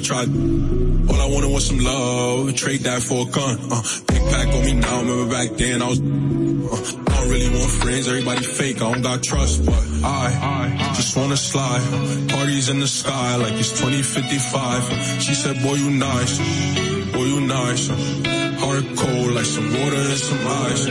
never 0.00 0.04
tried. 0.04 0.28
All 1.10 1.20
I 1.20 1.26
wanted 1.32 1.52
was 1.52 1.66
some 1.66 1.78
love, 1.78 2.54
trade 2.54 2.80
that 2.80 3.02
for 3.02 3.26
a 3.26 3.30
gun. 3.30 3.58
Uh, 3.70 3.82
on 4.56 4.64
me 4.64 4.72
now, 4.74 5.00
remember 5.00 5.32
back 5.32 5.50
then 5.56 5.82
I 5.82 5.88
was. 5.88 6.00
Uh, 6.00 7.00
I 7.08 7.20
don't 7.20 7.30
really 7.30 7.50
want 7.50 7.70
friends, 7.70 8.08
everybody 8.08 8.44
fake, 8.44 8.76
I 8.76 8.92
don't 8.92 9.02
got 9.02 9.22
trust, 9.22 9.66
but 9.66 9.82
I, 10.04 10.70
I 10.80 10.92
just 10.94 11.16
wanna 11.16 11.36
slide. 11.36 11.82
Parties 12.30 12.68
in 12.68 12.80
the 12.80 12.86
sky 12.86 13.36
like 13.36 13.52
it's 13.54 13.72
2055. 13.72 15.22
She 15.22 15.34
said, 15.34 15.62
boy, 15.62 15.74
you 15.74 15.90
nice, 15.90 16.38
boy, 17.12 17.24
you 17.24 17.40
nice. 17.40 17.88
Heart 17.88 18.84
cold 18.96 19.32
like 19.32 19.44
some 19.44 19.68
water 19.68 19.96
and 19.96 20.20
some 20.28 20.46
ice. 20.46 20.86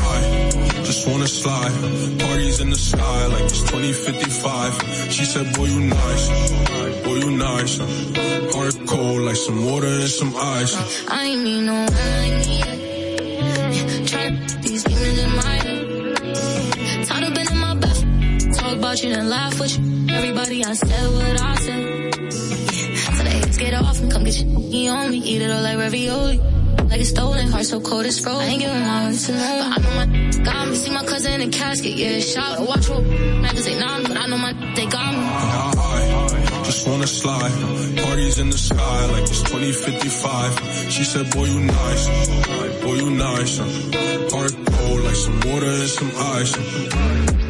I 0.00 0.50
just 0.84 1.08
wanna 1.08 1.26
slide. 1.26 1.72
Parties 2.20 2.60
in 2.60 2.70
the 2.70 2.76
sky 2.76 3.26
like 3.26 3.44
it's 3.44 3.60
2055. 3.62 5.10
She 5.10 5.24
said, 5.24 5.54
boy, 5.56 5.66
you 5.66 5.80
nice 5.80 6.77
boy, 7.04 7.16
you 7.16 7.30
nice. 7.30 7.78
Heart 7.78 8.86
cold 8.86 9.20
like 9.22 9.36
some 9.36 9.64
water 9.64 9.86
and 9.86 10.08
some 10.08 10.34
ice. 10.36 10.74
I 11.08 11.24
ain't 11.24 11.42
need 11.42 11.62
no 11.62 11.74
money. 11.74 12.60
Trap 14.06 14.32
these 14.62 14.84
demons 14.84 15.18
in 15.18 15.36
my 15.36 15.54
head. 15.64 17.06
Tied 17.06 17.24
up 17.24 17.38
in 17.38 17.58
my 17.58 17.74
bed. 17.74 18.54
Talk 18.54 18.76
about 18.76 19.02
you 19.02 19.12
and 19.12 19.28
laugh 19.28 19.60
with 19.60 19.78
you. 19.78 20.06
Everybody, 20.10 20.64
I 20.64 20.72
said 20.74 21.10
what 21.14 21.40
I 21.40 21.54
said. 21.56 22.14
Yeah. 22.22 23.16
So 23.16 23.22
the 23.24 23.30
hates 23.30 23.58
get 23.58 23.74
off 23.74 24.00
and 24.00 24.10
come 24.10 24.24
get 24.24 24.38
you. 24.40 24.90
On 24.90 25.10
me, 25.10 25.18
eat 25.18 25.42
it 25.42 25.50
all 25.50 25.62
like 25.62 25.78
ravioli 25.78 26.40
like 26.90 27.00
it's 27.00 27.10
stolen. 27.10 27.48
Heart 27.48 27.66
so 27.66 27.80
cold 27.80 28.06
it's 28.06 28.18
frozen. 28.18 28.42
I 28.42 28.46
ain't 28.46 28.60
giving 28.60 28.80
my 28.80 29.02
heart 29.02 29.14
to 29.14 29.32
love, 29.32 29.58
but 29.58 29.78
I 29.78 29.82
know 29.82 29.94
my 29.96 30.42
got 30.42 30.68
me. 30.68 30.76
See 30.76 30.90
my 30.90 31.04
cousin 31.04 31.40
in 31.40 31.48
a 31.48 31.50
casket, 31.50 31.92
yeah, 31.92 32.18
shout 32.20 32.58
shot. 32.58 32.68
Watch 32.68 32.88
what 32.88 33.02
niggas 33.02 33.64
they 33.64 33.78
non, 33.78 34.02
but 34.02 34.16
I 34.16 34.26
know 34.26 34.38
my 34.38 34.52
they 34.74 34.86
got 34.86 35.07
wanna 36.88 37.06
slide. 37.06 37.52
Parties 37.96 38.38
in 38.38 38.50
the 38.50 38.58
sky 38.58 39.06
like 39.12 39.22
it's 39.22 39.42
2055. 39.42 40.90
She 40.90 41.04
said, 41.04 41.30
boy, 41.30 41.44
you 41.44 41.60
nice. 41.60 42.04
Boy, 42.82 42.94
you 42.94 43.10
nice. 43.10 43.58
Heart 44.32 44.54
cold 44.72 45.00
like 45.04 45.16
some 45.16 45.40
water 45.46 45.66
and 45.66 45.88
some 45.88 46.12
ice. 46.16 47.47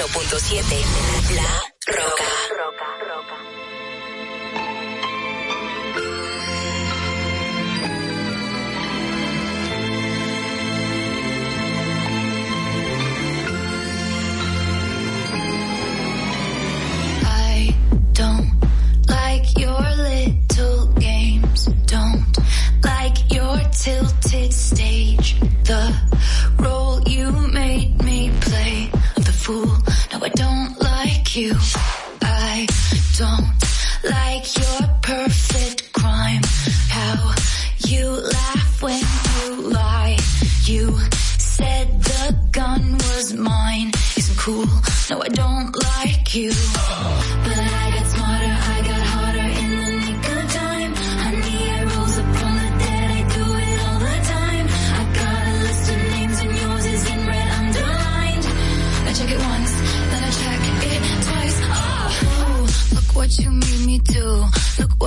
91.7 0.00 1.34
La 1.34 1.62
Roca. 1.86 2.59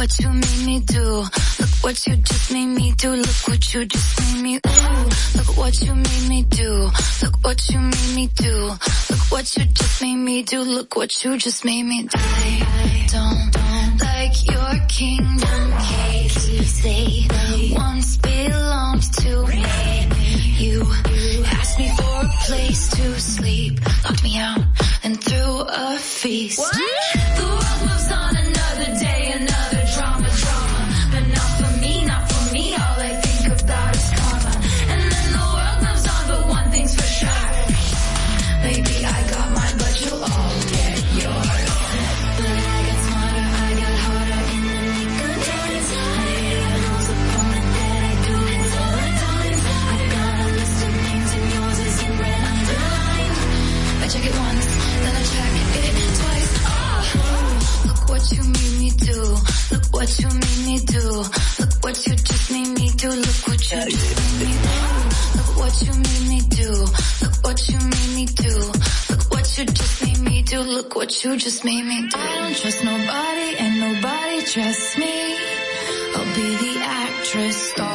What 0.04 0.20
you 0.20 0.30
made 0.34 0.66
me 0.66 0.80
do. 0.82 1.24
Look 1.60 1.76
what 1.82 2.08
you 2.08 2.18
just 2.18 2.52
made 2.52 2.66
me 2.66 2.92
do. 2.98 3.12
Look 3.16 3.48
what 3.48 3.74
you 3.74 3.86
just 3.86 4.20
made 4.20 4.44
me 4.44 4.56
ooh. 4.58 5.10
Look 5.38 5.56
what 5.56 5.82
you 5.82 5.96
made 5.96 6.28
me 6.28 6.44
do. 6.44 6.92
Look 7.22 7.36
what 7.42 7.70
you 7.70 7.80
made 7.80 8.14
me 8.14 8.28
do. 8.36 8.56
Look 9.10 9.32
what 9.32 9.56
you 9.56 9.64
just 9.64 10.02
made 10.02 10.18
me 10.18 10.44
do. 10.44 10.60
Look 10.60 10.98
what 10.98 11.24
you 11.24 11.38
just 11.38 11.64
made 11.64 11.84
me 11.84 12.04
do. 12.04 12.20
I 12.20 13.08
don't, 13.14 13.54
don't 13.54 14.02
like 14.02 14.36
your 14.52 14.88
kingdom 14.90 15.74
keys. 15.88 16.84
They 16.84 17.72
once 17.72 18.18
belonged 18.18 19.04
to 19.22 19.48
me. 19.48 19.64
You 20.58 20.86
asked 21.46 21.80
me 21.80 21.88
for 21.96 22.26
a 22.26 22.30
place 22.46 22.90
to 22.90 23.22
sleep, 23.22 23.80
locked 24.04 24.22
me 24.22 24.38
out 24.38 24.66
and 25.06 25.24
threw 25.24 25.62
a 25.62 25.98
feast. 25.98 26.60
The 27.38 27.44
world 27.44 27.90
moves 27.90 28.03
what 59.92 60.20
you 60.20 60.28
made 60.28 60.66
me 60.66 60.80
do. 60.80 61.10
Look 61.60 61.74
what 61.84 62.08
you 62.08 62.16
just 62.16 62.52
made 62.52 62.74
me 62.80 62.90
do. 62.92 63.10
Look 63.10 63.48
what 63.48 63.72
you 63.72 63.80
just 63.90 64.18
made 64.20 64.48
me 64.48 64.54
do. 64.64 64.74
Look 65.38 65.58
what 65.58 65.82
you 65.82 65.94
made 65.94 66.28
me 66.30 66.40
do. 66.50 66.72
Look 67.22 67.36
what 67.44 67.70
you 67.70 67.78
made 67.80 68.12
me 68.16 68.26
do. 68.26 68.56
Look 69.10 69.32
what 69.32 69.58
you 69.58 69.66
just 69.66 70.02
made 70.04 70.20
me 70.20 70.42
do. 70.44 70.60
Look 70.62 70.96
what 70.96 71.24
you 71.24 71.38
just 71.38 71.64
made 71.66 71.86
me 71.86 72.08
do. 72.10 72.18
I 72.18 72.36
don't 72.40 72.56
trust 72.58 72.84
nobody 72.84 73.50
and 73.60 73.80
nobody 73.80 74.42
trusts 74.46 74.98
me. 74.98 75.36
I'll 76.16 76.36
be 76.36 76.50
the 76.64 76.74
actress 76.82 77.58
starring 77.72 77.93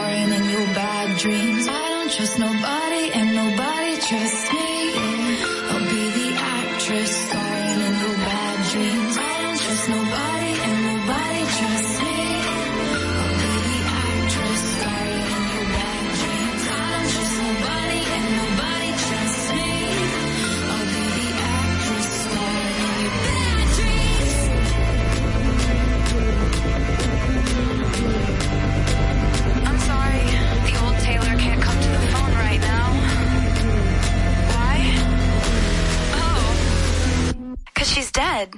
she's 37.98 38.12
dead. 38.12 38.48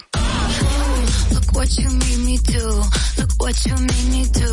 Look 1.32 1.49
what 1.57 1.70
you 1.78 1.88
made 1.88 2.20
me 2.28 2.36
do. 2.38 2.66
Look 3.18 3.32
what 3.38 3.57
you 3.66 3.74
made 3.74 4.09
me 4.14 4.24
do. 4.32 4.53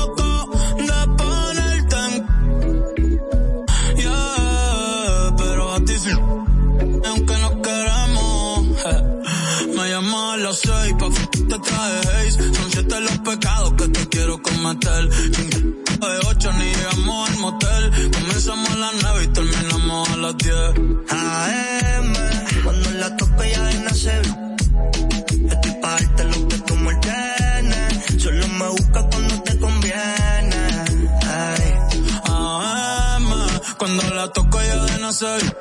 traje 11.74 12.28
haze. 12.28 12.54
Son 12.54 12.72
siete 12.72 13.00
los 13.02 13.18
pecados 13.20 13.74
que 13.74 13.88
te 13.88 14.10
quiero 14.10 14.42
cometer. 14.42 15.10
De 15.10 16.20
ocho 16.28 16.52
ni 16.54 16.66
llegamos 16.66 17.30
al 17.30 17.38
motel. 17.38 18.12
Comenzamos 18.12 18.70
a 18.70 18.76
las 18.76 18.94
nueve 19.02 19.24
y 19.24 19.28
terminamos 19.28 20.10
a 20.10 20.18
las 20.18 20.38
diez. 20.38 20.74
AM, 21.10 22.13
nacer. 35.14 35.58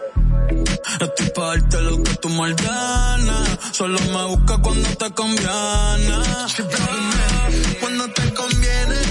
Estoy 1.00 1.30
pa' 1.34 1.46
darte 1.48 1.80
lo 1.82 2.02
que 2.02 2.14
tú 2.16 2.28
me 2.30 2.40
ordenas. 2.40 3.58
Solo 3.72 3.98
me 4.00 4.24
busca 4.34 4.58
cuando 4.58 4.88
te 4.96 5.10
conviene. 5.10 6.18
Cuando 7.80 8.08
te 8.12 8.34
conviene, 8.34 9.01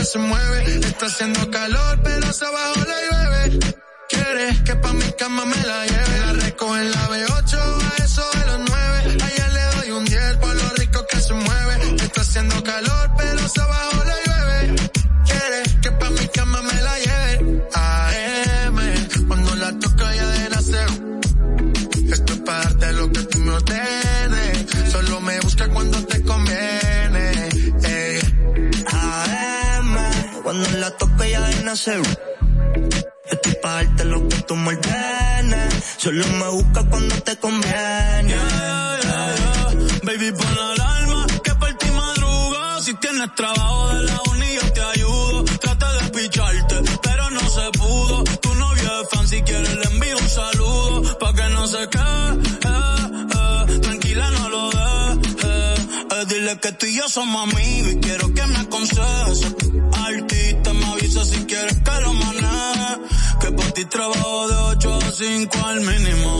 que 0.00 0.06
se 0.06 0.18
mueve. 0.18 0.58
Está 0.86 1.06
haciendo 1.06 1.50
calor 1.50 2.00
pero 2.02 2.26
hacia 2.26 2.48
abajo 2.48 2.80
la 2.90 2.98
llueve. 3.06 3.58
Quiere 4.08 4.64
que 4.64 4.74
pa' 4.76 4.92
mi 4.94 5.10
cama 5.20 5.44
me 5.44 5.60
la 5.70 5.86
lleve. 5.86 6.18
La 6.26 6.32
recojo 6.44 6.76
en 6.78 6.90
la 6.90 7.08
B8 7.10 7.54
a 7.88 8.04
eso 8.04 8.24
de 8.36 8.46
los 8.50 8.60
nueve. 8.70 8.98
Allá 9.26 9.48
le 9.56 9.64
doy 9.76 9.90
un 9.98 10.04
10 10.04 10.36
por 10.36 10.54
lo 10.54 10.68
rico 10.80 11.06
que 11.10 11.20
se 11.20 11.34
mueve. 11.34 11.74
Está 12.06 12.20
haciendo 12.22 12.62
calor 12.62 13.10
pero 13.18 13.40
hacia 13.44 13.62
abajo 13.64 13.89
nacer. 31.70 32.02
Estoy 33.30 33.54
pa' 33.62 33.74
darte 33.74 34.04
lo 34.04 34.28
que 34.28 34.38
tú 34.48 34.56
me 34.56 34.70
ordenes. 34.74 35.72
Solo 35.98 36.26
me 36.40 36.48
busca 36.48 36.80
cuando 36.90 37.14
te 37.26 37.36
conviene. 37.36 38.34
Baby, 40.02 40.32
pon 40.38 40.52
la 40.56 40.66
alarma 40.72 41.26
que 41.44 41.54
por 41.60 41.72
ti 41.74 41.88
madruga. 41.92 42.82
Si 42.82 42.92
tienes 42.94 43.32
trabajo 43.36 43.88
de 43.94 44.02
la 44.02 44.18
uni, 44.32 44.48
yo 44.58 44.72
te 44.72 44.82
ayudo. 44.94 45.44
Traté 45.64 45.86
de 45.98 46.04
picharte, 46.14 46.76
pero 47.04 47.30
no 47.30 47.44
se 47.56 47.66
pudo. 47.78 48.24
Tu 48.44 48.52
novio 48.54 48.88
es 49.02 49.08
fan, 49.10 49.28
si 49.28 49.40
quieres 49.42 49.76
le 49.76 49.86
envío 49.92 50.18
un 50.18 50.28
saludo. 50.28 51.18
Pa' 51.20 51.32
que 51.34 51.48
no 51.50 51.68
se 51.68 51.82
quede, 51.94 52.49
que 56.60 56.72
tú 56.72 56.86
y 56.86 56.96
yo 56.96 57.08
somos 57.08 57.50
amigos 57.50 57.92
y 57.92 57.96
quiero 58.00 58.34
que 58.34 58.46
me 58.46 58.58
aconsejes. 58.58 59.54
Artista, 59.92 60.72
me 60.74 60.84
avisa 60.86 61.24
si 61.24 61.44
quieres 61.46 61.78
que 61.78 62.00
lo 62.02 62.12
maneje. 62.12 62.98
Que 63.40 63.50
por 63.52 63.72
ti 63.72 63.84
trabajo 63.86 64.48
de 64.48 64.54
8 64.54 64.98
a 65.02 65.12
5 65.12 65.66
al 65.66 65.80
mínimo. 65.80 66.38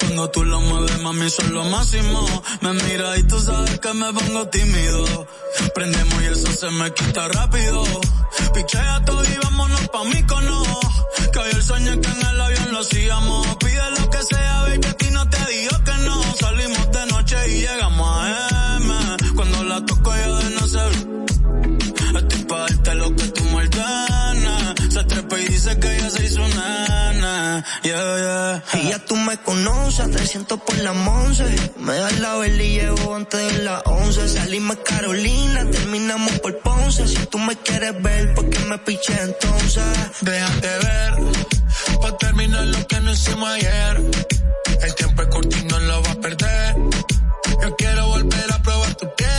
Cuando 0.00 0.30
tú 0.30 0.44
lo 0.44 0.60
mueves, 0.60 0.98
mami, 1.00 1.28
son 1.28 1.52
lo 1.52 1.64
máximo. 1.64 2.26
Me 2.62 2.72
mira 2.72 3.18
y 3.18 3.22
tú 3.24 3.38
sabes 3.40 3.78
que 3.78 3.92
me 3.92 4.12
pongo 4.12 4.48
tímido. 4.48 5.26
Prendemos 5.74 6.22
y 6.22 6.26
eso 6.26 6.52
se 6.52 6.70
me 6.70 6.92
quita 6.94 7.28
rápido. 7.28 7.84
Pichea 8.54 9.04
todo 9.04 9.22
y 9.24 9.36
vámonos 9.42 9.88
pa' 9.88 10.04
mí 10.04 10.22
cono. 10.22 10.62
Que 11.32 11.38
hoy 11.40 11.50
el 11.52 11.62
sueño 11.62 12.00
que 12.00 12.08
en 12.08 12.26
el 12.26 12.40
avión 12.40 12.72
lo 12.72 12.78
hacíamos. 12.78 13.56
Pide 13.56 13.90
lo 13.98 14.08
que 14.08 14.22
sea, 14.22 14.62
baby, 14.62 14.86
a 14.86 14.92
ti 14.94 15.10
no 15.10 15.28
te 15.28 15.52
digo 15.52 15.84
que 15.84 15.94
no. 16.06 16.22
Salimos 16.36 16.90
de 16.90 17.06
noche 17.06 17.36
y 17.48 17.60
llegamos 17.60 18.08
a 18.16 18.28
M. 18.28 18.57
La 19.78 19.86
toco 19.86 20.12
yo 20.12 20.36
de 20.38 20.50
no 20.56 20.66
sé. 20.66 20.78
Estoy 22.18 22.44
pa' 22.48 22.58
darte 22.62 22.94
lo 22.96 23.14
que 23.14 23.28
tú 23.28 23.44
me 23.44 23.56
ordenes. 23.62 24.92
Se 24.92 25.04
trepa 25.04 25.38
y 25.38 25.44
dice 25.46 25.78
que 25.78 25.96
ella 25.96 26.10
se 26.10 26.24
hizo 26.24 26.40
nana. 26.48 27.64
Yeah, 27.84 28.16
yeah. 28.18 28.80
Y 28.82 28.88
ya 28.88 28.98
tú 29.04 29.14
me 29.14 29.36
conoces, 29.36 30.10
300 30.10 30.60
por 30.62 30.76
la 30.78 30.90
once. 30.90 31.44
Me 31.78 31.94
das 31.94 32.18
la 32.18 32.34
vela 32.38 32.60
y 32.60 32.80
llevo 32.80 33.14
antes 33.14 33.52
de 33.52 33.62
las 33.62 33.82
11. 33.84 34.28
Salimos 34.28 34.78
a 34.78 34.82
Carolina, 34.82 35.70
terminamos 35.70 36.32
por 36.40 36.58
Ponce. 36.58 37.06
Si 37.06 37.26
tú 37.26 37.38
me 37.38 37.54
quieres 37.54 38.02
ver, 38.02 38.34
¿por 38.34 38.50
qué 38.50 38.58
me 38.64 38.78
piché 38.78 39.14
entonces? 39.22 39.84
Déjate 40.22 40.68
ver, 40.86 41.14
pa' 42.02 42.18
terminar 42.18 42.66
lo 42.66 42.84
que 42.84 43.00
no 43.00 43.12
hicimos 43.12 43.48
ayer. 43.48 44.02
El 44.82 44.94
tiempo 44.96 45.22
es 45.22 45.28
corto 45.28 45.56
y 45.56 45.62
no 45.66 45.78
lo 45.78 46.02
va 46.02 46.10
a 46.10 46.20
perder. 46.20 46.74
Yo 47.62 47.76
quiero 47.76 48.08
volver 48.08 48.52
a 48.52 48.62
probar 48.62 48.94
tu 48.96 49.06
piel 49.14 49.37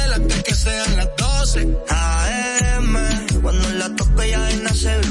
12. 1.52 1.66
AM, 1.90 3.42
cuando 3.42 3.70
la 3.72 3.90
toco 3.96 4.24
ya 4.24 4.40
de 4.44 4.58
nacer. 4.58 5.02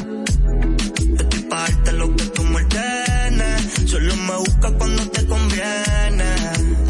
Estoy 1.18 1.42
pa' 1.50 1.62
darte 1.62 1.92
lo 1.94 2.14
que 2.14 2.24
tú 2.26 2.44
me 2.44 2.56
ordenes. 2.62 3.90
Solo 3.90 4.14
me 4.14 4.36
busca 4.36 4.70
cuando 4.78 5.02
te 5.10 5.26
conviene. 5.26 6.30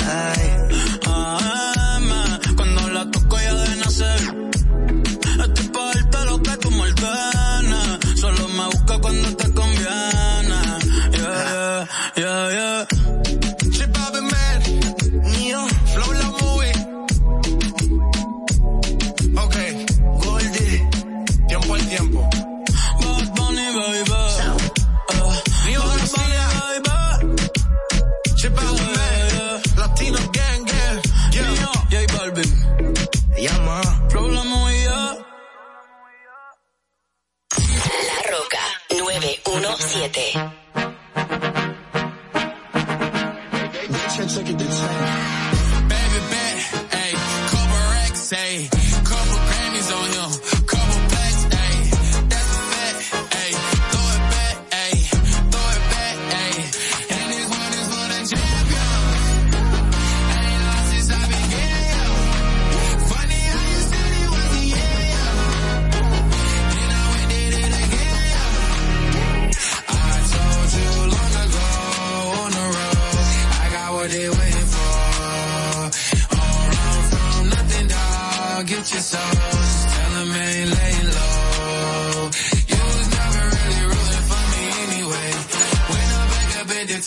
Ay. 0.04 0.44
AM, 1.06 2.10
cuando 2.56 2.88
la 2.90 3.10
toco 3.10 3.40
ya 3.40 3.54
de 3.54 3.76
nacer. 3.76 4.20
Estoy 5.44 5.68
pa' 5.68 5.94
darte 5.94 6.24
lo 6.26 6.42
que 6.42 6.56
tú 6.58 6.70
me 6.70 6.82
ordenes. 6.82 8.20
Solo 8.20 8.48
me 8.48 8.66
busca 8.66 8.98
cuando 8.98 9.34
te 9.34 9.50
conviene. 9.54 10.60
Yeah, 11.12 11.88
yeah, 12.16 12.50
yeah, 12.52 12.52
yeah. 12.52 12.97
917. 39.78 40.57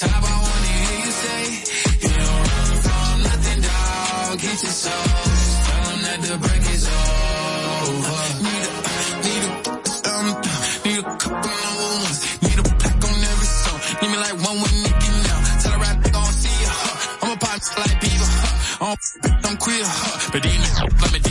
Top, 0.02 0.24
I 0.24 0.36
wanna 0.46 0.74
hear 0.82 0.98
you 1.06 1.12
say, 1.24 1.42
you 2.02 2.14
don't 2.22 2.44
run 2.50 2.70
from 2.86 3.14
nothing, 3.30 3.60
dog. 3.68 4.40
Get 4.42 4.58
your 4.66 4.76
soul. 4.84 5.06
Tell 5.66 5.86
'em 5.92 6.00
that 6.06 6.20
the 6.28 6.38
break 6.44 6.64
is 6.76 6.86
over. 6.90 8.22
Need 8.46 8.66
a, 8.68 8.74
need 9.26 9.44
a, 9.48 9.52
um, 10.14 10.28
need 10.86 11.00
a 11.00 11.16
couple 11.22 11.58
of 11.70 11.76
ones. 11.86 12.18
Need 12.44 12.60
a 12.60 12.66
pack 12.82 13.00
on 13.10 13.18
every 13.32 13.50
song. 13.62 13.80
Need 14.02 14.12
me 14.14 14.18
like 14.26 14.38
one 14.50 14.58
with 14.64 14.76
Nicky 14.86 15.10
now. 15.28 15.40
Tell 15.62 15.74
a 15.78 15.80
rap 15.86 15.98
gon' 16.16 16.34
see 16.42 16.58
ya. 16.66 16.72
Huh. 16.82 17.20
I'm 17.22 17.32
a 17.32 17.38
pop 17.44 17.62
like 17.82 17.96
Bieber. 18.02 18.30
Huh. 18.42 18.86
I'm, 18.86 18.98
I'm 19.48 19.58
queer. 19.64 19.86
Huh. 19.86 20.30
But 20.34 20.42
then 20.44 20.62
let 21.02 21.12
me 21.14 21.31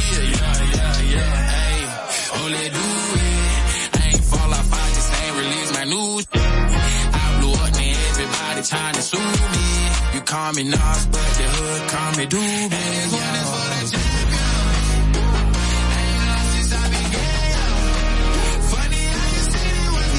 call 10.31 10.53
me 10.53 10.63
Nas, 10.63 11.07
but 11.07 11.31
the 11.39 11.43
hood 11.43 11.83
call 11.91 12.11
me 12.19 12.25
Doobie. 12.27 12.79
Since 16.51 16.73
I 16.73 16.87
began. 16.95 17.59
Funny 18.71 19.03
how 19.11 19.29
you 19.35 19.43
said 19.51 19.75
it 19.83 19.91
was. 19.97 20.11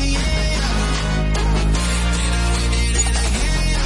Then 2.97 3.13
I 3.15 3.25
it. 3.39 3.79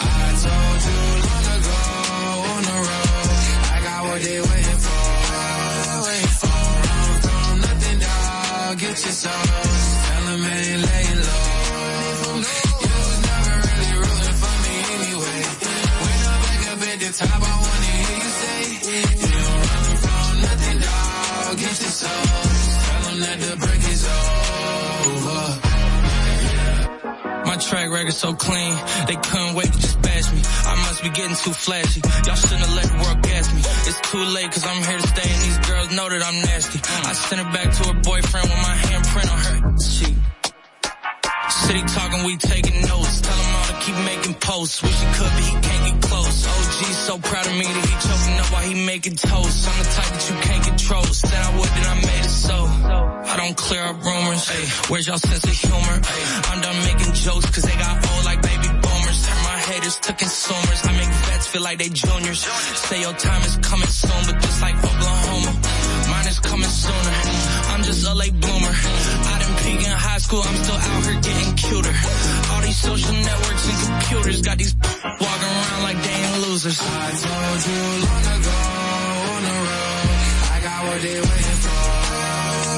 I 0.00 0.26
told 0.44 0.80
you 0.88 1.00
long 1.28 1.46
ago 1.56 1.80
on 2.52 2.60
the 2.68 2.76
road, 2.88 3.28
I 3.74 3.78
got 3.84 4.00
what 4.08 4.20
they 4.26 4.38
waiting 4.48 4.80
for. 4.86 5.04
From 6.40 7.54
nothing. 7.66 7.98
Get 8.80 8.96
your 9.04 9.12
soul. 9.12 9.79
Top, 17.20 17.42
I 17.42 17.54
wanna 17.64 17.92
hear 18.00 18.16
you 18.24 18.30
say, 18.40 18.58
you 18.96 19.38
don't 19.44 19.60
run 19.68 19.84
from 20.04 20.32
nothing, 20.46 20.78
dog. 20.86 21.58
Get 21.60 21.76
your 21.84 21.94
soul. 22.00 22.32
Tell 22.86 23.04
'em 23.10 23.18
that 23.24 23.38
the 23.44 23.52
break 23.64 23.82
is 23.94 24.02
over. 25.04 25.42
My 27.48 27.56
track 27.56 27.88
record 27.90 28.14
so 28.14 28.32
clean, 28.32 28.74
they 29.08 29.16
couldn't 29.16 29.54
wait 29.54 29.70
to 29.72 29.78
just 29.78 30.00
bash 30.00 30.30
me. 30.32 30.40
I 30.72 30.74
must 30.86 31.02
be 31.02 31.10
getting 31.10 31.36
too 31.44 31.52
flashy. 31.52 32.00
Y'all 32.24 32.36
shouldn't 32.36 32.64
have 32.66 32.74
let 32.80 32.86
the 32.92 32.98
world 33.02 33.20
gas 33.22 33.52
me. 33.52 33.60
It's 33.88 34.00
too 34.10 34.24
late 34.36 34.50
cause 34.52 34.64
I'm 34.64 34.82
here 34.88 34.98
to 34.98 35.08
stay 35.14 35.28
and 35.34 35.42
these 35.46 35.58
girls 35.68 35.90
know 35.96 36.08
that 36.08 36.22
I'm 36.28 36.38
nasty. 36.50 36.80
I 37.10 37.12
sent 37.12 37.40
it 37.44 37.50
back 37.52 37.68
to 37.76 37.82
her 37.88 37.98
boyfriend 38.10 38.46
with 38.48 38.62
my 38.68 38.76
handprint 38.86 39.28
on 39.34 39.40
her 39.48 39.58
cheek. 39.76 40.16
City 41.66 41.82
talking, 41.96 42.22
we 42.24 42.36
taking 42.36 42.80
notes. 42.86 43.20
Tell 43.20 43.49
keep 43.90 44.04
making 44.04 44.34
posts. 44.34 44.82
Wish 44.82 44.98
he 45.00 45.06
could, 45.18 45.32
but 45.34 45.44
he 45.44 45.54
can't 45.66 45.84
get 45.88 46.02
close. 46.08 46.46
OG 46.46 46.78
so 47.08 47.18
proud 47.18 47.46
of 47.46 47.52
me 47.52 47.66
that 47.66 47.84
he 47.90 47.94
choking 48.06 48.36
up 48.40 48.48
while 48.52 48.66
he 48.70 48.74
making 48.86 49.16
toast. 49.16 49.68
I'm 49.68 49.78
the 49.78 49.88
type 49.90 50.12
that 50.14 50.24
you 50.30 50.36
can't 50.46 50.64
control. 50.64 51.04
Said 51.04 51.42
I 51.48 51.50
would, 51.56 51.70
then 51.76 51.86
I 51.86 51.94
made 51.94 52.24
it 52.24 52.34
so. 52.46 52.56
I 53.30 53.34
don't 53.36 53.56
clear 53.56 53.84
up 53.84 53.98
rumors. 54.04 54.48
Ay, 54.50 54.64
where's 54.88 55.06
y'all 55.06 55.18
sense 55.18 55.44
of 55.44 55.50
humor? 55.50 55.96
I'm 56.50 56.60
done 56.60 56.78
making 56.84 57.12
jokes 57.14 57.46
cause 57.50 57.64
they 57.64 57.76
got 57.76 57.94
old 58.10 58.24
like 58.24 58.42
baby 58.42 58.68
boomers. 58.68 59.18
Turn 59.26 59.40
my 59.42 59.58
haters 59.70 59.96
to 60.06 60.12
consumers. 60.12 60.80
I 60.84 60.92
make 60.92 61.12
vets 61.26 61.46
feel 61.46 61.62
like 61.62 61.78
they 61.78 61.88
juniors. 61.88 62.40
Say 62.86 63.00
your 63.00 63.14
time 63.14 63.42
is 63.42 63.56
coming 63.58 63.92
soon, 64.02 64.20
but 64.26 64.36
just 64.42 64.60
like 64.62 64.76
Oklahoma, 64.76 65.52
mine 66.10 66.28
is 66.28 66.38
coming 66.40 66.70
sooner. 66.70 67.14
I'm 67.74 67.82
just 67.82 68.06
a 68.06 68.14
late 68.14 68.38
bloomer. 68.38 68.74
I 69.34 69.39
in 69.70 69.86
high 69.86 70.18
school, 70.18 70.42
I'm 70.42 70.56
still 70.56 70.74
out 70.74 71.04
here 71.06 71.20
getting 71.20 71.54
cuter. 71.54 71.94
All 72.50 72.60
these 72.62 72.76
social 72.76 73.14
networks 73.14 73.64
and 73.70 73.78
computers 73.86 74.40
got 74.42 74.58
these 74.58 74.74
walking 75.04 75.52
around 75.54 75.82
like 75.86 75.98
they 76.02 76.10
ain't 76.10 76.38
losers. 76.42 76.78
I 76.82 77.10
told 77.22 77.60
you 77.70 77.80
long 78.02 78.26
ago 78.34 78.58
on 79.30 79.40
the 79.46 79.54
road, 79.62 80.10
I 80.50 80.58
got 80.66 80.78
what 80.90 80.98
they 81.06 81.16
waiting 81.22 81.60
for. 81.62 81.82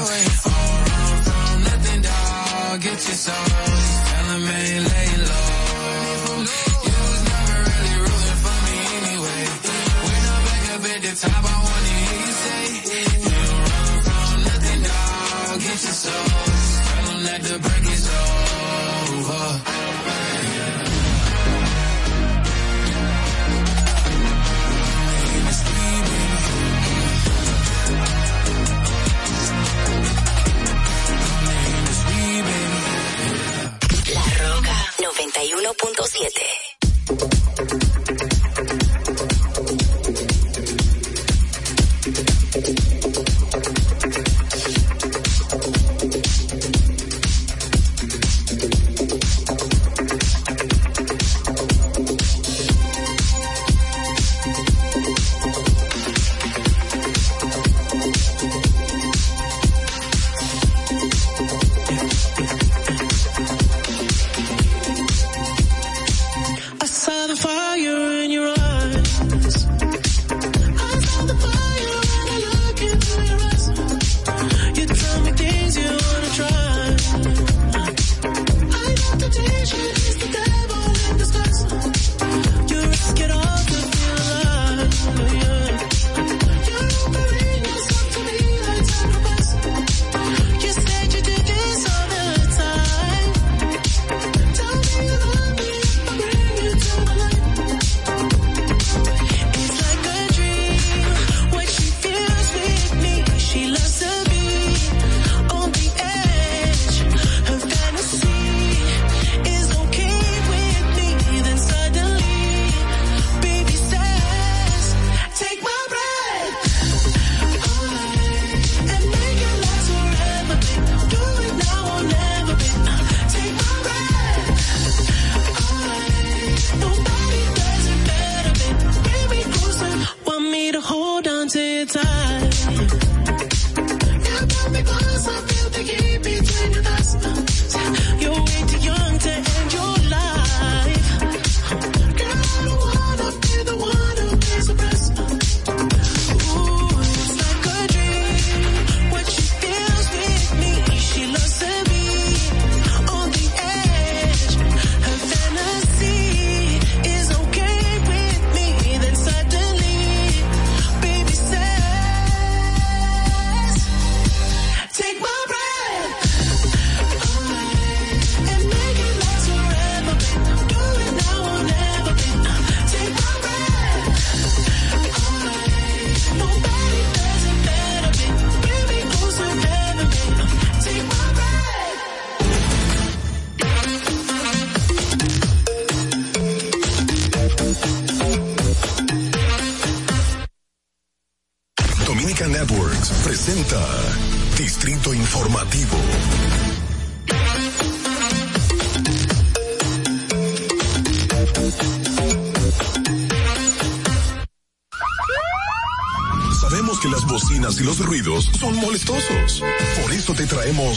Waiting 0.05 0.37
for. 0.45 0.53
Run 0.53 1.17
from 1.25 1.55
nothing, 1.65 2.01
dog. 2.05 2.81
Get 2.85 2.99
your 3.09 3.19
soul. 3.25 3.45
Just 3.49 3.97
tell 4.13 4.25
them 4.29 4.43
ain't 4.53 4.85
laying 4.93 5.23
low. 5.33 5.49
You 6.85 6.97
was 7.09 7.21
never 7.33 7.57
really 7.73 7.95
rooting 8.05 8.39
for 8.45 8.57
me 8.69 8.75
anyway. 9.01 9.41
When 10.05 10.21
I'm 10.29 10.41
back 10.45 10.65
up 10.77 10.81
the 10.85 11.13
top, 11.25 11.41
I 11.41 11.57
wanna 11.57 11.93
hear 12.05 12.21
you 12.21 12.33
say, 12.43 12.61
You 12.93 13.49
run 13.65 13.93
from 14.05 14.35
nothing, 14.45 14.81
dog. 14.85 15.57
Get 15.57 15.79
your 15.89 15.97
soul. 16.05 16.42
on 17.23 17.25
that 17.25 17.41
the 17.41 17.59
break 17.59 17.85
is 17.85 18.09
over. 19.09 19.61
La 34.13 34.23
Roca 34.43 34.77
91.7 34.99 37.92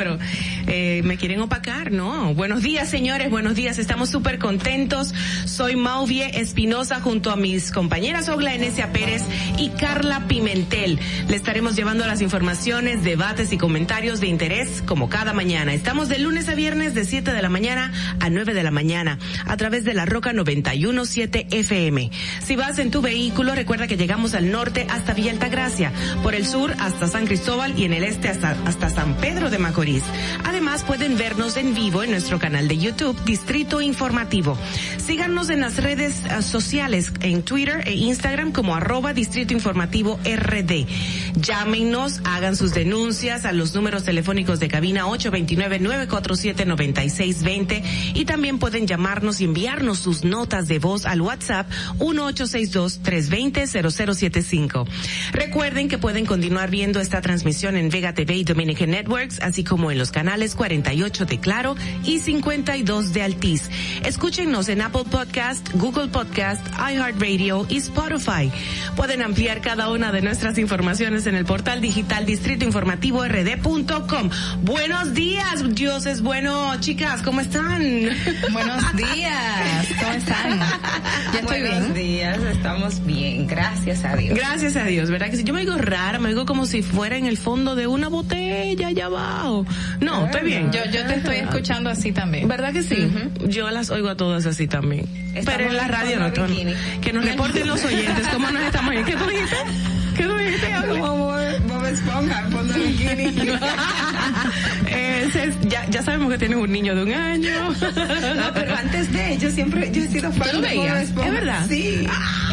Pero 0.00 0.18
me 1.02 1.16
quieren 1.16 1.40
opacar, 1.40 1.92
¿no? 1.92 2.34
Buenos 2.34 2.62
días, 2.62 2.88
señores, 2.88 3.30
buenos 3.30 3.54
días. 3.54 3.78
Estamos 3.78 4.10
súper 4.10 4.38
contentos. 4.38 5.14
Soy 5.46 5.76
Mauvie 5.76 6.40
Espinosa 6.40 7.00
junto 7.00 7.30
a 7.30 7.36
mis 7.36 7.70
compañeras 7.70 8.28
Ogla 8.28 8.54
Enesia 8.54 8.92
Pérez 8.92 9.22
y 9.58 9.70
Carla 9.70 10.26
Pimentel. 10.28 10.98
Le 11.28 11.36
estaremos 11.36 11.76
llevando 11.76 12.06
las 12.06 12.22
informaciones, 12.22 13.02
debates 13.04 13.52
y 13.52 13.58
comentarios 13.58 14.20
de 14.20 14.26
interés 14.26 14.82
como 14.86 15.08
cada 15.08 15.32
mañana. 15.32 15.74
Estamos 15.74 16.08
de 16.08 16.18
lunes 16.18 16.48
a 16.48 16.54
viernes 16.54 16.94
de 16.94 17.04
7 17.04 17.32
de 17.32 17.42
la 17.42 17.48
mañana 17.48 17.92
a 18.20 18.30
9 18.30 18.54
de 18.54 18.62
la 18.62 18.70
mañana 18.70 19.18
a 19.46 19.56
través 19.56 19.84
de 19.84 19.94
la 19.94 20.06
Roca 20.06 20.32
917 20.32 21.46
FM. 21.50 22.10
Si 22.42 22.56
vas 22.56 22.78
en 22.78 22.90
tu 22.90 23.00
vehículo, 23.00 23.54
recuerda 23.54 23.86
que 23.86 23.96
llegamos 23.96 24.34
al 24.34 24.50
norte 24.50 24.86
hasta 24.90 25.14
Villa 25.14 25.32
Altagracia, 25.32 25.92
por 26.22 26.34
el 26.34 26.46
sur 26.46 26.74
hasta 26.78 27.06
San 27.06 27.26
Cristóbal 27.26 27.78
y 27.78 27.84
en 27.84 27.92
el 27.92 28.04
este 28.04 28.28
hasta, 28.28 28.56
hasta 28.66 28.90
San 28.90 29.16
Pedro 29.16 29.50
de 29.50 29.58
Macorís. 29.58 30.02
Pueden 30.86 31.16
vernos 31.16 31.56
en 31.56 31.74
vivo 31.74 32.02
en 32.02 32.10
nuestro 32.10 32.38
canal 32.38 32.68
de 32.68 32.78
YouTube, 32.78 33.16
Distrito 33.24 33.80
Informativo. 33.80 34.56
Síganos 34.98 35.48
en 35.50 35.60
las 35.60 35.76
redes 35.76 36.22
eh, 36.24 36.42
sociales, 36.42 37.12
en 37.22 37.42
Twitter 37.42 37.82
e 37.86 37.94
Instagram 37.94 38.52
como 38.52 38.74
arroba 38.74 39.12
Distrito 39.12 39.52
Informativo 39.54 40.18
RD. 40.24 40.86
Llámenos, 41.36 42.20
hagan 42.24 42.56
sus 42.56 42.74
denuncias 42.74 43.44
a 43.44 43.52
los 43.52 43.72
números 43.74 44.04
telefónicos 44.04 44.58
de 44.60 44.68
cabina 44.68 45.06
829-947-9620 45.06 47.82
y 48.14 48.24
también 48.24 48.58
pueden 48.58 48.86
llamarnos 48.86 49.40
y 49.40 49.44
enviarnos 49.44 49.98
sus 49.98 50.24
notas 50.24 50.68
de 50.68 50.78
voz 50.78 51.06
al 51.06 51.20
WhatsApp 51.20 51.68
1862-320-0075. 51.98 54.86
Recuerden 55.32 55.88
que 55.88 55.98
pueden 55.98 56.24
continuar 56.26 56.70
viendo 56.70 57.00
esta 57.00 57.20
transmisión 57.20 57.76
en 57.76 57.90
Vega 57.90 58.14
TV 58.14 58.36
y 58.36 58.44
Dominican 58.44 58.90
Networks, 58.90 59.40
así 59.40 59.64
como 59.64 59.90
en 59.90 59.98
los 59.98 60.10
canales 60.10 60.54
48 60.54 61.26
de 61.26 61.38
Claro 61.38 61.76
y 62.04 62.18
52 62.18 63.12
de 63.12 63.22
Altiz. 63.22 63.68
Escúchenos 64.04 64.68
en 64.68 64.82
Apple 64.82 65.04
Podcast, 65.10 65.68
Google 65.74 66.08
Podcast, 66.08 66.66
iHeartRadio 66.78 67.66
y 67.68 67.78
Spotify. 67.78 68.52
Pueden 68.96 69.22
ampliar 69.22 69.60
cada 69.60 69.90
una 69.90 70.12
de 70.12 70.22
nuestras 70.22 70.58
informaciones 70.58 71.19
en 71.26 71.34
el 71.34 71.44
portal 71.44 71.80
digital 71.80 72.24
distritoinformativord.com. 72.24 74.30
Buenos 74.62 75.14
días, 75.14 75.74
Dios 75.74 76.06
es 76.06 76.22
bueno, 76.22 76.78
chicas, 76.80 77.22
¿cómo 77.22 77.40
están? 77.40 77.80
Buenos 78.52 78.96
días, 78.96 79.86
¿cómo 80.00 80.12
están? 80.12 80.58
Ya 81.32 81.40
estoy 81.40 81.60
Buenos 81.60 81.92
bien. 81.92 81.94
días, 81.94 82.38
estamos 82.38 83.04
bien, 83.04 83.46
gracias 83.46 84.04
a 84.04 84.16
Dios. 84.16 84.38
Gracias 84.38 84.76
a 84.76 84.84
Dios, 84.84 85.10
¿verdad? 85.10 85.30
Que 85.30 85.36
si 85.36 85.44
yo 85.44 85.52
me 85.52 85.60
digo 85.60 85.76
rara, 85.76 86.18
me 86.18 86.30
digo 86.30 86.46
como 86.46 86.66
si 86.66 86.82
fuera 86.82 87.16
en 87.16 87.26
el 87.26 87.36
fondo 87.36 87.74
de 87.74 87.86
una 87.86 88.08
botella 88.08 88.88
allá 88.88 89.06
abajo. 89.06 89.66
No, 90.00 90.26
estoy 90.26 90.42
bien. 90.42 90.70
Yo, 90.72 90.84
yo 90.86 91.06
te 91.06 91.16
estoy 91.16 91.36
escuchando 91.36 91.90
así 91.90 92.12
también. 92.12 92.48
¿Verdad 92.48 92.72
que 92.72 92.82
sí? 92.82 93.08
Yo 93.46 93.70
las 93.70 93.90
oigo 93.90 94.08
a 94.08 94.16
todas 94.16 94.46
así 94.46 94.68
también. 94.68 95.06
Pero 95.44 95.66
en 95.66 95.76
la 95.76 95.88
radio 95.88 96.18
no. 96.18 96.30
bikini. 96.30 96.74
Que 97.00 97.12
nos 97.12 97.24
reporten 97.24 97.66
los 97.66 97.84
oyentes 97.84 98.26
cómo 98.28 98.50
nos 98.50 98.62
estamos. 98.62 98.94
¿Qué 99.04 99.16
tú 99.16 99.26
dijiste? 99.26 99.56
¿Qué 100.20 100.26
tú 100.28 100.36
dijiste? 100.36 100.70
Como 101.00 101.16
Bob, 101.16 101.86
Esponja, 101.86 102.46
fondo 102.50 102.74
de 102.74 102.80
bikini. 102.80 103.58
Ese 105.30 105.44
es- 105.44 105.60
ya, 105.68 105.86
ya 105.90 106.02
sabemos 106.02 106.30
que 106.30 106.38
tienes 106.38 106.58
un 106.58 106.70
niño 106.72 106.94
de 106.94 107.02
un 107.04 107.12
año. 107.12 107.50
No, 107.70 108.52
pero 108.54 108.74
antes 108.76 109.12
de, 109.12 109.38
yo 109.38 109.50
siempre, 109.50 109.90
yo 109.92 110.02
he 110.02 110.08
sido 110.08 110.30
fan 110.32 110.48
¿Tú 110.50 110.56
lo 110.56 110.62
de 110.62 110.74
Bob 110.74 110.84
veías? 110.84 111.02
Esponja. 111.04 111.28
¿Es 111.28 111.34
verdad? 111.34 111.66
Sí, 111.68 112.06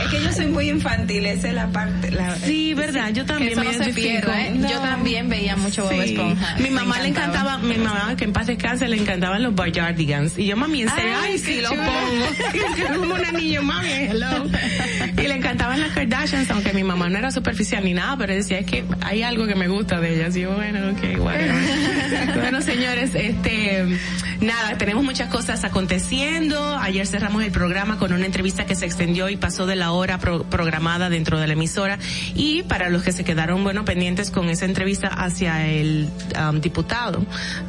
es 0.04 0.08
que 0.12 0.24
yo 0.24 0.32
soy 0.32 0.46
muy 0.48 0.70
infantil, 0.70 1.26
esa 1.26 1.48
es 1.50 1.54
la 1.54 1.68
parte. 1.68 2.12
La, 2.12 2.36
Sí, 2.38 2.74
verdad, 2.74 3.10
yo 3.14 3.26
también 3.26 3.54
Eso 3.54 3.64
me 3.64 3.78
no 3.78 3.84
se 3.84 3.94
pierde, 3.94 4.32
¿eh? 4.48 4.54
Yo 4.70 4.80
también 4.80 5.30
veía 5.30 5.56
mucho 5.56 5.84
Bob 5.84 5.92
Sí. 5.94 6.00
Esponja. 6.12 6.56
Mi 6.60 6.70
mamá 6.70 7.00
le 7.02 7.10
encantaba. 7.10 7.58
mi 7.58 7.76
mamá, 7.78 8.16
que 8.18 8.24
en 8.26 8.34
paz 8.34 8.48
descanse, 8.48 8.88
le 8.88 8.98
encantaban 8.98 9.42
los 9.44 9.56
Bayardigans. 9.56 10.38
Y 10.38 10.46
yo, 10.48 10.56
mami, 10.58 10.84
en 10.84 10.90
serio, 10.90 11.12
Ay, 11.22 11.32
ay, 11.34 11.38
sí, 11.40 11.62
pongo. 11.68 12.98
Como 13.02 13.16
una 13.16 13.32
niña, 13.32 13.62
mami, 13.62 13.90
hello. 13.90 14.46
Y 15.18 15.22
le 15.28 15.36
encantaban 15.36 15.80
las 15.80 15.92
Kardashians, 15.92 16.50
aunque 16.52 16.74
mi 16.74 16.84
mamá 16.84 17.10
no 17.10 17.18
era 17.18 17.32
superficial 17.32 17.84
ni 17.84 17.94
nada, 17.94 18.16
pero 18.18 18.34
decía, 18.34 18.60
es 18.60 18.66
que 18.66 18.84
hay 19.02 19.24
algo 19.24 19.48
que 19.48 19.56
me 19.56 19.68
gusta 19.68 20.00
de 20.00 20.16
ellas. 20.16 20.36
Y 20.36 20.42
yo, 20.42 20.52
bueno, 20.56 20.80
ok, 20.92 21.20
whatever. 21.20 21.56
bueno, 22.36 22.62
señores, 22.68 23.16
este, 23.16 23.86
nada, 24.42 24.78
tenemos 24.78 25.04
muchas 25.04 25.30
cosas 25.30 25.64
aconteciendo. 25.64 26.78
Ayer 26.78 27.08
cerramos 27.08 27.44
el 27.44 27.52
programa 27.52 27.98
con 27.98 28.12
una 28.14 28.26
entrevista 28.26 28.66
que 28.66 28.76
se 28.76 28.86
extendió 28.86 29.30
y 29.30 29.38
pasó 29.38 29.66
de 29.66 29.76
la 29.78 29.92
hora 29.92 30.18
pro- 30.20 30.44
programada 30.44 31.10
dentro 31.10 31.40
de 31.40 31.48
la 31.48 31.54
emisora. 31.54 31.98
Y 32.36 32.64
para 32.64 32.90
los 32.90 33.04
que 33.04 33.12
se 33.14 33.24
quedaron, 33.24 33.64
bueno, 33.64 33.86
pendientes 33.86 34.32
con 34.32 34.50
esa 34.50 34.66
entrevista 34.66 35.08
hacia 35.08 35.66
el 35.68 36.10
um, 36.40 36.60
diputado 36.60 37.20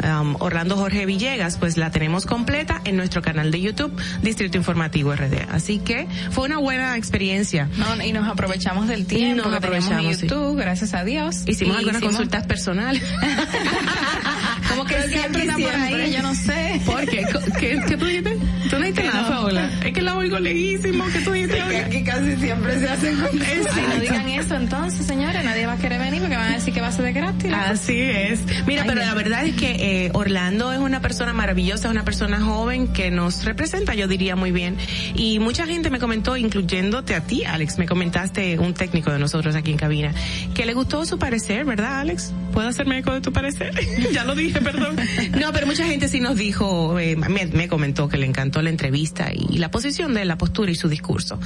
um, 0.05 0.36
Orlando 0.40 0.76
Jorge 0.76 1.07
Villegas, 1.07 1.57
pues 1.59 1.76
la 1.76 1.90
tenemos 1.92 2.26
completa 2.26 2.80
en 2.84 2.96
nuestro 2.96 3.22
canal 3.22 3.51
de 3.53 3.61
YouTube, 3.61 3.92
Distrito 4.22 4.59
Informativo 4.59 5.14
RD. 5.14 5.46
Así 5.51 5.78
que 5.78 6.09
fue 6.32 6.46
una 6.46 6.59
buena 6.59 6.96
experiencia. 6.96 7.68
No, 7.76 8.03
y 8.05 8.12
nos 8.12 8.28
aprovechamos 8.28 8.88
del 8.88 9.07
tiempo 9.07 9.44
Nos 9.44 9.53
que 9.53 9.57
en 9.59 9.64
aprovechamos, 9.64 10.16
sí. 10.16 10.26
YouTube, 10.26 10.57
gracias 10.59 10.92
a 10.92 11.05
Dios. 11.05 11.44
Hicimos 11.46 11.76
Y 11.76 11.78
algunas 11.78 12.03
hicimos- 12.03 12.16
consultas 12.16 12.46
personales. 12.46 13.03
Como 14.69 14.85
que 14.85 14.95
Pero 14.95 15.09
siempre 15.09 15.43
está 15.43 15.55
por 15.57 15.75
ahí, 15.75 16.12
yo 16.12 16.23
no 16.23 16.35
sé. 16.35 16.81
¿Por 16.85 17.07
qué? 17.07 17.27
¿Qué, 17.59 17.81
qué 17.87 17.97
tú 17.97 18.07
dijiste? 18.07 18.37
Tú 18.71 18.77
no 18.77 18.81
dijiste 18.81 19.03
Que 19.03 19.09
nada. 19.09 19.29
Paola. 19.29 19.71
Es 19.85 19.93
que 19.93 20.03
la 20.03 20.16
oigo 20.16 20.39
leguísimo. 20.39 21.05
¿Qué 21.12 21.21
tú 21.21 21.33
dijiste? 21.33 21.59
Que 21.69 21.77
aquí 21.79 22.05
casi 22.05 22.37
siempre 22.37 22.79
se 22.79 22.89
hacen 22.89 23.16
con 23.16 23.43
Exacto. 23.43 23.95
no 23.95 24.01
digan 24.01 24.29
eso 24.29 24.57
entonces, 24.57 25.07
señores, 25.07 25.45
nadie 25.45 25.66
va 25.66 25.75
a 25.75 25.79
querer 25.79 25.99
venir 25.99 26.21
porque 26.21 26.37
van 26.37 26.53
a 26.53 26.55
decir 26.55 26.75
que 26.75 26.81
va 26.81 26.89
a 26.89 26.93
ser 26.93 27.05
de 27.05 27.12
gratis. 27.12 27.53
Así 27.53 28.01
es. 28.01 28.41
Mira, 28.66 28.83
Ay, 28.83 28.89
pero 28.89 29.01
la 29.01 29.14
verdad 29.14 29.47
es 29.47 29.55
que 29.55 30.05
eh, 30.07 30.11
Orlando 30.14 30.73
es 30.73 30.79
una 30.79 31.01
persona 31.01 31.33
maravillosa, 31.33 31.89
una 31.89 32.05
persona 32.05 32.41
joven 32.41 32.89
que 32.89 33.11
nos 33.11 33.45
representa, 33.45 33.95
yo 33.95 34.09
diría 34.09 34.37
muy 34.37 34.51
bien. 34.51 34.77
Y 35.14 35.39
mucha 35.39 35.66
gente 35.66 35.91
me 35.91 35.99
comentó, 35.99 36.37
incluyéndote 36.37 37.14
a 37.14 37.21
ti, 37.21 37.45
Alex, 37.45 37.79
me 37.79 37.87
comentaste, 37.87 38.59
un 38.59 38.75
técnico 38.75 39.11
de 39.12 39.19
nosotros 39.19 39.55
aquí 39.55 39.71
en 39.71 39.77
cabina, 39.79 40.12
que 40.55 40.66
le 40.66 40.75
gustó 40.75 41.05
su 41.07 41.19
parecer, 41.19 41.64
¿verdad, 41.64 42.01
Alex? 42.01 42.33
¿Puedo 42.53 42.69
hacerme 42.69 42.99
eco 42.99 43.12
de 43.12 43.21
tu 43.21 43.33
parecer? 43.33 43.73
ya 44.12 44.25
lo 44.25 44.35
dije, 44.35 44.58
perdón. 44.65 44.97
No, 45.41 45.53
pero 45.53 45.67
mucha 45.67 45.85
gente 45.87 46.09
sí 46.09 46.21
nos 46.21 46.37
dijo, 46.37 46.99
eh, 46.99 47.17
me, 47.17 47.47
me 47.47 47.69
comentó 47.69 48.09
que 48.09 48.17
le 48.19 48.27
encantó 48.27 48.63
la 48.63 48.71
entrevista 48.71 49.31
y 49.33 49.59
la 49.59 49.71
posición 49.71 50.15
de 50.15 50.25
la 50.25 50.37
postura 50.39 50.71
y 50.71 50.75
su 50.75 50.89
discurso. 50.89 51.39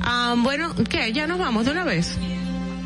Ah, 0.00 0.34
bueno, 0.38 0.74
¿qué? 0.88 1.12
¿Ya 1.12 1.26
nos 1.26 1.38
vamos 1.38 1.64
de 1.64 1.72
una 1.72 1.84
vez? 1.84 2.16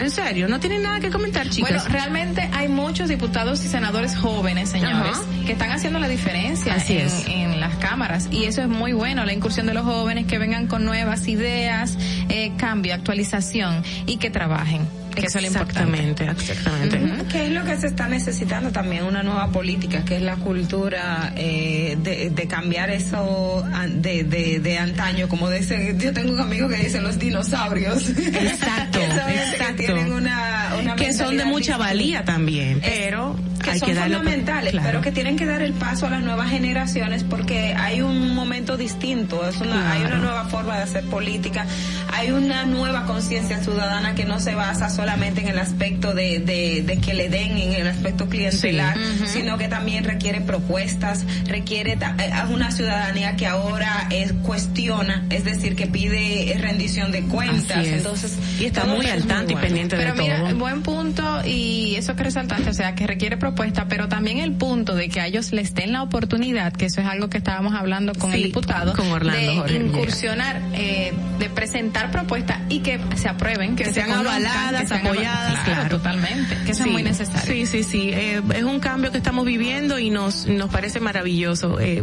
¿En 0.01 0.11
serio? 0.11 0.49
¿No 0.49 0.59
tienen 0.61 0.83
nada 0.83 0.99
que 0.99 1.11
comentar, 1.11 1.49
chicas? 1.51 1.71
Bueno, 1.71 1.85
realmente 1.91 2.49
hay 2.55 2.69
muchos 2.69 3.11
diputados 3.11 3.63
y 3.65 3.69
senadores 3.69 4.17
jóvenes, 4.17 4.71
señores, 4.71 5.13
Ajá. 5.13 5.23
que 5.45 5.53
están 5.53 5.71
haciendo 5.73 5.99
la 5.99 6.09
diferencia 6.09 6.73
Así 6.75 6.95
en, 6.95 7.07
es. 7.07 7.25
en 7.29 7.61
las 7.61 7.75
cámaras 7.77 8.29
y 8.31 8.45
eso 8.45 8.63
es 8.63 8.69
muy 8.69 8.95
bueno, 8.95 9.27
la 9.27 9.35
incursión 9.35 9.67
de 9.67 9.75
los 9.75 9.85
jóvenes 9.85 10.25
que 10.27 10.39
vengan 10.39 10.69
con 10.69 10.87
nuevas 10.87 11.29
ideas, 11.29 11.99
eh, 12.31 12.53
cambio, 12.57 12.95
actualización 12.95 13.83
y 14.07 14.17
que 14.17 14.31
trabajen, 14.31 14.89
que 15.15 15.27
eso 15.27 15.39
es 15.39 15.45
lo 15.45 15.49
importante. 15.49 15.99
Exactamente, 16.21 16.25
exactamente. 16.31 17.25
¿Qué 17.31 17.47
es 17.47 17.53
lo 17.53 17.65
que 17.65 17.77
se 17.77 17.87
está 17.89 18.09
necesitando 18.09 18.71
también? 18.71 19.05
Una 19.05 19.23
nueva 19.23 19.49
política, 19.49 20.05
que 20.05 20.17
es 20.17 20.23
la 20.23 20.37
cultura 20.37 21.33
eh, 21.37 21.97
de, 22.03 22.31
de 22.31 22.47
cambiar 22.47 22.91
eso 22.91 23.65
de, 23.89 24.25
de, 24.25 24.61
de 24.61 24.79
antaño, 24.79 25.29
como 25.29 25.51
dice, 25.51 25.97
yo 25.99 26.13
tengo 26.13 26.33
un 26.33 26.41
amigo 26.41 26.69
que 26.69 26.77
dice 26.77 27.01
los 27.01 27.19
dinosaurios. 27.19 28.09
Exacto, 28.11 28.99
Que 29.31 29.35
exacto. 29.35 29.77
Tienen 29.77 30.13
una, 30.13 30.75
una 30.81 30.97
que 30.97 31.13
son 31.13 31.37
de 31.37 31.45
mucha 31.45 31.59
distinta. 31.73 31.79
valía 31.79 32.25
también, 32.25 32.81
pero 32.81 33.37
que 33.61 33.71
hay 33.71 33.79
son 33.79 33.89
que 33.91 33.95
fundamentales, 33.95 34.73
claro. 34.73 34.87
pero 34.87 35.01
que 35.01 35.13
tienen 35.13 35.37
que 35.37 35.47
dar 35.47 35.63
el 35.63 35.73
paso 35.73 36.07
a 36.07 36.11
las 36.11 36.23
nuevas 36.23 36.51
generaciones 36.51 37.25
porque 37.25 37.75
hay 37.77 38.01
un 38.03 38.35
momento 38.35 38.77
distinto, 38.77 39.47
es 39.49 39.61
una, 39.61 39.93
hay 39.93 40.03
una 40.03 40.17
nueva 40.19 40.45
forma 40.47 40.77
de 40.77 40.83
hacer 40.85 41.05
política, 41.05 41.67
hay 42.13 42.31
una 42.31 42.65
nueva 42.65 43.05
conciencia 43.07 43.59
ciudadana 43.63 44.15
que 44.15 44.25
no 44.25 44.41
se 44.41 44.55
basa 44.55 44.91
solamente 44.91 45.41
en 45.43 45.49
el 45.49 45.59
aspecto 45.59 46.15
de, 46.15 46.39
de, 46.41 46.83
de 46.83 46.99
que 46.99 47.15
le 47.15 47.29
den, 47.29 47.57
en 47.59 47.73
el 47.75 47.87
aspecto 47.87 48.29
clientelar, 48.29 48.97
Sí. 49.21 49.27
Sino 49.41 49.59
que 49.59 49.69
también 49.69 50.05
requiere 50.05 50.41
propuestas, 50.41 51.25
requiere 51.47 51.93
eh, 51.93 51.97
es 52.19 52.51
una 52.51 52.71
ciudadanía 52.71 53.37
que 53.37 53.47
ahora 53.47 54.07
es, 54.11 54.33
cuestiona, 54.33 55.25
es 55.31 55.45
decir, 55.45 55.77
que 55.77 55.87
pide 55.87 56.57
rendición 56.61 57.13
de 57.13 57.23
cuentas, 57.23 57.87
entonces 57.87 58.39
Y 58.59 58.67
está 58.67 58.85
muy 58.85 59.07
al 59.07 59.25
tanto 59.25 59.53
y 59.53 59.57
pendiente 59.57 59.97
Pero 59.97 60.15
de 60.15 60.23
mira, 60.23 60.39
todo. 60.41 60.57
buen 60.57 60.83
punto 60.83 61.43
y 61.45 61.95
eso 61.97 62.15
que 62.17 62.25
resaltaste, 62.25 62.71
o 62.71 62.75
sea, 62.75 62.95
que 62.95 63.07
requiere 63.07 63.37
propuesta, 63.51 63.87
pero 63.89 64.09
también 64.09 64.39
el 64.39 64.53
punto 64.53 64.95
de 64.95 65.09
que 65.09 65.21
a 65.21 65.27
ellos 65.27 65.53
les 65.53 65.75
den 65.75 65.93
la 65.93 66.03
oportunidad, 66.03 66.73
que 66.73 66.87
eso 66.87 67.01
es 67.01 67.07
algo 67.07 67.29
que 67.29 67.39
estábamos 67.39 67.75
hablando 67.75 68.15
con 68.15 68.31
Sí, 68.31 68.37
el 68.39 68.43
diputado, 68.45 68.95
con 68.95 69.09
Orlando 69.11 69.41
de 69.41 69.57
Jorge 69.57 69.77
incursionar, 69.77 70.61
eh, 70.75 71.13
de 71.39 71.51
presentar 71.51 72.11
propuestas 72.11 72.59
y 72.69 72.81
que 72.81 73.01
se 73.17 73.29
aprueben, 73.29 73.77
que, 73.77 73.85
que 73.85 73.89
se 73.91 73.95
sean 74.03 74.13
avaladas, 74.13 74.83
que 74.83 74.87
sean 74.89 75.07
apoyadas, 75.07 75.53
aval- 75.55 75.65
claro. 75.65 75.89
totalmente, 75.97 76.57
que 76.65 76.71
eso 76.73 76.83
Sí, 76.85 76.89
es 76.89 76.93
muy 76.93 77.03
necesario. 77.03 77.41
Sí, 77.53 77.67
sí, 77.67 77.83
sí. 77.83 78.11
Eh, 78.13 78.41
es 78.55 78.63
un 78.63 78.81
cambio 78.81 79.11
que 79.11 79.19
estamos 79.19 79.45
viviendo 79.45 79.99
y 79.99 80.11
nos 80.11 80.47
nos 80.47 80.71
parece 80.71 81.01
maravilloso. 81.01 81.79
Eh, 81.81 82.03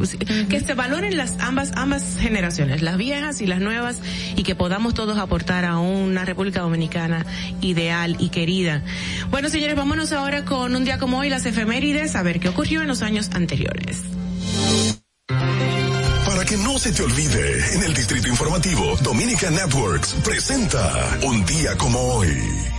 Que 0.50 0.60
se 0.60 0.74
valoren 0.74 1.18
las 1.18 1.40
ambas 1.40 1.72
ambas 1.76 2.18
generaciones, 2.20 2.82
las 2.82 2.98
viejas 2.98 3.42
y 3.42 3.48
las 3.48 3.60
nuevas, 3.62 3.98
y 4.36 4.44
que 4.44 4.56
podamos 4.56 4.94
todos 4.94 5.18
aportar 5.18 5.66
a 5.66 5.78
una 5.80 6.26
República 6.26 6.62
Dominicana 6.62 7.26
ideal 7.62 8.16
y 8.20 8.30
querida. 8.30 8.82
Bueno, 9.32 9.50
señores, 9.50 9.76
vámonos 9.76 10.12
ahora 10.12 10.44
con 10.46 10.76
un 10.76 10.84
día 10.86 10.98
como 11.00 11.20
hoy, 11.20 11.30
efemérides, 11.46 12.16
a 12.16 12.24
ver 12.24 12.40
qué 12.40 12.50
ocurrió 12.50 12.82
en 12.82 12.88
los 12.88 13.02
años 13.02 13.30
anteriores. 13.34 14.04
Para 16.26 16.46
que 16.46 16.58
no 16.58 16.78
se 16.78 16.92
te 16.92 17.04
olvide, 17.04 17.76
en 17.76 17.84
el 17.84 17.94
Distrito 17.94 18.28
Informativo, 18.28 18.96
Dominica 19.02 19.50
Networks 19.50 20.14
presenta 20.24 21.20
Un 21.24 21.46
día 21.46 21.76
como 21.78 22.00
hoy. 22.00 22.77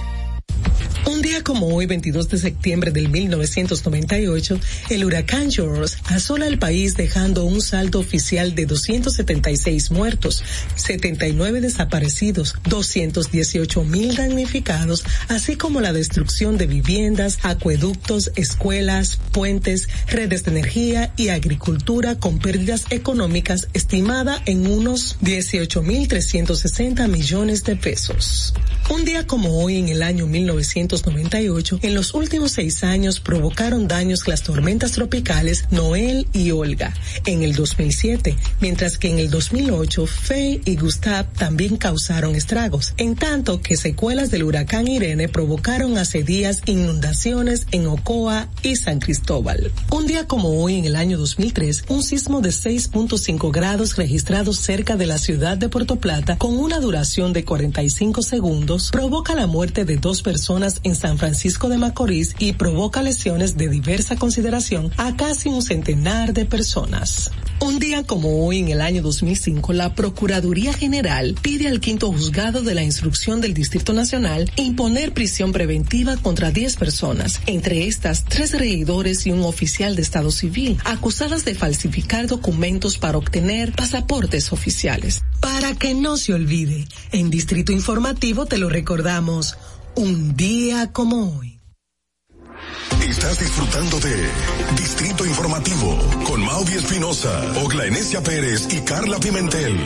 Un 1.08 1.22
día 1.22 1.42
como 1.42 1.68
hoy, 1.68 1.86
22 1.86 2.28
de 2.28 2.36
septiembre 2.36 2.90
del 2.90 3.08
1998, 3.08 4.60
el 4.90 5.06
huracán 5.06 5.50
George 5.50 5.96
asola 6.04 6.46
el 6.46 6.58
país 6.58 6.98
dejando 6.98 7.44
un 7.44 7.62
saldo 7.62 7.98
oficial 7.98 8.54
de 8.54 8.66
276 8.66 9.90
muertos, 9.90 10.42
79 10.74 11.62
desaparecidos, 11.62 12.56
218 12.68 13.84
mil 13.84 14.16
damnificados, 14.16 15.02
así 15.28 15.56
como 15.56 15.80
la 15.80 15.94
destrucción 15.94 16.58
de 16.58 16.66
viviendas, 16.66 17.38
acueductos, 17.42 18.30
escuelas, 18.36 19.18
puentes, 19.32 19.88
redes 20.08 20.44
de 20.44 20.50
energía 20.50 21.14
y 21.16 21.30
agricultura 21.30 22.16
con 22.16 22.38
pérdidas 22.38 22.84
económicas 22.90 23.68
estimada 23.72 24.42
en 24.44 24.66
unos 24.66 25.16
18 25.22 25.80
mil 25.80 26.06
360 26.06 27.08
millones 27.08 27.64
de 27.64 27.76
pesos. 27.76 28.52
Un 28.90 29.06
día 29.06 29.26
como 29.26 29.62
hoy 29.62 29.78
en 29.78 29.88
el 29.88 30.02
año 30.02 30.26
1998, 30.26 30.97
en 31.82 31.94
los 31.94 32.14
últimos 32.14 32.52
seis 32.52 32.82
años 32.82 33.20
provocaron 33.20 33.88
daños 33.88 34.26
las 34.26 34.42
tormentas 34.42 34.92
tropicales 34.92 35.64
Noel 35.70 36.26
y 36.32 36.50
Olga 36.50 36.94
en 37.26 37.42
el 37.42 37.54
2007, 37.54 38.36
mientras 38.60 38.98
que 38.98 39.10
en 39.10 39.18
el 39.18 39.30
2008 39.30 40.06
Faye 40.06 40.60
y 40.64 40.76
Gustav 40.76 41.26
también 41.34 41.76
causaron 41.76 42.34
estragos, 42.34 42.94
en 42.96 43.14
tanto 43.14 43.60
que 43.60 43.76
secuelas 43.76 44.30
del 44.30 44.44
huracán 44.44 44.88
Irene 44.88 45.28
provocaron 45.28 45.98
hace 45.98 46.22
días 46.22 46.62
inundaciones 46.66 47.66
en 47.70 47.86
Ocoa 47.86 48.48
y 48.62 48.76
San 48.76 48.98
Cristóbal. 48.98 49.72
Un 49.90 50.06
día 50.06 50.26
como 50.26 50.62
hoy 50.62 50.78
en 50.78 50.84
el 50.84 50.96
año 50.96 51.18
2003, 51.18 51.84
un 51.88 52.02
sismo 52.02 52.40
de 52.40 52.50
6.5 52.50 53.52
grados 53.52 53.96
registrado 53.96 54.52
cerca 54.52 54.96
de 54.96 55.06
la 55.06 55.18
ciudad 55.18 55.56
de 55.56 55.68
Puerto 55.68 55.96
Plata 55.96 56.36
con 56.38 56.56
una 56.56 56.80
duración 56.80 57.32
de 57.32 57.44
45 57.44 58.22
segundos 58.22 58.90
provoca 58.90 59.34
la 59.34 59.46
muerte 59.46 59.84
de 59.84 59.96
dos 59.96 60.22
personas 60.22 60.80
en 60.82 60.87
San 60.94 61.18
Francisco 61.18 61.68
de 61.68 61.78
Macorís 61.78 62.34
y 62.38 62.52
provoca 62.52 63.02
lesiones 63.02 63.56
de 63.56 63.68
diversa 63.68 64.16
consideración 64.16 64.90
a 64.96 65.16
casi 65.16 65.48
un 65.48 65.62
centenar 65.62 66.32
de 66.32 66.44
personas. 66.44 67.30
Un 67.60 67.80
día 67.80 68.04
como 68.04 68.46
hoy 68.46 68.60
en 68.60 68.68
el 68.68 68.80
año 68.80 69.02
2005, 69.02 69.72
la 69.72 69.94
Procuraduría 69.94 70.72
General 70.72 71.34
pide 71.42 71.66
al 71.66 71.80
quinto 71.80 72.12
juzgado 72.12 72.62
de 72.62 72.74
la 72.74 72.84
instrucción 72.84 73.40
del 73.40 73.52
Distrito 73.52 73.92
Nacional 73.92 74.50
imponer 74.54 75.12
prisión 75.12 75.50
preventiva 75.50 76.16
contra 76.16 76.52
10 76.52 76.76
personas, 76.76 77.40
entre 77.46 77.88
estas 77.88 78.24
tres 78.24 78.56
regidores 78.56 79.26
y 79.26 79.32
un 79.32 79.42
oficial 79.42 79.96
de 79.96 80.02
Estado 80.02 80.30
Civil, 80.30 80.78
acusadas 80.84 81.44
de 81.44 81.56
falsificar 81.56 82.28
documentos 82.28 82.96
para 82.96 83.18
obtener 83.18 83.72
pasaportes 83.72 84.52
oficiales. 84.52 85.22
Para 85.40 85.74
que 85.74 85.94
no 85.94 86.16
se 86.16 86.34
olvide, 86.34 86.86
en 87.10 87.28
Distrito 87.28 87.72
Informativo 87.72 88.46
te 88.46 88.58
lo 88.58 88.68
recordamos, 88.68 89.56
un 89.96 90.36
día 90.36 90.92
como 90.92 91.38
hoy. 91.38 91.60
Estás 93.02 93.40
disfrutando 93.40 93.98
de 94.00 94.28
Distrito 94.76 95.26
Informativo 95.26 95.98
con 96.26 96.40
Maudi 96.44 96.74
Espinosa, 96.74 97.62
Ogla 97.64 97.86
Enesia 97.86 98.22
Pérez 98.22 98.68
y 98.72 98.80
Carla 98.80 99.18
Pimentel. 99.18 99.76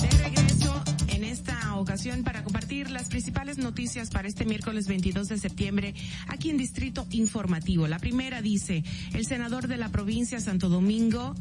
De 0.00 0.10
regreso 0.18 0.82
en 1.08 1.24
esta 1.24 1.76
ocasión 1.76 2.24
para 2.24 2.42
compartir 2.42 2.90
las 2.90 3.08
principales 3.08 3.58
noticias 3.58 4.10
para 4.10 4.28
este 4.28 4.44
miércoles 4.44 4.88
22 4.88 5.28
de 5.28 5.38
septiembre 5.38 5.94
aquí 6.28 6.50
en 6.50 6.56
Distrito 6.56 7.06
Informativo. 7.10 7.86
La 7.86 7.98
primera 7.98 8.42
dice, 8.42 8.82
el 9.12 9.26
senador 9.26 9.68
de 9.68 9.76
la 9.76 9.90
provincia 9.90 10.40
Santo 10.40 10.68
Domingo 10.68 11.34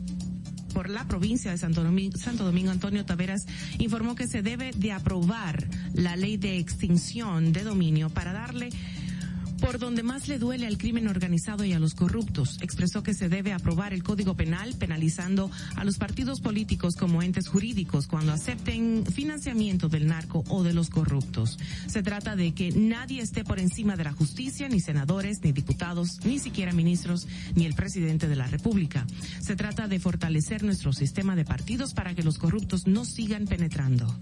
por 0.73 0.89
la 0.89 1.05
provincia 1.05 1.51
de 1.51 1.57
Santo 1.57 1.83
Domingo, 1.83 2.17
Santo 2.17 2.43
Domingo, 2.45 2.71
Antonio 2.71 3.05
Taveras, 3.05 3.45
informó 3.77 4.15
que 4.15 4.27
se 4.27 4.41
debe 4.41 4.71
de 4.71 4.91
aprobar 4.91 5.67
la 5.93 6.15
ley 6.15 6.37
de 6.37 6.57
extinción 6.57 7.51
de 7.53 7.63
dominio 7.63 8.09
para 8.09 8.33
darle 8.33 8.69
por 9.59 9.79
donde 9.79 10.03
más 10.03 10.27
le 10.27 10.39
duele 10.39 10.67
al 10.67 10.77
crimen 10.77 11.07
organizado 11.07 11.65
y 11.65 11.73
a 11.73 11.79
los 11.79 11.93
corruptos. 11.93 12.57
Expresó 12.61 13.03
que 13.03 13.13
se 13.13 13.29
debe 13.29 13.53
aprobar 13.53 13.93
el 13.93 14.03
Código 14.03 14.35
Penal 14.35 14.75
penalizando 14.75 15.51
a 15.75 15.83
los 15.83 15.97
partidos 15.97 16.41
políticos 16.41 16.95
como 16.95 17.21
entes 17.21 17.47
jurídicos 17.47 18.07
cuando 18.07 18.33
acepten 18.33 19.05
financiamiento 19.05 19.89
del 19.89 20.07
narco 20.07 20.43
o 20.49 20.63
de 20.63 20.73
los 20.73 20.89
corruptos. 20.89 21.57
Se 21.87 22.03
trata 22.03 22.35
de 22.35 22.53
que 22.53 22.71
nadie 22.71 23.21
esté 23.21 23.43
por 23.43 23.59
encima 23.59 23.95
de 23.95 24.03
la 24.03 24.13
justicia, 24.13 24.69
ni 24.69 24.79
senadores, 24.79 25.39
ni 25.43 25.51
diputados, 25.51 26.19
ni 26.23 26.39
siquiera 26.39 26.71
ministros, 26.71 27.27
ni 27.55 27.65
el 27.65 27.73
presidente 27.73 28.27
de 28.27 28.35
la 28.35 28.47
República. 28.47 29.05
Se 29.41 29.55
trata 29.55 29.87
de 29.87 29.99
fortalecer 29.99 30.63
nuestro 30.63 30.93
sistema 30.93 31.35
de 31.35 31.45
partidos 31.45 31.93
para 31.93 32.15
que 32.15 32.23
los 32.23 32.37
corruptos 32.37 32.87
no 32.87 33.05
sigan 33.05 33.45
penetrando. 33.45 34.15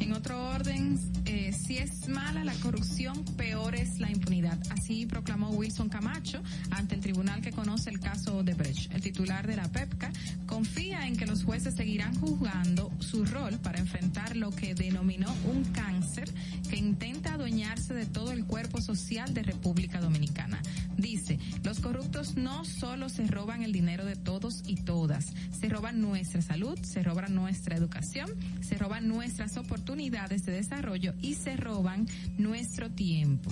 En 0.00 0.12
otro 0.12 0.50
orden, 0.50 0.98
eh, 1.24 1.52
si 1.52 1.78
es 1.78 2.08
mala 2.08 2.44
la 2.44 2.54
corrupción, 2.54 3.24
peor 3.36 3.74
es 3.74 4.00
la 4.00 4.10
impunidad. 4.10 4.58
Así 4.70 5.06
proclamó 5.06 5.50
Wilson 5.50 5.88
Camacho 5.88 6.42
ante 6.70 6.94
el 6.94 7.00
tribunal 7.00 7.40
que 7.40 7.52
conoce 7.52 7.90
el 7.90 8.00
caso 8.00 8.42
de 8.42 8.54
Brecht. 8.54 8.92
El 8.92 9.02
titular 9.02 9.46
de 9.46 9.56
la 9.56 9.68
PEPCA 9.68 10.12
confía 10.46 11.06
en 11.06 11.16
que 11.16 11.26
los 11.26 11.44
jueces 11.44 11.74
seguirán 11.74 12.14
juzgando 12.20 12.90
su 12.98 13.24
rol 13.24 13.58
para 13.58 13.78
enfrentar 13.78 14.36
lo 14.36 14.50
que 14.50 14.74
denominó 14.74 15.32
un 15.44 15.64
cáncer 15.72 16.28
que 16.68 16.76
intenta 16.76 17.34
adueñarse 17.34 17.94
de 17.94 18.06
todo 18.06 18.32
el 18.32 18.44
cuerpo 18.44 18.80
social 18.80 19.32
de 19.32 19.42
República 19.42 20.00
Dominicana. 20.00 20.60
Dice, 20.96 21.38
los 21.62 21.80
corruptos 21.80 22.36
no 22.36 22.64
solo 22.64 23.08
se 23.08 23.26
roban 23.26 23.62
el 23.62 23.72
dinero 23.72 24.04
de 24.04 24.16
todos 24.16 24.62
y 24.66 24.76
todas, 24.76 25.32
se 25.58 25.68
roban 25.68 26.00
nuestra 26.00 26.40
salud, 26.42 26.78
se 26.82 27.02
roban 27.02 27.34
nuestra 27.34 27.76
educación, 27.76 28.30
se 28.60 28.76
roban 28.76 29.08
nuestras 29.08 29.56
oportunidades 29.56 29.83
de 29.84 30.52
desarrollo 30.52 31.14
y 31.20 31.34
se 31.34 31.56
roban 31.56 32.06
nuestro 32.38 32.90
tiempo. 32.90 33.50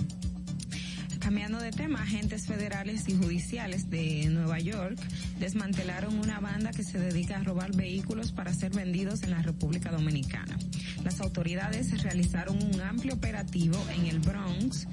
Cambiando 1.21 1.61
de 1.61 1.71
tema, 1.71 2.03
agentes 2.03 2.47
federales 2.47 3.09
y 3.09 3.17
judiciales 3.17 3.89
de 3.91 4.27
Nueva 4.29 4.59
York 4.59 4.99
desmantelaron 5.39 6.19
una 6.19 6.41
banda 6.41 6.73
que 6.73 6.83
se 6.83 6.99
dedica 6.99 7.37
a 7.37 7.45
robar 7.45 7.77
vehículos 7.77 8.33
para 8.33 8.53
ser 8.53 8.73
vendidos 8.73 9.23
en 9.23 9.31
la 9.31 9.43
República 9.43 9.93
Dominicana. 9.93 10.59
Las 11.05 11.21
autoridades 11.21 12.03
realizaron 12.03 12.59
un 12.61 12.81
amplio 12.81 13.15
operativo 13.15 13.79
en 13.95 14.07
el 14.07 14.19
Bronx, 14.19 14.89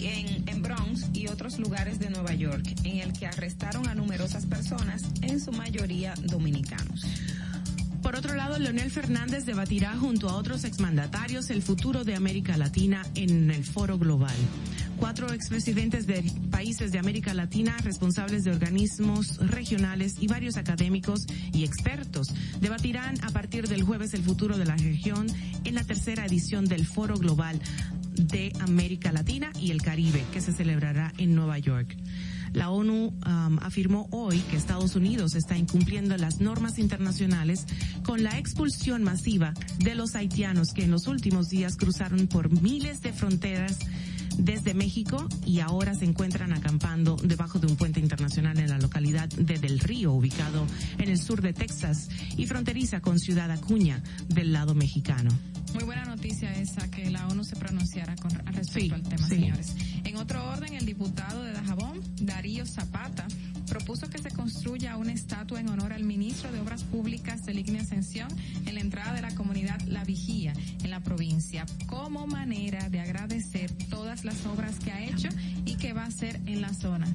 en, 0.00 0.48
en 0.48 0.62
Bronx 0.62 1.06
y 1.12 1.26
otros 1.26 1.58
lugares 1.58 1.98
de 1.98 2.08
Nueva 2.08 2.32
York, 2.32 2.64
en 2.84 2.98
el 3.00 3.12
que 3.12 3.26
arrestaron 3.26 3.86
a 3.86 3.94
numerosas 3.94 4.46
personas, 4.46 5.02
en 5.20 5.40
su 5.40 5.52
mayoría 5.52 6.14
dominicanos. 6.24 7.04
Por 8.06 8.14
otro 8.14 8.36
lado, 8.36 8.56
Leonel 8.56 8.92
Fernández 8.92 9.46
debatirá 9.46 9.96
junto 9.96 10.28
a 10.28 10.36
otros 10.36 10.62
exmandatarios 10.62 11.50
el 11.50 11.60
futuro 11.60 12.04
de 12.04 12.14
América 12.14 12.56
Latina 12.56 13.04
en 13.16 13.50
el 13.50 13.64
foro 13.64 13.98
global. 13.98 14.36
Cuatro 14.96 15.32
expresidentes 15.32 16.06
de 16.06 16.22
países 16.52 16.92
de 16.92 17.00
América 17.00 17.34
Latina, 17.34 17.76
responsables 17.82 18.44
de 18.44 18.52
organismos 18.52 19.38
regionales 19.38 20.14
y 20.20 20.28
varios 20.28 20.56
académicos 20.56 21.26
y 21.52 21.64
expertos 21.64 22.32
debatirán 22.60 23.16
a 23.24 23.30
partir 23.30 23.66
del 23.66 23.82
jueves 23.82 24.14
el 24.14 24.22
futuro 24.22 24.56
de 24.56 24.66
la 24.66 24.76
región 24.76 25.26
en 25.64 25.74
la 25.74 25.82
tercera 25.82 26.26
edición 26.26 26.64
del 26.64 26.86
foro 26.86 27.16
global 27.16 27.60
de 28.12 28.52
América 28.60 29.10
Latina 29.10 29.50
y 29.58 29.72
el 29.72 29.82
Caribe, 29.82 30.22
que 30.32 30.40
se 30.40 30.52
celebrará 30.52 31.12
en 31.18 31.34
Nueva 31.34 31.58
York. 31.58 31.96
La 32.52 32.70
ONU 32.70 33.08
um, 33.08 33.58
afirmó 33.60 34.08
hoy 34.10 34.38
que 34.50 34.56
Estados 34.56 34.96
Unidos 34.96 35.34
está 35.34 35.56
incumpliendo 35.56 36.16
las 36.16 36.40
normas 36.40 36.78
internacionales 36.78 37.66
con 38.04 38.22
la 38.22 38.38
expulsión 38.38 39.02
masiva 39.02 39.52
de 39.78 39.94
los 39.94 40.14
haitianos 40.14 40.72
que 40.72 40.84
en 40.84 40.90
los 40.90 41.06
últimos 41.06 41.48
días 41.48 41.76
cruzaron 41.76 42.26
por 42.26 42.50
miles 42.62 43.02
de 43.02 43.12
fronteras 43.12 43.78
desde 44.38 44.74
México 44.74 45.26
y 45.44 45.60
ahora 45.60 45.94
se 45.94 46.04
encuentran 46.04 46.52
acampando 46.52 47.16
debajo 47.16 47.58
de 47.58 47.66
un 47.66 47.76
puente 47.76 48.00
internacional 48.00 48.58
en 48.58 48.68
la 48.68 48.78
localidad 48.78 49.28
de 49.28 49.58
Del 49.58 49.78
Río, 49.80 50.12
ubicado 50.12 50.66
en 50.98 51.08
el 51.08 51.18
sur 51.18 51.40
de 51.42 51.52
Texas 51.52 52.08
y 52.36 52.46
fronteriza 52.46 53.00
con 53.00 53.18
Ciudad 53.18 53.50
Acuña 53.50 54.02
del 54.28 54.52
lado 54.52 54.74
mexicano. 54.74 55.30
Muy 55.74 55.84
buena 55.84 56.04
noticia 56.04 56.52
esa 56.54 56.90
que 56.90 57.10
la 57.10 57.26
ONU 57.28 57.44
se 57.44 57.56
pronunciara 57.56 58.14
con 58.16 58.30
respecto 58.30 58.72
Sí, 58.72 58.90
al 58.90 59.02
tema, 59.02 59.28
sí. 59.28 59.34
señores. 59.34 59.74
En 60.04 60.16
otro 60.16 60.42
orden, 60.50 60.74
el 60.74 60.86
diputado 60.86 61.42
de 61.42 61.52
Dajabón, 61.52 62.00
Darío 62.22 62.64
Zapata, 62.64 63.26
propuso 63.66 64.08
que 64.08 64.18
se 64.18 64.30
construya 64.30 64.96
una 64.96 65.12
estatua 65.12 65.60
en 65.60 65.68
honor 65.68 65.92
al 65.92 66.04
ministro 66.04 66.50
de 66.52 66.60
Obras 66.60 66.84
Públicas 66.84 67.44
de 67.44 67.52
Ignia 67.52 67.82
Ascensión 67.82 68.28
en 68.66 68.74
la 68.74 68.80
entrada 68.80 69.12
de 69.14 69.22
la 69.22 69.34
comunidad 69.34 69.80
La 69.82 70.04
Vigía 70.04 70.52
en 70.82 70.90
la 70.90 71.00
provincia, 71.00 71.66
como 71.86 72.26
manera 72.26 72.88
de 72.90 73.00
agradecer 73.00 73.70
todas 73.90 74.24
las 74.24 74.46
obras 74.46 74.78
que 74.78 74.92
ha 74.92 75.02
hecho 75.02 75.28
y 75.64 75.76
que 75.76 75.92
va 75.92 76.04
a 76.04 76.06
hacer 76.06 76.40
en 76.46 76.60
la 76.60 76.72
zona. 76.72 77.06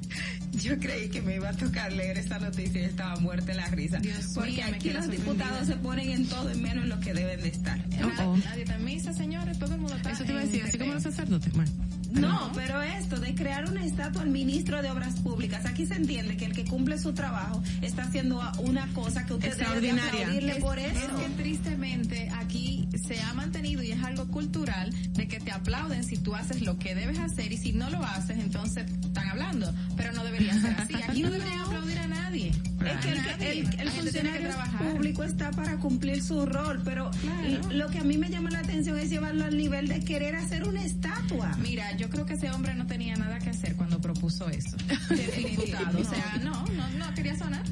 Yo 0.54 0.78
creí 0.80 1.10
que 1.10 1.22
me 1.22 1.36
iba 1.36 1.50
a 1.50 1.54
tocar 1.54 1.92
leer 1.94 2.18
esta 2.18 2.40
noticia 2.40 2.82
y 2.82 2.86
estaba 2.86 3.16
muerta 3.18 3.52
en 3.52 3.58
la 3.58 3.68
risa. 3.68 4.00
Dios 4.00 4.32
porque 4.36 4.64
aquí 4.64 4.90
los 4.90 5.10
diputados 5.10 5.68
se 5.68 5.76
ponen 5.78 6.10
en 6.10 6.28
todo 6.28 6.52
y 6.52 6.58
menos 6.58 6.84
en 6.84 6.90
lo 6.90 7.00
que 7.00 7.14
deben 7.14 7.42
de 7.42 7.50
estar. 7.50 7.78
Nadie, 7.90 8.44
nadie 8.44 8.64
está 8.64 8.76
en 8.76 8.86
misa, 8.86 9.14
señores, 9.14 9.58
todo 9.58 9.74
el 9.76 9.82
mundo 9.82 9.96
está 9.96 10.12
Eso 10.12 10.24
te 10.26 10.32
iba 10.32 10.42
a 10.42 10.46
decir, 10.46 10.64
así 10.64 10.78
como 10.78 10.94
los 10.94 11.04
sacerdotes. 11.04 11.54
Bueno. 11.54 11.72
No, 12.12 12.52
pero 12.54 12.82
esto 12.82 13.20
de 13.20 13.34
crear 13.36 13.70
una 13.70 13.86
estatua 13.86 14.22
al 14.24 14.30
ministro 14.30 14.82
de 14.82 14.92
Obras 14.92 15.20
Públicas, 15.20 15.66
aquí 15.66 15.86
se 15.86 15.96
entiende 15.96 16.36
que 16.36 16.41
el 16.46 16.54
que 16.54 16.66
cumple 16.66 16.98
su 17.00 17.14
trabajo 17.14 17.62
está 17.82 18.04
haciendo 18.04 18.42
una 18.60 18.88
cosa 18.94 19.26
que 19.26 19.34
usted 19.34 19.50
debe 19.52 19.62
Extraordinaria. 19.64 20.10
aplaudirle 20.22 20.52
Es- 20.54 20.60
por 20.64 20.80
Es 20.80 20.98
eso. 20.98 21.18
que 21.18 21.30
tristemente 21.44 22.30
aquí 22.36 22.88
se 23.08 23.20
ha 23.22 23.34
mantenido 23.34 23.84
y 23.84 23.92
es 23.92 24.04
algo 24.04 24.28
cultural 24.28 24.92
de 25.14 25.28
que 25.28 25.40
te 25.40 25.52
aplauden 25.52 26.04
si 26.04 26.18
tú 26.18 26.36
haces 26.36 26.62
lo 26.62 26.78
que 26.80 26.96
debes 26.96 27.20
hacer 27.20 27.52
y 27.52 27.58
si 27.58 27.74
no 27.74 27.90
lo 27.90 28.04
haces 28.04 28.38
entonces 28.40 28.86
están 29.04 29.28
hablando, 29.30 29.74
pero 29.98 30.12
no 30.14 30.24
debería 30.24 30.54
ser 30.60 30.76
así. 30.80 30.94
Aquí 31.08 31.22
no 31.24 31.30
deberían 31.32 31.60
aplaudir 31.62 31.98
a 32.00 32.08
nadie. 32.08 32.50
Es 32.50 32.98
que 33.06 33.10
el, 33.12 33.18
el- 33.42 33.80
el 33.80 33.92
que 33.92 34.02
funcionario 34.02 34.50
público 34.80 35.24
está 35.24 35.52
para 35.52 35.78
cumplir 35.78 36.24
su 36.24 36.46
rol, 36.46 36.82
pero 36.84 37.12
Claro. 37.22 37.72
lo 37.74 37.88
que 37.90 38.00
a 38.00 38.04
mí 38.04 38.18
me 38.18 38.30
llama 38.30 38.50
la 38.50 38.60
atención 38.60 38.98
es 38.98 39.10
llevarlo 39.10 39.46
al 39.46 39.56
nivel 39.58 39.88
de 39.88 40.00
querer 40.00 40.36
hacer 40.36 40.68
una 40.68 40.84
estatua. 40.84 41.56
Mira, 41.62 41.96
yo 41.98 42.10
creo 42.10 42.26
que 42.26 42.34
ese 42.34 42.50
hombre 42.50 42.74
no 42.74 42.88
tenía 42.88 43.16
nada 43.16 43.38
que 43.40 43.50
hacer 43.52 43.76
cuando 43.76 44.00
propuso 44.02 44.50
eso. 44.50 44.76
Diputado, 45.38 46.00
o 46.00 46.04
sea, 46.04 46.31
no, 46.40 46.66
no, 46.66 46.90
no 46.90 47.14
quería 47.14 47.36
sonar. 47.36 47.64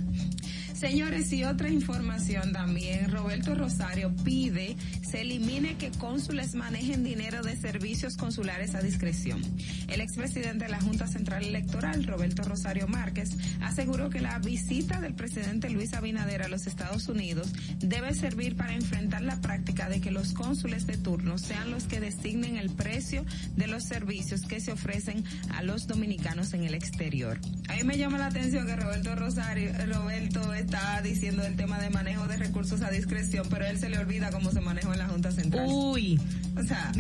Señores, 0.80 1.34
y 1.34 1.44
otra 1.44 1.68
información 1.68 2.54
también, 2.54 3.12
Roberto 3.12 3.54
Rosario 3.54 4.16
pide 4.24 4.78
se 5.10 5.22
elimine 5.22 5.76
que 5.76 5.92
cónsules 5.92 6.56
manejen 6.56 7.04
dinero 7.04 7.42
de 7.42 7.58
servicios 7.58 8.16
consulares 8.16 8.76
a 8.76 8.82
discreción. 8.82 9.42
El 9.90 10.00
expresidente 10.00 10.66
de 10.66 10.72
la 10.72 10.80
Junta 10.80 11.08
Central 11.08 11.44
Electoral, 11.44 12.06
Roberto 12.06 12.44
Rosario 12.44 12.88
Márquez, 12.88 13.32
aseguró 13.60 14.10
que 14.10 14.22
la 14.22 14.40
visita 14.40 15.02
del 15.02 15.16
presidente 15.16 15.70
Luis 15.70 15.94
Abinader 15.96 16.44
a 16.44 16.48
los 16.48 16.66
Estados 16.66 17.10
Unidos 17.10 17.52
debe 17.80 18.14
servir 18.14 18.56
para 18.56 18.74
enfrentar 18.74 19.24
la 19.24 19.42
práctica 19.42 19.90
de 19.90 20.00
que 20.00 20.12
los 20.12 20.32
cónsules 20.32 20.88
de 20.88 20.96
turno 20.96 21.38
sean 21.40 21.72
los 21.72 21.86
que 21.86 22.00
designen 22.00 22.56
el 22.56 22.70
precio 22.70 23.26
de 23.58 23.68
los 23.68 23.84
servicios 23.84 24.44
que 24.44 24.62
se 24.62 24.72
ofrecen 24.72 25.26
a 25.56 25.62
los 25.62 25.88
dominicanos 25.88 26.54
en 26.54 26.64
el 26.64 26.74
exterior. 26.74 27.38
A 27.68 27.76
mí 27.76 27.84
me 27.84 27.98
llama 27.98 28.18
la 28.18 28.28
atención 28.28 28.66
que 28.66 28.76
Roberto 28.78 29.16
Rosario, 29.16 29.74
Roberto 29.92 30.54
está 30.70 31.02
diciendo 31.02 31.44
el 31.44 31.56
tema 31.56 31.80
de 31.80 31.90
manejo 31.90 32.28
de 32.28 32.38
recursos 32.38 32.82
a 32.84 32.92
discreción, 32.92 33.48
pero 33.50 33.66
a 33.66 33.70
él 33.70 33.80
se 33.80 33.90
le 33.90 33.98
olvida 33.98 34.30
cómo 34.30 34.52
se 34.52 34.62
manejó 34.62 34.94
en 34.94 35.00
la 35.00 35.08
Junta 35.08 35.32
Central. 35.32 35.66
Uy. 35.68 36.22
O 36.56 36.64
sea, 36.64 36.92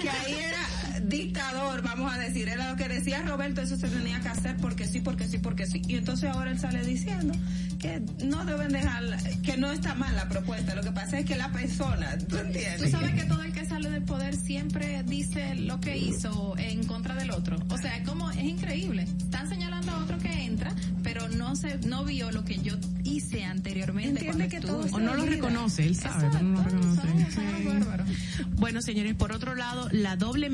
que 0.00 0.10
ahí 0.10 0.34
era 0.34 0.89
dictador, 1.08 1.82
vamos 1.82 2.12
a 2.12 2.18
decir, 2.18 2.48
era 2.48 2.70
lo 2.70 2.76
que 2.76 2.88
decía 2.88 3.22
Roberto, 3.22 3.60
eso 3.60 3.76
se 3.76 3.88
tenía 3.88 4.20
que 4.20 4.28
hacer 4.28 4.56
porque 4.56 4.86
sí, 4.86 5.00
porque 5.00 5.26
sí, 5.28 5.38
porque 5.38 5.66
sí. 5.66 5.82
Y 5.86 5.96
entonces 5.96 6.30
ahora 6.30 6.50
él 6.50 6.58
sale 6.58 6.84
diciendo 6.84 7.34
que 7.78 8.02
no 8.24 8.44
deben 8.44 8.68
dejar, 8.68 9.02
que 9.42 9.56
no 9.56 9.72
está 9.72 9.94
mal 9.94 10.14
la 10.14 10.28
propuesta, 10.28 10.74
lo 10.74 10.82
que 10.82 10.92
pasa 10.92 11.18
es 11.18 11.26
que 11.26 11.36
la 11.36 11.50
persona, 11.50 12.16
¿tú 12.18 12.36
entiendes? 12.36 12.82
Tú 12.82 12.90
sabes 12.90 13.14
que 13.14 13.24
todo 13.24 13.42
el 13.42 13.52
que 13.52 13.64
sale 13.64 13.90
del 13.90 14.02
poder 14.02 14.36
siempre 14.36 15.02
dice 15.04 15.54
lo 15.54 15.80
que 15.80 15.96
hizo 15.96 16.54
en 16.58 16.84
contra 16.84 17.14
del 17.14 17.30
otro. 17.30 17.56
O 17.70 17.78
sea, 17.78 17.96
es 17.96 18.06
como, 18.06 18.30
es 18.30 18.44
increíble. 18.44 19.02
Están 19.02 19.48
señalando 19.48 19.92
a 19.92 19.98
otro 19.98 20.18
que 20.18 20.44
entra, 20.44 20.74
pero 21.02 21.28
no 21.28 21.56
se, 21.56 21.78
no 21.78 22.04
vio 22.04 22.30
lo 22.30 22.44
que 22.44 22.58
yo 22.58 22.76
hice 23.04 23.44
anteriormente 23.44 24.26
Entiende 24.26 24.48
cuando 24.48 24.48
que 24.48 24.60
todo 24.60 24.96
O 24.96 25.00
no 25.00 25.14
lo 25.14 25.24
reconoce, 25.26 25.86
él 25.86 25.96
sabe, 25.96 26.28
pero 26.30 26.44
no 26.44 26.62
lo 26.62 26.64
reconoce. 26.64 27.30
Sí. 27.30 28.44
Bueno, 28.56 28.82
señores, 28.82 29.14
por 29.14 29.32
otro 29.32 29.54
lado, 29.54 29.88
la 29.90 30.16
doble 30.16 30.50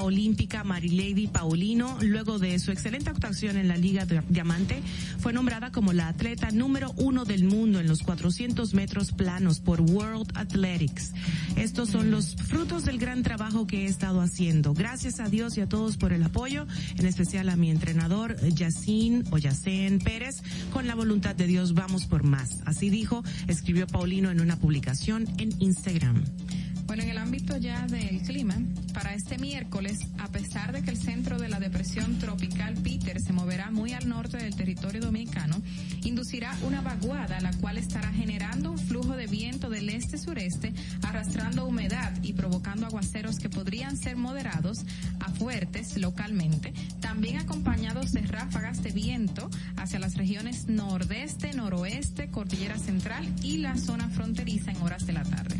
olímpica 0.00 0.62
Marilady 0.62 1.26
Paulino, 1.26 1.98
luego 2.00 2.38
de 2.38 2.58
su 2.60 2.70
excelente 2.70 3.10
actuación 3.10 3.56
en 3.56 3.66
la 3.66 3.76
Liga 3.76 4.06
de 4.06 4.22
Diamante, 4.28 4.80
fue 5.18 5.32
nombrada 5.32 5.72
como 5.72 5.92
la 5.92 6.08
atleta 6.08 6.50
número 6.52 6.92
uno 6.96 7.24
del 7.24 7.44
mundo 7.44 7.80
en 7.80 7.88
los 7.88 8.02
400 8.02 8.72
metros 8.74 9.10
planos 9.10 9.58
por 9.58 9.80
World 9.80 10.30
Athletics. 10.34 11.12
Estos 11.56 11.88
son 11.88 12.12
los 12.12 12.36
frutos 12.36 12.84
del 12.84 12.98
gran 12.98 13.24
trabajo 13.24 13.66
que 13.66 13.82
he 13.82 13.86
estado 13.86 14.20
haciendo. 14.20 14.74
Gracias 14.74 15.18
a 15.18 15.28
Dios 15.28 15.58
y 15.58 15.60
a 15.62 15.68
todos 15.68 15.96
por 15.96 16.12
el 16.12 16.22
apoyo, 16.22 16.66
en 16.96 17.06
especial 17.06 17.48
a 17.48 17.56
mi 17.56 17.70
entrenador, 17.70 18.36
Yacine 18.48 19.24
o 19.32 19.38
Yacén 19.38 19.98
Pérez. 19.98 20.42
Con 20.72 20.86
la 20.86 20.94
voluntad 20.94 21.34
de 21.34 21.48
Dios 21.48 21.74
vamos 21.74 22.06
por 22.06 22.22
más. 22.22 22.60
Así 22.64 22.90
dijo, 22.90 23.24
escribió 23.48 23.88
Paulino 23.88 24.30
en 24.30 24.40
una 24.40 24.56
publicación 24.56 25.26
en 25.38 25.50
Instagram. 25.58 26.22
Bueno, 26.88 27.02
en 27.02 27.10
el 27.10 27.18
ámbito 27.18 27.54
ya 27.58 27.86
del 27.86 28.22
clima, 28.22 28.56
para 28.94 29.12
este 29.12 29.36
miércoles, 29.36 29.98
a 30.16 30.28
pesar 30.28 30.72
de 30.72 30.82
que 30.82 30.90
el 30.90 30.96
centro 30.96 31.38
de 31.38 31.50
la 31.50 31.60
depresión 31.60 32.18
tropical 32.18 32.72
Peter 32.82 33.20
se 33.20 33.34
moverá 33.34 33.70
muy 33.70 33.92
al 33.92 34.08
norte 34.08 34.38
del 34.38 34.56
territorio 34.56 35.02
dominicano, 35.02 35.60
inducirá 36.04 36.56
una 36.66 36.80
vaguada 36.80 37.40
la 37.40 37.52
cual 37.58 37.76
estará 37.76 38.10
generando 38.14 38.70
un 38.70 38.78
flujo 38.78 39.16
de 39.16 39.26
viento 39.26 39.68
del 39.68 39.90
este-sureste, 39.90 40.72
arrastrando 41.02 41.66
humedad 41.66 42.10
y 42.22 42.32
provocando 42.32 42.86
aguaceros 42.86 43.38
que 43.38 43.50
podrían 43.50 43.98
ser 43.98 44.16
moderados 44.16 44.78
a 45.20 45.30
fuertes 45.32 45.98
localmente, 45.98 46.72
también 47.00 47.36
acompañados 47.36 48.12
de 48.12 48.22
ráfagas 48.22 48.82
de 48.82 48.92
viento 48.92 49.50
hacia 49.76 49.98
las 49.98 50.16
regiones 50.16 50.68
nordeste, 50.68 51.52
noroeste, 51.52 52.30
cordillera 52.30 52.78
central 52.78 53.28
y 53.42 53.58
la 53.58 53.76
zona 53.76 54.08
fronteriza 54.08 54.70
en 54.70 54.80
horas 54.80 55.06
de 55.06 55.12
la 55.12 55.24
tarde. 55.24 55.56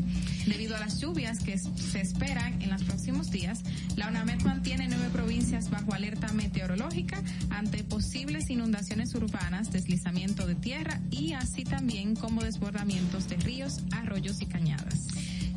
Debido 0.46 0.74
a 0.74 0.80
las 0.80 0.98
lluvias 0.98 1.17
que 1.18 1.58
se 1.58 2.00
esperan 2.00 2.62
en 2.62 2.70
los 2.70 2.84
próximos 2.84 3.32
días, 3.32 3.64
la 3.96 4.06
UNAMED 4.06 4.42
mantiene 4.42 4.86
nueve 4.86 5.08
provincias 5.12 5.68
bajo 5.68 5.92
alerta 5.92 6.32
meteorológica 6.32 7.20
ante 7.50 7.82
posibles 7.82 8.50
inundaciones 8.50 9.12
urbanas, 9.16 9.72
deslizamiento 9.72 10.46
de 10.46 10.54
tierra 10.54 11.00
y 11.10 11.32
así 11.32 11.64
también 11.64 12.14
como 12.14 12.44
desbordamientos 12.44 13.28
de 13.28 13.36
ríos, 13.36 13.80
arroyos 13.90 14.40
y 14.42 14.46
cañadas. 14.46 15.08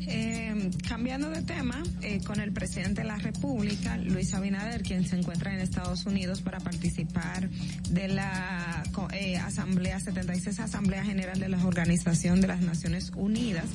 Eh, 0.06 0.70
cambiando 0.88 1.30
de 1.30 1.42
tema, 1.42 1.82
eh, 2.02 2.20
con 2.24 2.40
el 2.40 2.52
presidente 2.52 3.02
de 3.02 3.08
la 3.08 3.16
República, 3.16 3.96
Luis 3.96 4.34
Abinader, 4.34 4.82
quien 4.82 5.06
se 5.06 5.16
encuentra 5.16 5.52
en 5.54 5.60
Estados 5.60 6.06
Unidos 6.06 6.40
para 6.40 6.58
participar 6.58 7.48
de 7.90 8.08
la 8.08 8.82
eh, 9.12 9.36
Asamblea 9.36 10.00
76 10.00 10.60
Asamblea 10.60 11.04
General 11.04 11.38
de 11.38 11.48
la 11.48 11.64
Organización 11.64 12.40
de 12.40 12.48
las 12.48 12.60
Naciones 12.60 13.12
Unidas, 13.14 13.66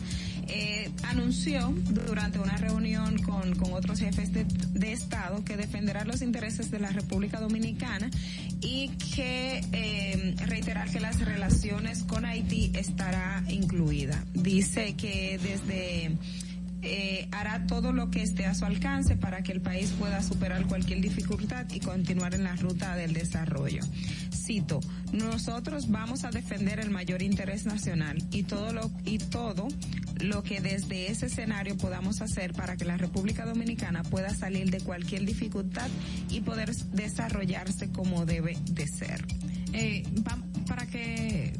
eh, 0.48 0.90
anunció 1.04 1.74
durante 1.90 2.40
una 2.40 2.56
reunión 2.58 3.18
con, 3.20 3.56
con 3.56 3.74
otros 3.74 4.00
jefes 4.00 4.32
de, 4.32 4.46
de 4.46 4.94
Estado 4.94 5.44
que 5.44 5.58
defenderá 5.58 6.06
los 6.06 6.22
intereses 6.22 6.72
de 6.72 6.80
la 6.80 6.90
República 6.90 7.40
Dominicana 7.40 8.10
y 8.62 8.90
que 9.16 9.62
eh, 9.72 10.36
reiterar 10.46 10.90
que 10.90 11.00
las 11.00 11.20
relaciones 11.20 12.04
con 12.04 12.26
Haití 12.26 12.72
estará 12.74 13.44
incluida. 13.50 14.24
Dice 14.34 14.96
que 14.96 15.40
desde 15.42 16.12
eh, 16.82 17.28
hará 17.32 17.66
todo 17.66 17.92
lo 17.92 18.12
que 18.12 18.22
esté 18.22 18.46
a 18.46 18.54
su 18.54 18.66
alcance 18.66 19.16
para 19.16 19.42
que 19.42 19.52
el 19.52 19.62
país 19.62 19.92
pueda 19.98 20.22
superar 20.22 20.66
cualquier 20.68 21.02
dificultad 21.02 21.66
y 21.72 21.80
continuar 21.80 22.36
en 22.36 22.44
la 22.44 22.56
ruta 22.56 22.96
del 22.96 23.14
desarrollo. 23.14 23.82
Cito, 24.32 24.80
nosotros 25.12 25.90
vamos 25.90 26.24
a 26.24 26.30
defender 26.30 26.80
el 26.80 26.90
mayor 26.90 27.22
interés 27.22 27.66
nacional 27.66 28.18
y 28.32 28.44
todo 28.44 28.74
lo, 28.74 28.92
y 29.06 29.18
todo 29.18 29.68
lo 30.22 30.44
que 30.44 30.62
desde 30.62 31.12
ese 31.12 31.28
escenario 31.28 31.78
podamos 31.78 32.22
hacer 32.22 32.54
para 32.54 32.78
que 32.78 32.86
la 32.86 32.98
República 32.98 33.46
Dominicana 33.46 34.04
pueda 34.04 34.30
salir 34.30 34.70
de 34.70 34.80
cualquier 34.82 35.26
dificultad 35.26 35.90
y 36.30 36.42
poder 36.42 36.74
desarrollarse 36.76 37.90
como 37.92 38.26
debe 38.26 38.58
de 38.72 38.88
ser. 38.88 39.26
Eh, 39.74 40.04
para 40.68 40.86
que 40.86 41.54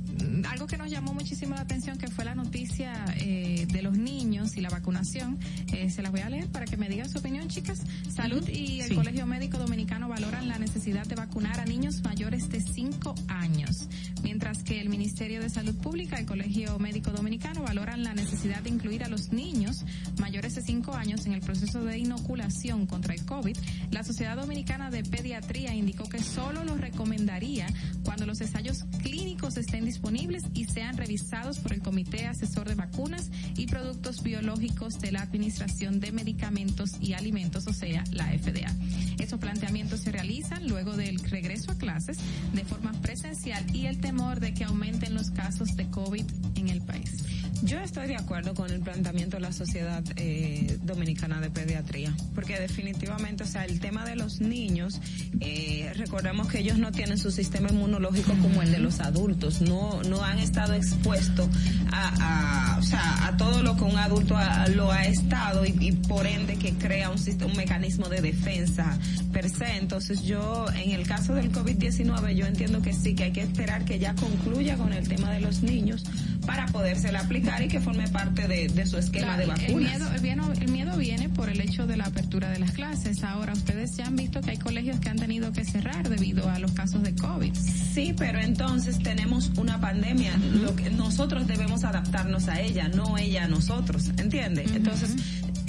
algo 0.46 0.68
que 0.68 0.78
nos 0.78 0.90
llamó 0.90 1.14
muchísimo 1.14 1.56
la 1.56 1.62
atención 1.62 1.98
que 1.98 2.08
fue 2.08 2.26
la 2.26 2.36
noticia 2.36 3.06
eh, 3.20 3.66
de 3.72 3.82
los 3.82 3.98
niños 3.98 4.58
y 4.58 4.62
la 4.62 4.70
vacunación. 4.70 5.38
Eh, 5.74 5.90
se 5.90 6.02
las 6.02 6.12
voy 6.12 6.22
a 6.22 6.30
leer 6.30 6.48
para 6.48 6.66
que 6.66 6.78
me 6.78 6.90
digan 6.90 7.10
su 7.10 7.20
opinión, 7.20 7.48
chicas. 7.48 7.82
Salud 8.14 8.48
y 8.48 8.82
el 8.82 8.90
Sí. 8.90 8.96
Colegio 8.96 9.26
Médico 9.26 9.58
Dominicano 9.58 10.08
valoran 10.08 10.48
la 10.48 10.58
necesidad 10.60 11.06
de 11.06 11.16
vacunar 11.16 11.60
a 11.60 11.66
niños 11.66 12.02
mayores 12.04 12.50
de 12.50 12.62
5 12.62 13.16
años, 13.28 13.88
mientras 14.22 14.64
que 14.64 14.80
el 14.80 14.90
Ministerio 14.90 15.42
de 15.42 15.50
Salud 15.50 15.76
Pública 15.76 16.18
y 16.18 16.22
el 16.22 16.26
Colegio 16.26 16.78
Médico 16.80 17.12
Dominicano 17.12 17.64
valoran 17.64 18.04
la 18.04 18.14
necesidad 18.14 18.62
de 18.62 18.70
incluir 18.70 19.04
a 19.04 19.08
los 19.08 19.32
niños 19.32 19.86
mayores 20.20 20.56
de 20.56 20.62
5 20.62 20.94
años 20.94 21.26
en 21.26 21.34
el 21.34 21.42
proceso 21.42 21.84
de 21.84 21.98
inoculación 21.98 22.86
contra 22.86 23.14
el 23.14 23.26
COVID. 23.26 23.58
La 23.92 24.04
Sociedad 24.04 24.36
Dominicana 24.36 24.90
de 24.90 25.04
Pediatría 25.04 25.74
indicó 25.74 26.08
que 26.10 26.24
solo 26.24 26.64
lo 26.64 26.76
recomendaría 26.78 27.68
cuando 28.04 28.26
los 28.26 28.42
ensayos 28.42 28.86
clínicos 29.02 29.58
estén 29.58 29.86
disponibles 29.86 30.44
y 30.54 30.66
sean 30.66 30.98
revisados 30.98 31.60
por 31.60 31.74
el 31.74 31.82
Comité 31.82 32.28
Asesor 32.28 32.68
de 32.68 32.76
Vacunas 32.76 33.30
y 33.56 33.68
Productos 33.68 34.24
Biológicos 34.24 35.00
de 35.00 35.12
la 35.12 35.22
Administración 35.22 36.00
de 36.00 36.12
Medicamentos 36.12 36.92
y 37.00 37.14
Alimentos, 37.14 37.68
o 37.68 37.74
sea, 37.74 38.04
la 38.12 38.26
FDA. 38.28 38.74
Estos 39.20 39.40
planteamientos 39.40 40.02
se 40.02 40.12
realizan 40.12 40.68
luego 40.68 40.96
del 40.96 41.20
regreso 41.20 41.72
a 41.72 41.78
clases 41.78 42.18
de 42.54 42.64
forma 42.64 42.92
presencial 43.02 43.64
y 43.76 43.88
el 43.88 44.00
de 44.18 44.52
que 44.54 44.64
aumenten 44.64 45.14
los 45.14 45.30
casos 45.30 45.76
de 45.76 45.88
COVID 45.90 46.26
en 46.56 46.70
el 46.70 46.82
país. 46.82 47.24
Yo 47.64 47.80
estoy 47.80 48.08
de 48.08 48.16
acuerdo 48.16 48.54
con 48.54 48.70
el 48.72 48.80
planteamiento 48.82 49.38
de 49.38 49.42
la 49.42 49.52
Sociedad 49.52 50.04
eh, 50.16 50.78
Dominicana 50.84 51.40
de 51.42 51.50
Pediatría, 51.50 52.14
porque 52.36 52.60
definitivamente, 52.60 53.44
o 53.44 53.48
sea, 53.48 53.66
el 53.66 53.80
tema 53.80 54.06
de 54.06 54.16
los 54.16 54.42
niños, 54.42 55.00
eh, 55.40 55.92
recordemos 55.96 56.48
que 56.48 56.60
ellos 56.60 56.78
no 56.78 56.92
tienen 56.92 57.18
su 57.18 57.32
sistema 57.32 57.70
inmunológico 57.70 58.34
como 58.42 58.62
el 58.62 58.72
de 58.72 58.78
los 58.80 59.00
adultos, 59.00 59.62
no, 59.62 60.02
no 60.04 60.24
han 60.24 60.38
estado 60.40 60.74
expuestos 60.74 61.48
a, 61.92 62.74
a, 62.76 62.78
o 62.78 62.84
sea, 62.84 63.26
a 63.28 63.38
todo 63.38 63.64
lo 63.64 63.76
que 63.76 63.84
un 63.86 63.98
adulto 63.98 64.38
ha- 64.38 64.68
lo 64.68 64.92
ha 64.92 65.06
estado 65.06 65.66
y, 65.66 65.76
y 65.80 65.92
por 65.94 66.28
ende 66.28 66.58
que 66.58 66.74
crea 66.74 67.10
un, 67.10 67.18
sistema, 67.18 67.50
un 67.52 67.58
mecanismo 67.58 68.08
de 68.08 68.22
defensa 68.22 69.00
per 69.34 69.50
se. 69.50 69.78
Entonces 69.78 70.22
yo, 70.24 70.68
en 70.76 70.92
el 70.92 71.08
caso 71.08 71.34
del 71.34 71.52
COVID-19, 71.52 72.36
yo 72.36 72.46
entiendo 72.46 72.84
que 72.84 72.94
sí, 72.94 73.16
que 73.16 73.24
hay 73.26 73.32
que 73.32 73.42
esperar 73.42 73.84
que 73.84 73.97
ya 74.00 74.14
concluya 74.16 74.78
con 74.78 74.94
el 74.94 75.08
tema 75.08 75.32
de 75.32 75.40
los 75.42 75.62
niños 75.64 76.04
para 76.46 76.66
podérsela 76.68 77.20
aplicar 77.20 77.62
y 77.62 77.68
que 77.68 77.82
forme 77.82 78.08
parte 78.08 78.48
de, 78.48 78.68
de 78.70 78.86
su 78.86 78.98
esquema 78.98 79.36
Claro, 79.36 79.38
de 79.38 79.44
el 79.44 79.50
vacunas. 79.74 79.92
miedo, 79.92 80.14
el, 80.16 80.22
miedo, 80.22 80.54
el 80.62 80.72
miedo 80.72 80.98
viene 80.98 81.30
por 81.30 81.50
el 81.50 81.60
hecho 81.60 81.86
de 81.88 81.98
la 81.98 82.06
apertura 82.06 82.50
de 82.50 82.60
las 82.60 82.72
clases. 82.72 83.24
Ahora, 83.24 83.52
ustedes 83.54 83.98
ya 83.98 84.06
han 84.08 84.16
visto 84.16 84.40
que 84.42 84.52
hay 84.52 84.58
colegios 84.58 85.00
que 85.00 85.10
han 85.10 85.18
tenido 85.18 85.52
que 85.52 85.66
cerrar 85.66 86.08
debido 86.08 86.50
a 86.50 86.60
los 86.60 86.72
casos 86.72 87.04
de 87.04 87.14
COVID. 87.16 87.54
Sí, 87.54 88.14
pero 88.18 88.40
entonces 88.40 89.00
tenemos 89.00 89.52
una 89.58 89.80
pandemia. 89.82 90.38
Lo 90.38 90.76
que 90.76 90.90
nosotros 90.90 91.48
debemos 91.48 91.84
adaptarnos 91.84 92.48
a 92.48 92.62
ella, 92.62 92.88
no 92.88 93.18
ella 93.18 93.46
a 93.46 93.48
nosotros, 93.48 94.10
¿entiende? 94.18 94.64
Entonces 94.74 95.16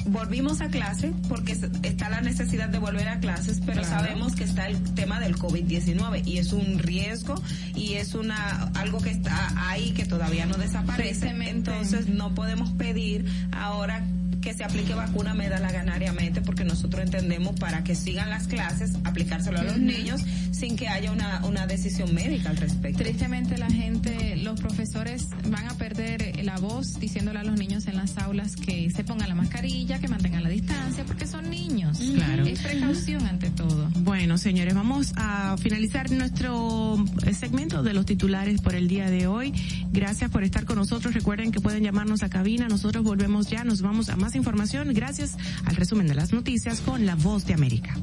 volvimos 0.09 0.61
a 0.61 0.69
clase 0.69 1.13
porque 1.29 1.53
es- 1.53 1.67
está 1.83 2.09
la 2.09 2.21
necesidad 2.21 2.69
de 2.69 2.79
volver 2.79 3.09
a 3.09 3.21
clases, 3.21 3.61
pero 3.65 3.83
Claro. 3.83 4.05
sabemos 4.05 4.35
que 4.35 4.45
está 4.45 4.67
el 4.67 4.83
tema 4.95 5.21
del 5.21 5.37
COVID-19 5.37 6.23
y 6.27 6.39
es 6.39 6.53
un 6.53 6.79
riesgo 6.79 7.35
y 7.75 7.95
es 7.95 8.15
una 8.15 8.71
algo 8.75 8.99
que 9.01 9.11
está 9.11 9.53
ahí 9.71 9.93
que 9.93 10.05
todavía 10.05 10.47
no 10.47 10.57
desaparece. 10.57 11.29
Entonces 11.49 12.09
no 12.09 12.35
podemos 12.35 12.71
pedir 12.73 13.25
ahora 13.53 14.05
que 14.49 14.55
se 14.55 14.65
aplique 14.65 14.95
vacuna 14.95 15.35
me 15.35 15.51
da 15.51 15.61
la 15.61 15.71
ganariamente 15.71 16.41
porque 16.41 16.65
nosotros 16.65 17.05
entendemos 17.05 17.55
para 17.61 17.85
que 17.85 17.95
sigan 17.95 18.31
las 18.31 18.47
clases 18.47 18.93
aplicárselo 19.05 19.59
a 19.59 19.63
los 19.63 19.77
niños 19.77 20.23
sin 20.53 20.75
que 20.75 20.89
haya 20.89 21.13
una, 21.13 21.45
una 21.45 21.67
decisión 21.67 22.15
médica 22.15 22.49
al 22.49 22.57
respecto. 22.57 23.03
Tristemente 23.03 23.59
la 23.59 23.71
gente, 23.71 24.37
los 24.37 24.59
profesores 24.59 25.29
van 25.51 25.69
a 25.69 25.75
perder 25.75 26.45
la 26.45 26.57
voz 26.59 26.99
diciéndole 26.99 27.41
a 27.41 27.45
los 27.45 27.59
niños 27.59 27.87
en 27.89 27.97
las 27.97 28.17
aulas 28.17 28.57
que 28.57 28.91
se 28.91 29.05
pongan 29.05 29.29
la 29.29 29.35
mascarilla, 29.35 29.99
que 29.99 30.09
mantengan 30.09 30.43
la 30.43 30.49
distancia, 30.49 31.05
porque 31.05 31.27
son 31.27 31.51
niños. 31.51 31.99
Claro. 31.99 32.47
Es 32.47 32.61
precaución 32.61 33.27
ante 33.27 33.51
todo. 33.51 33.91
Bueno, 33.99 34.39
señores, 34.39 34.75
vamos 34.75 35.13
a 35.17 35.57
finalizar 35.59 36.11
nuestro 36.11 37.05
eh, 37.27 37.35
segmento 37.35 37.83
de 37.83 37.93
los 37.93 38.07
titulares 38.07 38.63
por 38.63 38.75
el 38.75 38.89
día 38.89 39.11
de 39.11 39.27
hoy. 39.27 39.53
Gracias 39.93 40.31
por 40.31 40.43
estar 40.43 40.65
con 40.65 40.77
nosotros. 40.77 41.13
Recuerden 41.13 41.53
que 41.53 41.61
pueden 41.61 41.85
llamarnos 41.85 42.23
a 42.23 42.31
cabina. 42.31 42.67
Nosotros 42.67 43.05
volvemos 43.05 43.49
ya, 43.49 43.63
nos 43.63 43.83
vamos 43.83 44.09
a 44.09 44.17
más 44.17 44.35
información 44.39 44.93
gracias 44.95 45.37
al 45.67 45.77
resumen 45.77 46.07
de 46.07 46.15
las 46.15 46.33
noticias 46.33 46.81
con 46.81 47.05
la 47.05 47.15
voz 47.15 47.45
de 47.47 47.55
América. 47.55 47.95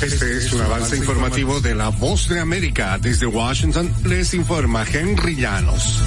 Este 0.00 0.36
es 0.36 0.52
un 0.52 0.60
avance 0.60 0.96
informativo 0.96 1.60
de 1.60 1.74
la 1.74 1.88
Voz 1.88 2.28
de 2.28 2.38
América. 2.38 2.98
Desde 3.02 3.26
Washington 3.26 3.92
les 4.04 4.32
informa 4.32 4.84
Henry 4.84 5.34
Llanos. 5.34 6.00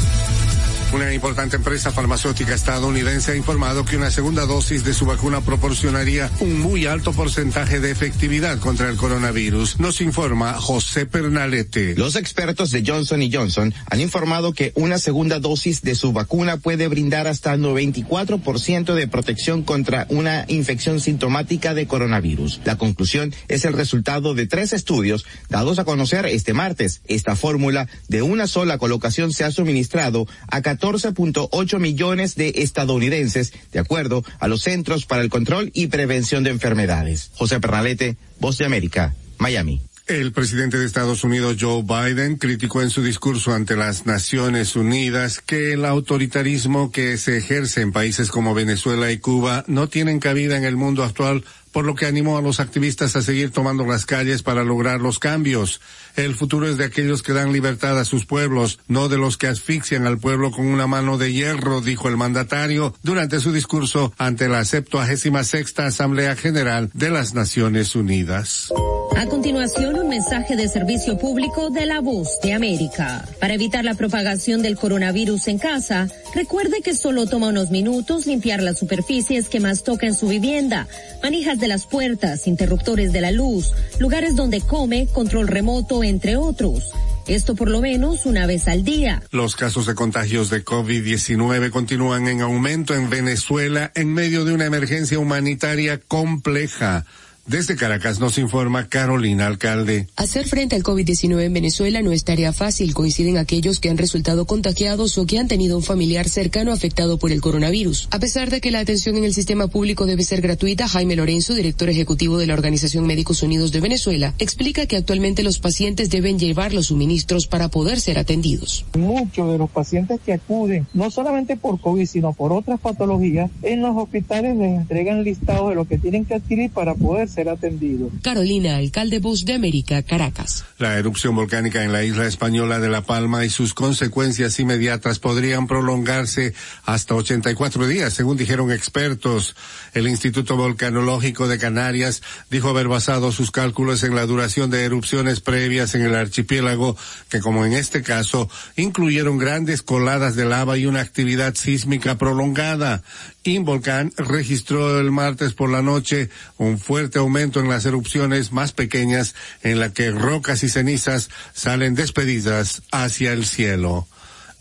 Una 0.94 1.14
importante 1.14 1.56
empresa 1.56 1.92
farmacéutica 1.92 2.54
estadounidense 2.54 3.32
ha 3.32 3.36
informado 3.38 3.86
que 3.86 3.96
una 3.96 4.12
segunda 4.12 4.46
dosis 4.46 4.84
de 4.84 4.94
su 4.94 5.06
vacuna 5.06 5.40
proporcionaría 5.40 6.30
un 6.42 6.60
muy 6.60 6.86
alto 6.86 7.14
porcentaje 7.14 7.80
de 7.80 7.92
efectividad 7.92 8.60
contra 8.60 8.90
el 8.90 8.98
coronavirus. 8.98 9.80
Nos 9.80 10.02
informa 10.02 10.54
José 10.56 11.06
Pernalete. 11.06 11.96
Los 11.96 12.18
expertos 12.18 12.72
de 12.72 12.84
Johnson 12.86 13.22
Johnson 13.32 13.74
han 13.90 14.02
informado 14.02 14.52
que 14.52 14.74
una 14.76 14.98
segunda 14.98 15.40
dosis 15.40 15.82
de 15.82 15.96
su 15.96 16.12
vacuna 16.12 16.58
puede 16.58 16.90
brindar 16.90 17.26
hasta 17.26 17.56
94% 17.56 18.94
de 18.94 19.08
protección 19.08 19.64
contra 19.64 20.08
una 20.10 20.44
infección 20.50 21.00
sintomática 21.00 21.74
de 21.74 21.88
coronavirus. 21.88 22.60
La 22.66 22.78
conclusión 22.78 23.34
es 23.48 23.64
el 23.64 23.74
resultado 23.74 24.34
de 24.34 24.46
tres 24.46 24.74
estudios 24.74 25.26
dados 25.48 25.80
a 25.80 25.86
conocer 25.86 26.26
este 26.26 26.54
martes. 26.54 27.02
Esta 27.08 27.38
fórmula 27.38 27.88
de 28.10 28.24
una 28.24 28.46
sola 28.46 28.78
colocación 28.78 29.32
se 29.32 29.46
ha 29.46 29.52
suministrado 29.52 30.28
a 30.50 30.62
14.8 30.82 31.80
millones 31.80 32.36
de 32.36 32.54
estadounidenses, 32.58 33.54
de 33.72 33.80
acuerdo 33.80 34.24
a 34.40 34.48
los 34.48 34.64
Centros 34.64 35.06
para 35.06 35.22
el 35.22 35.30
Control 35.30 35.72
y 35.74 35.88
Prevención 35.88 36.44
de 36.44 36.50
Enfermedades. 36.50 37.32
José 37.36 37.60
Pernalete, 37.60 38.18
Voz 38.40 38.58
de 38.58 38.66
América, 38.66 39.14
Miami. 39.38 39.82
El 40.08 40.34
presidente 40.34 40.78
de 40.78 40.86
Estados 40.86 41.24
Unidos, 41.24 41.56
Joe 41.58 41.84
Biden, 41.84 42.36
criticó 42.36 42.82
en 42.82 42.90
su 42.90 43.02
discurso 43.02 43.54
ante 43.54 43.78
las 43.78 44.06
Naciones 44.06 44.76
Unidas 44.76 45.40
que 45.40 45.72
el 45.74 45.86
autoritarismo 45.86 46.92
que 46.92 47.18
se 47.18 47.38
ejerce 47.38 47.80
en 47.80 47.94
países 47.94 48.30
como 48.30 48.54
Venezuela 48.54 49.10
y 49.12 49.20
Cuba 49.20 49.64
no 49.68 49.88
tienen 49.88 50.20
cabida 50.20 50.58
en 50.58 50.66
el 50.66 50.76
mundo 50.76 51.06
actual, 51.06 51.46
por 51.72 51.86
lo 51.86 51.96
que 51.96 52.06
animó 52.06 52.38
a 52.38 52.42
los 52.42 52.60
activistas 52.60 53.16
a 53.16 53.22
seguir 53.22 53.52
tomando 53.52 53.86
las 53.86 54.06
calles 54.06 54.44
para 54.44 54.64
lograr 54.64 55.02
los 55.02 55.20
cambios. 55.20 55.82
El 56.16 56.36
futuro 56.36 56.68
es 56.68 56.78
de 56.78 56.86
aquellos 56.86 57.24
que 57.24 57.34
dan 57.34 57.54
libertad 57.54 57.98
a 58.00 58.06
sus 58.06 58.26
pueblos, 58.26 58.80
no 58.88 59.10
de 59.10 59.18
los 59.18 59.38
que 59.38 59.48
asfixian 59.48 60.06
al 60.06 60.20
pueblo 60.20 60.52
con 60.52 60.68
una 60.68 60.88
mano 60.88 61.18
de 61.18 61.34
hierro, 61.34 61.82
dijo 61.82 62.08
el 62.08 62.18
mandatario 62.18 62.96
durante 63.04 63.40
su 63.40 63.52
discurso 63.52 64.14
ante 64.18 64.50
la 64.50 64.66
76 64.66 65.80
Asamblea 65.80 66.36
General 66.36 66.90
de 66.94 67.10
las 67.10 67.34
Naciones 67.34 67.96
Unidas. 67.96 68.72
A 69.16 69.26
continuación, 69.28 70.00
un 70.00 70.10
mensaje 70.10 70.56
de 70.56 70.68
servicio 70.68 71.18
público 71.18 71.70
de 71.70 71.86
la 71.86 72.02
voz 72.02 72.40
de 72.42 72.54
América. 72.54 73.24
Para 73.40 73.54
evitar 73.54 73.86
la 73.86 73.94
propagación 73.94 74.62
del 74.62 74.78
coronavirus 74.78 75.48
en 75.48 75.60
casa, 75.60 76.08
recuerde 76.34 76.82
que 76.82 76.96
solo 76.96 77.28
toma 77.28 77.50
unos 77.50 77.70
minutos 77.70 78.26
limpiar 78.26 78.64
las 78.64 78.80
superficies 78.80 79.50
que 79.50 79.60
más 79.60 79.84
toca 79.84 80.08
en 80.08 80.16
su 80.16 80.28
vivienda, 80.28 80.88
manijas 81.22 81.60
de 81.60 81.68
las 81.68 81.86
puertas, 81.86 82.48
interruptores 82.48 83.12
de 83.14 83.22
la 83.22 83.32
luz, 83.32 83.74
lugares 84.00 84.36
donde 84.36 84.62
come, 84.62 85.08
control 85.08 85.48
remoto, 85.48 86.04
entre 86.04 86.36
otros. 86.36 86.92
Esto 87.28 87.56
por 87.56 87.70
lo 87.70 87.82
menos 87.82 88.26
una 88.26 88.48
vez 88.48 88.68
al 88.68 88.84
día. 88.84 89.22
Los 89.32 89.56
casos 89.56 89.86
de 89.86 89.94
contagios 89.94 90.50
de 90.50 90.66
COVID-19 90.66 91.70
continúan 91.70 92.28
en 92.28 92.42
aumento 92.42 92.96
en 92.96 93.10
Venezuela 93.10 93.92
en 93.94 94.14
medio 94.14 94.46
de 94.46 94.54
una 94.54 94.66
emergencia 94.66 95.20
humanitaria 95.20 96.00
compleja. 96.00 97.06
Desde 97.52 97.76
Caracas 97.76 98.22
nos 98.22 98.38
informa 98.38 98.88
Carolina 98.88 99.46
Alcalde. 99.46 100.08
Hacer 100.16 100.48
frente 100.48 100.78
al 100.78 100.84
COVID-19 100.84 101.44
en 101.44 101.52
Venezuela 101.52 102.02
no 102.02 102.14
es 102.14 102.24
tarea 102.24 102.54
fácil, 102.54 102.94
coinciden 102.94 103.38
aquellos 103.38 103.82
que 103.82 103.90
han 103.90 103.98
resultado 103.98 104.46
contagiados 104.46 105.18
o 105.18 105.26
que 105.26 105.38
han 105.38 105.50
tenido 105.50 105.76
un 105.76 105.84
familiar 105.84 106.30
cercano 106.30 106.72
afectado 106.72 107.20
por 107.20 107.34
el 107.34 107.42
coronavirus. 107.42 108.08
A 108.12 108.20
pesar 108.20 108.52
de 108.52 108.62
que 108.62 108.72
la 108.72 108.80
atención 108.80 109.18
en 109.18 109.26
el 109.26 109.34
sistema 109.34 109.68
público 109.68 110.06
debe 110.06 110.24
ser 110.24 110.40
gratuita, 110.40 110.88
Jaime 110.88 111.18
Lorenzo, 111.18 111.54
director 111.54 111.90
ejecutivo 111.90 112.38
de 112.38 112.48
la 112.48 112.54
Organización 112.54 113.06
Médicos 113.06 113.44
Unidos 113.44 113.74
de 113.74 113.82
Venezuela, 113.82 114.34
explica 114.40 114.86
que 114.86 114.96
actualmente 114.96 115.44
los 115.44 115.60
pacientes 115.60 116.10
deben 116.10 116.40
llevar 116.40 116.74
los 116.74 116.86
suministros 116.86 117.48
para 117.48 117.68
poder 117.68 118.00
ser 118.00 118.18
atendidos. 118.18 118.86
Muchos 118.98 119.52
de 119.52 119.58
los 119.58 119.70
pacientes 119.70 120.22
que 120.26 120.32
acuden, 120.32 120.88
no 120.94 121.12
solamente 121.12 121.58
por 121.58 121.82
COVID, 121.82 122.06
sino 122.06 122.32
por 122.32 122.54
otras 122.54 122.80
patologías, 122.80 123.52
en 123.62 123.82
los 123.82 123.98
hospitales 123.98 124.56
les 124.56 124.80
entregan 124.80 125.26
listados 125.26 125.68
de 125.68 125.76
lo 125.76 125.84
que 125.84 125.98
tienen 125.98 126.24
que 126.24 126.36
adquirir 126.36 126.72
para 126.72 126.96
poder 126.96 127.28
ser 127.28 127.41
ser 127.42 127.50
atendidos. 127.50 128.12
Carolina, 128.22 128.78
alcalde 128.78 129.20
Voz 129.20 129.46
de 129.46 129.54
América, 129.54 130.04
Caracas. 130.04 130.64
La 130.78 130.98
erupción 130.98 131.36
volcánica 131.36 131.84
en 131.84 131.92
la 131.92 132.04
isla 132.04 132.28
española 132.28 132.80
de 132.80 132.90
La 132.90 133.02
Palma 133.02 133.46
y 133.46 133.50
sus 133.50 133.74
consecuencias 133.74 134.60
inmediatas 134.60 135.18
podrían 135.18 135.66
prolongarse 135.66 136.54
hasta 136.86 137.16
84 137.16 137.88
días, 137.88 138.14
según 138.14 138.38
dijeron 138.38 138.72
expertos. 138.72 139.56
El 139.94 140.08
Instituto 140.08 140.56
Volcanológico 140.56 141.48
de 141.48 141.58
Canarias 141.58 142.22
dijo 142.50 142.70
haber 142.70 142.88
basado 142.88 143.32
sus 143.32 143.50
cálculos 143.50 144.04
en 144.04 144.16
la 144.16 144.26
duración 144.26 144.70
de 144.70 144.84
erupciones 144.84 145.40
previas 145.40 145.96
en 145.96 146.04
el 146.04 146.16
archipiélago, 146.16 146.96
que 147.30 147.40
como 147.40 147.66
en 147.66 147.74
este 147.74 148.04
caso, 148.04 148.50
incluyeron 148.76 149.38
grandes 149.38 149.82
coladas 149.82 150.36
de 150.36 150.46
lava 150.46 150.78
y 150.78 150.86
una 150.86 151.02
actividad 151.02 151.56
sísmica 151.56 152.18
prolongada. 152.18 153.02
Involcán 153.44 154.14
registró 154.18 155.00
el 155.00 155.10
martes 155.10 155.54
por 155.54 155.72
la 155.72 155.82
noche 155.82 156.30
un 156.58 156.78
fuerte 156.78 157.18
aumento 157.22 157.60
en 157.60 157.70
las 157.70 157.86
erupciones 157.86 158.52
más 158.52 158.72
pequeñas 158.74 159.36
en 159.64 159.80
la 159.80 159.94
que 159.94 160.12
rocas 160.12 160.64
y 160.64 160.70
cenizas 160.70 161.30
salen 161.54 161.96
despedidas 161.96 162.84
hacia 162.92 163.34
el 163.34 163.46
cielo. 163.46 164.08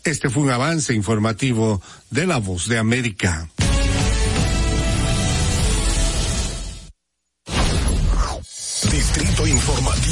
Este 0.03 0.29
fue 0.29 0.43
un 0.43 0.51
avance 0.51 0.93
informativo 0.93 1.81
de 2.09 2.25
la 2.25 2.37
voz 2.37 2.67
de 2.67 2.77
América. 2.77 3.49
Distrito 8.91 9.47
Informativo. 9.47 10.10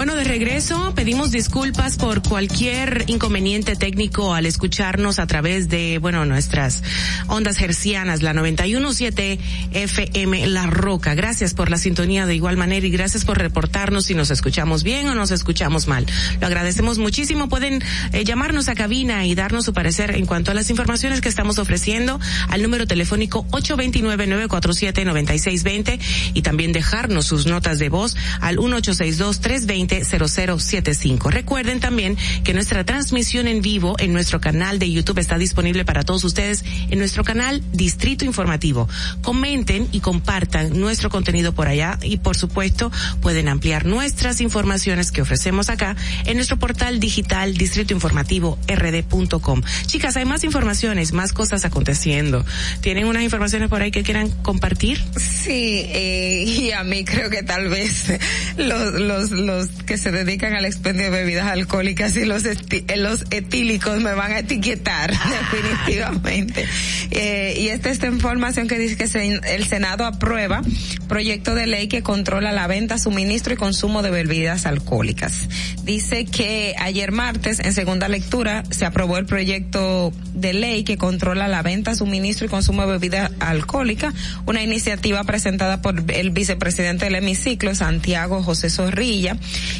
Bueno, 0.00 0.14
de 0.14 0.24
regreso 0.24 0.94
pedimos 0.94 1.30
disculpas 1.30 1.98
por 1.98 2.22
cualquier 2.22 3.04
inconveniente 3.08 3.76
técnico 3.76 4.32
al 4.32 4.46
escucharnos 4.46 5.18
a 5.18 5.26
través 5.26 5.68
de, 5.68 5.98
bueno, 5.98 6.24
nuestras 6.24 6.82
ondas 7.26 7.60
hercianas, 7.60 8.22
la 8.22 8.32
917 8.32 9.38
FM 9.72 10.46
La 10.46 10.68
Roca. 10.68 11.14
Gracias 11.14 11.52
por 11.52 11.68
la 11.68 11.76
sintonía 11.76 12.24
de 12.24 12.34
igual 12.34 12.56
manera 12.56 12.86
y 12.86 12.90
gracias 12.90 13.26
por 13.26 13.36
reportarnos 13.36 14.06
si 14.06 14.14
nos 14.14 14.30
escuchamos 14.30 14.84
bien 14.84 15.06
o 15.06 15.14
nos 15.14 15.32
escuchamos 15.32 15.86
mal. 15.86 16.06
Lo 16.40 16.46
agradecemos 16.46 16.96
muchísimo. 16.96 17.50
Pueden 17.50 17.84
eh, 18.14 18.24
llamarnos 18.24 18.70
a 18.70 18.74
cabina 18.74 19.26
y 19.26 19.34
darnos 19.34 19.66
su 19.66 19.74
parecer 19.74 20.16
en 20.16 20.24
cuanto 20.24 20.50
a 20.50 20.54
las 20.54 20.70
informaciones 20.70 21.20
que 21.20 21.28
estamos 21.28 21.58
ofreciendo 21.58 22.18
al 22.48 22.62
número 22.62 22.86
telefónico 22.86 23.44
829-947-9620 23.50 26.00
y 26.32 26.40
también 26.40 26.72
dejarnos 26.72 27.26
sus 27.26 27.44
notas 27.44 27.78
de 27.78 27.90
voz 27.90 28.16
al 28.40 28.56
1862 28.56 29.40
320 29.40 29.89
0075. 29.90 31.30
Recuerden 31.30 31.80
también 31.80 32.16
que 32.44 32.54
nuestra 32.54 32.84
transmisión 32.84 33.48
en 33.48 33.62
vivo 33.62 33.96
en 33.98 34.12
nuestro 34.12 34.40
canal 34.40 34.78
de 34.78 34.90
YouTube 34.90 35.18
está 35.18 35.38
disponible 35.38 35.84
para 35.84 36.02
todos 36.02 36.24
ustedes 36.24 36.64
en 36.90 36.98
nuestro 36.98 37.24
canal 37.24 37.62
Distrito 37.72 38.24
Informativo. 38.24 38.88
Comenten 39.22 39.88
y 39.92 40.00
compartan 40.00 40.78
nuestro 40.78 41.10
contenido 41.10 41.54
por 41.54 41.68
allá 41.68 41.98
y 42.02 42.18
por 42.18 42.36
supuesto 42.36 42.92
pueden 43.20 43.48
ampliar 43.48 43.86
nuestras 43.86 44.40
informaciones 44.40 45.12
que 45.12 45.22
ofrecemos 45.22 45.70
acá 45.70 45.96
en 46.24 46.36
nuestro 46.36 46.58
portal 46.58 47.00
digital 47.00 47.54
distritoinformativo.rd.com. 47.54 49.62
Chicas, 49.86 50.16
hay 50.16 50.24
más 50.24 50.44
informaciones, 50.44 51.12
más 51.12 51.32
cosas 51.32 51.64
aconteciendo. 51.64 52.44
¿Tienen 52.80 53.06
unas 53.06 53.22
informaciones 53.22 53.68
por 53.68 53.82
ahí 53.82 53.90
que 53.90 54.02
quieran 54.02 54.30
compartir? 54.30 55.02
Sí, 55.16 55.82
eh, 55.86 56.44
y 56.46 56.72
a 56.72 56.84
mí 56.84 57.04
creo 57.04 57.30
que 57.30 57.42
tal 57.42 57.68
vez 57.68 58.06
los, 58.56 58.94
los, 58.94 59.30
los 59.30 59.68
que 59.86 59.98
se 59.98 60.10
dedican 60.10 60.54
al 60.54 60.64
expendio 60.64 61.04
de 61.04 61.10
bebidas 61.10 61.46
alcohólicas 61.46 62.16
y 62.16 62.24
los, 62.24 62.44
eh, 62.44 62.56
los 62.96 63.24
etílicos 63.30 64.00
me 64.00 64.12
van 64.14 64.32
a 64.32 64.38
etiquetar 64.40 65.10
definitivamente. 65.52 66.66
Eh, 67.10 67.56
y 67.58 67.68
esta 67.68 67.88
es 67.88 68.00
esta 68.00 68.06
información 68.06 68.66
que 68.66 68.78
dice 68.78 68.96
que 68.96 69.06
se- 69.08 69.40
el 69.54 69.66
Senado 69.66 70.06
aprueba 70.06 70.62
proyecto 71.06 71.54
de 71.54 71.66
ley 71.66 71.86
que 71.88 72.02
controla 72.02 72.50
la 72.52 72.66
venta, 72.66 72.96
suministro 72.96 73.52
y 73.52 73.56
consumo 73.58 74.00
de 74.02 74.08
bebidas 74.10 74.64
alcohólicas. 74.64 75.48
Dice 75.84 76.24
que 76.24 76.74
ayer 76.78 77.12
martes, 77.12 77.60
en 77.60 77.74
segunda 77.74 78.08
lectura, 78.08 78.62
se 78.70 78.86
aprobó 78.86 79.18
el 79.18 79.26
proyecto 79.26 80.12
de 80.34 80.54
ley 80.54 80.82
que 80.84 80.96
controla 80.96 81.46
la 81.48 81.60
venta, 81.62 81.94
suministro 81.94 82.46
y 82.46 82.48
consumo 82.48 82.82
de 82.86 82.92
bebidas 82.92 83.32
alcohólicas, 83.40 84.14
una 84.46 84.62
iniciativa 84.62 85.22
presentada 85.24 85.82
por 85.82 86.02
el 86.10 86.30
vicepresidente 86.30 87.04
del 87.06 87.16
hemiciclo, 87.16 87.74
Santiago 87.74 88.42
José 88.42 88.70
Zorrilla, 88.70 89.36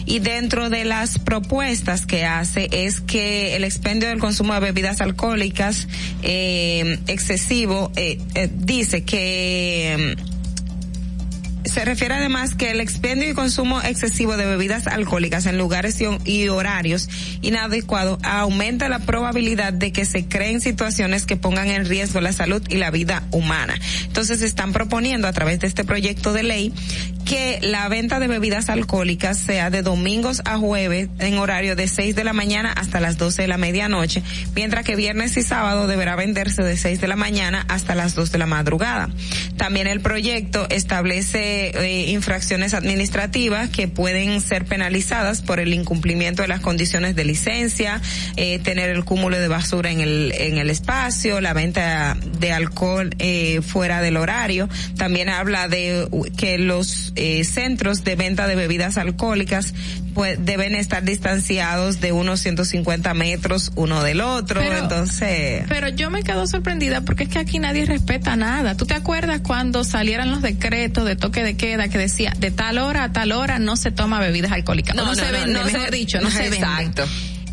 y 0.07 0.19
dentro 0.19 0.71
de 0.71 0.85
las 0.85 1.19
propuestas 1.19 2.07
que 2.07 2.25
hace 2.25 2.69
es 2.73 3.01
que 3.01 3.57
el 3.57 3.65
expendio 3.65 4.09
del 4.09 4.19
consumo 4.19 4.55
de 4.55 4.61
bebidas 4.61 5.01
alcohólicas 5.01 5.89
eh, 6.23 6.99
excesivo 7.07 7.93
eh, 7.97 8.19
eh, 8.35 8.51
dice 8.53 9.05
que 9.05 10.17
se 11.71 11.85
refiere 11.85 12.15
además 12.15 12.57
que 12.57 12.73
el 12.73 12.81
expendio 12.81 13.31
y 13.31 13.35
consumo 13.35 13.81
excesivo 13.81 14.37
de 14.37 14.45
bebidas 14.45 14.89
alcohólicas 14.89 15.47
en 15.47 15.57
lugares 15.57 16.01
y, 16.25 16.49
horarios 16.49 17.09
inadecuados 17.43 18.19
aumenta 18.25 18.89
la 18.89 18.99
probabilidad 18.99 19.73
de 19.73 19.93
que 19.93 20.05
se 20.05 20.27
creen 20.27 20.61
situaciones 20.61 21.27
que 21.27 21.37
pongan 21.37 21.69
en 21.69 21.87
riesgo 21.87 22.21
la 22.21 22.33
salud 22.33 22.61
y 22.69 22.77
la 22.77 22.91
vida 22.91 23.23
humana. 23.31 23.75
Entonces 24.05 24.43
están 24.43 24.73
proponiendo 24.73 25.29
a 25.29 25.33
través 25.33 25.61
de 25.61 25.69
este 25.69 25.85
proyecto 25.85 26.33
de 26.33 26.43
ley 26.43 26.75
que 27.25 27.61
la 27.63 27.89
venta 27.89 28.19
de 28.19 28.27
bebidas 28.27 28.69
alcohólicas 28.69 29.39
sea 29.39 29.71
de 29.71 29.83
domingos 29.83 30.43
a 30.45 30.59
jueves 30.59 31.09
en 31.21 31.39
horario 31.39 31.77
de 31.77 31.87
6 31.87 32.17
de 32.17 32.25
la 32.25 32.33
mañana 32.33 32.73
hasta 32.73 32.99
las 32.99 33.19
12 33.19 33.43
de 33.43 33.49
la 33.49 33.59
medianoche, 33.59 34.25
mientras 34.57 34.85
que 34.85 34.97
viernes 34.97 35.37
y 35.37 35.43
sábado 35.43 35.87
deberá 35.87 36.17
venderse 36.17 36.65
de 36.65 36.77
6 36.77 37.01
de 37.01 37.07
la 37.07 37.15
mañana 37.15 37.65
hasta 37.69 37.95
las 37.95 38.17
2 38.17 38.33
de 38.33 38.39
la 38.39 38.47
madrugada. 38.47 39.11
También 39.57 39.87
el 39.87 40.01
proyecto 40.01 40.67
establece 40.71 41.60
eh, 41.69 42.11
infracciones 42.11 42.75
administrativas 42.75 43.69
que 43.71 43.89
pueden 43.89 44.41
ser 44.41 44.65
penalizadas 44.65 45.43
por 45.43 45.61
el 45.61 45.73
incumplimiento 45.75 46.43
de 46.43 46.49
las 46.49 46.61
condiciones 46.61 47.15
de 47.17 47.25
licencia, 47.25 48.01
eh, 48.37 48.59
tener 48.61 48.91
el 48.91 49.05
cúmulo 49.05 49.39
de 49.39 49.49
basura 49.49 49.91
en 49.91 50.01
el, 50.01 50.33
en 50.37 50.59
el 50.59 50.71
espacio, 50.71 51.41
la 51.41 51.53
venta 51.53 52.17
de 52.39 52.53
alcohol 52.53 53.11
eh, 53.19 53.61
fuera 53.63 54.01
del 54.03 54.17
horario. 54.17 54.69
También 54.97 55.29
habla 55.29 55.69
de 55.69 56.09
que 56.37 56.59
los 56.59 57.13
eh, 57.17 57.45
centros 57.45 58.05
de 58.05 58.17
venta 58.17 58.47
de 58.47 58.55
bebidas 58.57 58.97
alcohólicas 58.99 59.75
pues 60.15 60.45
deben 60.45 60.75
estar 60.75 61.05
distanciados 61.05 62.01
de 62.01 62.13
unos 62.13 62.41
150 62.41 63.15
metros 63.15 63.71
uno 63.77 64.03
del 64.03 64.21
otro. 64.21 64.61
Pero- 64.61 64.79
Entonces, 64.79 65.65
Pero 65.69 65.89
yo 65.89 66.11
me 66.11 66.23
quedo 66.23 66.47
sorprendida 66.47 67.03
porque 67.03 67.25
es 67.25 67.29
que 67.29 67.39
aquí 67.39 67.59
nadie 67.59 67.87
respeta 67.87 68.35
nada. 68.37 68.77
¿Tú 68.77 68.87
te 68.87 68.95
acuerdas 68.95 69.41
cuando 69.43 69.85
salieran 69.85 70.31
los 70.31 70.43
decretos 70.43 71.05
de 71.05 71.17
toque 71.17 71.45
de 71.45 71.50
queda 71.57 71.89
que 71.89 71.99
decía 71.99 72.33
de 72.39 72.51
tal 72.51 72.79
hora 72.79 73.05
a 73.05 73.13
tal 73.13 73.33
hora 73.33 73.59
no 73.59 73.77
se 73.77 73.91
toma 73.91 74.21
bebidas 74.21 74.53
alcohólicas? 74.53 74.95
No, 74.97 75.03
No, 75.05 75.09
no, 75.11 75.15
se 75.15 75.31
vende, 75.33 75.53
no 75.59 75.67
se- 75.67 75.73
mejor 75.73 75.91
dicho, 75.91 76.21
no 76.21 76.31
se 76.31 76.43
vende. 76.43 76.57
Exacto. 76.59 77.05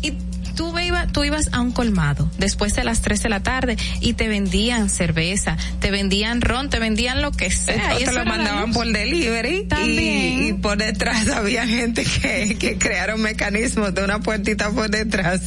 Y 0.02 0.12
tú, 0.58 0.78
iba- 0.78 1.06
tú 1.06 1.24
ibas 1.24 1.48
a 1.52 1.60
un 1.60 1.72
colmado 1.72 2.30
después 2.36 2.74
de 2.74 2.84
las 2.84 3.00
3 3.00 3.22
de 3.22 3.28
la 3.30 3.40
tarde 3.40 3.76
y 4.00 4.12
te 4.12 4.28
vendían 4.28 4.90
cerveza, 4.90 5.56
te 5.80 5.90
vendían 5.90 6.40
ron, 6.42 6.68
te 6.68 6.78
vendían 6.78 7.22
lo 7.22 7.30
que 7.32 7.50
sea. 7.50 7.94
o 7.94 8.00
y 8.00 8.04
te 8.04 8.10
eso 8.10 8.18
lo 8.18 8.24
mandaban 8.26 8.72
por 8.72 8.86
delivery 8.92 9.64
También. 9.68 10.42
Y, 10.42 10.48
y 10.48 10.52
por 10.54 10.76
detrás 10.76 11.28
había 11.34 11.66
gente 11.66 12.04
que, 12.04 12.56
que 12.58 12.76
crearon 12.76 13.22
mecanismos 13.22 13.94
de 13.94 14.04
una 14.04 14.18
puertita 14.20 14.70
por 14.70 14.90
detrás 14.90 15.40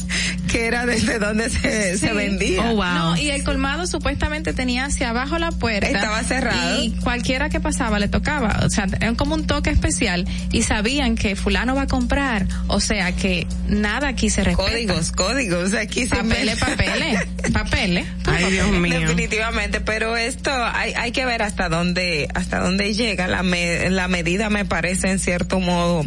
que 0.50 0.66
era 0.66 0.84
desde 0.86 1.18
donde 1.18 1.48
se, 1.50 1.96
se 1.98 2.08
Sí. 2.08 2.16
vendía. 2.16 2.72
No, 2.72 3.16
y 3.16 3.30
el 3.30 3.44
colmado 3.44 3.86
supuestamente 3.86 4.52
tenía 4.52 4.86
hacia 4.86 5.10
abajo 5.10 5.38
la 5.38 5.50
puerta. 5.52 5.86
Estaba 5.86 6.22
cerrado. 6.24 6.82
Y 6.82 6.90
cualquiera 7.02 7.48
que 7.50 7.60
pasaba 7.60 7.98
le 7.98 8.08
tocaba. 8.08 8.60
O 8.64 8.70
sea, 8.70 8.86
era 9.00 9.14
como 9.14 9.34
un 9.34 9.46
toque 9.46 9.70
especial 9.70 10.26
y 10.50 10.62
sabían 10.62 11.14
que 11.16 11.36
fulano 11.36 11.74
va 11.74 11.82
a 11.82 11.86
comprar. 11.86 12.46
O 12.68 12.80
sea, 12.80 13.12
que 13.12 13.46
nada 13.68 14.08
aquí 14.08 14.30
se 14.30 14.44
respeta. 14.44 14.70
Códigos, 14.70 15.01
códigos. 15.10 15.74
Aquí 15.74 16.06
se 16.06 16.14
Papeles, 16.16 16.58
papeles, 16.60 17.20
papeles. 17.52 18.06
Ay, 18.26 18.52
Dios 18.52 18.70
mío. 18.70 19.00
Definitivamente, 19.00 19.80
pero 19.80 20.16
esto 20.16 20.50
hay, 20.52 20.92
hay 20.94 21.10
que 21.10 21.24
ver 21.24 21.42
hasta 21.42 21.68
dónde, 21.68 22.28
hasta 22.34 22.60
dónde 22.60 22.94
llega 22.94 23.26
la, 23.26 23.42
me- 23.42 23.90
la 23.90 24.06
medida 24.06 24.50
me 24.50 24.64
parece 24.64 25.10
en 25.10 25.18
cierto 25.18 25.58
modo 25.58 26.04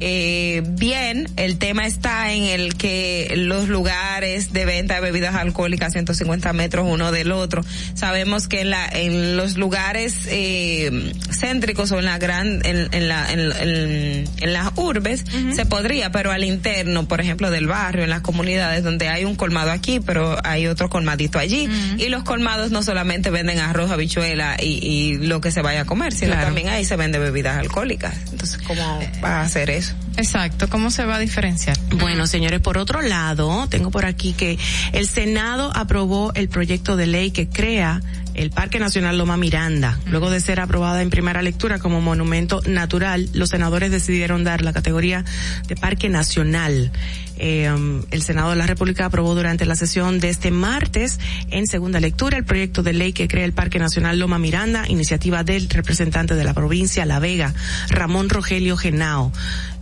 eh, 0.00 0.62
bien. 0.66 1.28
El 1.36 1.58
tema 1.58 1.86
está 1.86 2.32
en 2.32 2.44
el 2.44 2.74
que 2.76 3.32
los 3.36 3.68
lugares 3.68 4.52
de 4.52 4.64
venta 4.64 4.94
de 4.96 5.00
bebidas 5.00 5.34
alcohólicas 5.34 5.92
150 5.92 6.52
metros 6.52 6.86
uno 6.88 7.10
del 7.12 7.32
otro. 7.32 7.64
Sabemos 7.94 8.48
que 8.48 8.60
en 8.60 8.70
la, 8.70 8.86
en 8.86 9.36
los 9.36 9.56
lugares 9.56 10.26
eh, 10.30 11.12
céntricos 11.30 11.90
o 11.92 11.98
en 11.98 12.04
la 12.04 12.18
gran, 12.18 12.60
en, 12.64 12.88
en 12.92 13.08
la, 13.08 13.32
en, 13.32 13.40
en- 13.40 14.28
en 14.40 14.52
las 14.52 14.70
urbes 14.76 15.24
se 15.54 15.66
podría, 15.66 16.10
pero 16.12 16.30
al 16.30 16.44
interno, 16.44 17.06
por 17.08 17.20
ejemplo, 17.20 17.50
del 17.50 17.66
barrio, 17.66 18.04
en 18.04 18.10
las 18.10 18.20
comunidades 18.22 18.84
donde 18.84 19.08
hay 19.08 19.24
un 19.24 19.34
colmado 19.36 19.70
aquí, 19.70 20.00
pero 20.00 20.36
hay 20.44 20.66
otro 20.66 20.88
colmadito 20.88 21.38
allí. 21.38 21.68
Y 21.98 22.08
los 22.08 22.22
colmados 22.22 22.70
no 22.70 22.82
solamente 22.82 23.30
venden 23.30 23.58
arroz, 23.58 23.90
habichuela 23.90 24.56
y, 24.60 24.78
y 24.86 25.16
lo 25.18 25.40
que 25.40 25.50
se 25.50 25.60
vaya 25.62 25.82
a 25.82 25.84
comer, 25.84 26.12
sino 26.12 26.32
Claro. 26.32 26.46
también 26.46 26.68
ahí 26.68 26.84
se 26.84 26.96
vende 26.96 27.18
bebidas 27.18 27.56
alcohólicas. 27.58 28.14
Entonces, 28.30 28.58
¿cómo 28.66 29.00
va 29.24 29.40
a 29.40 29.42
hacer 29.42 29.70
eso? 29.70 29.87
Exacto, 30.16 30.68
¿cómo 30.68 30.90
se 30.90 31.04
va 31.04 31.16
a 31.16 31.18
diferenciar? 31.18 31.76
Bueno, 31.90 32.26
señores, 32.26 32.60
por 32.60 32.76
otro 32.76 33.02
lado, 33.02 33.68
tengo 33.68 33.90
por 33.90 34.04
aquí 34.04 34.32
que 34.32 34.58
el 34.92 35.06
Senado 35.06 35.70
aprobó 35.74 36.32
el 36.34 36.48
proyecto 36.48 36.96
de 36.96 37.06
ley 37.06 37.30
que 37.30 37.48
crea 37.48 38.00
el 38.34 38.50
Parque 38.50 38.78
Nacional 38.78 39.18
Loma 39.18 39.36
Miranda. 39.36 39.98
Luego 40.06 40.30
de 40.30 40.40
ser 40.40 40.60
aprobada 40.60 41.02
en 41.02 41.10
primera 41.10 41.42
lectura 41.42 41.78
como 41.78 42.00
monumento 42.00 42.60
natural, 42.66 43.28
los 43.32 43.50
senadores 43.50 43.90
decidieron 43.90 44.44
dar 44.44 44.62
la 44.62 44.72
categoría 44.72 45.24
de 45.66 45.76
Parque 45.76 46.08
Nacional. 46.08 46.92
Um, 47.40 48.02
el 48.10 48.22
Senado 48.22 48.50
de 48.50 48.56
la 48.56 48.66
República 48.66 49.06
aprobó 49.06 49.34
durante 49.34 49.64
la 49.64 49.76
sesión 49.76 50.18
de 50.18 50.28
este 50.28 50.50
martes 50.50 51.20
en 51.50 51.66
segunda 51.66 52.00
lectura 52.00 52.36
el 52.36 52.44
proyecto 52.44 52.82
de 52.82 52.92
ley 52.92 53.12
que 53.12 53.28
crea 53.28 53.44
el 53.44 53.52
Parque 53.52 53.78
Nacional 53.78 54.18
Loma 54.18 54.38
Miranda, 54.38 54.88
iniciativa 54.88 55.44
del 55.44 55.68
representante 55.68 56.34
de 56.34 56.44
la 56.44 56.52
provincia 56.52 57.06
La 57.06 57.20
Vega, 57.20 57.54
Ramón 57.90 58.28
Rogelio 58.28 58.76
Genao. 58.76 59.32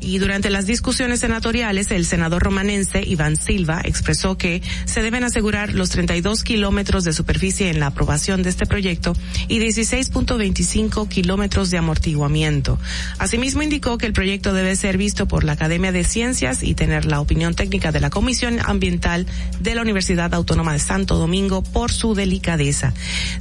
Y 0.01 0.19
durante 0.19 0.51
las 0.51 0.66
discusiones 0.66 1.20
senatoriales, 1.20 1.91
el 1.91 2.05
senador 2.05 2.43
romanense 2.43 3.03
Iván 3.05 3.37
Silva 3.37 3.81
expresó 3.83 4.37
que 4.37 4.62
se 4.85 5.03
deben 5.03 5.24
asegurar 5.24 5.73
los 5.73 5.91
32 5.91 6.45
kilómetros 6.45 7.05
de 7.05 7.12
superficie 7.12 7.70
en 7.70 7.81
la 7.81 7.87
aprobación 7.87 8.43
de 8.43 8.51
este 8.51 8.66
proyecto 8.66 9.15
y 9.49 9.59
16.25 9.59 11.09
kilómetros 11.09 11.70
de 11.70 11.78
amortiguamiento. 11.78 12.78
Asimismo, 13.19 13.62
indicó 13.62 13.97
que 13.97 14.07
el 14.07 14.12
proyecto 14.12 14.53
debe 14.53 14.77
ser 14.77 14.99
visto 14.99 15.27
por 15.27 15.45
la 15.45 15.53
Academia 15.53 15.93
de 15.93 16.05
Ciencias 16.05 16.62
y 16.62 16.74
tener 16.74 17.07
la 17.07 17.20
opinión 17.20 17.45
técnica 17.55 17.93
de 17.93 18.01
la 18.01 18.10
Comisión 18.10 18.59
Ambiental 18.64 19.27
de 19.60 19.74
la 19.74 19.82
Universidad 19.82 20.32
Autónoma 20.35 20.73
de 20.73 20.78
Santo 20.78 21.16
Domingo 21.16 21.62
por 21.62 21.93
su 21.93 22.14
delicadeza. 22.14 22.93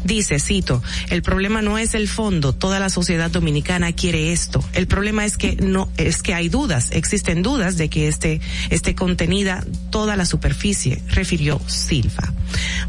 Dice, 0.04 0.40
cito, 0.40 0.82
el 1.10 1.22
problema 1.22 1.62
no 1.62 1.78
es 1.78 1.94
el 1.96 2.08
fondo, 2.08 2.54
toda 2.54 2.80
la 2.80 2.90
sociedad 2.90 3.30
dominicana 3.32 3.92
quiere 3.94 4.32
esto. 4.32 4.64
El 4.74 4.88
problema 4.88 5.26
es 5.26 5.38
que 5.38 5.56
no, 5.56 5.90
es 5.98 6.22
que 6.22 6.34
hay 6.34 6.50
dudas, 6.50 6.90
existen 6.92 7.42
dudas 7.44 7.78
de 7.78 7.90
que 7.90 8.08
este, 8.08 8.42
esté 8.70 8.96
contenida 8.96 9.64
toda 9.90 10.16
la 10.16 10.26
superficie, 10.26 11.02
refirió 11.10 11.60
Silva. 11.68 12.34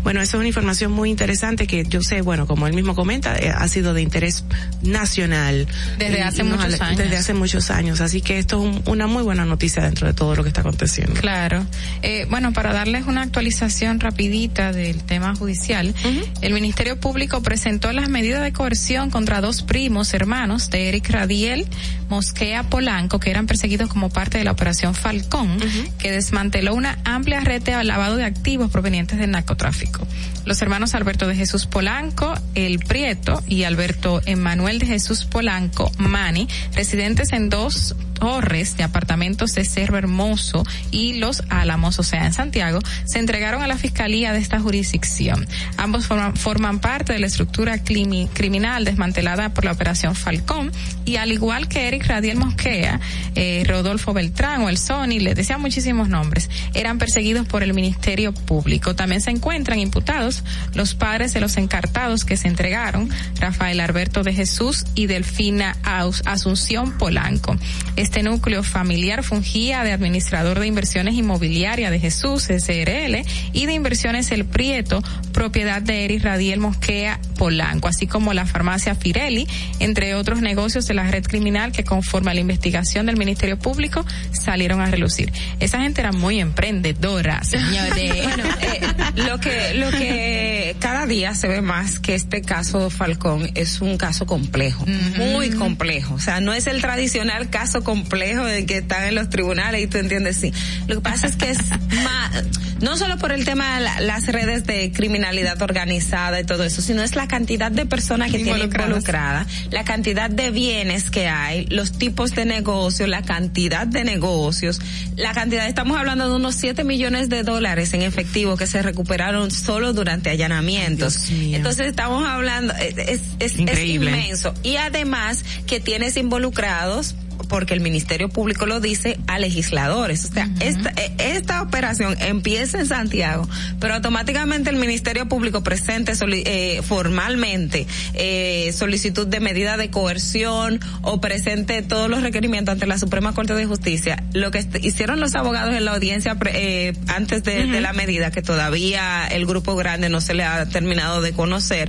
Bueno, 0.02 0.20
esa 0.20 0.36
es 0.36 0.40
una 0.40 0.48
información 0.48 0.92
muy 0.92 1.10
interesante 1.10 1.66
que 1.66 1.84
yo 1.84 2.02
sé, 2.02 2.20
bueno, 2.22 2.46
como 2.46 2.66
él 2.66 2.74
mismo 2.74 2.94
comenta, 2.94 3.36
eh, 3.36 3.50
ha 3.50 3.66
sido 3.68 3.94
de 3.94 4.02
interés 4.02 4.44
nacional. 4.82 5.66
Desde 5.98 6.22
hace 6.22 6.44
muchos 6.44 6.80
años. 6.80 6.98
Desde 6.98 7.16
hace 7.16 7.34
muchos 7.34 7.70
años. 7.70 8.00
Así 8.00 8.20
que 8.20 8.38
esto 8.38 8.56
es 8.56 8.76
un- 8.76 8.82
una 8.86 9.06
muy 9.06 9.22
buena 9.22 9.44
noticia 9.44 9.82
dentro 9.82 10.06
de 10.06 10.14
todo 10.14 10.34
lo 10.34 10.42
que 10.42 10.48
está 10.48 10.60
aconteciendo. 10.60 11.05
Claro. 11.20 11.66
Eh, 12.02 12.26
bueno, 12.30 12.52
para 12.52 12.72
darles 12.72 13.06
una 13.06 13.22
actualización 13.22 14.00
rapidita 14.00 14.72
del 14.72 15.02
tema 15.02 15.34
judicial, 15.34 15.94
el 16.40 16.52
Ministerio 16.52 16.98
Público 17.00 17.42
presentó 17.42 17.92
las 17.92 18.08
medidas 18.08 18.42
de 18.42 18.52
coerción 18.52 19.10
contra 19.10 19.40
dos 19.40 19.62
primos 19.62 20.14
hermanos 20.14 20.70
de 20.70 20.88
Eric 20.88 21.10
Radiel 21.10 21.66
Mosquea 22.08 22.64
Polanco, 22.64 23.18
que 23.18 23.30
eran 23.30 23.46
perseguidos 23.46 23.88
como 23.88 24.10
parte 24.10 24.38
de 24.38 24.44
la 24.44 24.52
Operación 24.52 24.94
Falcón, 24.94 25.58
que 25.98 26.12
desmanteló 26.12 26.74
una 26.74 26.98
amplia 27.04 27.40
red 27.40 27.62
de 27.62 27.82
lavado 27.84 28.16
de 28.16 28.24
activos 28.24 28.70
provenientes 28.70 29.18
del 29.18 29.30
narcotráfico. 29.30 30.06
Los 30.44 30.62
hermanos 30.62 30.94
Alberto 30.94 31.26
de 31.26 31.34
Jesús 31.34 31.66
Polanco, 31.66 32.34
El 32.54 32.78
Prieto 32.78 33.42
y 33.48 33.64
Alberto 33.64 34.22
Emanuel 34.26 34.78
de 34.78 34.86
Jesús 34.86 35.24
Polanco, 35.24 35.90
Mani, 35.98 36.48
residentes 36.74 37.32
en 37.32 37.48
dos 37.48 37.96
torres 38.18 38.76
de 38.76 38.84
apartamentos 38.84 39.54
de 39.54 39.64
Cerro 39.64 39.98
Hermoso 39.98 40.64
y 40.90 40.95
Los 41.18 41.42
Álamos, 41.50 41.98
o 41.98 42.02
sea, 42.02 42.24
en 42.24 42.32
Santiago, 42.32 42.80
se 43.04 43.18
entregaron 43.18 43.62
a 43.62 43.66
la 43.66 43.76
Fiscalía 43.76 44.32
de 44.32 44.38
esta 44.38 44.60
jurisdicción. 44.60 45.46
Ambos 45.76 46.06
forman, 46.06 46.36
forman 46.36 46.80
parte 46.80 47.12
de 47.12 47.18
la 47.18 47.26
estructura 47.26 47.76
climi- 47.84 48.30
criminal 48.32 48.84
desmantelada 48.84 49.50
por 49.50 49.64
la 49.66 49.72
Operación 49.72 50.14
Falcón 50.14 50.72
y 51.04 51.16
al 51.16 51.32
igual 51.32 51.68
que 51.68 51.86
Eric 51.86 52.06
Radiel 52.06 52.38
Mosquea, 52.38 52.98
eh, 53.34 53.62
Rodolfo 53.66 54.14
Beltrán 54.14 54.62
o 54.62 54.70
el 54.70 54.78
Sony, 54.78 55.18
les 55.20 55.36
decía 55.36 55.58
muchísimos 55.58 56.08
nombres, 56.08 56.48
eran 56.72 56.96
perseguidos 56.96 57.46
por 57.46 57.62
el 57.62 57.74
Ministerio 57.74 58.32
Público. 58.32 58.96
También 58.96 59.20
se 59.20 59.30
encuentran 59.30 59.78
imputados 59.78 60.44
los 60.74 60.94
padres 60.94 61.34
de 61.34 61.40
los 61.40 61.58
encartados 61.58 62.24
que 62.24 62.38
se 62.38 62.48
entregaron, 62.48 63.10
Rafael 63.38 63.80
Alberto 63.80 64.22
de 64.22 64.32
Jesús 64.32 64.84
y 64.94 65.06
Delfina 65.06 65.76
Asunción 66.24 66.92
Polanco. 66.96 67.54
Este 67.96 68.22
núcleo 68.22 68.62
familiar 68.62 69.22
fungía 69.22 69.84
de 69.84 69.92
administrador 69.92 70.58
de 70.58 70.66
inversiones 70.66 70.85
inmobiliarias 70.94 71.90
de 71.90 71.98
Jesús, 71.98 72.44
SRL, 72.44 73.24
y 73.52 73.66
de 73.66 73.72
inversiones 73.72 74.30
El 74.30 74.44
Prieto, 74.44 75.02
propiedad 75.32 75.82
de 75.82 76.04
Eric 76.04 76.22
Radiel 76.22 76.60
Mosquea 76.60 77.20
Polanco, 77.36 77.88
así 77.88 78.06
como 78.06 78.32
la 78.34 78.46
farmacia 78.46 78.94
Firelli, 78.94 79.46
entre 79.78 80.14
otros 80.14 80.40
negocios 80.40 80.86
de 80.86 80.94
la 80.94 81.04
red 81.10 81.24
criminal 81.24 81.72
que 81.72 81.84
conforme 81.84 82.30
a 82.30 82.34
la 82.34 82.40
investigación 82.40 83.06
del 83.06 83.16
Ministerio 83.16 83.58
Público 83.58 84.04
salieron 84.32 84.80
a 84.80 84.86
relucir. 84.86 85.32
Esa 85.60 85.80
gente 85.80 86.00
era 86.00 86.12
muy 86.12 86.40
emprendedora, 86.40 87.42
señores. 87.44 88.12
Bueno, 88.26 88.44
eh, 88.60 88.80
lo 89.28 89.38
que 89.38 89.74
lo 89.74 89.90
que 89.90 90.76
cada 90.80 91.06
día 91.06 91.34
se 91.34 91.48
ve 91.48 91.60
más 91.60 91.98
que 91.98 92.14
este 92.14 92.42
caso 92.42 92.90
Falcón 92.90 93.50
es 93.54 93.80
un 93.80 93.96
caso 93.98 94.26
complejo, 94.26 94.84
muy 95.16 95.50
complejo. 95.50 96.14
O 96.14 96.18
sea, 96.20 96.40
no 96.40 96.52
es 96.52 96.66
el 96.66 96.80
tradicional 96.80 97.50
caso 97.50 97.82
complejo 97.84 98.44
de 98.44 98.66
que 98.66 98.78
están 98.78 99.04
en 99.04 99.14
los 99.14 99.28
tribunales 99.30 99.82
y 99.82 99.86
tú 99.86 99.98
entiendes 99.98 100.36
sí. 100.36 100.52
Lo 100.86 100.96
que 100.96 101.00
pasa 101.02 101.26
es 101.26 101.36
que 101.36 101.50
es 101.50 101.58
más, 102.04 102.44
no 102.80 102.96
solo 102.96 103.16
por 103.18 103.32
el 103.32 103.44
tema 103.44 103.76
de 103.76 103.84
la- 103.84 104.00
las 104.00 104.26
redes 104.26 104.64
de 104.66 104.92
criminalidad 104.92 105.60
organizada 105.62 106.40
y 106.40 106.44
todo 106.44 106.64
eso, 106.64 106.82
sino 106.82 107.02
es 107.02 107.14
la 107.16 107.25
cantidad 107.26 107.70
de 107.70 107.86
personas 107.86 108.30
que 108.30 108.38
tienen 108.38 108.54
Involucradas. 108.54 108.88
involucradas, 108.88 109.46
la 109.70 109.84
cantidad 109.84 110.30
de 110.30 110.50
bienes 110.50 111.10
que 111.10 111.28
hay, 111.28 111.66
los 111.66 111.92
tipos 111.92 112.34
de 112.34 112.44
negocios, 112.44 113.08
la 113.08 113.22
cantidad 113.22 113.86
de 113.86 114.04
negocios, 114.04 114.80
la 115.16 115.32
cantidad, 115.32 115.66
estamos 115.66 115.98
hablando 115.98 116.28
de 116.28 116.36
unos 116.36 116.54
7 116.56 116.84
millones 116.84 117.28
de 117.28 117.42
dólares 117.42 117.92
en 117.94 118.02
efectivo 118.02 118.56
que 118.56 118.66
se 118.66 118.82
recuperaron 118.82 119.50
solo 119.50 119.92
durante 119.92 120.30
allanamientos. 120.30 121.30
Entonces 121.30 121.86
estamos 121.86 122.26
hablando, 122.26 122.74
es, 122.74 123.22
es, 123.38 123.58
es 123.58 123.84
inmenso. 123.84 124.54
Y 124.62 124.76
además 124.76 125.44
que 125.66 125.80
tienes 125.80 126.16
involucrados 126.16 127.14
porque 127.48 127.74
el 127.74 127.80
Ministerio 127.80 128.28
Público 128.28 128.66
lo 128.66 128.80
dice 128.80 129.18
a 129.26 129.38
legisladores. 129.38 130.24
O 130.24 130.32
sea, 130.32 130.48
esta, 130.60 130.90
eh, 130.90 131.14
esta 131.18 131.62
operación 131.62 132.16
empieza 132.20 132.78
en 132.78 132.86
Santiago, 132.86 133.48
pero 133.80 133.94
automáticamente 133.94 134.70
el 134.70 134.76
Ministerio 134.76 135.28
Público 135.28 135.62
presente 135.62 136.12
eh, 136.20 136.80
formalmente 136.82 137.86
eh, 138.14 138.72
solicitud 138.72 139.26
de 139.26 139.40
medida 139.40 139.76
de 139.76 139.90
coerción 139.90 140.80
o 141.02 141.20
presente 141.20 141.82
todos 141.82 142.08
los 142.10 142.22
requerimientos 142.22 142.72
ante 142.72 142.86
la 142.86 142.98
Suprema 142.98 143.32
Corte 143.34 143.54
de 143.54 143.66
Justicia. 143.66 144.22
Lo 144.32 144.50
que 144.50 144.66
hicieron 144.82 145.20
los 145.20 145.34
abogados 145.34 145.74
en 145.74 145.84
la 145.84 145.92
audiencia 145.94 146.34
pre- 146.36 146.88
eh, 146.88 146.92
antes 147.06 147.42
de, 147.44 147.66
de 147.66 147.80
la 147.80 147.92
medida, 147.92 148.30
que 148.30 148.42
todavía 148.42 149.26
el 149.26 149.46
grupo 149.46 149.76
grande 149.76 150.08
no 150.08 150.20
se 150.20 150.34
le 150.34 150.44
ha 150.44 150.66
terminado 150.66 151.20
de 151.22 151.32
conocer, 151.32 151.88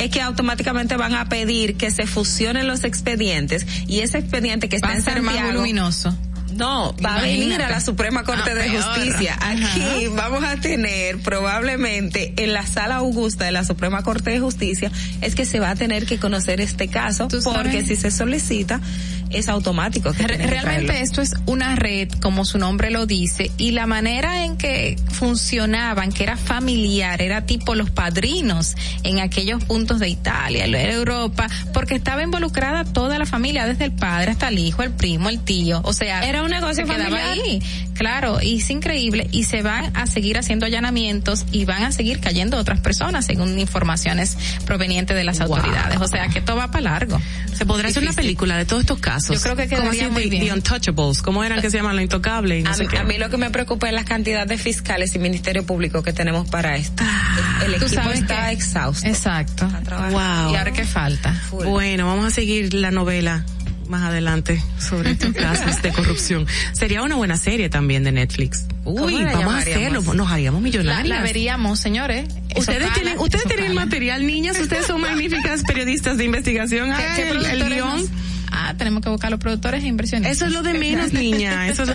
es 0.00 0.10
que 0.10 0.20
automáticamente 0.20 0.96
van 0.96 1.14
a 1.14 1.28
pedir 1.28 1.76
que 1.76 1.90
se 1.90 2.06
fusionen 2.06 2.66
los 2.66 2.84
expedientes 2.84 3.66
y 3.86 4.00
ese 4.00 4.18
expediente 4.18 4.68
que 4.68 4.76
está 4.76 4.94
en 4.94 5.02
ser 5.02 5.22
más 5.22 5.34
Santiago 5.34 5.58
voluminoso. 5.58 6.16
no, 6.54 6.94
va 7.04 7.16
a 7.16 7.22
venir 7.22 7.60
a 7.62 7.70
la 7.70 7.80
Suprema 7.80 8.24
Corte 8.24 8.50
Ah, 8.50 8.54
de. 8.54 8.68
Justicia. 8.70 9.38
Aquí 9.40 10.08
vamos 10.08 10.42
a 10.44 10.56
tener 10.56 11.18
probablemente 11.18 12.34
en 12.36 12.52
la 12.52 12.66
sala 12.66 12.96
augusta 12.96 13.44
de 13.44 13.52
la 13.52 13.64
Suprema 13.64 14.02
Corte 14.02 14.30
de 14.30 14.40
Justicia 14.40 14.90
es 15.20 15.34
que 15.34 15.44
se 15.44 15.60
va 15.60 15.70
a 15.70 15.74
tener 15.76 16.06
que 16.06 16.18
conocer 16.18 16.60
este 16.60 16.88
caso 16.88 17.28
porque 17.44 17.84
si 17.84 17.96
se 17.96 18.10
solicita 18.10 18.80
es 19.30 19.48
automático. 19.48 20.12
que 20.12 20.26
Realmente 20.26 21.00
esto 21.00 21.22
es 21.22 21.34
una 21.46 21.76
red, 21.76 22.08
como 22.20 22.44
su 22.44 22.58
nombre 22.58 22.90
lo 22.90 23.06
dice, 23.06 23.50
y 23.56 23.72
la 23.72 23.86
manera 23.86 24.44
en 24.44 24.56
que 24.56 24.96
funcionaban, 25.10 26.12
que 26.12 26.22
era 26.24 26.36
familiar, 26.36 27.22
era 27.22 27.46
tipo 27.46 27.74
los 27.74 27.90
padrinos 27.90 28.74
en 29.02 29.20
aquellos 29.20 29.64
puntos 29.64 29.98
de 30.00 30.08
Italia, 30.08 30.64
en 30.64 30.74
Europa, 30.74 31.46
porque 31.72 31.94
estaba 31.94 32.22
involucrada 32.22 32.84
toda 32.84 33.18
la 33.18 33.26
familia, 33.26 33.66
desde 33.66 33.84
el 33.84 33.92
padre 33.92 34.32
hasta 34.32 34.48
el 34.48 34.58
hijo, 34.58 34.82
el 34.82 34.90
primo, 34.90 35.28
el 35.28 35.40
tío, 35.40 35.80
o 35.84 35.92
sea, 35.92 36.20
Era 36.28 36.42
un 36.42 36.50
negocio 36.50 36.86
se 36.86 36.92
quedaba 36.92 37.18
familiar. 37.18 37.46
ahí. 37.46 37.62
Claro, 38.00 38.38
y 38.40 38.56
es 38.60 38.70
increíble, 38.70 39.28
y 39.30 39.44
se 39.44 39.60
van 39.60 39.94
a 39.94 40.06
seguir 40.06 40.38
haciendo 40.38 40.64
allanamientos 40.64 41.44
y 41.52 41.66
van 41.66 41.82
a 41.82 41.92
seguir 41.92 42.18
cayendo 42.20 42.56
otras 42.56 42.80
personas, 42.80 43.26
según 43.26 43.58
informaciones 43.58 44.38
provenientes 44.64 45.14
de 45.14 45.22
las 45.22 45.38
Wow. 45.40 45.54
autoridades, 45.56 46.00
o 46.00 46.08
sea 46.08 46.28
que 46.28 46.38
esto 46.38 46.56
va 46.56 46.68
para 46.70 46.80
largo. 46.92 47.20
Se 47.52 47.66
podrá 47.66 47.88
hacer 47.88 48.02
una 48.02 48.14
película 48.14 48.56
de 48.56 48.64
todos 48.64 48.80
estos 48.84 49.00
casos. 49.00 49.36
Yo 49.36 49.42
creo 49.42 49.54
que 49.54 49.68
Como 49.68 49.82
quedaría 49.82 50.06
si 50.06 50.10
muy 50.12 50.30
bien. 50.30 50.44
The 50.46 50.52
Untouchables, 50.54 51.20
¿cómo 51.20 51.44
eran 51.44 51.60
que 51.60 51.70
se 51.70 51.76
llaman 51.76 51.96
los 51.96 52.02
intocables? 52.04 52.64
no 52.64 52.70
A, 52.70 52.76
mí- 52.78 52.88
qué? 52.88 52.96
a 52.98 53.04
mí 53.04 53.18
lo 53.18 53.28
que 53.28 53.36
me 53.36 53.50
preocupa 53.50 53.88
es 53.88 53.92
la 53.92 54.04
cantidad 54.06 54.46
de 54.46 54.56
fiscales 54.56 55.14
y 55.14 55.18
Ministerio 55.18 55.66
Público 55.66 56.02
que 56.02 56.14
tenemos 56.14 56.48
para 56.48 56.76
esto. 56.76 57.04
el 57.66 57.74
Tú 57.78 57.84
equipo 57.84 58.10
está 58.12 58.46
que- 58.46 58.52
exhausto. 58.52 59.06
Exacto. 59.06 59.68
Wow. 60.10 60.52
¿Y 60.52 60.56
ahora 60.56 60.72
qué 60.72 60.86
falta? 60.86 61.38
Bueno, 61.50 62.06
vamos 62.06 62.24
a 62.24 62.30
seguir 62.30 62.72
la 62.72 62.90
novela 62.90 63.44
más 63.90 64.02
adelante 64.04 64.62
sobre 64.78 65.10
estos 65.10 65.34
casos 65.34 65.82
de 65.82 65.90
corrupción. 65.92 66.46
Sería 66.72 67.02
una 67.02 67.16
buena 67.16 67.36
serie 67.36 67.68
también 67.68 68.04
de 68.04 68.12
Netflix. 68.12 68.64
Uy, 68.84 69.22
vamos 69.24 69.54
a 69.54 69.58
hacerlo, 69.58 70.00
nos 70.14 70.30
haríamos 70.30 70.62
millonarios. 70.62 71.08
la 71.08 71.22
veríamos, 71.22 71.78
señores. 71.80 72.26
Ustedes 72.56 72.80
cala, 72.84 72.94
tienen, 72.94 73.18
ustedes 73.18 73.44
tienen 73.44 73.74
material, 73.74 74.26
niñas, 74.26 74.58
ustedes 74.58 74.86
son 74.86 75.00
magníficas 75.02 75.62
periodistas 75.64 76.16
de 76.16 76.24
investigación. 76.24 76.88
¿Qué- 76.88 76.94
Ah, 77.02 77.12
qué 77.16 77.28
el- 77.30 77.44
el, 77.44 77.68
guion. 77.74 78.08
Ah, 78.52 78.74
tenemos 78.76 79.02
que 79.02 79.10
buscar 79.10 79.30
los 79.30 79.38
productores 79.38 79.84
e 79.84 79.86
inversionistas. 79.86 80.36
Eso 80.36 80.46
es 80.46 80.52
lo 80.52 80.62
de 80.62 80.74
menos, 80.74 81.12
niña. 81.12 81.68
Eso 81.68 81.84
es- 81.84 81.90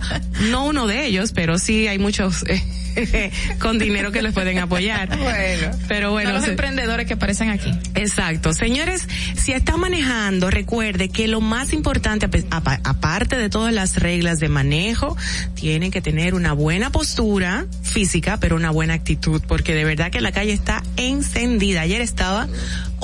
no 0.49 0.65
uno 0.65 0.87
de 0.87 1.05
ellos, 1.07 1.31
pero 1.33 1.57
sí 1.59 1.87
hay 1.87 1.97
muchos 1.99 2.43
eh, 2.47 2.63
con 3.59 3.77
dinero 3.79 4.11
que 4.11 4.21
les 4.21 4.33
pueden 4.33 4.59
apoyar. 4.59 5.09
Bueno. 5.25 5.71
Pero 5.87 6.11
bueno. 6.11 6.29
Son 6.29 6.35
los 6.35 6.45
se- 6.45 6.51
emprendedores 6.51 7.07
que 7.07 7.13
aparecen 7.13 7.49
aquí. 7.49 7.71
Exacto. 7.95 8.53
Señores, 8.53 9.07
si 9.35 9.53
está 9.53 9.75
manejando, 9.77 10.49
recuerde 10.49 11.09
que 11.09 11.27
lo 11.27 11.41
más 11.41 11.73
importante, 11.73 12.27
aparte 12.51 13.37
de 13.37 13.49
todas 13.49 13.73
las 13.73 13.97
reglas 13.97 14.39
de 14.39 14.49
manejo, 14.49 15.15
tienen 15.55 15.91
que 15.91 16.01
tener 16.01 16.33
una 16.35 16.53
buena 16.53 16.89
postura 16.91 17.65
física, 17.83 18.37
pero 18.39 18.55
una 18.55 18.71
buena 18.71 18.93
actitud, 18.93 19.41
porque 19.47 19.73
de 19.73 19.83
verdad 19.83 20.11
que 20.11 20.21
la 20.21 20.31
calle 20.31 20.53
está 20.53 20.83
encendida. 20.97 21.81
Ayer 21.81 22.01
estaba 22.01 22.47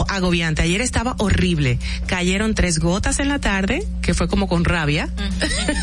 agobiante, 0.08 0.62
ayer 0.62 0.82
estaba 0.82 1.16
horrible. 1.20 1.80
Cayeron 2.08 2.56
tres 2.56 2.80
gotas 2.80 3.20
en 3.20 3.30
la 3.30 3.40
tarde, 3.40 3.86
que 4.02 4.14
fue 4.14 4.28
como 4.28 4.48
con 4.48 4.66
rabia. 4.66 5.10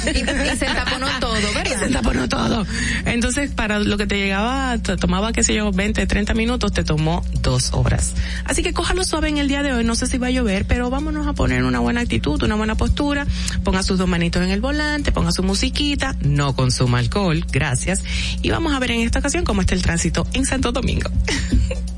Y, 0.07 0.19
y 0.19 0.57
se 0.57 0.67
taponó 0.67 1.07
todo, 1.21 1.33
¿verdad? 1.55 1.79
Se 1.79 1.89
taponó 1.91 2.29
todo. 2.29 2.67
Entonces, 3.05 3.51
para 3.51 3.79
lo 3.79 3.97
que 3.97 4.07
te 4.07 4.17
llegaba, 4.17 4.77
te 4.79 4.97
tomaba, 4.97 5.33
qué 5.33 5.43
sé 5.43 5.55
yo, 5.55 5.71
20, 5.73 6.07
30 6.07 6.35
minutos, 6.35 6.73
te 6.73 6.85
tomó 6.85 7.25
dos 7.43 7.73
horas. 7.73 8.15
Así 8.45 8.63
que 8.63 8.73
cójalo 8.73 9.05
suave 9.05 9.29
en 9.29 9.39
el 9.39 9.49
día 9.49 9.63
de 9.63 9.73
hoy. 9.73 9.85
No 9.85 9.95
sé 9.95 10.07
si 10.07 10.19
va 10.19 10.29
a 10.29 10.31
llover, 10.31 10.67
pero 10.67 10.91
vámonos 10.91 11.27
a 11.27 11.33
poner 11.33 11.65
una 11.65 11.81
buena 11.81 12.01
actitud, 12.01 12.43
una 12.43 12.55
buena 12.55 12.75
postura. 12.75 13.27
Ponga 13.65 13.83
sus 13.83 13.99
dos 13.99 14.09
manitos 14.09 14.43
en 14.43 14.51
el 14.51 14.61
volante, 14.61 15.13
ponga 15.13 15.33
su 15.33 15.43
musiquita, 15.43 16.17
no 16.21 16.55
consuma 16.55 16.99
alcohol, 16.99 17.45
gracias. 17.51 18.03
Y 18.43 18.51
vamos 18.51 18.73
a 18.73 18.79
ver 18.79 18.93
en 18.93 19.01
esta 19.01 19.19
ocasión 19.19 19.45
cómo 19.45 19.61
está 19.61 19.75
el 19.75 19.83
tránsito 19.83 20.27
en 20.33 20.47
Santo 20.47 20.73
Domingo. 20.73 21.11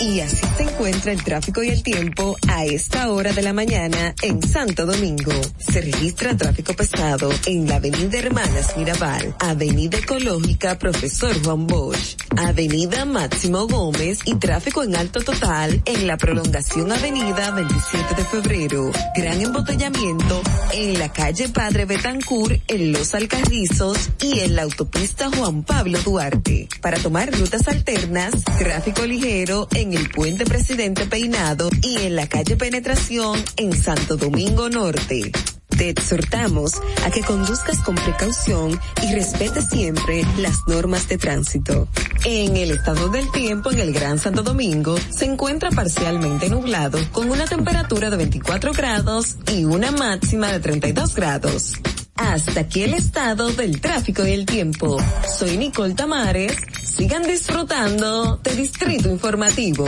Y 0.00 0.20
así 0.20 0.36
se 0.56 0.62
encuentra 0.64 1.12
el 1.12 1.22
tráfico 1.22 1.62
y 1.62 1.68
el 1.68 1.82
tiempo 1.82 2.36
a 2.48 2.64
esta 2.64 3.10
hora 3.10 3.32
de 3.32 3.42
la 3.42 3.52
mañana 3.52 4.14
en 4.22 4.42
Santo 4.42 4.86
Domingo. 4.86 5.32
Se 5.58 5.80
registra 5.80 6.36
tráfico 6.36 6.74
pesado 6.74 7.30
en 7.46 7.68
la 7.68 7.76
Avenida 7.76 8.18
Hermanas 8.18 8.76
Mirabal, 8.76 9.34
Avenida 9.38 9.98
Ecológica 9.98 10.78
Profesor 10.78 11.32
Juan 11.44 11.66
Bosch, 11.66 12.16
Avenida 12.36 13.04
Máximo 13.04 13.66
Gómez 13.66 14.20
y 14.24 14.34
tráfico 14.36 14.82
en 14.82 14.96
alto 14.96 15.20
total 15.22 15.82
en 15.84 16.06
la 16.06 16.16
prolongación 16.16 16.90
Avenida 16.90 17.50
27 17.52 18.14
de 18.14 18.24
Febrero. 18.24 18.90
Gran 19.16 19.40
embotellamiento 19.40 20.42
en 20.72 20.98
la 20.98 21.12
calle 21.12 21.48
Padre 21.48 21.84
Betancourt, 21.84 22.60
en 22.68 22.92
Los 22.92 23.14
Alcarrizos 23.14 24.10
y 24.20 24.40
en 24.40 24.56
la 24.56 24.62
autopista 24.62 25.30
Juan 25.36 25.62
Pablo 25.62 25.98
Duarte. 26.00 26.68
Para 26.80 26.98
tomar 26.98 27.32
rutas 27.32 27.68
alternas, 27.68 28.32
tráfico 28.58 29.04
ligero 29.04 29.68
el 29.90 30.08
puente 30.10 30.44
Presidente 30.44 31.06
Peinado 31.06 31.68
y 31.82 32.02
en 32.02 32.14
la 32.14 32.28
calle 32.28 32.56
Penetración 32.56 33.42
en 33.56 33.72
Santo 33.72 34.16
Domingo 34.16 34.68
Norte. 34.68 35.32
Te 35.76 35.88
exhortamos 35.88 36.74
a 37.04 37.10
que 37.10 37.22
conduzcas 37.22 37.80
con 37.80 37.96
precaución 37.96 38.78
y 39.02 39.12
respete 39.12 39.60
siempre 39.60 40.22
las 40.38 40.58
normas 40.68 41.08
de 41.08 41.18
tránsito. 41.18 41.88
En 42.24 42.56
el 42.56 42.70
estado 42.70 43.08
del 43.08 43.28
tiempo 43.32 43.72
en 43.72 43.80
el 43.80 43.92
Gran 43.92 44.20
Santo 44.20 44.44
Domingo 44.44 44.96
se 45.10 45.24
encuentra 45.24 45.70
parcialmente 45.70 46.48
nublado 46.48 47.00
con 47.10 47.28
una 47.28 47.46
temperatura 47.46 48.08
de 48.08 48.16
24 48.18 48.72
grados 48.72 49.36
y 49.52 49.64
una 49.64 49.90
máxima 49.90 50.52
de 50.52 50.60
32 50.60 51.14
grados. 51.16 51.72
Hasta 52.16 52.60
aquí 52.60 52.82
el 52.82 52.94
estado 52.94 53.50
del 53.52 53.80
tráfico 53.80 54.26
y 54.26 54.32
el 54.32 54.46
tiempo. 54.46 54.98
Soy 55.38 55.56
Nicole 55.56 55.94
Tamares. 55.94 56.56
Sigan 56.82 57.22
disfrutando 57.22 58.36
de 58.36 58.54
Distrito 58.54 59.08
Informativo. 59.10 59.86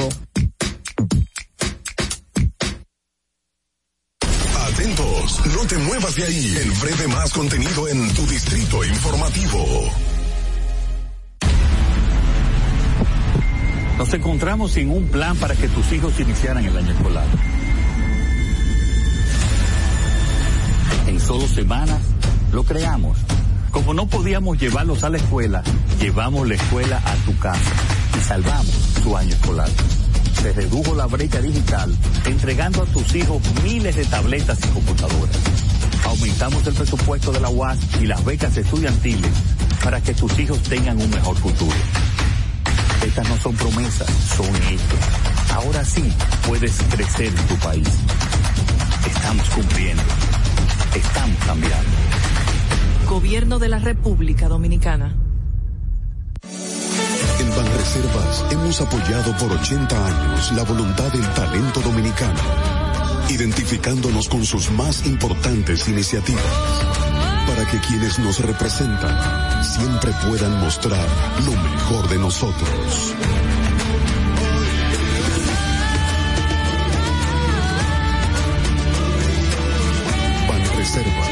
Atentos, 4.58 5.46
no 5.54 5.66
te 5.66 5.78
muevas 5.78 6.14
de 6.16 6.24
ahí. 6.24 6.56
El 6.56 6.70
breve 6.72 7.08
más 7.08 7.32
contenido 7.32 7.88
en 7.88 8.14
tu 8.14 8.26
distrito 8.26 8.84
informativo. 8.84 9.90
Nos 13.98 14.12
encontramos 14.12 14.72
sin 14.72 14.90
un 14.90 15.06
plan 15.08 15.36
para 15.36 15.54
que 15.54 15.68
tus 15.68 15.92
hijos 15.92 16.18
iniciaran 16.18 16.64
el 16.64 16.76
año 16.76 16.92
escolar. 16.92 17.26
En 21.06 21.20
solo 21.20 21.46
semanas 21.46 22.00
lo 22.54 22.62
creamos. 22.62 23.18
Como 23.72 23.92
no 23.94 24.06
podíamos 24.06 24.58
llevarlos 24.58 25.02
a 25.02 25.10
la 25.10 25.16
escuela, 25.16 25.64
llevamos 26.00 26.46
la 26.48 26.54
escuela 26.54 27.02
a 27.04 27.14
tu 27.26 27.36
casa 27.38 27.72
y 28.16 28.22
salvamos 28.22 28.72
su 29.02 29.16
año 29.16 29.34
escolar. 29.34 29.68
Se 30.40 30.52
redujo 30.52 30.94
la 30.94 31.06
brecha 31.06 31.40
digital 31.40 31.92
entregando 32.24 32.82
a 32.82 32.86
tus 32.86 33.12
hijos 33.16 33.42
miles 33.64 33.96
de 33.96 34.04
tabletas 34.04 34.58
y 34.64 34.68
computadoras. 34.68 35.36
Aumentamos 36.06 36.64
el 36.68 36.74
presupuesto 36.74 37.32
de 37.32 37.40
la 37.40 37.48
UAS 37.48 37.78
y 38.00 38.06
las 38.06 38.24
becas 38.24 38.56
estudiantiles 38.56 39.32
para 39.82 40.00
que 40.00 40.14
tus 40.14 40.38
hijos 40.38 40.62
tengan 40.62 41.00
un 41.00 41.10
mejor 41.10 41.36
futuro. 41.36 41.76
Estas 43.04 43.28
no 43.28 43.36
son 43.38 43.56
promesas, 43.56 44.08
son 44.36 44.54
hechos. 44.70 45.00
Ahora 45.52 45.84
sí 45.84 46.04
puedes 46.46 46.76
crecer 46.90 47.26
en 47.26 47.46
tu 47.48 47.56
país. 47.56 47.88
Estamos 49.06 49.48
cumpliendo. 49.50 50.02
Estamos 50.94 51.36
cambiando. 51.44 52.03
Gobierno 53.06 53.58
de 53.58 53.68
la 53.68 53.78
República 53.78 54.48
Dominicana. 54.48 55.14
En 57.38 57.50
Banreservas 57.50 58.44
hemos 58.50 58.80
apoyado 58.80 59.36
por 59.36 59.52
80 59.52 60.06
años 60.06 60.52
la 60.52 60.62
voluntad 60.64 61.12
del 61.12 61.28
talento 61.34 61.80
dominicano, 61.80 62.40
identificándonos 63.28 64.28
con 64.28 64.44
sus 64.44 64.70
más 64.70 65.06
importantes 65.06 65.86
iniciativas, 65.88 66.42
para 67.46 67.70
que 67.70 67.78
quienes 67.86 68.18
nos 68.18 68.40
representan 68.40 69.64
siempre 69.64 70.10
puedan 70.26 70.58
mostrar 70.60 71.06
lo 71.44 71.52
mejor 71.52 72.08
de 72.08 72.18
nosotros. 72.18 73.14
Banreservas, 80.48 81.23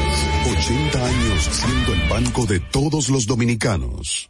80 0.63 1.05
años 1.05 1.49
siendo 1.51 1.93
el 1.93 2.09
banco 2.09 2.45
de 2.45 2.61
todos 2.61 3.09
los 3.09 3.27
dominicanos. 3.27 4.29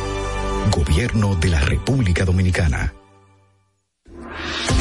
Gobierno 0.72 1.36
de 1.36 1.48
la 1.48 1.62
República 1.62 2.26
Dominicana. 2.26 2.94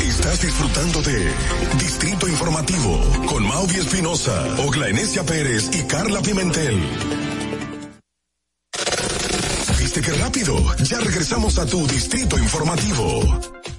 Estás 0.03 0.43
disfrutando 0.43 1.01
de 1.03 1.33
Distrito 1.79 2.27
Informativo 2.27 3.01
con 3.27 3.47
Mauvi 3.47 3.77
Espinosa, 3.77 4.45
Ogla 4.67 4.89
Enesia 4.89 5.23
Pérez 5.23 5.71
y 5.73 5.85
Carla 5.85 6.21
Pimentel. 6.21 6.83
¿Viste 9.89 10.03
qué 10.03 10.13
rápido? 10.19 10.55
Ya 10.85 11.01
regresamos 11.01 11.59
a 11.59 11.65
tu 11.65 11.87
Distrito 11.87 12.39
Informativo. 12.39 13.78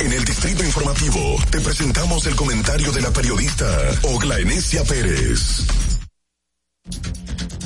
En 0.00 0.12
el 0.12 0.24
Distrito 0.24 0.64
Informativo 0.64 1.36
te 1.50 1.60
presentamos 1.60 2.26
el 2.26 2.34
comentario 2.34 2.90
de 2.90 3.00
la 3.00 3.12
periodista 3.12 3.64
Ogla 4.02 4.40
Enesia 4.40 4.82
Pérez. 4.82 5.64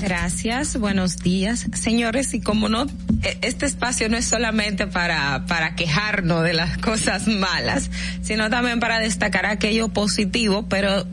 Gracias, 0.01 0.79
buenos 0.79 1.19
días. 1.19 1.67
Señores, 1.75 2.33
y 2.33 2.41
como 2.41 2.69
no, 2.71 2.87
e- 3.23 3.39
este 3.43 3.67
espacio 3.67 4.09
no 4.09 4.17
es 4.17 4.25
solamente 4.25 4.87
para, 4.87 5.45
para 5.47 5.75
quejarnos 5.77 6.43
de 6.43 6.55
las 6.55 6.79
cosas 6.79 7.29
malas, 7.29 7.91
sino 8.23 8.49
también 8.49 8.81
para 8.81 8.99
destacar 8.99 9.45
aquello 9.45 9.89
positivo, 9.89 10.67
pero 10.69 11.07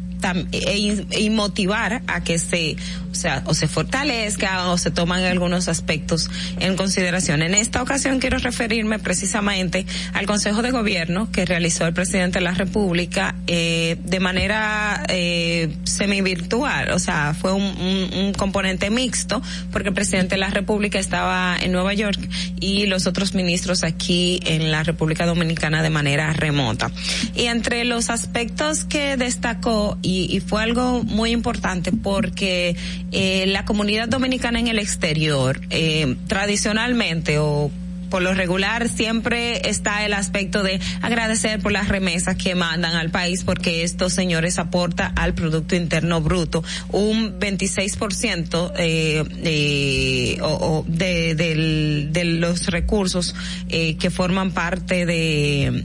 e, 0.51 0.77
in- 0.77 1.07
y 1.11 1.29
motivar 1.29 2.01
a 2.07 2.23
que 2.23 2.39
se, 2.39 2.75
o 3.11 3.15
sea, 3.15 3.43
o 3.45 3.53
se 3.53 3.67
fortalezca 3.67 4.69
o 4.69 4.77
se 4.77 4.91
toman 4.91 5.23
algunos 5.23 5.67
aspectos 5.67 6.29
en 6.59 6.75
consideración. 6.75 7.41
En 7.41 7.53
esta 7.53 7.81
ocasión 7.81 8.19
quiero 8.19 8.37
referirme 8.37 8.99
precisamente 8.99 9.85
al 10.13 10.25
Consejo 10.25 10.61
de 10.61 10.71
Gobierno 10.71 11.29
que 11.31 11.45
realizó 11.45 11.85
el 11.85 11.93
presidente 11.93 12.39
de 12.39 12.43
la 12.45 12.51
República 12.53 13.35
eh, 13.47 13.97
de 14.03 14.19
manera 14.19 15.03
eh, 15.09 15.69
semi-virtual, 15.83 16.91
o 16.91 16.99
sea, 16.99 17.33
fue 17.39 17.53
un, 17.53 17.63
un- 17.63 18.09
un 18.17 18.33
componente 18.33 18.89
mixto 18.89 19.41
porque 19.71 19.89
el 19.89 19.95
presidente 19.95 20.35
de 20.35 20.39
la 20.41 20.49
República 20.49 20.99
estaba 20.99 21.57
en 21.61 21.71
Nueva 21.71 21.93
York 21.93 22.19
y 22.59 22.85
los 22.87 23.07
otros 23.07 23.33
ministros 23.33 23.83
aquí 23.83 24.39
en 24.45 24.71
la 24.71 24.83
República 24.83 25.25
Dominicana 25.25 25.81
de 25.83 25.89
manera 25.89 26.33
remota. 26.33 26.91
Y 27.35 27.43
entre 27.45 27.83
los 27.85 28.09
aspectos 28.09 28.85
que 28.85 29.17
destacó, 29.17 29.97
y, 30.07 30.35
y 30.35 30.39
fue 30.39 30.63
algo 30.63 31.03
muy 31.03 31.31
importante 31.31 31.91
porque 31.91 32.75
eh, 33.11 33.45
la 33.47 33.65
comunidad 33.65 34.07
dominicana 34.07 34.59
en 34.59 34.67
el 34.67 34.79
exterior, 34.79 35.59
eh, 35.69 36.15
tradicionalmente 36.27 37.39
o 37.39 37.69
por 38.09 38.21
lo 38.21 38.33
regular 38.33 38.87
siempre 38.87 39.67
está 39.69 40.05
el 40.05 40.13
aspecto 40.13 40.63
de 40.63 40.79
agradecer 41.01 41.59
por 41.59 41.73
las 41.73 41.89
remesas 41.89 42.37
que 42.37 42.55
mandan 42.55 42.95
al 42.95 43.09
país 43.09 43.43
porque 43.43 43.83
estos 43.83 44.13
señores 44.13 44.59
aportan 44.59 45.11
al 45.17 45.33
Producto 45.33 45.75
Interno 45.75 46.21
Bruto 46.21 46.63
un 46.93 47.37
26% 47.37 48.71
eh, 48.77 49.23
eh, 49.43 50.37
o, 50.41 50.47
o 50.47 50.85
de, 50.87 51.35
del- 51.35 52.09
de 52.13 52.23
los 52.23 52.67
recursos 52.67 53.35
eh, 53.67 53.97
que 53.97 54.09
forman 54.09 54.51
parte 54.51 55.05
de 55.05 55.83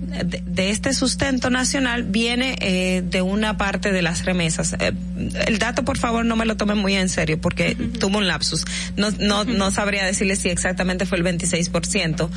de, 0.00 0.42
de 0.44 0.70
este 0.70 0.92
sustento 0.94 1.50
nacional 1.50 2.04
viene 2.04 2.56
eh, 2.60 3.02
de 3.04 3.22
una 3.22 3.56
parte 3.56 3.92
de 3.92 4.02
las 4.02 4.24
remesas. 4.24 4.74
Eh, 4.78 4.92
el 5.46 5.58
dato, 5.58 5.84
por 5.84 5.98
favor, 5.98 6.24
no 6.24 6.36
me 6.36 6.46
lo 6.46 6.56
tomen 6.56 6.78
muy 6.78 6.94
en 6.94 7.08
serio 7.08 7.40
porque 7.40 7.74
tuvo 7.74 8.18
un 8.18 8.26
lapsus. 8.26 8.64
No, 8.96 9.10
no, 9.18 9.44
no 9.44 9.70
sabría 9.70 10.04
decirle 10.04 10.36
si 10.36 10.48
exactamente 10.48 11.06
fue 11.06 11.18
el 11.18 11.24
26%, 11.24 12.28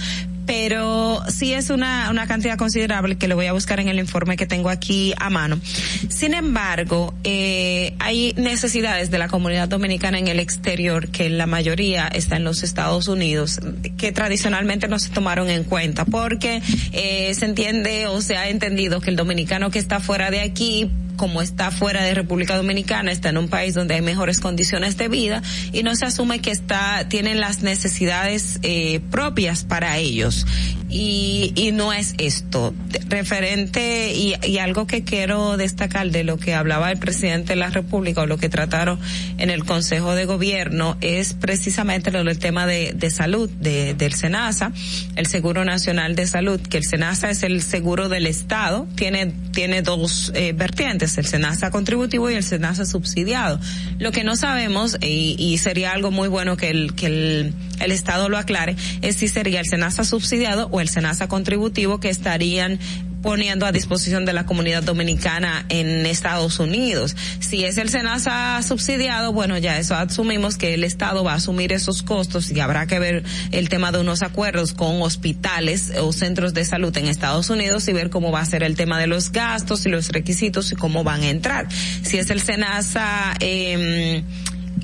pero 0.52 1.24
sí 1.30 1.54
es 1.54 1.70
una, 1.70 2.10
una 2.10 2.28
cantidad 2.28 2.58
considerable 2.58 3.16
que 3.16 3.30
lo 3.30 3.38
voy 3.38 3.46
a 3.46 3.54
buscar 3.54 3.80
en 3.80 3.88
el 3.88 4.00
informe 4.00 4.36
que 4.36 4.46
tengo 4.46 4.68
aquí 4.68 5.14
a 5.18 5.30
mano. 5.30 5.62
Sin 6.10 6.34
embargo, 6.34 7.14
eh, 7.24 7.94
hay 8.00 8.34
necesidades 8.36 9.10
de 9.12 9.18
la 9.18 9.30
comunidad 9.30 9.70
dominicana 9.70 10.20
en 10.20 10.28
el 10.28 10.42
exterior 10.42 11.08
que 11.08 11.30
la 11.30 11.46
mayoría 11.46 12.10
está 12.10 12.36
en 12.36 12.44
los 12.44 12.64
Estados 12.64 13.08
Unidos 13.08 13.62
que 13.98 14.12
tradicionalmente 14.12 14.90
no 14.90 15.00
se 15.00 15.08
tomaron 15.12 15.50
en 15.50 15.64
cuenta 15.64 16.04
porque 16.04 16.62
eh, 16.92 17.34
se 17.34 17.46
entiende 17.46 18.08
o 18.08 18.20
se 18.20 18.36
ha 18.36 18.50
entendido 18.50 19.00
que 19.00 19.10
el 19.10 19.16
dominicano 19.16 19.72
que 19.72 19.80
está 19.80 20.02
fuera 20.02 20.32
de 20.32 20.42
aquí 20.42 20.92
como 21.22 21.44
está 21.44 21.70
fuera 21.70 22.02
de 22.02 22.16
República 22.16 22.58
Dominicana, 22.58 23.12
está 23.12 23.30
en 23.30 23.38
un 23.38 23.48
país 23.48 23.76
donde 23.76 23.94
hay 23.94 24.02
mejores 24.02 24.40
condiciones 24.40 24.98
de 24.98 25.08
vida 25.08 25.44
y 25.72 25.84
no 25.84 25.96
se 25.96 26.08
asume 26.08 26.40
que 26.40 26.50
está, 26.50 27.08
tienen 27.10 27.40
las 27.40 27.62
necesidades 27.62 28.58
eh, 28.64 29.02
propias 29.12 29.64
para 29.64 30.00
ellos. 30.00 30.48
Y, 30.90 31.54
y 31.56 31.72
no 31.72 31.94
es 31.94 32.16
esto. 32.18 32.74
Referente 33.08 34.14
y, 34.14 34.34
y 34.44 34.58
algo 34.58 34.88
que 34.88 35.04
quiero 35.04 35.56
destacar 35.56 36.10
de 36.10 36.24
lo 36.24 36.38
que 36.38 36.56
hablaba 36.56 36.92
el 36.92 36.98
presidente 36.98 37.54
de 37.54 37.56
la 37.58 37.70
República 37.70 38.22
o 38.22 38.26
lo 38.26 38.38
que 38.38 38.50
trataron 38.50 39.00
en 39.38 39.52
el 39.52 39.64
Consejo 39.64 40.16
de 40.16 40.26
Gobierno 40.26 40.98
es 41.02 41.34
precisamente 41.34 42.12
lo 42.12 42.24
del 42.24 42.40
tema 42.40 42.66
de, 42.66 42.94
de 42.94 43.10
salud 43.12 43.48
de, 43.48 43.94
del 43.94 44.14
SENASA, 44.14 44.74
el 45.16 45.28
Seguro 45.28 45.64
Nacional 45.64 46.16
de 46.16 46.26
Salud, 46.26 46.60
que 46.60 46.78
el 46.78 46.84
SENASA 46.84 47.30
es 47.30 47.44
el 47.44 47.62
seguro 47.62 48.10
del 48.10 48.28
Estado, 48.28 48.88
tiene, 48.96 49.28
tiene 49.54 49.84
dos 49.84 50.32
eh, 50.36 50.52
vertientes, 50.54 51.11
el 51.18 51.26
SENASA 51.26 51.72
contributivo 51.72 52.30
y 52.30 52.36
el 52.36 52.44
SENASA 52.44 52.86
subsidiado. 52.86 53.60
Lo 54.00 54.12
que 54.12 54.24
no 54.24 54.36
sabemos, 54.36 54.98
y, 55.02 55.36
y 55.38 55.58
sería 55.58 55.92
algo 55.92 56.12
muy 56.12 56.28
bueno 56.28 56.58
que 56.58 56.70
el, 56.70 56.94
que 56.94 57.08
el, 57.08 57.54
el 57.80 57.92
Estado 57.92 58.30
lo 58.30 58.38
aclare, 58.38 58.76
es 59.02 59.16
si 59.18 59.28
sería 59.28 59.60
el 59.60 59.66
SENASA 59.66 60.04
subsidiado 60.04 60.68
o 60.72 60.82
el 60.82 60.90
SENASA 60.90 61.28
contributivo 61.28 62.00
que 62.00 62.10
estarían 62.10 62.80
poniendo 63.22 63.66
a 63.66 63.72
disposición 63.72 64.26
de 64.26 64.34
la 64.34 64.46
comunidad 64.46 64.84
dominicana 64.84 65.66
en 65.70 66.06
Estados 66.06 66.60
Unidos. 66.60 67.16
Si 67.40 67.64
es 67.64 67.78
el 67.78 67.90
SENASA 67.90 68.62
subsidiado, 68.64 69.34
bueno, 69.34 69.58
ya 69.58 69.78
eso 69.78 69.96
asumimos 69.96 70.58
que 70.58 70.74
el 70.74 70.84
Estado 70.84 71.24
va 71.24 71.34
a 71.34 71.36
asumir 71.36 71.74
esos 71.74 72.04
costos 72.04 72.52
y 72.52 72.60
habrá 72.60 72.88
que 72.88 73.00
ver 73.00 73.24
el 73.52 73.70
tema 73.70 73.92
de 73.92 74.00
unos 74.00 74.22
acuerdos 74.22 74.74
con 74.74 75.02
hospitales 75.02 75.94
o 76.00 76.12
centros 76.14 76.54
de 76.54 76.66
salud 76.66 76.96
en 76.98 77.08
Estados 77.08 77.50
Unidos 77.50 77.88
y 77.88 77.94
ver 77.94 78.10
cómo 78.10 78.32
va 78.32 78.42
a 78.42 78.46
ser 78.46 78.64
el 78.64 78.76
tema 78.76 79.00
de 79.00 79.08
los 79.08 79.32
gastos 79.32 79.86
y 79.86 79.90
los 79.90 80.10
requisitos 80.10 80.72
y 80.72 80.76
cómo 80.76 81.04
van 81.04 81.22
a 81.22 81.30
entrar. 81.30 81.68
Si 82.04 82.18
es 82.18 82.30
el 82.30 82.42
SENASA, 82.42 83.36
eh, 83.40 84.24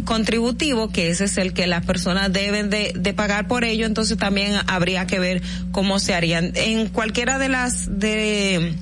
contributivo, 0.06 0.90
que 0.90 1.10
ese 1.10 1.26
es 1.26 1.38
el 1.38 1.54
que 1.54 1.68
las 1.68 1.86
personas 1.86 2.32
deben 2.32 2.70
de, 2.70 2.94
de 2.96 3.14
pagar 3.14 3.48
por 3.48 3.64
ello, 3.64 3.86
entonces 3.86 4.18
también 4.18 4.54
habría 4.68 5.08
que 5.08 5.20
ver 5.20 5.42
cómo 5.72 6.00
se 6.00 6.14
harían. 6.14 6.52
En 6.56 6.90
cualquiera 6.90 7.40
de 7.40 7.50
las 7.50 8.00
de 8.00 8.76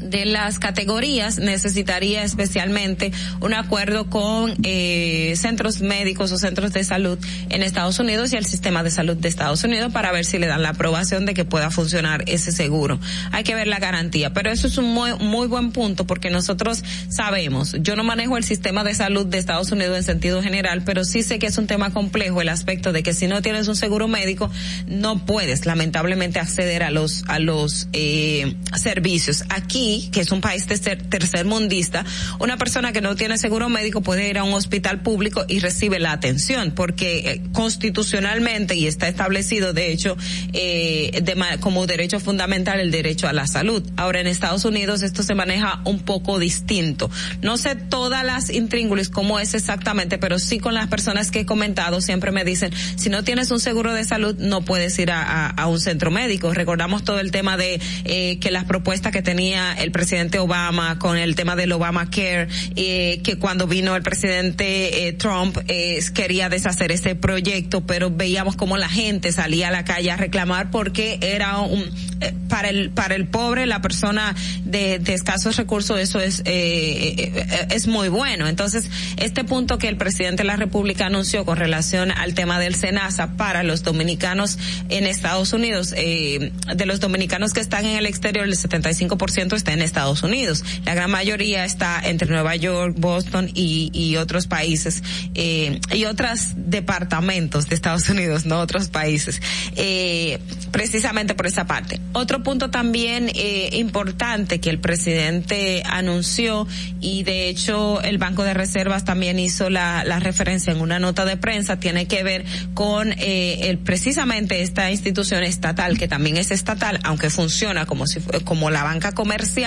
de 0.00 0.24
las 0.26 0.58
categorías 0.58 1.38
necesitaría 1.38 2.22
especialmente 2.22 3.12
un 3.40 3.54
acuerdo 3.54 4.08
con 4.08 4.54
eh, 4.62 5.34
centros 5.36 5.80
médicos 5.80 6.32
o 6.32 6.38
centros 6.38 6.72
de 6.72 6.84
salud 6.84 7.18
en 7.50 7.62
Estados 7.62 7.98
Unidos 7.98 8.32
y 8.32 8.36
el 8.36 8.44
sistema 8.44 8.82
de 8.82 8.90
salud 8.90 9.16
de 9.16 9.28
Estados 9.28 9.64
Unidos 9.64 9.92
para 9.92 10.12
ver 10.12 10.24
si 10.24 10.38
le 10.38 10.46
dan 10.46 10.62
la 10.62 10.70
aprobación 10.70 11.26
de 11.26 11.34
que 11.34 11.44
pueda 11.44 11.70
funcionar 11.70 12.24
ese 12.26 12.52
seguro. 12.52 12.98
Hay 13.32 13.44
que 13.44 13.54
ver 13.54 13.66
la 13.66 13.78
garantía, 13.78 14.32
pero 14.32 14.50
eso 14.50 14.66
es 14.66 14.78
un 14.78 14.86
muy, 14.86 15.14
muy 15.18 15.46
buen 15.46 15.72
punto 15.72 16.06
porque 16.06 16.30
nosotros 16.30 16.84
sabemos, 17.08 17.76
yo 17.80 17.96
no 17.96 18.04
manejo 18.04 18.36
el 18.36 18.44
sistema 18.44 18.84
de 18.84 18.94
salud 18.94 19.26
de 19.26 19.38
Estados 19.38 19.72
Unidos 19.72 19.96
en 19.96 20.04
sentido 20.04 20.42
general, 20.42 20.82
pero 20.84 21.04
sí 21.04 21.22
sé 21.22 21.38
que 21.38 21.46
es 21.46 21.58
un 21.58 21.66
tema 21.66 21.92
complejo 21.92 22.40
el 22.40 22.48
aspecto 22.48 22.92
de 22.92 23.02
que 23.02 23.14
si 23.14 23.26
no 23.26 23.42
tienes 23.42 23.68
un 23.68 23.76
seguro 23.76 24.08
médico 24.08 24.50
no 24.86 25.24
puedes 25.24 25.66
lamentablemente 25.66 26.38
acceder 26.38 26.82
a 26.82 26.90
los 26.90 27.24
a 27.28 27.38
los 27.38 27.88
eh, 27.92 28.54
servicios. 28.76 29.44
Aquí 29.48 29.87
que 30.12 30.20
es 30.20 30.30
un 30.32 30.40
país 30.40 30.66
tercer, 30.66 31.02
tercermundista, 31.08 32.04
una 32.38 32.56
persona 32.56 32.92
que 32.92 33.00
no 33.00 33.16
tiene 33.16 33.38
seguro 33.38 33.68
médico 33.68 34.00
puede 34.02 34.28
ir 34.28 34.38
a 34.38 34.44
un 34.44 34.52
hospital 34.54 35.00
público 35.02 35.44
y 35.48 35.60
recibe 35.60 35.98
la 35.98 36.12
atención, 36.12 36.72
porque 36.74 37.18
eh, 37.30 37.40
constitucionalmente 37.52 38.74
y 38.76 38.86
está 38.86 39.08
establecido, 39.08 39.72
de 39.72 39.92
hecho, 39.92 40.16
eh, 40.52 41.20
de 41.22 41.36
como 41.60 41.86
derecho 41.86 42.20
fundamental 42.20 42.80
el 42.80 42.90
derecho 42.90 43.28
a 43.28 43.32
la 43.32 43.46
salud. 43.46 43.82
Ahora 43.96 44.20
en 44.20 44.26
Estados 44.26 44.64
Unidos 44.64 45.02
esto 45.02 45.22
se 45.22 45.34
maneja 45.34 45.80
un 45.84 46.00
poco 46.00 46.38
distinto. 46.38 47.10
No 47.42 47.56
sé 47.56 47.74
todas 47.76 48.24
las 48.24 48.50
intríngulis 48.50 49.08
cómo 49.08 49.38
es 49.40 49.54
exactamente, 49.54 50.18
pero 50.18 50.38
sí 50.38 50.58
con 50.58 50.74
las 50.74 50.88
personas 50.88 51.30
que 51.30 51.40
he 51.40 51.46
comentado 51.46 52.00
siempre 52.00 52.32
me 52.32 52.44
dicen, 52.44 52.72
si 52.96 53.08
no 53.08 53.22
tienes 53.24 53.50
un 53.50 53.60
seguro 53.60 53.92
de 53.94 54.04
salud 54.04 54.36
no 54.38 54.62
puedes 54.62 54.98
ir 54.98 55.10
a, 55.10 55.22
a- 55.22 55.50
a 55.50 55.66
un 55.68 55.80
centro 55.80 56.10
médico. 56.10 56.52
Recordamos 56.52 57.04
todo 57.04 57.20
el 57.20 57.30
tema 57.30 57.56
de 57.56 57.80
eh, 58.04 58.38
que 58.40 58.50
las 58.50 58.64
propuestas 58.64 59.12
que 59.12 59.22
tenía 59.22 59.72
el 59.78 59.92
presidente 59.92 60.38
Obama 60.38 60.98
con 60.98 61.16
el 61.16 61.34
tema 61.34 61.56
del 61.56 61.72
Obamacare, 61.72 62.48
eh, 62.76 63.20
que 63.22 63.38
cuando 63.38 63.66
vino 63.66 63.96
el 63.96 64.02
presidente 64.02 65.08
eh, 65.08 65.12
Trump 65.12 65.58
eh, 65.68 65.98
quería 66.14 66.48
deshacer 66.48 66.92
ese 66.92 67.14
proyecto, 67.14 67.86
pero 67.86 68.10
veíamos 68.10 68.56
como 68.56 68.76
la 68.76 68.88
gente 68.88 69.32
salía 69.32 69.68
a 69.68 69.70
la 69.70 69.84
calle 69.84 70.10
a 70.10 70.16
reclamar 70.16 70.70
porque 70.70 71.18
era 71.22 71.58
un 71.58 71.84
eh, 72.20 72.34
para 72.48 72.68
el 72.70 72.90
para 72.90 73.14
el 73.14 73.26
pobre, 73.26 73.66
la 73.66 73.80
persona 73.80 74.34
de, 74.64 74.98
de 74.98 75.14
escasos 75.14 75.56
recursos, 75.56 75.98
eso 76.00 76.20
es 76.20 76.42
eh, 76.44 77.66
es 77.70 77.86
muy 77.86 78.08
bueno. 78.08 78.48
Entonces, 78.48 78.90
este 79.16 79.44
punto 79.44 79.78
que 79.78 79.88
el 79.88 79.96
presidente 79.96 80.42
de 80.42 80.46
la 80.46 80.56
República 80.56 81.06
anunció 81.06 81.44
con 81.44 81.56
relación 81.56 82.10
al 82.10 82.34
tema 82.34 82.58
del 82.58 82.74
Senasa 82.74 83.36
para 83.36 83.62
los 83.62 83.82
dominicanos 83.82 84.58
en 84.88 85.06
Estados 85.06 85.52
Unidos, 85.52 85.90
de 85.90 86.86
los 86.86 87.00
dominicanos 87.00 87.52
que 87.52 87.60
están 87.60 87.84
en 87.84 87.96
el 87.96 88.06
exterior, 88.06 88.46
el 88.46 88.56
75% 88.56 89.54
está 89.54 89.67
en 89.72 89.82
Estados 89.82 90.22
Unidos. 90.22 90.64
La 90.84 90.94
gran 90.94 91.10
mayoría 91.10 91.64
está 91.64 92.00
entre 92.02 92.28
Nueva 92.28 92.56
York, 92.56 92.94
Boston 92.98 93.50
y, 93.54 93.90
y 93.92 94.16
otros 94.16 94.46
países 94.46 95.02
eh, 95.34 95.80
y 95.94 96.04
otros 96.04 96.52
departamentos 96.56 97.68
de 97.68 97.74
Estados 97.74 98.08
Unidos, 98.08 98.46
no 98.46 98.60
otros 98.60 98.88
países. 98.88 99.40
Eh, 99.76 100.38
precisamente 100.70 101.34
por 101.34 101.46
esa 101.46 101.66
parte. 101.66 102.00
Otro 102.12 102.42
punto 102.42 102.70
también 102.70 103.30
eh, 103.34 103.70
importante 103.72 104.60
que 104.60 104.70
el 104.70 104.78
presidente 104.78 105.82
anunció 105.86 106.66
y 107.00 107.22
de 107.22 107.48
hecho 107.48 108.00
el 108.02 108.18
Banco 108.18 108.44
de 108.44 108.54
Reservas 108.54 109.04
también 109.04 109.38
hizo 109.38 109.70
la, 109.70 110.04
la 110.04 110.20
referencia 110.20 110.72
en 110.72 110.80
una 110.80 110.98
nota 110.98 111.24
de 111.24 111.36
prensa 111.36 111.80
tiene 111.80 112.06
que 112.06 112.22
ver 112.22 112.44
con 112.74 113.12
eh, 113.12 113.68
el 113.68 113.78
precisamente 113.78 114.62
esta 114.62 114.90
institución 114.90 115.42
estatal 115.42 115.98
que 115.98 116.08
también 116.08 116.36
es 116.36 116.50
estatal 116.50 117.00
aunque 117.02 117.30
funciona 117.30 117.86
como 117.86 118.06
si 118.06 118.20
como 118.44 118.70
la 118.70 118.84
banca 118.84 119.12
comercial 119.12 119.57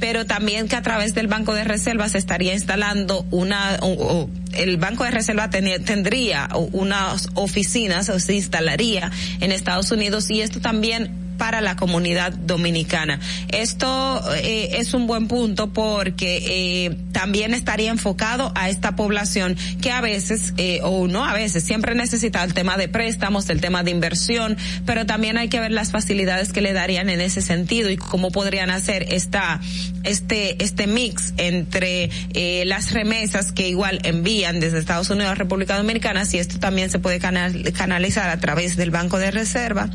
pero 0.00 0.24
también 0.26 0.68
que 0.68 0.76
a 0.76 0.82
través 0.82 1.14
del 1.14 1.26
Banco 1.26 1.54
de 1.54 1.64
Reservas 1.64 2.12
se 2.12 2.18
estaría 2.18 2.52
instalando 2.54 3.26
una 3.30 3.78
o- 3.82 3.88
o 3.92 4.30
el 4.52 4.76
Banco 4.78 5.04
de 5.04 5.10
Reserva 5.10 5.50
teni- 5.50 5.82
tendría 5.84 6.48
unas 6.72 7.28
oficinas 7.34 8.08
o 8.08 8.18
se 8.18 8.34
instalaría 8.34 9.10
en 9.40 9.52
Estados 9.52 9.90
Unidos 9.90 10.30
y 10.30 10.40
esto 10.40 10.60
también 10.60 11.25
para 11.36 11.60
la 11.60 11.76
comunidad 11.76 12.32
dominicana. 12.32 13.20
Esto 13.48 14.22
eh, 14.36 14.76
es 14.78 14.94
un 14.94 15.06
buen 15.06 15.28
punto 15.28 15.72
porque 15.72 16.42
eh, 16.48 16.96
también 17.12 17.54
estaría 17.54 17.90
enfocado 17.90 18.52
a 18.54 18.68
esta 18.68 18.96
población 18.96 19.56
que 19.80 19.90
a 19.90 20.00
veces, 20.00 20.54
eh, 20.56 20.80
o 20.82 21.06
no 21.08 21.24
a 21.24 21.32
veces, 21.32 21.64
siempre 21.64 21.94
necesita 21.94 22.42
el 22.44 22.54
tema 22.54 22.76
de 22.76 22.88
préstamos, 22.88 23.48
el 23.48 23.60
tema 23.60 23.82
de 23.82 23.90
inversión, 23.90 24.56
pero 24.84 25.06
también 25.06 25.38
hay 25.38 25.48
que 25.48 25.60
ver 25.60 25.72
las 25.72 25.90
facilidades 25.90 26.52
que 26.52 26.60
le 26.60 26.72
darían 26.72 27.08
en 27.08 27.20
ese 27.20 27.42
sentido 27.42 27.90
y 27.90 27.96
cómo 27.96 28.30
podrían 28.30 28.70
hacer 28.70 29.06
esta, 29.10 29.60
este, 30.04 30.62
este 30.62 30.86
mix 30.86 31.34
entre 31.36 32.10
eh, 32.32 32.64
las 32.66 32.92
remesas 32.92 33.52
que 33.52 33.68
igual 33.68 34.00
envían 34.04 34.60
desde 34.60 34.78
Estados 34.78 35.10
Unidos 35.10 35.32
a 35.32 35.34
República 35.34 35.76
Dominicana, 35.76 36.24
si 36.24 36.38
esto 36.38 36.58
también 36.58 36.90
se 36.90 36.98
puede 36.98 37.18
canal- 37.18 37.72
canalizar 37.72 38.30
a 38.30 38.38
través 38.40 38.76
del 38.76 38.90
Banco 38.90 39.18
de 39.18 39.30
Reserva 39.30 39.90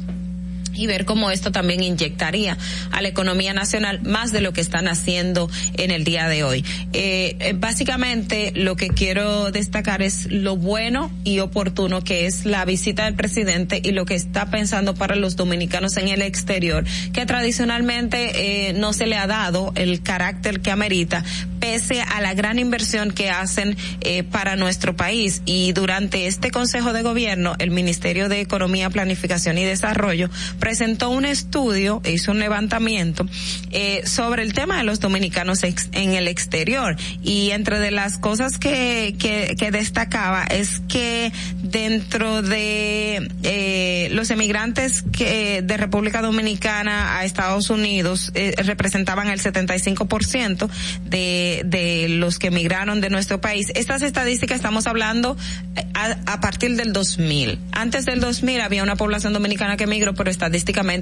y 0.82 0.88
ver 0.88 1.06
cómo 1.06 1.30
esto 1.30 1.52
también 1.52 1.84
inyectaría 1.84 2.58
a 2.91 3.02
la 3.03 3.08
economía 3.08 3.53
nacional 3.53 4.02
más 4.02 4.32
de 4.32 4.41
lo 4.41 4.52
que 4.52 4.62
están 4.62 4.88
haciendo 4.88 5.48
en 5.78 5.91
el 5.91 6.03
día 6.03 6.28
de 6.28 6.44
hoy. 6.44 6.66
Eh, 6.94 7.36
eh, 7.40 7.53
básicamente 7.56 8.52
lo 8.56 8.76
que 8.76 8.88
quiero 8.88 9.52
destacar 9.52 10.02
es 10.02 10.32
lo 10.32 10.58
bueno 10.58 11.12
y 11.24 11.38
oportuno 11.38 12.03
que 12.03 12.26
es 12.26 12.45
la 12.45 12.66
visita 12.66 13.06
del 13.06 13.14
presidente 13.14 13.80
y 13.84 13.91
lo 13.91 14.06
que 14.06 14.16
está 14.16 14.49
pensando 14.49 14.95
para 14.95 15.16
los 15.16 15.36
dominicanos 15.36 15.98
en 15.98 16.08
el 16.08 16.24
exterior, 16.24 16.84
que 17.14 17.28
tradicionalmente 17.28 18.70
eh, 18.70 18.74
no 18.74 18.91
se 18.91 19.06
le 19.06 19.18
ha 19.18 19.28
dado 19.28 19.72
el 19.76 20.02
carácter 20.02 20.62
que 20.62 20.72
amerita, 20.72 21.24
pese 21.62 22.02
a 22.02 22.20
la 22.22 22.34
gran 22.34 22.60
inversión 22.60 23.12
que 23.12 23.30
hacen 23.30 23.78
eh, 24.02 24.24
para 24.24 24.56
nuestro 24.56 24.95
país. 24.95 25.41
Y 25.45 25.72
durante 25.74 26.28
este 26.28 26.49
Consejo 26.52 26.91
de 26.91 27.03
Gobierno, 27.03 27.53
el 27.60 27.72
Ministerio 27.72 28.28
de 28.28 28.41
Economía, 28.41 28.90
Planificación 28.90 29.58
y 29.58 29.64
Desarrollo 29.64 30.30
presentó 30.72 31.10
un 31.10 31.26
estudio, 31.26 32.02
hizo 32.06 32.31
un 32.31 32.39
levantamiento 32.39 33.26
eh, 33.72 34.03
sobre 34.06 34.41
el 34.43 34.53
tema 34.53 34.77
de 34.77 34.85
los 34.85 35.02
dominicanos 35.02 35.64
ex- 35.64 35.89
en 35.91 36.14
el 36.14 36.30
exterior. 36.30 36.95
Y 37.22 37.52
entre 37.52 37.77
de 37.80 37.91
las 37.91 38.18
cosas 38.18 38.57
que, 38.57 39.14
que, 39.19 39.57
que 39.60 39.69
destacaba 39.72 40.45
es 40.45 40.81
que 40.88 41.34
dentro 41.61 42.41
de 42.41 43.30
eh, 43.43 44.07
los 44.14 44.30
emigrantes 44.30 45.03
que 45.11 45.61
de 45.61 45.76
República 45.76 46.22
Dominicana 46.22 47.18
a 47.18 47.26
Estados 47.26 47.69
Unidos 47.69 48.31
eh, 48.34 48.53
representaban 48.64 49.27
el 49.27 49.41
75% 49.41 50.69
de, 51.03 51.64
de 51.65 52.07
los 52.07 52.39
que 52.39 52.48
emigraron 52.48 53.02
de 53.02 53.10
nuestro 53.10 53.41
país. 53.41 53.68
Estas 53.76 54.03
estadísticas 54.03 54.56
estamos 54.56 54.88
hablando 54.88 55.35
eh, 55.76 55.85
a, 55.95 56.15
a 56.31 56.39
partir 56.39 56.77
del 56.77 56.93
2000. 56.93 57.60
Antes 57.73 58.06
del 58.06 58.22
2000 58.22 58.61
había 58.61 58.84
una 58.84 58.95
población 58.95 59.34
dominicana 59.34 59.76
que 59.76 59.84
emigró, 59.84 60.14
pero 60.14 60.31
estadísticamente 60.31 60.61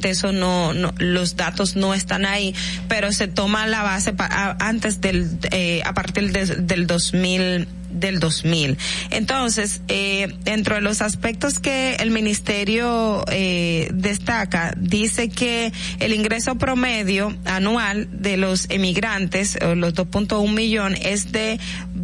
eso 0.09 0.31
no, 0.31 0.73
no 0.73 0.93
los 0.97 1.35
datos 1.35 1.75
no 1.75 1.93
están 1.93 2.25
ahí, 2.25 2.53
pero 2.87 3.11
se 3.11 3.27
toma 3.27 3.67
la 3.67 3.83
base 3.83 4.13
pa- 4.13 4.25
a- 4.25 4.57
antes 4.59 5.01
del, 5.01 5.27
eh, 5.51 5.81
a 5.85 5.93
partir 5.93 6.31
de- 6.31 6.45
del 6.57 6.87
2000 6.87 7.67
del 7.89 8.19
2000. 8.19 8.77
Entonces, 9.09 9.81
eh, 9.87 10.33
dentro 10.43 10.75
de 10.75 10.81
los 10.81 11.01
aspectos 11.01 11.59
que 11.59 11.95
el 11.95 12.11
ministerio 12.11 13.23
eh, 13.31 13.89
destaca, 13.93 14.73
dice 14.77 15.29
que 15.29 15.71
el 15.99 16.13
ingreso 16.13 16.55
promedio 16.55 17.35
anual 17.45 18.07
de 18.11 18.37
los 18.37 18.69
emigrantes, 18.69 19.57
los 19.75 19.93
2.1 19.93 20.53
millón, 20.53 20.95
es 20.95 21.31
de 21.31 21.59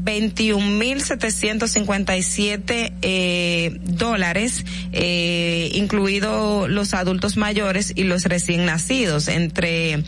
21.757 0.06 2.94
eh, 3.02 3.78
dólares, 3.84 4.64
eh, 4.92 5.72
incluido 5.74 6.68
los 6.68 6.94
adultos 6.94 7.38
mayores 7.38 7.92
y 7.96 8.04
los 8.04 8.26
recién 8.26 8.66
nacidos, 8.66 9.28
entre 9.28 10.04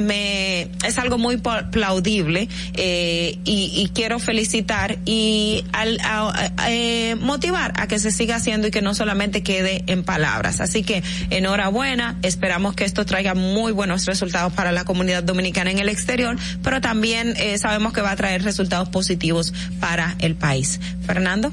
me, 0.00 0.62
es 0.86 0.98
algo 0.98 1.16
muy 1.16 1.38
plaudible 1.70 2.48
eh, 2.74 3.38
y, 3.46 3.72
y 3.82 3.90
quiero 3.94 4.18
felicitar 4.18 4.98
y 5.06 5.64
al, 5.72 5.98
a- 6.04 6.33
eh, 6.40 6.50
eh, 6.68 7.14
motivar 7.16 7.72
a 7.76 7.86
que 7.86 7.98
se 7.98 8.10
siga 8.10 8.36
haciendo 8.36 8.68
y 8.68 8.70
que 8.70 8.82
no 8.82 8.94
solamente 8.94 9.42
quede 9.42 9.84
en 9.86 10.04
palabras. 10.04 10.60
Así 10.60 10.82
que 10.82 11.02
enhorabuena, 11.30 12.18
esperamos 12.22 12.74
que 12.74 12.84
esto 12.84 13.04
traiga 13.04 13.34
muy 13.34 13.72
buenos 13.72 14.06
resultados 14.06 14.52
para 14.52 14.72
la 14.72 14.84
comunidad 14.84 15.22
dominicana 15.22 15.70
en 15.70 15.78
el 15.78 15.88
exterior, 15.88 16.36
pero 16.62 16.80
también 16.80 17.34
eh, 17.36 17.58
sabemos 17.58 17.92
que 17.92 18.00
va 18.00 18.12
a 18.12 18.16
traer 18.16 18.42
resultados 18.42 18.88
positivos 18.88 19.52
para 19.80 20.16
el 20.18 20.34
país. 20.34 20.80
Fernando. 21.06 21.52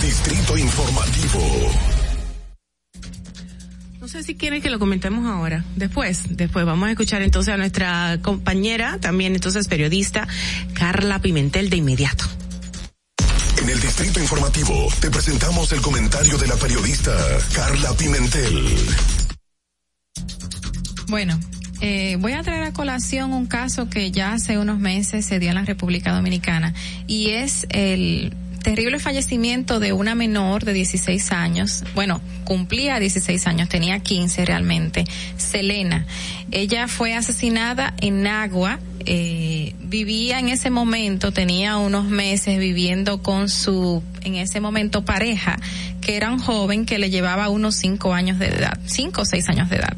Distrito 0.00 0.58
Informativo. 0.58 1.70
No 4.00 4.08
sé 4.08 4.22
si 4.22 4.34
quieren 4.34 4.60
que 4.60 4.68
lo 4.68 4.78
comentemos 4.78 5.26
ahora. 5.26 5.64
Después, 5.76 6.24
después 6.28 6.66
vamos 6.66 6.88
a 6.88 6.90
escuchar 6.90 7.22
entonces 7.22 7.54
a 7.54 7.56
nuestra 7.56 8.18
compañera, 8.20 8.98
también 9.00 9.34
entonces 9.34 9.66
periodista, 9.66 10.28
Carla 10.74 11.20
Pimentel 11.20 11.70
de 11.70 11.78
inmediato. 11.78 12.26
Distrito 13.96 14.18
Informativo 14.18 14.88
te 15.00 15.08
presentamos 15.08 15.70
el 15.70 15.80
comentario 15.80 16.36
de 16.36 16.48
la 16.48 16.56
periodista 16.56 17.12
Carla 17.54 17.92
Pimentel. 17.96 18.76
Bueno, 21.06 21.38
eh, 21.80 22.16
voy 22.18 22.32
a 22.32 22.42
traer 22.42 22.64
a 22.64 22.72
colación 22.72 23.32
un 23.32 23.46
caso 23.46 23.88
que 23.88 24.10
ya 24.10 24.32
hace 24.32 24.58
unos 24.58 24.80
meses 24.80 25.24
se 25.24 25.38
dio 25.38 25.50
en 25.50 25.54
la 25.54 25.64
República 25.64 26.12
Dominicana 26.12 26.74
y 27.06 27.30
es 27.30 27.68
el 27.70 28.34
terrible 28.64 28.98
fallecimiento 28.98 29.78
de 29.78 29.92
una 29.92 30.16
menor 30.16 30.64
de 30.64 30.72
16 30.72 31.30
años. 31.32 31.84
Bueno, 31.94 32.20
cumplía 32.44 32.98
16 32.98 33.46
años, 33.46 33.68
tenía 33.68 34.00
15 34.00 34.44
realmente. 34.44 35.04
Selena. 35.36 36.06
Ella 36.50 36.88
fue 36.88 37.14
asesinada 37.14 37.94
en 38.00 38.26
Agua. 38.26 38.80
Eh, 39.06 39.74
vivía 39.80 40.40
en 40.40 40.48
ese 40.48 40.70
momento, 40.70 41.30
tenía 41.30 41.76
unos 41.76 42.06
meses 42.06 42.58
viviendo 42.58 43.22
con 43.22 43.50
su, 43.50 44.02
en 44.22 44.36
ese 44.36 44.60
momento, 44.60 45.04
pareja, 45.04 45.58
que 46.00 46.16
era 46.16 46.32
un 46.32 46.38
joven 46.38 46.86
que 46.86 46.98
le 46.98 47.10
llevaba 47.10 47.50
unos 47.50 47.76
cinco 47.76 48.14
años 48.14 48.38
de 48.38 48.46
edad, 48.46 48.78
cinco 48.86 49.22
o 49.22 49.24
seis 49.26 49.46
años 49.50 49.68
de 49.68 49.76
edad. 49.76 49.96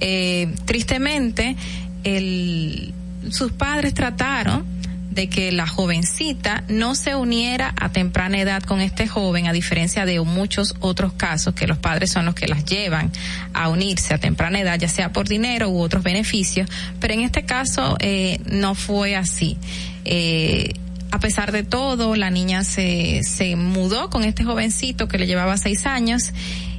Eh, 0.00 0.52
tristemente, 0.64 1.54
el, 2.02 2.92
sus 3.30 3.52
padres 3.52 3.94
trataron 3.94 4.77
de 5.18 5.28
que 5.28 5.50
la 5.50 5.66
jovencita 5.66 6.62
no 6.68 6.94
se 6.94 7.16
uniera 7.16 7.74
a 7.76 7.88
temprana 7.88 8.38
edad 8.38 8.62
con 8.62 8.80
este 8.80 9.08
joven, 9.08 9.48
a 9.48 9.52
diferencia 9.52 10.06
de 10.06 10.20
muchos 10.20 10.76
otros 10.78 11.12
casos 11.12 11.54
que 11.54 11.66
los 11.66 11.76
padres 11.76 12.12
son 12.12 12.24
los 12.26 12.36
que 12.36 12.46
las 12.46 12.64
llevan 12.64 13.10
a 13.52 13.68
unirse 13.68 14.14
a 14.14 14.18
temprana 14.18 14.60
edad, 14.60 14.78
ya 14.78 14.88
sea 14.88 15.12
por 15.12 15.26
dinero 15.26 15.70
u 15.70 15.80
otros 15.80 16.04
beneficios, 16.04 16.70
pero 17.00 17.14
en 17.14 17.22
este 17.22 17.42
caso 17.42 17.96
eh, 17.98 18.38
no 18.46 18.76
fue 18.76 19.16
así. 19.16 19.58
Eh, 20.04 20.74
a 21.10 21.18
pesar 21.18 21.50
de 21.50 21.64
todo, 21.64 22.14
la 22.14 22.30
niña 22.30 22.62
se, 22.62 23.24
se 23.24 23.56
mudó 23.56 24.10
con 24.10 24.22
este 24.22 24.44
jovencito 24.44 25.08
que 25.08 25.18
le 25.18 25.26
llevaba 25.26 25.56
seis 25.56 25.84
años 25.84 26.32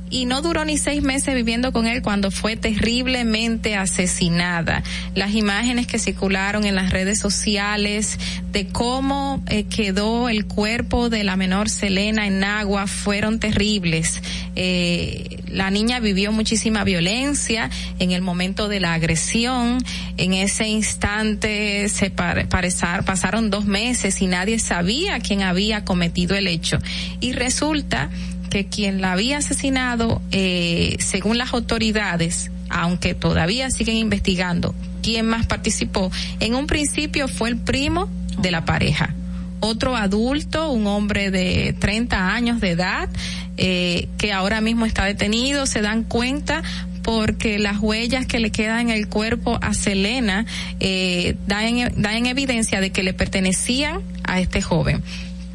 y 0.10 0.26
no 0.26 0.42
duró 0.42 0.66
ni 0.66 0.78
seis 0.78 1.02
meses 1.04 1.36
viviendo 1.36 1.72
con 1.72 1.86
él 1.88 2.02
cuando 2.02 2.32
fue 2.32 2.56
terriblemente 2.56 3.76
asesinada. 3.76 4.84
Las 5.16 5.34
imágenes 5.34 5.88
que 5.88 6.00
circularon 6.00 6.66
en 6.66 6.76
las 6.76 6.92
redes 6.92 7.20
sociales 7.20 8.18
de 8.52 8.68
cómo 8.68 9.44
eh, 9.48 9.66
quedó 9.66 10.30
el 10.30 10.46
cuerpo 10.46 11.10
de 11.10 11.24
la 11.24 11.36
menor 11.36 11.70
Selena 11.70 12.28
en 12.28 12.44
agua 12.44 12.88
fueron 12.88 13.40
terribles. 13.40 14.22
Eh, 14.56 15.38
la 15.48 15.72
niña 15.72 16.00
vivió 16.00 16.32
muchísima 16.32 16.84
violencia 16.84 17.70
en 18.00 18.12
el 18.12 18.22
momento 18.22 18.68
de 18.68 18.80
la 18.80 18.94
agresión. 18.94 19.84
En 20.18 20.34
ese 20.34 20.68
instante 20.68 21.90
se 21.90 22.12
pasaron 22.12 23.50
dos 23.50 23.66
meses 23.66 24.22
y 24.22 24.28
nadie 24.28 24.60
sabía 24.60 25.20
quién 25.20 25.44
había 25.44 25.86
cometido 25.86 26.36
el 26.36 26.48
hecho. 26.48 26.80
Y 27.20 27.34
resulta 27.34 28.10
que 28.50 28.66
quien 28.66 29.02
la 29.02 29.14
había 29.14 29.38
asesinado, 29.38 30.22
eh, 30.32 30.98
según 31.00 31.38
las 31.38 31.54
autoridades, 31.54 32.52
aunque 32.70 33.14
todavía 33.14 33.70
siguen 33.72 33.98
investigando 33.98 34.76
quién 35.02 35.26
más 35.28 35.46
participó, 35.46 36.12
en 36.40 36.56
un 36.56 36.68
principio 36.68 37.28
fue 37.28 37.50
el 37.50 37.58
primo 37.58 38.10
de 38.38 38.52
la 38.52 38.66
pareja. 38.66 39.16
Otro 39.62 39.96
adulto, 39.96 40.72
un 40.72 40.88
hombre 40.88 41.32
de 41.32 41.76
30 41.80 42.34
años 42.34 42.62
de 42.62 42.72
edad, 42.72 43.10
eh, 43.58 44.08
que 44.18 44.32
ahora 44.32 44.62
mismo 44.62 44.86
está 44.86 45.06
detenido, 45.06 45.66
se 45.66 45.82
dan 45.82 46.04
cuenta 46.04 46.64
porque 47.04 47.60
las 47.60 47.80
huellas 47.80 48.26
que 48.26 48.40
le 48.40 48.52
quedan 48.52 48.82
en 48.82 48.90
el 48.92 49.08
cuerpo 49.08 49.58
a 49.62 49.74
Selena 49.74 50.46
eh, 50.80 51.36
dan, 51.48 51.92
dan 51.98 52.16
en 52.16 52.26
evidencia 52.28 52.82
de 52.82 52.92
que 52.92 53.04
le 53.04 53.14
pertenecían 53.14 54.02
a 54.24 54.40
este 54.40 54.62
joven 54.62 55.04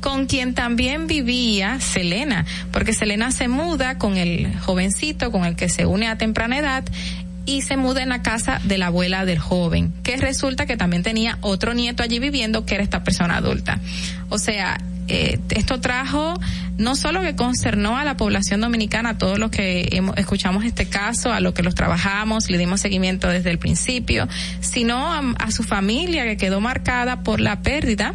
con 0.05 0.27
quien 0.27 0.53
también 0.53 1.07
vivía 1.07 1.81
Selena, 1.81 2.45
porque 2.73 2.93
Selena 2.93 3.31
se 3.31 3.49
muda 3.49 3.97
con 3.97 4.19
el 4.19 4.55
jovencito 4.59 5.33
con 5.33 5.47
el 5.47 5.57
que 5.57 5.71
se 5.71 5.87
une 5.87 6.09
a 6.09 6.19
temprana 6.19 6.59
edad 6.59 6.85
y 7.47 7.63
se 7.63 7.79
muda 7.79 8.03
en 8.03 8.11
la 8.11 8.21
casa 8.21 8.61
de 8.65 8.77
la 8.77 8.89
abuela 8.89 9.25
del 9.25 9.39
joven, 9.39 9.95
que 10.03 10.19
resulta 10.19 10.67
que 10.67 10.77
también 10.77 11.03
tenía 11.03 11.39
otro 11.41 11.73
nieto 11.73 12.03
allí 12.03 12.19
viviendo, 12.19 12.67
que 12.67 12.75
era 12.75 12.85
esta 12.85 13.03
persona 13.03 13.39
adulta. 13.39 13.81
O 14.29 14.37
sea, 14.37 14.79
eh, 15.09 15.39
esto 15.49 15.81
trajo 15.81 16.39
no 16.77 16.97
solo 16.97 17.23
que 17.23 17.35
concernó 17.35 17.97
a 17.97 18.05
la 18.05 18.19
población 18.19 18.61
dominicana, 18.61 19.11
a 19.11 19.19
todos 19.19 19.39
los 19.39 19.51
que 19.51 19.89
hemos, 19.93 20.19
escuchamos 20.19 20.67
este 20.67 20.87
caso, 20.87 21.33
a 21.33 21.41
los 21.41 21.55
que 21.55 21.63
los 21.63 21.75
trabajamos, 21.75 22.51
le 22.51 22.59
dimos 22.59 22.83
seguimiento 22.83 23.29
desde 23.29 23.51
el 23.51 23.59
principio, 23.59 24.29
sino 24.61 25.15
a 25.15 25.51
su 25.51 25.63
familia 25.63 26.25
que 26.25 26.37
quedó 26.37 26.61
marcada 26.61 27.23
por 27.23 27.41
la 27.41 27.63
pérdida 27.63 28.13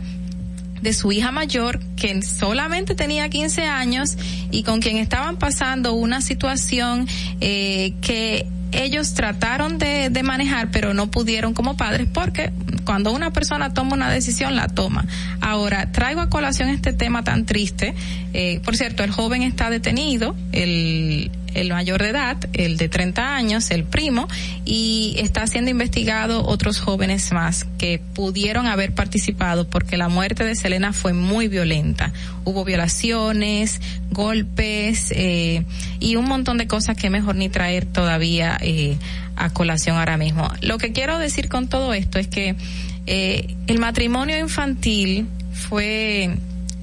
de 0.81 0.93
su 0.93 1.11
hija 1.11 1.31
mayor, 1.31 1.80
que 1.95 2.22
solamente 2.22 2.95
tenía 2.95 3.30
15 3.30 3.65
años 3.65 4.18
y 4.51 4.64
con 4.64 4.81
quien 4.81 4.97
estaban 4.97 5.38
pasando 5.38 5.93
una 5.93 6.22
situación 6.22 7.07
eh, 7.41 7.93
que 8.01 8.47
ellos 8.72 9.14
trataron 9.14 9.80
de, 9.80 10.10
de, 10.10 10.23
manejar, 10.23 10.69
pero 10.72 10.93
no 10.93 11.10
pudieron 11.10 11.53
como 11.53 11.76
padres 11.76 12.07
porque 12.14 12.51
cuando 12.84 13.11
una 13.11 13.31
persona 13.31 13.73
toma 13.73 13.93
una 13.93 14.10
decisión, 14.10 14.56
la 14.56 14.68
toma. 14.68 15.06
Ahora, 15.41 15.91
traigo 15.91 16.22
a 16.22 16.30
colación 16.30 16.69
este 16.69 16.93
tema 16.93 17.23
tan 17.23 17.45
triste. 17.45 17.93
Eh, 18.34 18.61
por 18.64 18.76
cierto, 18.76 19.03
el 19.03 19.11
joven 19.11 19.43
está 19.43 19.69
detenido, 19.69 20.35
el, 20.51 21.31
el 21.53 21.69
mayor 21.69 22.01
de 22.01 22.09
edad, 22.09 22.38
el 22.53 22.77
de 22.77 22.89
30 22.89 23.35
años, 23.35 23.71
el 23.71 23.84
primo, 23.84 24.27
y 24.65 25.15
está 25.17 25.45
siendo 25.47 25.71
investigado 25.71 26.45
otros 26.45 26.80
jóvenes 26.80 27.31
más 27.31 27.65
que 27.77 28.01
pudieron 28.13 28.67
haber 28.67 28.93
participado 28.93 29.67
porque 29.67 29.97
la 29.97 30.09
muerte 30.09 30.43
de 30.43 30.55
Selena 30.55 30.93
fue 30.93 31.13
muy 31.13 31.47
violenta. 31.47 32.13
Hubo 32.43 32.65
violaciones, 32.65 33.81
golpes 34.11 35.11
eh, 35.15 35.63
y 35.99 36.15
un 36.15 36.26
montón 36.26 36.57
de 36.57 36.67
cosas 36.67 36.97
que 36.97 37.09
mejor 37.09 37.35
ni 37.35 37.49
traer 37.49 37.85
todavía 37.85 38.57
eh, 38.61 38.97
a 39.35 39.49
colación 39.51 39.97
ahora 39.97 40.17
mismo. 40.17 40.51
Lo 40.61 40.77
que 40.77 40.91
quiero 40.91 41.17
decir 41.17 41.49
con 41.49 41.67
todo 41.67 41.93
esto 41.93 42.19
es 42.19 42.27
que 42.27 42.55
eh, 43.05 43.55
el 43.67 43.80
matrimonio 43.80 44.38
infantil 44.38 45.27
fue 45.51 46.35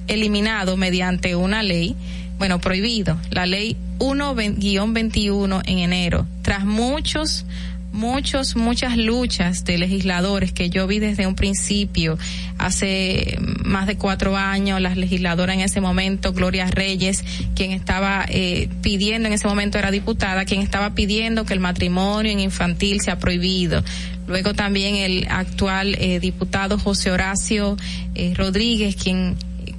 eliminado 0.07 0.77
mediante 0.77 1.35
una 1.35 1.63
ley 1.63 1.95
bueno, 2.37 2.59
prohibido, 2.59 3.17
la 3.31 3.45
ley 3.45 3.77
1-21 3.99 5.61
en 5.65 5.79
enero, 5.79 6.27
tras 6.41 6.65
muchos 6.65 7.45
muchos, 7.97 8.55
muchas 8.55 8.95
luchas 8.95 9.65
de 9.65 9.77
legisladores 9.77 10.51
que 10.51 10.69
yo 10.69 10.87
vi 10.87 10.99
desde 10.99 11.25
un 11.25 11.35
principio, 11.35 12.17
hace 12.57 13.37
más 13.65 13.87
de 13.87 13.97
cuatro 13.97 14.37
años, 14.37 14.79
la 14.79 14.93
legisladora 14.93 15.53
en 15.53 15.61
ese 15.61 15.81
momento, 15.81 16.31
Gloria 16.31 16.67
Reyes, 16.67 17.23
quien 17.55 17.71
estaba 17.71 18.25
eh, 18.29 18.69
pidiendo, 18.81 19.27
en 19.27 19.33
ese 19.33 19.47
momento 19.47 19.79
era 19.79 19.91
diputada, 19.91 20.45
quien 20.45 20.61
estaba 20.61 20.93
pidiendo 20.93 21.45
que 21.45 21.53
el 21.53 21.59
matrimonio 21.59 22.31
en 22.31 22.39
infantil 22.39 23.01
sea 23.01 23.17
prohibido. 23.17 23.83
Luego 24.27 24.53
también 24.53 24.95
el 24.95 25.25
actual 25.29 25.95
eh, 25.95 26.19
diputado 26.19 26.77
José 26.77 27.11
Horacio 27.11 27.77
eh, 28.13 28.33
Rodríguez, 28.35 28.95
quien 28.95 29.37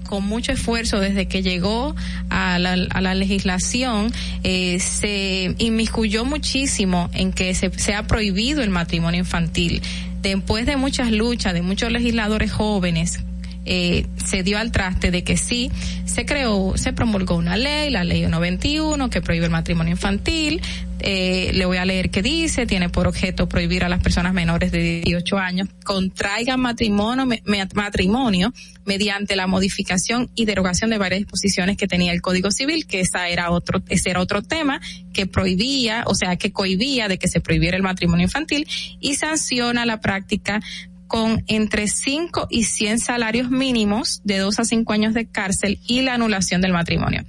con 0.09 0.25
mucho 0.25 0.51
esfuerzo 0.51 0.99
desde 0.99 1.27
que 1.27 1.43
llegó 1.43 1.95
a 2.31 2.59
la, 2.59 3.15
legislación, 3.15 4.13
eh, 4.43 4.81
se 4.81 5.55
inmiscuyó 5.59 6.25
muchísimo 6.25 7.11
en 7.13 7.33
que 7.33 7.55
se 7.55 7.71
sea 7.79 8.09
prohibido 8.09 8.63
el 8.63 8.71
matrimonio 8.71 9.21
infantil. 9.21 9.83
Después 10.23 10.67
de 10.67 10.77
muchas 10.77 11.13
luchas 11.13 11.55
de 11.55 11.63
muchos 11.63 11.93
legisladores 11.93 12.51
jóvenes 12.51 13.21
eh, 13.65 14.07
se 14.25 14.43
dio 14.43 14.59
al 14.59 14.73
traste 14.73 15.11
de 15.11 15.25
que 15.25 15.37
sí, 15.37 15.71
se 16.05 16.25
creó, 16.25 16.77
se 16.77 16.93
promulgó 16.93 17.37
una 17.37 17.57
ley, 17.57 17.91
la 17.91 18.05
ley 18.05 18.21
191, 18.21 19.11
que 19.11 19.21
prohíbe 19.21 19.47
el 19.47 19.51
matrimonio 19.51 19.93
infantil. 19.93 20.61
Eh, 21.01 21.53
le 21.55 21.65
voy 21.65 21.77
a 21.77 21.85
leer 21.85 22.11
qué 22.11 22.23
dice, 22.23 22.67
tiene 22.67 22.89
por 22.89 23.07
objeto 23.07 23.49
prohibir 23.49 23.85
a 23.85 23.89
las 23.89 24.03
personas 24.03 24.35
menores 24.35 24.73
de 24.73 25.03
18 25.03 25.39
años 25.39 25.69
contraigan 25.89 26.61
matrimonio, 26.61 27.27
matrimonio 27.75 28.53
mediante 28.85 29.37
la 29.37 29.47
modificación 29.47 30.31
y 30.35 30.45
derogación 30.45 30.91
de 30.91 30.99
varias 30.99 31.21
disposiciones 31.21 31.79
que 31.79 31.87
tenía 31.87 32.13
el 32.13 32.21
Código 32.21 32.51
Civil, 32.51 32.87
que 32.87 33.01
esa 33.01 33.29
era 33.29 33.51
otro, 33.51 33.83
ese 33.89 34.11
era 34.11 34.21
otro 34.21 34.43
tema 34.43 34.81
que 35.15 35.27
prohibía, 35.27 36.05
o 36.07 36.15
sea, 36.15 36.37
que 36.37 36.53
cohibía 36.53 37.09
de 37.09 37.19
que 37.19 37.27
se 37.29 37.41
prohibiera 37.41 37.77
el 37.77 37.83
matrimonio 37.83 38.25
infantil 38.25 38.67
y 39.01 39.15
sanciona 39.15 39.87
la 39.87 40.01
práctica 40.01 40.61
con 41.09 41.43
entre 41.49 41.89
5 41.89 42.47
y 42.51 42.65
100 42.65 43.01
salarios 43.01 43.51
mínimos 43.51 44.21
de 44.25 44.39
2 44.39 44.61
a 44.61 44.65
5 44.65 44.93
años 44.93 45.15
de 45.15 45.27
cárcel 45.27 45.81
y 45.87 46.03
la 46.03 46.15
anulación 46.15 46.61
del 46.61 46.73
matrimonio. 46.73 47.25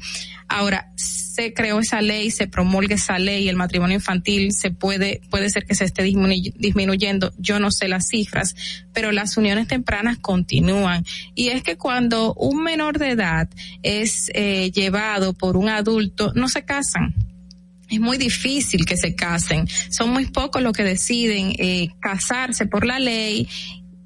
Ahora, 0.48 0.92
se 0.96 1.54
creó 1.54 1.80
esa 1.80 2.02
ley, 2.02 2.32
se 2.32 2.48
promulga 2.48 2.96
esa 2.96 3.18
ley, 3.18 3.48
el 3.48 3.56
matrimonio 3.56 3.96
infantil 3.96 4.52
se 4.52 4.72
puede, 4.72 5.22
puede 5.30 5.50
ser 5.50 5.66
que 5.66 5.76
se 5.76 5.86
esté 5.86 6.04
disminu- 6.04 6.54
disminuyendo, 6.58 7.32
yo 7.38 7.60
no 7.60 7.72
sé 7.72 7.88
las 7.88 8.10
cifras, 8.10 8.56
pero 8.92 9.12
las 9.12 9.38
uniones 9.38 9.68
tempranas 9.68 10.18
continúan. 10.18 11.06
Y 11.36 11.50
es 11.50 11.64
que 11.64 11.78
cuando 11.78 12.34
un 12.34 12.62
menor 12.64 13.00
de 13.00 13.12
edad 13.12 13.48
es 13.84 14.30
eh, 14.34 14.72
llevado 14.72 15.34
por 15.34 15.56
un 15.56 15.70
adulto, 15.70 16.34
no 16.36 16.50
se 16.50 16.66
casan 16.66 17.16
es 17.90 18.00
muy 18.00 18.18
difícil 18.18 18.86
que 18.86 18.98
se 18.98 19.16
casen. 19.16 19.68
Son 19.90 20.10
muy 20.12 20.26
pocos 20.28 20.62
los 20.62 20.74
que 20.74 20.84
deciden 20.84 21.54
eh, 21.58 21.90
casarse 22.00 22.66
por 22.66 22.86
la 22.86 23.00
ley, 23.00 23.48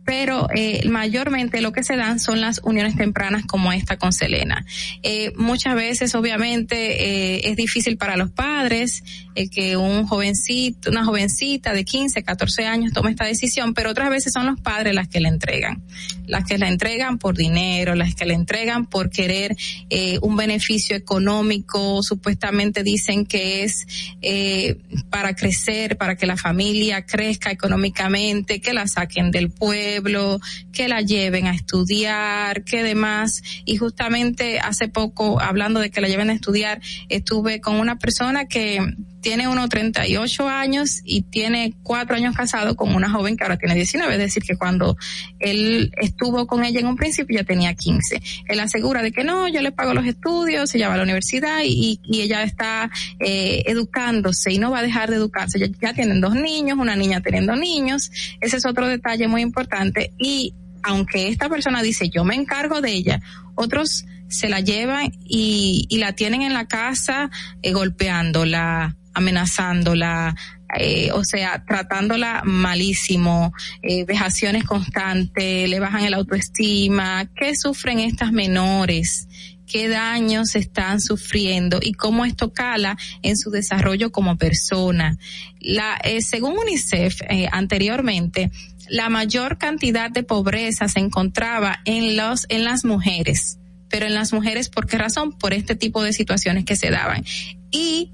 pero 0.05 0.47
eh, 0.53 0.88
mayormente 0.89 1.61
lo 1.61 1.72
que 1.72 1.84
se 1.84 1.95
dan 1.95 2.19
son 2.19 2.41
las 2.41 2.61
uniones 2.64 2.95
tempranas 2.95 3.45
como 3.45 3.72
esta 3.72 3.97
con 3.97 4.11
Selena. 4.11 4.65
Eh, 5.01 5.31
muchas 5.38 5.76
veces, 5.76 6.14
obviamente, 6.15 7.35
eh, 7.35 7.49
es 7.49 7.55
difícil 7.55 7.97
para 7.97 8.18
los 8.18 8.31
padres 8.31 9.03
el 9.35 9.49
que 9.49 9.77
un 9.77 10.05
jovencito, 10.05 10.89
una 10.89 11.05
jovencita 11.05 11.73
de 11.73 11.84
15, 11.84 12.23
14 12.23 12.65
años 12.65 12.93
tome 12.93 13.11
esta 13.11 13.26
decisión, 13.26 13.73
pero 13.73 13.91
otras 13.91 14.10
veces 14.10 14.34
son 14.34 14.45
los 14.45 14.60
padres 14.60 14.93
las 14.93 15.07
que 15.07 15.19
la 15.19 15.30
entregan, 15.30 15.81
las 16.26 16.45
que 16.45 16.57
la 16.57 16.69
entregan 16.69 17.18
por 17.18 17.35
dinero, 17.35 17.95
las 17.95 18.15
que 18.15 18.26
la 18.26 18.34
entregan 18.34 18.85
por 18.85 19.10
querer 19.10 19.55
eh, 19.89 20.19
un 20.22 20.35
beneficio 20.35 20.95
económico, 20.95 22.03
supuestamente 22.03 22.84
dicen 22.84 23.26
que 23.26 23.64
es 23.64 23.85
eh, 24.22 24.77
para 25.10 25.35
crecer, 25.35 25.97
para 25.97 26.15
que 26.15 26.26
la 26.26 26.38
familia 26.38 27.05
crezca 27.05 27.51
económicamente, 27.51 28.61
que 28.61 28.73
la 28.73 28.88
saquen 28.88 29.31
del 29.31 29.49
pueblo, 29.49 30.39
que 30.72 30.88
la 30.88 31.01
lleven 31.01 31.47
a 31.47 31.55
estudiar, 31.55 32.64
que 32.64 32.84
demás. 32.84 33.41
Y 33.65 33.77
justamente 33.77 34.60
hace 34.60 34.88
poco, 34.88 35.41
hablando 35.41 35.80
de 35.80 35.89
que 35.89 36.01
la 36.01 36.07
lleven 36.07 36.30
a 36.30 36.34
estudiar, 36.34 36.81
estuve 37.10 37.61
con 37.61 37.76
una 37.76 37.97
persona 37.97 38.45
que 38.45 38.80
tiene 39.23 39.47
unos 39.47 39.69
38 39.69 40.49
años 40.49 41.01
y 41.05 41.23
tiene 41.23 41.73
cuatro 41.81 42.15
años 42.15 42.35
casado 42.35 42.75
con 42.75 42.93
una 42.93 43.09
joven 43.09 43.37
que 43.37 43.43
ahora 43.45 43.57
tiene 43.57 43.73
19, 43.73 44.13
es 44.13 44.19
decir, 44.19 44.43
que 44.43 44.57
cuando 44.57 44.97
él 45.39 45.91
estuvo 45.97 46.45
con 46.45 46.63
ella 46.65 46.81
en 46.81 46.87
un 46.87 46.97
principio 46.97 47.39
ya 47.39 47.45
tenía 47.45 47.73
15. 47.73 48.21
Él 48.49 48.59
asegura 48.59 49.01
de 49.01 49.13
que 49.13 49.23
no, 49.23 49.47
yo 49.47 49.61
le 49.61 49.71
pago 49.71 49.93
los 49.93 50.05
estudios, 50.05 50.69
se 50.69 50.77
lleva 50.77 50.93
a 50.93 50.97
la 50.97 51.03
universidad 51.03 51.61
y, 51.63 51.99
ella 52.13 52.43
está 52.43 52.91
eh, 53.19 53.63
educándose 53.65 54.51
y 54.51 54.59
no 54.59 54.71
va 54.71 54.79
a 54.79 54.83
dejar 54.83 55.09
de 55.09 55.15
educarse. 55.15 55.57
Ya, 55.57 55.67
ya 55.81 55.93
tienen 55.93 56.21
dos 56.21 56.35
niños, 56.35 56.77
una 56.77 56.95
niña 56.95 57.21
teniendo 57.21 57.55
niños, 57.55 58.11
ese 58.39 58.57
es 58.57 58.65
otro 58.65 58.87
detalle 58.87 59.27
muy 59.27 59.41
importante 59.41 60.11
y 60.19 60.53
aunque 60.83 61.29
esta 61.29 61.47
persona 61.49 61.81
dice 61.81 62.09
yo 62.09 62.25
me 62.25 62.35
encargo 62.35 62.81
de 62.81 62.91
ella, 62.91 63.21
otros 63.55 64.05
se 64.27 64.49
la 64.49 64.59
llevan 64.59 65.13
y, 65.23 65.85
y 65.89 65.97
la 65.99 66.13
tienen 66.13 66.41
en 66.41 66.53
la 66.53 66.67
casa 66.67 67.29
eh, 67.61 67.71
golpeándola, 67.71 68.97
amenazándola, 69.14 70.35
eh, 70.80 71.11
o 71.11 71.23
sea, 71.23 71.64
tratándola 71.65 72.41
malísimo, 72.45 73.53
eh, 73.81 74.06
vejaciones 74.06 74.64
constantes, 74.64 75.69
le 75.69 75.80
bajan 75.80 76.06
el 76.06 76.14
autoestima, 76.14 77.30
¿qué 77.35 77.56
sufren 77.56 77.99
estas 77.99 78.31
menores? 78.31 79.27
qué 79.73 79.88
daños 79.88 80.56
están 80.56 81.02
sufriendo 81.02 81.80
y 81.81 81.94
cómo 81.94 82.26
esto 82.26 82.53
cala 82.53 82.95
en 83.23 83.38
su 83.38 83.49
desarrollo 83.49 84.11
como 84.11 84.38
persona. 84.38 85.18
La, 85.60 85.95
eh, 86.03 86.22
según 86.22 86.60
UNICEF, 86.60 87.22
eh, 87.27 87.48
anteriormente, 87.52 88.52
la 88.88 89.10
mayor 89.10 89.57
cantidad 89.57 90.11
de 90.11 90.22
pobreza 90.22 90.88
se 90.88 90.99
encontraba 90.99 91.80
en 91.85 92.15
los, 92.15 92.45
en 92.49 92.64
las 92.64 92.85
mujeres. 92.85 93.57
Pero 93.90 94.06
en 94.06 94.14
las 94.14 94.31
mujeres, 94.31 94.69
¿por 94.69 94.85
qué 94.85 94.98
razón? 94.98 95.38
Por 95.38 95.53
este 95.53 95.76
tipo 95.76 96.03
de 96.03 96.14
situaciones 96.14 96.65
que 96.65 96.76
se 96.76 96.91
daban. 96.91 97.23
Y 97.72 98.11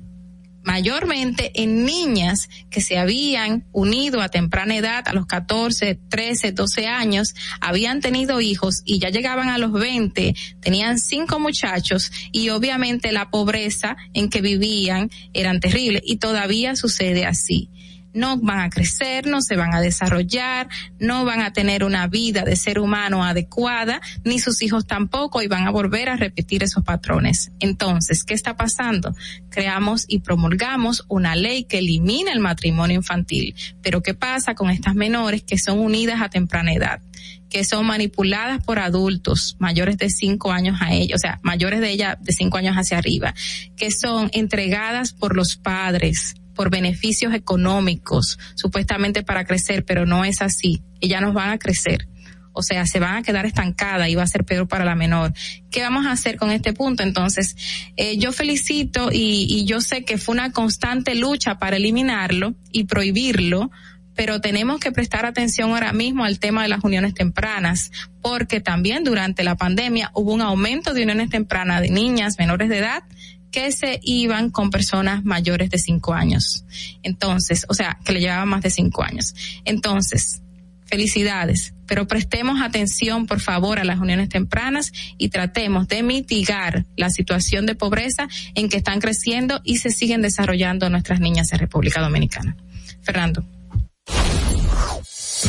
mayormente 0.70 1.64
en 1.64 1.84
niñas 1.84 2.48
que 2.70 2.80
se 2.80 3.00
habían 3.00 3.66
unido 3.72 4.22
a 4.22 4.30
temprana 4.30 4.76
edad, 4.76 5.04
a 5.08 5.14
los 5.14 5.26
14, 5.26 6.00
13, 6.10 6.52
12 6.52 6.86
años, 6.86 7.34
habían 7.60 8.02
tenido 8.02 8.40
hijos 8.40 8.84
y 8.86 9.00
ya 9.00 9.10
llegaban 9.10 9.50
a 9.50 9.58
los 9.58 9.72
20, 9.72 10.36
tenían 10.60 11.00
cinco 11.00 11.40
muchachos 11.40 12.12
y 12.32 12.50
obviamente 12.50 13.12
la 13.12 13.32
pobreza 13.32 13.98
en 14.14 14.30
que 14.30 14.42
vivían 14.42 15.10
eran 15.34 15.60
terribles 15.60 16.04
y 16.06 16.18
todavía 16.18 16.76
sucede 16.76 17.26
así 17.26 17.72
no 18.14 18.38
van 18.38 18.60
a 18.60 18.70
crecer, 18.70 19.28
no 19.28 19.42
se 19.42 19.56
van 19.56 19.74
a 19.74 19.82
desarrollar, 19.82 20.68
no 21.00 21.26
van 21.26 21.42
a 21.42 21.54
tener 21.54 21.84
una 21.84 22.08
vida 22.08 22.44
de 22.44 22.56
ser 22.56 22.80
humano 22.80 23.24
adecuada, 23.24 24.02
ni 24.24 24.40
sus 24.40 24.62
hijos 24.62 24.88
tampoco, 24.88 25.42
y 25.42 25.48
van 25.48 25.68
a 25.68 25.72
volver 25.72 26.10
a 26.10 26.18
repetir 26.18 26.64
esos 26.64 26.84
patrones. 26.84 27.52
Entonces, 27.60 28.24
¿qué 28.24 28.34
está 28.34 28.56
pasando? 28.56 29.16
Creamos 29.50 30.06
y 30.08 30.20
promulgamos 30.20 31.06
una 31.08 31.36
ley 31.36 31.64
que 31.64 31.80
elimina 31.80 32.32
el 32.32 32.40
matrimonio 32.40 32.96
infantil. 32.96 33.56
Pero 33.82 34.02
¿qué 34.02 34.14
pasa 34.14 34.56
con 34.56 34.70
estas 34.70 34.96
menores 34.96 35.44
que 35.44 35.58
son 35.58 35.80
unidas 35.80 36.22
a 36.22 36.30
temprana 36.30 36.74
edad? 36.74 37.02
que 37.50 37.66
son 37.66 37.86
manipuladas 37.88 38.64
por 38.64 38.80
adultos 38.80 39.56
mayores 39.60 39.98
de 39.98 40.10
cinco 40.10 40.52
años 40.52 40.78
a 40.82 40.94
ella, 40.94 41.16
o 41.16 41.18
sea, 41.18 41.40
mayores 41.42 41.80
de 41.82 41.90
ella 41.90 42.18
de 42.22 42.32
cinco 42.32 42.58
años 42.58 42.76
hacia 42.76 42.98
arriba, 42.98 43.34
que 43.76 43.92
son 43.92 44.30
entregadas 44.34 45.14
por 45.14 45.36
los 45.36 45.56
padres, 45.56 46.36
por 46.60 46.70
beneficios 46.70 47.34
económicos, 47.34 48.38
supuestamente 48.54 49.24
para 49.24 49.46
crecer, 49.46 49.86
pero 49.86 50.06
no 50.06 50.26
es 50.26 50.42
así. 50.42 50.82
Ellas 51.00 51.22
nos 51.22 51.34
van 51.34 51.52
a 51.52 51.58
crecer. 51.58 52.10
O 52.52 52.64
sea, 52.64 52.86
se 52.86 53.00
van 53.00 53.16
a 53.16 53.24
quedar 53.24 53.46
estancadas 53.46 54.10
y 54.10 54.16
va 54.16 54.24
a 54.24 54.28
ser 54.28 54.44
peor 54.44 54.68
para 54.68 54.84
la 54.84 54.94
menor. 54.94 55.32
¿Qué 55.72 55.82
vamos 55.82 56.06
a 56.06 56.12
hacer 56.12 56.36
con 56.36 56.52
este 56.52 56.74
punto? 56.74 57.02
Entonces, 57.02 57.56
eh, 57.96 58.18
yo 58.18 58.34
felicito 58.34 59.10
y, 59.10 59.46
y 59.48 59.64
yo 59.64 59.80
sé 59.80 60.04
que 60.04 60.18
fue 60.18 60.34
una 60.34 60.52
constante 60.52 61.16
lucha 61.16 61.60
para 61.60 61.78
eliminarlo 61.78 62.56
y 62.74 62.84
prohibirlo, 62.84 63.72
pero 64.14 64.42
tenemos 64.42 64.82
que 64.82 64.92
prestar 64.92 65.26
atención 65.26 65.70
ahora 65.70 65.94
mismo 65.94 66.26
al 66.26 66.40
tema 66.40 66.64
de 66.64 66.68
las 66.68 66.84
uniones 66.84 67.14
tempranas, 67.14 67.90
porque 68.22 68.60
también 68.60 69.06
durante 69.06 69.46
la 69.46 69.56
pandemia 69.56 70.12
hubo 70.14 70.34
un 70.34 70.42
aumento 70.42 70.94
de 70.94 71.04
uniones 71.04 71.30
tempranas 71.30 71.80
de 71.80 71.90
niñas 71.90 72.38
menores 72.38 72.68
de 72.68 72.80
edad 72.80 73.04
que 73.52 73.72
se 73.72 74.00
iban 74.04 74.50
con 74.50 74.70
personas 74.70 75.24
mayores 75.26 75.70
de 75.70 75.78
cinco 75.78 76.14
años. 76.14 76.66
Entonces, 77.04 77.66
o 77.70 77.74
sea, 77.74 78.00
que 78.04 78.14
le 78.14 78.20
llevaban 78.20 78.50
más 78.50 78.62
de 78.62 78.70
cinco 78.70 79.04
años. 79.04 79.34
Entonces, 79.66 80.42
felicidades, 80.86 81.74
pero 81.86 82.08
prestemos 82.08 82.62
atención, 82.62 83.28
por 83.28 83.40
favor, 83.40 83.80
a 83.80 83.84
las 83.84 84.00
uniones 84.00 84.30
tempranas 84.30 84.92
y 85.18 85.30
tratemos 85.30 85.88
de 85.88 86.04
mitigar 86.04 86.86
la 86.98 87.10
situación 87.10 87.66
de 87.66 87.76
pobreza 87.76 88.28
en 88.56 88.70
que 88.70 88.78
están 88.78 89.00
creciendo 89.00 89.62
y 89.64 89.78
se 89.78 89.92
siguen 89.92 90.22
desarrollando 90.22 90.90
nuestras 90.90 91.20
niñas 91.20 91.52
en 91.54 91.60
República 91.60 92.02
Dominicana. 92.02 92.58
Fernando. 93.02 93.44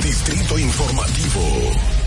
Distrito 0.03 0.59
Informativo. 0.59 2.00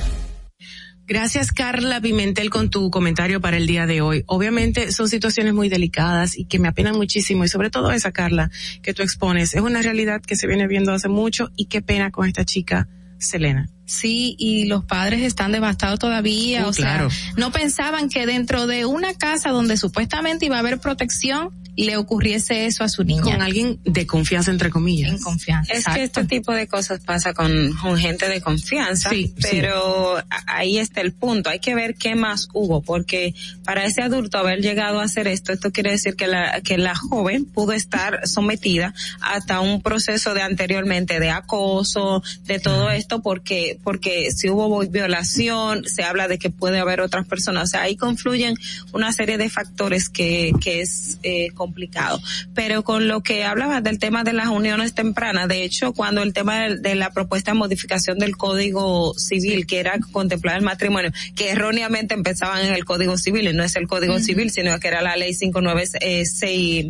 Gracias 1.05 1.51
Carla 1.51 1.99
Pimentel 1.99 2.49
con 2.49 2.69
tu 2.69 2.89
comentario 2.89 3.41
para 3.41 3.57
el 3.57 3.67
día 3.67 3.85
de 3.85 3.99
hoy. 3.99 4.23
Obviamente 4.25 4.93
son 4.93 5.09
situaciones 5.09 5.53
muy 5.53 5.67
delicadas 5.67 6.37
y 6.37 6.45
que 6.45 6.59
me 6.59 6.69
apenan 6.69 6.95
muchísimo 6.95 7.43
y 7.43 7.49
sobre 7.49 7.69
todo 7.69 7.91
esa 7.91 8.13
Carla 8.13 8.49
que 8.81 8.93
tú 8.93 9.03
expones. 9.03 9.53
Es 9.53 9.61
una 9.61 9.81
realidad 9.81 10.21
que 10.21 10.37
se 10.37 10.47
viene 10.47 10.65
viendo 10.65 10.93
hace 10.93 11.09
mucho 11.09 11.51
y 11.57 11.65
qué 11.65 11.81
pena 11.81 12.09
con 12.09 12.25
esta 12.25 12.45
chica 12.45 12.87
Selena. 13.17 13.67
Sí, 13.85 14.35
y 14.39 14.65
los 14.65 14.85
padres 14.85 15.21
están 15.23 15.51
devastados 15.51 15.99
todavía. 15.99 16.65
Uh, 16.65 16.69
o 16.69 16.73
claro. 16.73 17.09
sea, 17.09 17.33
no 17.37 17.51
pensaban 17.51 18.09
que 18.09 18.25
dentro 18.25 18.67
de 18.67 18.85
una 18.85 19.13
casa 19.13 19.49
donde 19.49 19.77
supuestamente 19.77 20.45
iba 20.45 20.55
a 20.55 20.59
haber 20.59 20.79
protección, 20.79 21.51
le 21.75 21.97
ocurriese 21.97 22.65
eso 22.65 22.83
a 22.83 22.89
su 22.89 23.03
niña. 23.03 23.23
Con 23.23 23.41
alguien 23.41 23.79
de 23.83 24.05
confianza, 24.05 24.51
entre 24.51 24.69
comillas. 24.69 25.11
En 25.11 25.19
confianza. 25.19 25.73
Es 25.73 25.79
Exacto. 25.79 25.97
que 25.97 26.03
este 26.05 26.23
tipo 26.25 26.53
de 26.53 26.67
cosas 26.67 26.99
pasa 26.99 27.33
con, 27.33 27.73
con 27.81 27.97
gente 27.97 28.27
de 28.27 28.41
confianza, 28.41 29.09
Sí, 29.09 29.33
pero 29.41 30.23
ahí 30.47 30.77
está 30.77 31.01
el 31.01 31.13
punto. 31.13 31.49
Hay 31.49 31.59
que 31.59 31.73
ver 31.73 31.95
qué 31.95 32.15
más 32.15 32.47
hubo, 32.53 32.81
porque 32.81 33.33
para 33.63 33.85
ese 33.85 34.01
adulto 34.01 34.37
haber 34.37 34.59
llegado 34.59 34.99
a 34.99 35.03
hacer 35.03 35.27
esto, 35.27 35.51
esto 35.51 35.71
quiere 35.71 35.91
decir 35.91 36.15
que 36.15 36.27
la, 36.27 36.61
que 36.61 36.77
la 36.77 36.95
joven 36.95 37.45
pudo 37.45 37.73
estar 37.73 38.27
sometida 38.27 38.93
hasta 39.21 39.59
un 39.59 39.81
proceso 39.81 40.33
de 40.35 40.43
anteriormente 40.43 41.19
de 41.19 41.31
acoso, 41.31 42.21
de 42.43 42.59
todo 42.59 42.91
esto, 42.91 43.21
porque, 43.23 43.72
porque 43.83 44.31
si 44.31 44.49
hubo 44.49 44.79
violación, 44.87 45.85
se 45.85 46.03
habla 46.03 46.27
de 46.27 46.37
que 46.37 46.49
puede 46.49 46.79
haber 46.79 47.01
otras 47.01 47.25
personas. 47.27 47.63
O 47.63 47.67
sea, 47.67 47.83
ahí 47.83 47.95
confluyen 47.95 48.55
una 48.91 49.11
serie 49.13 49.37
de 49.37 49.49
factores 49.49 50.09
que, 50.09 50.51
que 50.61 50.81
es 50.81 51.19
eh, 51.23 51.51
complicado. 51.51 52.19
Pero 52.53 52.83
con 52.83 53.07
lo 53.07 53.21
que 53.21 53.43
hablabas 53.43 53.83
del 53.83 53.99
tema 53.99 54.23
de 54.23 54.33
las 54.33 54.47
uniones 54.47 54.93
tempranas, 54.93 55.47
de 55.47 55.63
hecho, 55.63 55.93
cuando 55.93 56.21
el 56.21 56.33
tema 56.33 56.61
de, 56.61 56.77
de 56.77 56.95
la 56.95 57.11
propuesta 57.11 57.51
de 57.51 57.57
modificación 57.57 58.19
del 58.19 58.37
Código 58.37 59.13
Civil, 59.17 59.65
que 59.65 59.79
era 59.79 59.97
contemplar 60.11 60.57
el 60.57 60.63
matrimonio, 60.63 61.11
que 61.35 61.51
erróneamente 61.51 62.13
empezaban 62.13 62.65
en 62.65 62.73
el 62.73 62.85
Código 62.85 63.17
Civil, 63.17 63.47
y 63.47 63.53
no 63.53 63.63
es 63.63 63.75
el 63.75 63.87
Código 63.87 64.19
Civil, 64.19 64.51
sino 64.51 64.79
que 64.79 64.87
era 64.87 65.01
la 65.01 65.15
ley 65.15 65.35
596, 65.35 66.85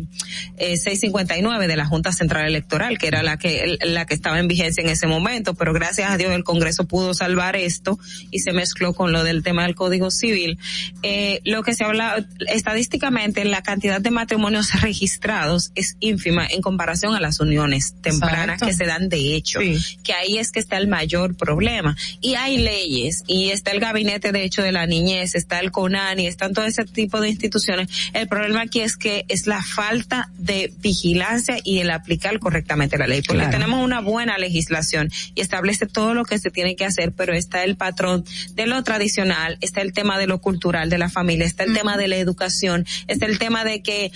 eh, 0.56 0.76
659 0.76 1.66
de 1.66 1.76
la 1.76 1.86
Junta 1.86 2.12
Central 2.12 2.46
Electoral, 2.46 2.98
que 2.98 3.06
era 3.06 3.22
la 3.22 3.36
que, 3.38 3.78
la 3.82 4.06
que 4.06 4.14
estaba 4.14 4.38
en 4.38 4.48
vigencia 4.48 4.82
en 4.82 4.88
ese 4.88 5.06
momento, 5.06 5.54
pero 5.54 5.72
gracias 5.72 6.10
a 6.10 6.16
Dios 6.16 6.32
el 6.32 6.44
Congreso 6.44 6.73
pudo 6.82 7.14
salvar 7.14 7.54
esto 7.54 7.96
y 8.32 8.40
se 8.40 8.52
mezcló 8.52 8.92
con 8.94 9.12
lo 9.12 9.22
del 9.22 9.44
tema 9.44 9.62
del 9.62 9.76
Código 9.76 10.10
Civil. 10.10 10.58
Eh, 11.04 11.40
lo 11.44 11.62
que 11.62 11.74
se 11.74 11.84
habla 11.84 12.26
estadísticamente, 12.48 13.44
la 13.44 13.62
cantidad 13.62 14.00
de 14.00 14.10
matrimonios 14.10 14.72
registrados 14.82 15.70
es 15.76 15.96
ínfima 16.00 16.46
en 16.46 16.60
comparación 16.62 17.14
a 17.14 17.20
las 17.20 17.38
uniones 17.38 17.94
tempranas 18.02 18.54
Exacto. 18.62 18.66
que 18.66 18.72
se 18.72 18.86
dan 18.86 19.08
de 19.08 19.36
hecho, 19.36 19.60
que 20.02 20.12
ahí 20.12 20.38
es 20.38 20.50
que 20.50 20.58
está 20.60 20.76
el 20.78 20.88
mayor 20.88 21.36
problema. 21.36 21.96
Y 22.20 22.34
hay 22.34 22.56
leyes, 22.56 23.22
y 23.26 23.50
está 23.50 23.70
el 23.70 23.80
Gabinete 23.80 24.32
de 24.32 24.42
Hecho 24.44 24.62
de 24.62 24.72
la 24.72 24.86
Niñez, 24.86 25.34
está 25.34 25.60
el 25.60 25.70
CONANI, 25.70 26.26
están 26.26 26.54
todo 26.54 26.64
ese 26.64 26.84
tipo 26.84 27.20
de 27.20 27.28
instituciones. 27.28 27.88
El 28.14 28.26
problema 28.28 28.62
aquí 28.62 28.80
es 28.80 28.96
que 28.96 29.24
es 29.28 29.46
la 29.46 29.62
falta 29.62 30.30
de 30.38 30.72
vigilancia 30.78 31.58
y 31.62 31.80
el 31.80 31.90
aplicar 31.90 32.38
correctamente 32.38 32.96
la 32.98 33.06
ley, 33.06 33.20
porque 33.22 33.42
Claro. 33.42 33.58
tenemos 33.58 33.84
una 33.84 34.00
buena 34.00 34.38
legislación 34.38 35.10
y 35.34 35.42
establece 35.42 35.86
todo 35.86 36.14
lo 36.14 36.24
que 36.24 36.38
se 36.38 36.50
tiene 36.50 36.63
que 36.74 36.84
hacer, 36.86 37.12
pero 37.12 37.34
está 37.34 37.62
el 37.64 37.76
patrón 37.76 38.24
de 38.54 38.66
lo 38.66 38.82
tradicional, 38.82 39.58
está 39.60 39.82
el 39.82 39.92
tema 39.92 40.18
de 40.18 40.26
lo 40.26 40.40
cultural 40.40 40.88
de 40.88 40.98
la 40.98 41.10
familia, 41.10 41.46
está 41.46 41.64
el 41.64 41.74
tema 41.74 41.96
de 41.98 42.08
la 42.08 42.16
educación, 42.16 42.86
está 43.06 43.26
el 43.26 43.38
tema 43.38 43.64
de 43.64 43.82
que 43.82 44.10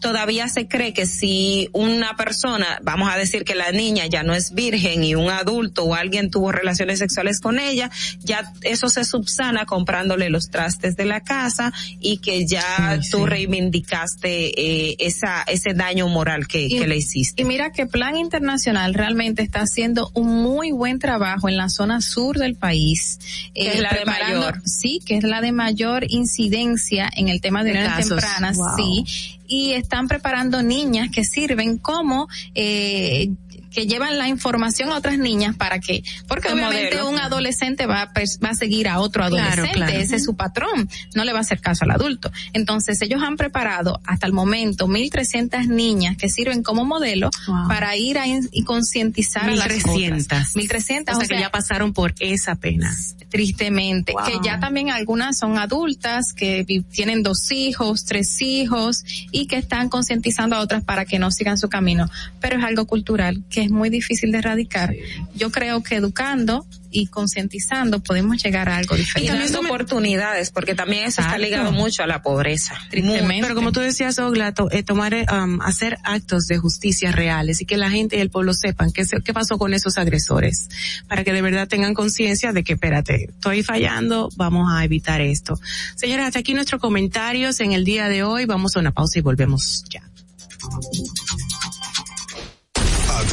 todavía 0.00 0.48
se 0.48 0.68
cree 0.68 0.92
que 0.92 1.06
si 1.06 1.70
una 1.72 2.14
persona, 2.16 2.78
vamos 2.82 3.10
a 3.12 3.16
decir 3.16 3.44
que 3.44 3.54
la 3.54 3.72
niña 3.72 4.06
ya 4.06 4.22
no 4.22 4.34
es 4.34 4.52
virgen 4.52 5.02
y 5.02 5.14
un 5.14 5.30
adulto 5.30 5.84
o 5.84 5.94
alguien 5.94 6.30
tuvo 6.30 6.52
relaciones 6.52 6.98
sexuales 6.98 7.40
con 7.40 7.58
ella, 7.58 7.90
ya 8.20 8.52
eso 8.62 8.88
se 8.90 9.04
subsana 9.04 9.64
comprándole 9.64 10.28
los 10.28 10.50
trastes 10.50 10.96
de 10.96 11.06
la 11.06 11.20
casa 11.20 11.72
y 12.00 12.18
que 12.18 12.44
ya 12.46 13.00
tú 13.10 13.24
reivindicaste 13.26 14.60
eh, 14.90 14.96
esa 14.98 15.42
ese 15.46 15.74
daño 15.74 16.08
moral 16.08 16.46
que, 16.46 16.62
Y- 16.66 16.78
que 16.78 16.86
le 16.86 16.96
hiciste. 16.96 17.42
Y 17.42 17.44
mira 17.44 17.70
que 17.72 17.86
Plan 17.86 18.16
Internacional 18.16 18.94
realmente 18.94 19.42
está 19.42 19.60
haciendo 19.60 20.10
un 20.14 20.42
muy 20.42 20.70
buen 20.72 20.98
trabajo 20.98 21.48
en 21.48 21.56
la 21.56 21.68
zona 21.68 21.93
sur 22.00 22.38
del 22.38 22.54
país. 22.56 23.18
Que 23.54 23.68
es 23.74 23.80
la 23.80 23.90
de 23.92 24.04
mayor. 24.04 24.62
Sí, 24.64 25.00
que 25.04 25.16
es 25.16 25.24
la 25.24 25.40
de 25.40 25.52
mayor 25.52 26.04
incidencia 26.08 27.08
en 27.14 27.28
el 27.28 27.40
tema 27.40 27.62
de 27.64 27.72
De 27.72 27.84
casos. 27.84 28.08
tempranas, 28.08 28.56
Wow. 28.56 28.76
sí. 28.76 29.04
Y 29.46 29.72
están 29.72 30.08
preparando 30.08 30.62
niñas 30.62 31.10
que 31.12 31.22
sirven 31.22 31.76
como, 31.78 32.28
eh, 32.54 33.30
que 33.74 33.86
llevan 33.86 34.16
la 34.18 34.28
información 34.28 34.90
a 34.90 34.96
otras 34.96 35.18
niñas 35.18 35.56
para 35.56 35.80
que, 35.80 36.02
porque 36.28 36.48
obviamente 36.52 36.96
modelo. 36.96 37.10
un 37.10 37.18
adolescente 37.18 37.86
va, 37.86 38.02
a 38.02 38.12
pers- 38.14 38.38
va 38.42 38.50
a 38.50 38.54
seguir 38.54 38.88
a 38.88 39.00
otro 39.00 39.24
adolescente, 39.24 39.72
claro. 39.72 39.92
ese 39.92 40.16
es 40.16 40.24
su 40.24 40.36
patrón, 40.36 40.88
no 41.14 41.24
le 41.24 41.32
va 41.32 41.38
a 41.38 41.42
hacer 41.42 41.60
caso 41.60 41.84
al 41.84 41.90
adulto. 41.90 42.30
Entonces 42.52 43.00
ellos 43.02 43.22
han 43.22 43.36
preparado 43.36 44.00
hasta 44.06 44.26
el 44.26 44.32
momento 44.32 44.86
1.300 44.86 45.66
niñas 45.66 46.16
que 46.16 46.28
sirven 46.28 46.62
como 46.62 46.84
modelo 46.84 47.30
Wow. 47.48 47.68
para 47.68 47.96
ir 47.96 48.18
a 48.18 48.26
in- 48.26 48.48
y 48.52 48.62
concientizar 48.64 49.44
a 49.50 49.54
las 49.54 49.68
1300. 49.68 50.24
otras. 50.24 50.54
1.300, 50.54 51.16
O 51.16 51.18
sea, 51.18 51.28
que 51.28 51.40
ya 51.40 51.50
pasaron 51.50 51.92
por 51.92 52.14
esa 52.20 52.54
pena. 52.54 52.94
tristemente, 53.30 54.12
Wow. 54.12 54.24
que 54.26 54.32
ya 54.44 54.60
también 54.60 54.90
algunas 54.90 55.36
son 55.38 55.58
adultas 55.58 56.32
que 56.32 56.64
tienen 56.92 57.22
dos 57.24 57.50
hijos, 57.50 58.04
tres 58.04 58.40
hijos 58.40 59.04
y 59.32 59.46
que 59.46 59.56
están 59.56 59.88
concientizando 59.88 60.54
a 60.54 60.60
otras 60.60 60.84
para 60.84 61.04
que 61.04 61.18
no 61.18 61.32
sigan 61.32 61.58
su 61.58 61.68
camino. 61.68 62.08
Pero 62.40 62.58
es 62.58 62.64
algo 62.64 62.86
cultural 62.86 63.42
que 63.50 63.63
es 63.64 63.70
muy 63.70 63.90
difícil 63.90 64.30
de 64.32 64.38
erradicar. 64.38 64.94
Yo 65.34 65.50
creo 65.50 65.82
que 65.82 65.96
educando 65.96 66.66
y 66.96 67.08
concientizando 67.08 68.00
podemos 68.00 68.40
llegar 68.40 68.68
a 68.68 68.76
algo 68.76 68.94
Y 68.94 68.98
diferente. 69.00 69.32
también 69.32 69.52
dando 69.52 69.68
oportunidades, 69.68 70.50
porque 70.52 70.76
también 70.76 71.04
eso 71.06 71.22
está 71.22 71.38
ligado 71.38 71.72
mucho 71.72 72.04
a 72.04 72.06
la 72.06 72.22
pobreza. 72.22 72.76
Muy, 73.02 73.40
pero 73.40 73.56
como 73.56 73.72
tú 73.72 73.80
decías, 73.80 74.18
Ogla, 74.20 74.52
to- 74.54 74.70
eh, 74.70 74.84
tomar, 74.84 75.12
um, 75.32 75.60
hacer 75.62 75.98
actos 76.04 76.46
de 76.46 76.58
justicia 76.58 77.10
reales 77.10 77.60
y 77.60 77.64
que 77.66 77.76
la 77.78 77.90
gente 77.90 78.16
y 78.16 78.20
el 78.20 78.30
pueblo 78.30 78.54
sepan 78.54 78.92
qué, 78.92 79.04
qué 79.24 79.32
pasó 79.34 79.58
con 79.58 79.74
esos 79.74 79.98
agresores, 79.98 80.68
para 81.08 81.24
que 81.24 81.32
de 81.32 81.42
verdad 81.42 81.66
tengan 81.66 81.94
conciencia 81.94 82.52
de 82.52 82.62
que, 82.62 82.74
espérate, 82.74 83.24
estoy 83.30 83.64
fallando, 83.64 84.28
vamos 84.36 84.68
a 84.72 84.84
evitar 84.84 85.20
esto. 85.20 85.58
Señora, 85.96 86.26
hasta 86.28 86.38
aquí 86.38 86.54
nuestros 86.54 86.80
comentarios 86.80 87.58
en 87.58 87.72
el 87.72 87.84
día 87.84 88.08
de 88.08 88.22
hoy. 88.22 88.44
Vamos 88.44 88.76
a 88.76 88.78
una 88.78 88.92
pausa 88.92 89.18
y 89.18 89.22
volvemos 89.22 89.84
ya. 89.90 90.02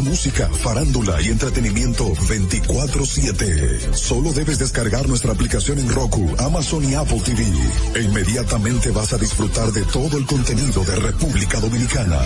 música, 0.00 0.48
farándula 0.48 1.22
y 1.22 1.28
entretenimiento 1.28 2.12
24/7. 2.28 3.94
Solo 3.94 4.32
debes 4.32 4.58
descargar 4.58 5.08
nuestra 5.08 5.32
aplicación 5.32 5.78
en 5.78 5.88
Roku, 5.88 6.34
Amazon 6.38 6.84
y 6.90 6.94
Apple 6.94 7.20
TV. 7.24 7.44
E 7.94 8.02
inmediatamente 8.02 8.90
vas 8.90 9.12
a 9.12 9.18
disfrutar 9.18 9.70
de 9.70 9.84
todo 9.84 10.18
el 10.18 10.26
contenido 10.26 10.82
de 10.84 10.96
República 10.96 11.60
Dominicana. 11.60 12.18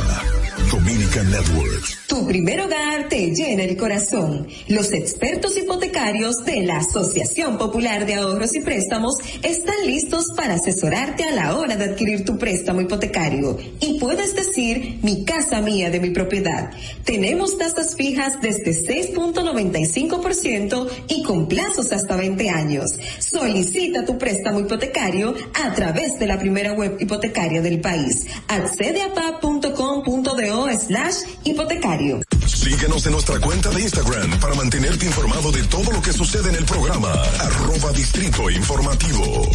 Dominican 0.70 1.30
Networks. 1.30 1.98
Tu 2.06 2.26
primer 2.26 2.60
hogar 2.60 3.08
te 3.08 3.34
llena 3.34 3.64
el 3.64 3.76
corazón. 3.76 4.46
Los 4.68 4.92
expertos 4.92 5.56
hipotecarios 5.56 6.44
de 6.44 6.62
la 6.62 6.78
Asociación 6.78 7.58
Popular 7.58 8.06
de 8.06 8.14
Ahorros 8.14 8.54
y 8.54 8.60
Préstamos 8.60 9.16
están 9.42 9.74
listos 9.86 10.26
para 10.36 10.54
asesorarte 10.54 11.24
a 11.24 11.32
la 11.32 11.56
hora 11.56 11.76
de 11.76 11.84
adquirir 11.84 12.24
tu 12.24 12.38
préstamo 12.38 12.80
hipotecario. 12.80 13.58
Y 13.80 13.98
puedes 13.98 14.34
decir, 14.34 14.98
mi 15.02 15.24
casa 15.24 15.60
mía 15.60 15.90
de 15.90 16.00
mi 16.00 16.10
propiedad. 16.10 16.70
Tenemos 17.04 17.41
tasas 17.50 17.96
fijas 17.96 18.40
desde 18.40 18.70
6.95% 18.70 20.88
y 21.08 21.24
con 21.24 21.48
plazos 21.48 21.90
hasta 21.92 22.14
20 22.16 22.48
años. 22.50 22.92
Solicita 23.18 24.04
tu 24.04 24.16
préstamo 24.16 24.60
hipotecario 24.60 25.34
a 25.54 25.74
través 25.74 26.18
de 26.18 26.26
la 26.26 26.38
primera 26.38 26.72
web 26.74 26.96
hipotecaria 27.00 27.60
del 27.60 27.80
país. 27.80 28.26
Accede 28.48 29.02
a 29.02 29.12
pa.com.do 29.12 30.68
slash 30.78 31.14
hipotecario. 31.44 32.20
Síguenos 32.46 33.04
en 33.06 33.12
nuestra 33.12 33.40
cuenta 33.40 33.70
de 33.70 33.82
Instagram 33.82 34.38
para 34.38 34.54
mantenerte 34.54 35.06
informado 35.06 35.50
de 35.50 35.64
todo 35.64 35.90
lo 35.90 36.00
que 36.00 36.12
sucede 36.12 36.50
en 36.50 36.56
el 36.56 36.64
programa. 36.64 37.12
Arroba 37.40 37.90
Distrito 37.92 38.48
Informativo. 38.50 39.50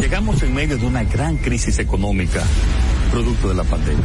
Llegamos 0.00 0.42
en 0.42 0.54
medio 0.54 0.78
de 0.78 0.86
una 0.86 1.04
gran 1.04 1.36
crisis 1.38 1.78
económica, 1.78 2.42
producto 3.10 3.48
de 3.48 3.54
la 3.54 3.64
pandemia. 3.64 4.04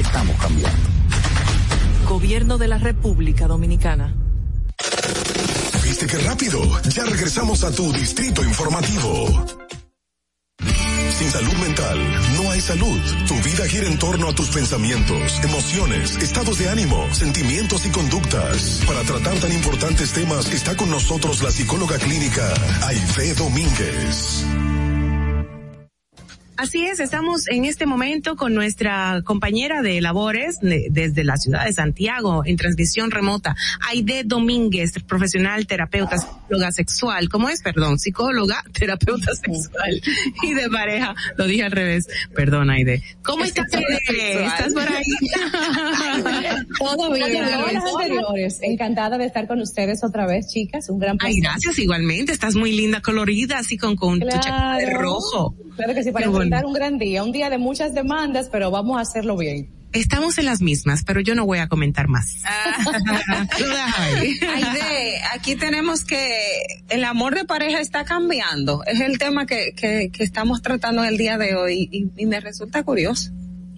Estamos 0.00 0.34
cambiando. 0.40 0.78
Gobierno 2.08 2.56
de 2.56 2.68
la 2.68 2.78
República 2.78 3.46
Dominicana. 3.46 4.14
¿Viste 5.84 6.06
qué 6.06 6.16
rápido? 6.18 6.58
Ya 6.88 7.04
regresamos 7.04 7.62
a 7.64 7.70
tu 7.70 7.92
distrito 7.92 8.42
informativo. 8.42 9.46
Sin 11.18 11.30
salud 11.30 11.52
mental, 11.52 11.98
no 12.36 12.50
hay 12.50 12.62
salud. 12.62 12.98
Tu 13.28 13.34
vida 13.42 13.66
gira 13.68 13.88
en 13.88 13.98
torno 13.98 14.30
a 14.30 14.34
tus 14.34 14.48
pensamientos, 14.48 15.38
emociones, 15.44 16.16
estados 16.16 16.58
de 16.58 16.70
ánimo, 16.70 17.06
sentimientos 17.12 17.84
y 17.84 17.90
conductas. 17.90 18.80
Para 18.86 19.02
tratar 19.02 19.38
tan 19.38 19.52
importantes 19.52 20.12
temas 20.12 20.50
está 20.50 20.78
con 20.78 20.88
nosotros 20.90 21.42
la 21.42 21.50
psicóloga 21.50 21.98
clínica 21.98 22.54
Aide 22.86 23.34
Domínguez. 23.34 24.46
Así 26.60 26.84
es, 26.84 27.00
estamos 27.00 27.48
en 27.48 27.64
este 27.64 27.86
momento 27.86 28.36
con 28.36 28.52
nuestra 28.54 29.22
compañera 29.24 29.80
de 29.80 29.98
labores 30.02 30.58
de- 30.60 30.88
desde 30.90 31.24
la 31.24 31.38
ciudad 31.38 31.64
de 31.64 31.72
Santiago 31.72 32.42
en 32.44 32.56
transmisión 32.58 33.10
remota, 33.10 33.56
Aide 33.88 34.24
Domínguez, 34.26 34.92
profesional 35.08 35.66
terapeuta 35.66 36.18
psicóloga 36.18 36.70
sexual. 36.70 37.30
¿Cómo 37.30 37.48
es? 37.48 37.62
Perdón, 37.62 37.98
psicóloga, 37.98 38.62
terapeuta 38.78 39.34
sexual 39.34 40.02
y 40.42 40.52
de 40.52 40.68
pareja. 40.68 41.14
Lo 41.38 41.46
dije 41.46 41.62
al 41.62 41.72
revés. 41.72 42.06
Perdón, 42.34 42.68
Aide. 42.68 43.02
¿Cómo 43.22 43.42
estás, 43.44 43.64
Aide? 43.72 44.44
¿Estás 44.44 44.74
por 44.74 44.82
ahí? 44.82 45.04
Todo 46.78 47.10
bien. 47.14 47.42
Anteriores. 47.42 48.58
Encantada 48.60 49.16
de 49.16 49.24
estar 49.24 49.46
con 49.48 49.62
ustedes 49.62 50.04
otra 50.04 50.26
vez, 50.26 50.48
chicas. 50.52 50.90
Un 50.90 50.98
gran 50.98 51.16
placer. 51.16 51.36
Ay, 51.36 51.40
gracias 51.40 51.78
igualmente. 51.78 52.32
Estás 52.32 52.54
muy 52.54 52.72
linda, 52.72 53.00
colorida, 53.00 53.58
así 53.60 53.78
con, 53.78 53.96
con 53.96 54.20
tu 54.20 54.28
chaqueta 54.28 54.76
de 54.76 54.90
rojo. 54.90 55.54
Claro 55.80 55.94
que 55.94 56.02
sí, 56.04 56.12
para 56.12 56.24
Qué 56.24 56.28
bueno. 56.30 56.44
enfrentar 56.44 56.66
un 56.66 56.72
gran 56.72 56.98
día. 56.98 57.24
Un 57.24 57.32
día 57.32 57.50
de 57.50 57.58
muchas 57.58 57.94
demandas, 57.94 58.48
pero 58.50 58.70
vamos 58.70 58.98
a 58.98 59.00
hacerlo 59.00 59.36
bien. 59.36 59.68
Estamos 59.92 60.38
en 60.38 60.46
las 60.46 60.60
mismas, 60.60 61.02
pero 61.04 61.20
yo 61.20 61.34
no 61.34 61.44
voy 61.46 61.58
a 61.58 61.66
comentar 61.66 62.06
más. 62.06 62.36
Aide, 64.54 65.20
aquí 65.34 65.56
tenemos 65.56 66.04
que 66.04 66.62
el 66.88 67.02
amor 67.04 67.34
de 67.34 67.44
pareja 67.44 67.80
está 67.80 68.04
cambiando. 68.04 68.84
Es 68.86 69.00
el 69.00 69.18
tema 69.18 69.46
que, 69.46 69.72
que, 69.76 70.10
que 70.12 70.22
estamos 70.22 70.62
tratando 70.62 71.02
el 71.02 71.16
día 71.16 71.38
de 71.38 71.56
hoy 71.56 71.88
y, 71.90 72.08
y 72.16 72.26
me 72.26 72.38
resulta 72.40 72.84
curioso. 72.84 73.32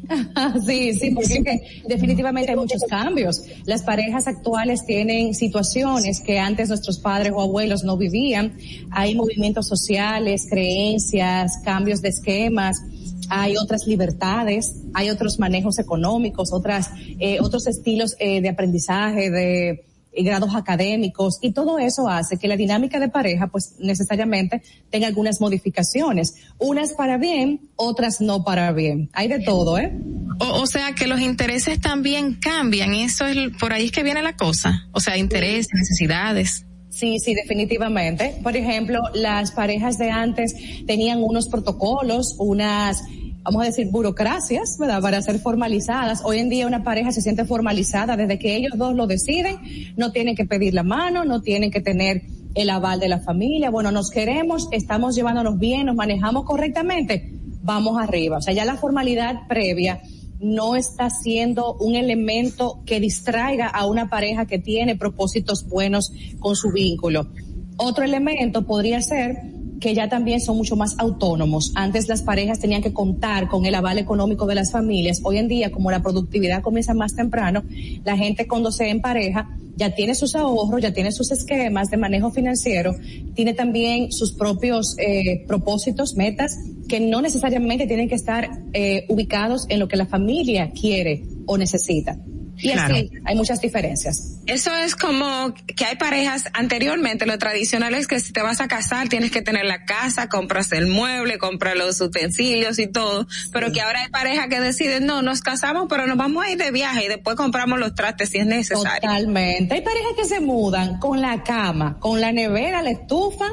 sí, 0.67 0.95
sí, 0.95 1.11
porque 1.11 1.83
definitivamente 1.87 2.51
hay 2.51 2.57
muchos 2.57 2.83
cambios. 2.89 3.43
Las 3.65 3.83
parejas 3.83 4.27
actuales 4.27 4.85
tienen 4.85 5.35
situaciones 5.35 6.21
que 6.21 6.39
antes 6.39 6.69
nuestros 6.69 6.99
padres 6.99 7.33
o 7.35 7.41
abuelos 7.41 7.85
no 7.85 7.97
vivían. 7.97 8.57
Hay 8.91 9.15
movimientos 9.15 9.69
sociales, 9.69 10.47
creencias, 10.49 11.59
cambios 11.65 12.03
de 12.03 12.09
esquemas. 12.09 12.83
Hay 13.29 13.57
otras 13.57 13.87
libertades, 13.87 14.75
hay 14.93 15.09
otros 15.09 15.39
manejos 15.39 15.79
económicos, 15.79 16.53
otras, 16.53 16.91
eh, 17.19 17.39
otros 17.41 17.67
estilos 17.67 18.17
eh, 18.19 18.41
de 18.41 18.49
aprendizaje, 18.49 19.31
de 19.31 19.85
grados 20.17 20.55
académicos 20.55 21.39
y 21.41 21.53
todo 21.53 21.79
eso 21.79 22.09
hace 22.09 22.37
que 22.37 22.49
la 22.49 22.57
dinámica 22.57 23.01
de 23.01 23.09
pareja 23.09 23.47
pues 23.47 23.77
necesariamente 23.79 24.63
tenga 24.91 25.07
algunas 25.07 25.41
modificaciones, 25.41 26.35
unas 26.59 26.93
para 26.93 27.17
bien, 27.17 27.61
otras 27.77 28.21
no 28.21 28.45
para 28.45 28.73
bien. 28.73 29.11
Hay 29.13 29.29
de 29.29 29.41
todo, 29.41 29.79
¿eh? 29.79 29.93
O, 30.41 30.63
o 30.63 30.67
sea 30.67 30.95
que 30.95 31.07
los 31.07 31.21
intereses 31.21 31.81
también 31.81 32.35
cambian, 32.35 32.95
eso 32.95 33.27
es 33.27 33.37
por 33.59 33.73
ahí 33.73 33.87
es 33.87 33.93
que 33.93 34.03
viene 34.03 34.23
la 34.23 34.37
cosa. 34.37 34.89
O 34.93 35.01
sea, 35.01 35.17
intereses, 35.17 35.69
necesidades. 35.73 36.67
Sí, 36.93 37.19
sí, 37.19 37.35
definitivamente. 37.35 38.39
Por 38.43 38.55
ejemplo, 38.55 39.01
las 39.15 39.53
parejas 39.53 39.97
de 39.97 40.11
antes 40.11 40.55
tenían 40.87 41.23
unos 41.23 41.49
protocolos, 41.49 42.37
unas, 42.39 43.03
vamos 43.43 43.63
a 43.63 43.67
decir, 43.67 43.89
burocracias, 43.91 44.77
¿verdad? 44.79 45.01
Para 45.01 45.21
ser 45.23 45.39
formalizadas. 45.39 46.23
Hoy 46.25 46.39
en 46.39 46.49
día 46.49 46.67
una 46.67 46.85
pareja 46.85 47.13
se 47.13 47.21
siente 47.21 47.45
formalizada 47.45 48.17
desde 48.17 48.39
que 48.39 48.57
ellos 48.57 48.73
dos 48.77 48.95
lo 48.95 49.07
deciden, 49.07 49.57
no 49.97 50.13
tienen 50.13 50.37
que 50.37 50.45
pedir 50.45 50.75
la 50.75 50.83
mano, 50.83 51.25
no 51.25 51.43
tienen 51.43 51.71
que 51.71 51.81
tener 51.81 52.23
el 52.55 52.71
aval 52.71 53.01
de 53.01 53.09
la 53.09 53.21
familia. 53.21 53.71
Bueno, 53.71 53.91
nos 53.91 54.11
queremos, 54.11 54.69
estamos 54.71 55.15
llevándonos 55.15 55.59
bien, 55.59 55.87
nos 55.87 55.97
manejamos 55.97 56.45
correctamente, 56.45 57.33
vamos 57.63 58.01
arriba. 58.01 58.39
O 58.39 58.43
sea, 58.43 58.55
ya 58.55 58.65
la 58.65 58.77
formalidad 58.77 59.47
previa 59.49 60.01
no 60.41 60.77
está 60.77 61.09
siendo 61.09 61.75
un 61.75 61.95
elemento 61.95 62.83
que 62.85 63.01
distraiga 63.01 63.69
a 63.69 63.87
una 63.87 64.09
pareja 64.09 64.47
que 64.47 64.59
tiene 64.59 64.97
propósitos 64.97 65.67
buenos 65.69 66.13
con 66.41 66.57
su 66.57 66.73
vínculo. 66.73 67.29
Otro 67.77 68.05
elemento 68.05 68.67
podría 68.67 69.01
ser 69.01 69.37
que 69.83 69.95
ya 69.95 70.09
también 70.09 70.41
son 70.41 70.57
mucho 70.57 70.77
más 70.77 70.95
autónomos. 70.99 71.73
Antes 71.75 72.09
las 72.09 72.23
parejas 72.23 72.61
tenían 72.61 72.83
que 72.83 72.93
contar 72.93 73.49
con 73.49 73.67
el 73.67 73.75
aval 73.75 73.99
económico 73.99 74.47
de 74.47 74.55
las 74.55 74.71
familias. 74.71 75.21
Hoy 75.25 75.39
en 75.39 75.49
día, 75.49 75.73
como 75.73 75.91
la 75.91 76.01
productividad 76.01 76.63
comienza 76.63 76.95
más 76.95 77.17
temprano, 77.17 77.65
la 78.05 78.17
gente 78.17 78.47
cuando 78.47 78.71
se 78.71 78.89
en 78.89 79.01
pareja 79.01 79.59
ya 79.75 79.93
tiene 79.93 80.15
sus 80.15 80.37
ahorros, 80.37 80.81
ya 80.81 80.93
tiene 80.93 81.11
sus 81.11 81.33
esquemas 81.33 81.91
de 81.91 81.97
manejo 81.97 82.31
financiero, 82.31 82.95
tiene 83.35 83.55
también 83.55 84.13
sus 84.13 84.33
propios 84.33 84.95
eh, 84.99 85.45
propósitos, 85.49 86.15
metas, 86.15 86.57
que 86.89 87.01
no 87.01 87.21
necesariamente 87.21 87.89
tienen 87.89 88.09
que 88.09 88.15
estar 88.15 88.51
eh, 88.75 89.05
ubicados 89.09 89.67
en 89.69 89.81
lo 89.81 89.89
que 89.89 89.97
la 89.97 90.07
familia 90.07 90.71
quiere 90.71 91.25
o 91.47 91.59
necesita. 91.59 92.19
Y 92.59 92.73
Claro. 92.73 92.95
así 92.95 93.11
hay 93.25 93.35
muchas 93.35 93.61
diferencias. 93.61 94.39
Eso 94.47 94.75
es 94.77 94.95
como 94.95 95.55
que 95.55 95.85
hay 95.85 95.97
parejas 95.97 96.45
anteriormente, 96.53 97.27
lo 97.27 97.39
tradicional 97.39 97.95
es 97.95 98.07
que 98.07 98.21
si 98.21 98.33
te 98.33 98.43
vas 98.43 98.61
a 98.61 98.69
casar 98.69 99.09
tienes 99.09 99.31
que 99.31 99.43
tener 99.43 99.65
la 99.65 99.85
casa, 99.85 100.29
compras 100.29 100.71
el 100.73 100.87
mueble, 100.87 101.39
compras 101.39 101.77
los 101.77 102.01
utensilios 102.01 102.79
y 102.79 102.87
todo, 102.87 103.27
pero 103.53 103.73
que 103.73 103.81
ahora 103.81 104.03
hay 104.03 104.11
parejas 104.11 104.49
que 104.49 104.61
deciden, 104.61 105.07
no, 105.07 105.23
nos 105.23 105.41
casamos, 105.41 105.87
pero 105.89 106.07
nos 106.07 106.17
vamos 106.17 106.45
a 106.45 106.51
ir 106.51 106.59
de 106.59 106.71
viaje 106.71 107.07
y 107.07 107.09
después 107.09 107.37
compramos 107.37 107.79
los 107.79 107.95
trastes 107.95 108.31
si 108.31 108.39
es 108.39 108.47
necesario. 108.47 109.01
Totalmente. 109.01 109.75
Hay 109.75 109.81
parejas 109.81 110.13
que 110.17 110.25
se 110.25 110.41
mudan 110.41 110.99
con 110.99 111.21
la 111.21 111.43
cama, 111.43 111.99
con 111.99 112.21
la 112.21 112.33
nevera, 112.33 112.83
la 112.83 112.91
estufa 112.91 113.47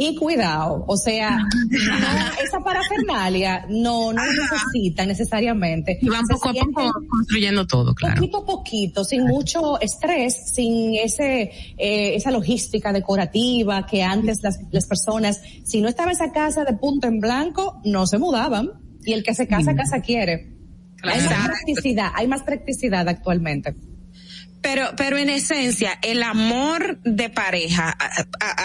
y 0.00 0.16
cuidado. 0.16 0.84
O 0.88 0.96
sea, 0.96 1.36
no, 1.68 2.42
esa 2.42 2.60
parafernalia 2.60 3.66
no, 3.68 4.14
no 4.14 4.22
necesitan 4.24 5.08
necesariamente. 5.08 5.98
Y 6.00 6.08
van 6.08 6.26
poco 6.26 6.48
a 6.48 6.52
poco 6.54 6.92
construyendo 7.06 7.66
todo, 7.66 7.94
claro. 7.94 8.14
Poquito 8.14 8.38
a 8.38 8.46
poquito, 8.46 9.04
sin 9.04 9.26
mucho 9.26 9.78
estrés, 9.78 10.54
sin 10.54 10.94
ese 10.94 11.50
eh, 11.76 12.14
esa 12.14 12.30
logística 12.30 12.94
decorativa 12.94 13.84
que 13.84 14.02
antes 14.02 14.42
las, 14.42 14.58
las 14.70 14.86
personas, 14.86 15.42
si 15.64 15.82
no 15.82 15.88
estaba 15.88 16.12
esa 16.12 16.32
casa 16.32 16.64
de 16.64 16.72
punto 16.72 17.06
en 17.06 17.20
blanco, 17.20 17.82
no 17.84 18.06
se 18.06 18.18
mudaban. 18.18 18.70
Y 19.04 19.12
el 19.12 19.22
que 19.22 19.34
se 19.34 19.46
casa, 19.46 19.74
casa 19.74 20.00
quiere. 20.00 20.56
Hay 21.02 21.20
más 21.22 21.46
practicidad, 21.46 22.10
hay 22.14 22.26
más 22.26 22.42
practicidad 22.42 23.06
actualmente. 23.06 23.74
Pero, 24.62 24.90
pero 24.96 25.16
en 25.16 25.30
esencia, 25.30 25.98
el 26.02 26.22
amor 26.22 26.98
de 27.02 27.30
pareja, 27.30 27.96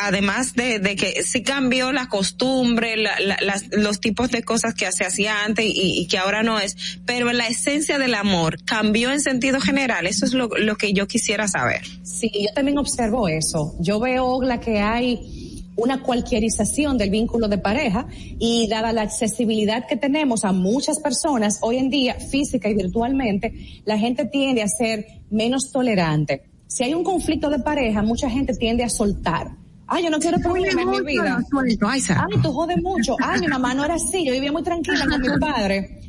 además 0.04 0.54
de, 0.54 0.80
que 0.96 1.24
sí 1.24 1.42
cambió 1.44 1.92
la 1.92 2.08
costumbre, 2.10 2.98
la- 2.98 3.20
la- 3.20 3.38
las- 3.42 3.66
los 3.72 4.00
tipos 4.00 4.30
de 4.32 4.44
cosas 4.44 4.74
que 4.74 4.92
se 4.92 5.06
hacía 5.06 5.44
antes 5.46 5.66
y, 5.66 6.00
y 6.02 6.08
que 6.08 6.18
ahora 6.18 6.44
no 6.44 6.60
es, 6.60 6.76
pero 7.06 7.32
la 7.34 7.48
esencia 7.48 7.98
del 7.98 8.14
amor 8.16 8.58
cambió 8.66 9.12
en 9.12 9.22
sentido 9.22 9.60
general. 9.62 10.06
Eso 10.08 10.26
es 10.26 10.34
lo, 10.34 10.48
lo 10.50 10.76
que 10.76 10.94
yo 10.94 11.08
quisiera 11.08 11.48
saber. 11.48 11.82
Sí, 12.04 12.32
yo 12.34 12.54
también 12.54 12.78
observo 12.78 13.28
eso. 13.28 13.76
Yo 13.80 14.00
veo 14.00 14.42
la 14.42 14.60
que 14.60 14.80
hay 14.80 15.35
una 15.76 16.02
cualquierización 16.02 16.98
del 16.98 17.10
vínculo 17.10 17.48
de 17.48 17.58
pareja 17.58 18.08
y 18.40 18.68
dada 18.68 18.94
la 18.94 19.02
accesibilidad 19.02 19.86
que 19.88 19.98
tenemos 19.98 20.46
a 20.46 20.52
muchas 20.52 21.00
personas 21.00 21.60
hoy 21.62 21.78
en 21.78 21.90
día, 21.90 22.16
física 22.16 22.70
y 22.70 22.76
virtualmente, 22.76 23.82
la 23.86 23.98
gente 23.98 24.26
tiende 24.26 24.62
a 24.62 24.68
ser 24.68 25.06
menos 25.30 25.72
tolerante. 25.72 26.44
Si 26.68 26.84
hay 26.84 26.94
un 26.94 27.04
conflicto 27.04 27.50
de 27.50 27.60
pareja, 27.60 28.02
mucha 28.02 28.30
gente 28.30 28.54
tiende 28.54 28.84
a 28.84 28.90
soltar. 28.90 29.52
Ay, 29.88 30.04
yo 30.04 30.10
no 30.10 30.20
quiero 30.20 30.40
problemas 30.40 30.84
en 30.84 30.90
mi 30.90 31.02
vida. 31.02 31.40
Ay, 32.28 32.42
tú 32.42 32.52
jodes 32.52 32.82
mucho. 32.82 33.16
Ay, 33.24 33.42
mi 33.42 33.48
mamá 33.48 33.74
no 33.74 33.86
era 33.86 33.96
así. 33.96 34.26
Yo 34.26 34.34
vivía 34.34 34.52
muy 34.52 34.64
tranquila 34.64 35.06
con 35.08 35.22
mi 35.22 35.28
padre. 35.40 36.00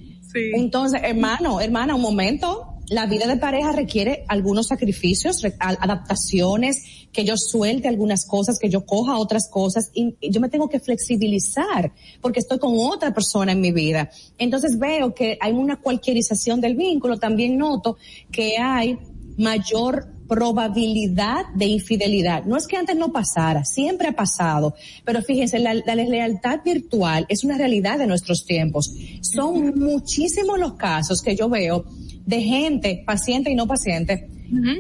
Entonces, 0.55 1.01
hermano, 1.03 1.61
hermana, 1.61 1.95
un 1.95 2.03
momento. 2.03 2.76
La 2.89 3.07
vida 3.07 3.27
de 3.27 3.37
pareja 3.37 3.73
requiere 3.73 4.25
algunos 4.29 4.69
sacrificios, 4.69 5.43
adaptaciones, 5.59 7.07
que 7.13 7.25
yo 7.25 7.37
suelte 7.37 7.89
algunas 7.89 8.27
cosas, 8.27 8.59
que 8.59 8.69
yo 8.69 8.85
coja 8.85 9.19
otras 9.19 9.49
cosas 9.51 9.91
y 9.95 10.07
y 10.21 10.31
yo 10.31 10.41
me 10.41 10.49
tengo 10.49 10.69
que 10.69 10.81
flexibilizar 10.81 11.93
porque 12.21 12.41
estoy 12.41 12.59
con 12.59 12.75
otra 12.77 13.13
persona 13.13 13.53
en 13.53 13.61
mi 13.61 13.73
vida. 13.73 14.11
Entonces 14.39 14.79
veo 14.79 15.15
que 15.15 15.39
hay 15.41 15.53
una 15.53 15.77
cualquierización 15.77 16.61
del 16.61 16.77
vínculo. 16.77 17.19
También 17.19 17.57
noto 17.57 17.97
que 18.31 18.59
hay 18.59 18.99
mayor 19.37 20.09
probabilidad 20.29 21.47
de 21.55 21.67
infidelidad. 21.67 22.45
No 22.45 22.57
es 22.57 22.67
que 22.67 22.77
antes 22.77 22.97
no 22.97 23.13
pasara, 23.13 23.65
siempre 23.65 24.09
ha 24.09 24.13
pasado, 24.13 24.75
pero 25.05 25.23
fíjense, 25.23 25.61
la, 25.61 25.75
la 25.75 25.95
deslealtad 25.95 26.61
virtual 26.65 27.27
es 27.29 27.45
una 27.45 27.57
realidad 27.57 27.99
de 27.99 28.09
nuestros 28.09 28.45
tiempos. 28.45 28.93
Son 29.21 29.79
muchísimos 29.79 30.59
los 30.59 30.75
casos 30.75 31.23
que 31.23 31.37
yo 31.37 31.49
veo 31.49 31.85
de 32.27 32.43
gente, 32.43 33.03
paciente 33.07 33.51
y 33.51 33.55
no 33.55 33.67
paciente, 33.67 34.29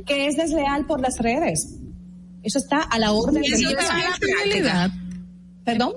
que 0.06 0.27
es 0.27 0.36
desleal 0.36 0.86
por 0.86 1.01
las 1.01 1.18
redes. 1.18 1.77
Eso 2.43 2.59
está 2.59 2.82
a 2.82 2.98
la 2.98 3.12
orden 3.12 3.43
¿Y 3.44 3.51
del 3.51 3.60
eso 3.60 3.68
día. 3.70 3.78
es 4.52 4.62
la? 4.64 4.93
¿Perdón? 5.64 5.93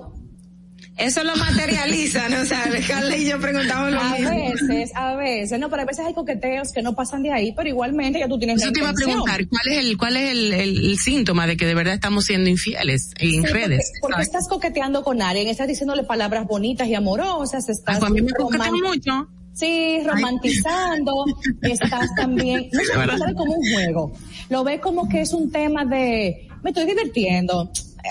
Eso 0.96 1.24
lo 1.24 1.34
materializan, 1.36 2.34
o 2.34 2.44
sea, 2.44 2.64
Carla 2.86 3.16
y 3.16 3.26
yo 3.26 3.40
preguntamos 3.40 3.90
lo 3.90 4.00
A 4.00 4.10
mismo. 4.12 4.30
veces, 4.30 4.90
a 4.94 5.14
veces, 5.16 5.58
no, 5.58 5.70
pero 5.70 5.82
a 5.82 5.84
veces 5.86 6.04
hay 6.04 6.12
coqueteos 6.12 6.72
que 6.72 6.82
no 6.82 6.94
pasan 6.94 7.22
de 7.22 7.32
ahí, 7.32 7.52
pero 7.56 7.68
igualmente 7.70 8.18
ya 8.18 8.28
tú 8.28 8.38
tienes 8.38 8.56
Eso 8.58 8.66
la 8.66 8.72
te 8.72 8.80
iba 8.80 8.90
a 8.90 8.92
preguntar, 8.92 9.48
¿cuál 9.48 9.62
es 9.68 9.78
el, 9.78 9.96
cuál 9.96 10.16
es 10.18 10.30
el, 10.32 10.52
el- 10.52 10.84
el 10.90 10.98
síntoma 10.98 11.46
de 11.46 11.56
que 11.56 11.64
de 11.64 11.74
verdad 11.74 11.94
estamos 11.94 12.24
siendo 12.26 12.50
infieles 12.50 13.12
en 13.18 13.30
Sí, 13.42 13.48
redes? 13.48 13.92
Porque, 14.00 14.12
porque 14.14 14.22
estás 14.22 14.46
coqueteando 14.48 15.02
con 15.02 15.22
alguien, 15.22 15.48
estás 15.48 15.68
diciéndole 15.68 16.02
palabras 16.02 16.46
bonitas 16.46 16.86
y 16.88 16.94
amorosas, 16.94 17.66
estás 17.70 17.98
pues 17.98 18.10
a 18.10 18.12
mí 18.12 18.20
me 18.20 18.32
coquetean 18.32 18.72
mucho. 18.74 19.28
Sí, 19.52 20.00
romantizando, 20.04 21.24
estás 21.62 22.14
también, 22.16 22.70
no 22.72 22.80
sé, 22.82 23.06
lo 23.06 23.26
ve 23.26 23.34
como 23.34 23.54
un 23.54 23.72
juego, 23.72 24.12
lo 24.48 24.64
ve 24.64 24.80
como 24.80 25.08
que 25.08 25.22
es 25.22 25.32
un 25.32 25.50
tema 25.50 25.84
de, 25.84 26.48
me 26.62 26.70
estoy 26.70 26.86
divirtiendo, 26.86 27.70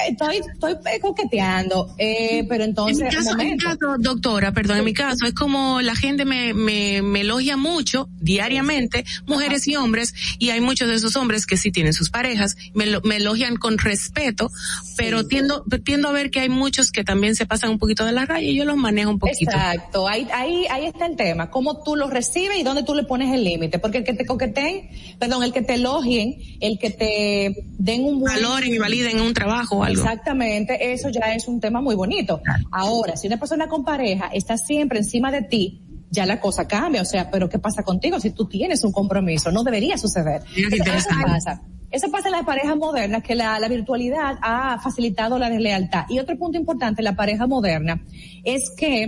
estoy, 0.10 0.38
estoy 0.38 0.74
eh, 0.74 1.00
coqueteando, 1.02 1.94
eh, 1.98 2.46
pero 2.50 2.64
entonces, 2.64 3.00
en 3.00 3.06
mi 3.08 3.12
caso, 3.16 3.30
un 3.36 3.42
en 3.42 3.48
mi 3.48 3.52
momento. 3.56 3.66
caso, 3.66 3.96
doctora, 4.00 4.52
perdón, 4.52 4.78
en 4.80 4.86
mi 4.86 4.94
caso 4.94 5.26
es 5.26 5.34
como 5.34 5.82
la 5.82 5.96
gente 5.96 6.26
me, 6.26 6.54
me, 6.54 7.02
me 7.02 7.22
elogia 7.22 7.58
mucho 7.58 8.08
diariamente, 8.20 9.06
mujeres 9.28 9.68
y 9.68 9.76
hombres, 9.76 10.14
y 10.40 10.50
hay 10.52 10.62
muchos 10.62 10.88
de 10.88 10.96
esos 10.96 11.16
hombres 11.16 11.46
que 11.46 11.58
sí 11.58 11.72
tienen 11.72 11.94
sus 11.94 12.10
parejas, 12.10 12.56
me, 12.74 12.86
lo- 12.86 13.02
me 13.02 13.18
elogian 13.18 13.56
con 13.58 13.78
respeto, 13.78 14.52
pero 14.98 15.26
tiendo, 15.28 15.64
tiendo 15.84 16.10
a 16.10 16.12
ver 16.12 16.32
que 16.32 16.40
hay 16.42 16.50
muchos 16.50 16.92
que 16.92 17.04
también 17.04 17.36
se 17.36 17.46
pasan 17.46 17.70
un 17.72 17.80
poquito 17.80 18.06
de 18.06 18.12
la 18.12 18.26
raya 18.26 18.48
y 18.48 18.56
yo 18.56 18.66
los 18.66 18.78
manejo 18.78 19.10
un 19.12 19.20
poquito. 19.20 19.52
Exacto, 19.52 20.08
ahí, 20.08 20.28
ahí, 20.34 20.66
ahí 20.70 20.86
está 20.86 21.06
el 21.06 21.16
tema, 21.16 21.50
cómo 21.50 21.84
tú 21.84 21.96
lo 21.96 22.10
recibes 22.10 22.58
y 22.60 22.64
dónde 22.64 22.84
tú 22.84 22.94
le 22.96 23.04
pones 23.04 23.34
el 23.34 23.44
límite, 23.44 23.80
porque 23.80 24.00
el 24.00 24.04
que 24.04 24.14
te 24.14 24.26
coqueteen, 24.26 24.90
perdón, 25.20 25.44
el 25.44 25.54
que 25.54 25.62
te 25.62 25.76
elogien, 25.76 26.36
el 26.60 26.78
que 26.80 26.90
te 26.90 27.64
den 27.78 28.04
un 28.04 28.20
buen 28.20 28.34
Valoren 28.36 28.74
y 28.74 28.78
validen 28.78 29.20
un 29.22 29.34
trabajo 29.34 29.79
o 29.80 29.84
algo. 29.84 30.02
Exactamente, 30.02 30.92
eso 30.94 31.10
ya 31.10 31.34
es 31.34 31.48
un 31.48 31.60
tema 31.60 31.82
muy 31.82 31.96
bonito. 31.96 32.42
Ahora, 32.72 33.16
si 33.18 33.28
una 33.28 33.38
persona 33.38 33.68
con 33.68 33.84
pareja 33.84 34.30
está 34.34 34.58
siempre 34.58 35.00
encima 35.00 35.32
de 35.32 35.42
ti, 35.44 35.82
ya 36.12 36.26
la 36.26 36.40
cosa 36.40 36.68
cambia, 36.68 37.02
o 37.02 37.06
sea, 37.06 37.30
pero 37.30 37.50
¿qué 37.50 37.60
pasa 37.60 37.84
contigo 37.84 38.20
si 38.20 38.32
tú 38.32 38.48
tienes 38.48 38.84
un 38.84 38.92
compromiso? 38.92 39.52
No 39.52 39.64
debería 39.64 39.98
suceder. 39.98 40.42
Mira 40.56 40.70
qué 40.70 40.76
Eso- 40.76 40.76
eso 40.76 40.76
interesante. 40.78 41.24
pasa. 41.26 41.62
Eso 41.92 42.12
pasa 42.12 42.28
en 42.28 42.34
las 42.34 42.46
parejas 42.46 42.78
modernas, 42.78 43.24
que 43.24 43.34
la, 43.34 43.60
la 43.60 43.68
virtualidad 43.68 44.38
ha 44.44 44.80
facilitado 44.80 45.40
la 45.40 45.50
deslealtad. 45.50 46.06
Y 46.10 46.20
otro 46.20 46.38
punto 46.38 46.56
importante 46.58 47.02
en 47.02 47.06
la 47.06 47.16
pareja 47.16 47.48
moderna 47.48 48.04
es 48.44 48.70
que 48.78 49.08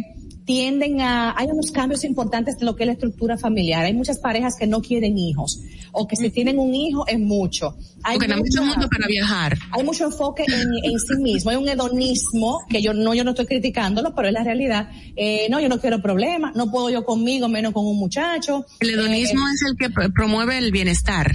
tienden 0.52 1.00
a, 1.00 1.34
hay 1.38 1.48
unos 1.48 1.72
cambios 1.72 2.04
importantes 2.04 2.58
de 2.60 2.66
lo 2.66 2.76
que 2.76 2.84
es 2.84 2.88
la 2.88 2.94
estructura 2.94 3.38
familiar. 3.38 3.86
Hay 3.86 3.94
muchas 3.94 4.20
parejas 4.20 4.56
que 4.60 4.68
no 4.68 4.82
quieren 4.82 5.18
hijos, 5.18 5.60
o 5.94 6.06
que 6.08 6.18
si 6.18 6.30
tienen 6.30 6.60
un 6.60 6.76
hijo 6.76 7.08
es 7.08 7.18
mucho. 7.20 7.74
Hay 8.04 8.16
Porque 8.18 8.28
no 8.28 8.36
hay 8.36 8.42
mucho 8.42 8.62
mundo 8.64 8.88
para 8.90 9.08
viajar. 9.08 9.58
hay 9.72 9.84
mucho 9.84 10.04
enfoque 10.06 10.44
en, 10.46 10.70
en 10.92 11.00
sí 11.00 11.16
mismo, 11.22 11.52
hay 11.52 11.58
un 11.58 11.70
hedonismo 11.70 12.60
que 12.70 12.82
yo 12.82 12.94
no, 12.94 13.14
yo 13.14 13.24
no 13.24 13.30
estoy 13.32 13.46
criticándolo, 13.46 14.14
pero 14.14 14.28
es 14.28 14.34
la 14.34 14.44
realidad. 14.44 14.90
Eh, 15.16 15.48
no, 15.50 15.60
yo 15.62 15.70
no 15.70 15.80
quiero 15.80 16.02
problemas, 16.02 16.54
no 16.56 16.70
puedo 16.70 16.90
yo 16.90 17.06
conmigo, 17.06 17.48
menos 17.48 17.72
con 17.72 17.86
un 17.86 17.98
muchacho. 17.98 18.66
El 18.82 18.90
hedonismo 18.90 19.40
Eh, 19.48 19.52
es 19.56 19.62
el 19.70 19.78
que 19.78 19.90
pro- 19.90 20.12
promueve 20.14 20.58
el 20.58 20.72
bienestar. 20.72 21.32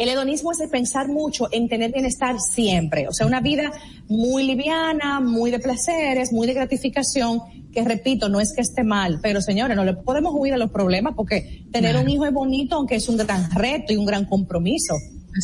El 0.00 0.08
hedonismo 0.08 0.50
es 0.50 0.60
el 0.60 0.70
pensar 0.70 1.08
mucho 1.08 1.48
en 1.52 1.68
tener 1.68 1.92
bienestar 1.92 2.40
siempre, 2.40 3.06
o 3.06 3.12
sea, 3.12 3.26
una 3.26 3.42
vida 3.42 3.70
muy 4.08 4.44
liviana, 4.44 5.20
muy 5.20 5.50
de 5.50 5.58
placeres, 5.58 6.32
muy 6.32 6.46
de 6.46 6.54
gratificación, 6.54 7.40
que 7.70 7.84
repito, 7.84 8.30
no 8.30 8.40
es 8.40 8.54
que 8.54 8.62
esté 8.62 8.82
mal, 8.82 9.20
pero 9.22 9.42
señores, 9.42 9.76
no 9.76 9.84
le 9.84 9.92
podemos 9.92 10.32
huir 10.34 10.54
a 10.54 10.56
los 10.56 10.70
problemas 10.70 11.12
porque 11.14 11.66
tener 11.70 11.98
un 11.98 12.08
hijo 12.08 12.24
es 12.24 12.32
bonito, 12.32 12.76
aunque 12.76 12.94
es 12.94 13.10
un 13.10 13.18
gran 13.18 13.50
reto 13.50 13.92
y 13.92 13.96
un 13.96 14.06
gran 14.06 14.24
compromiso. 14.24 14.94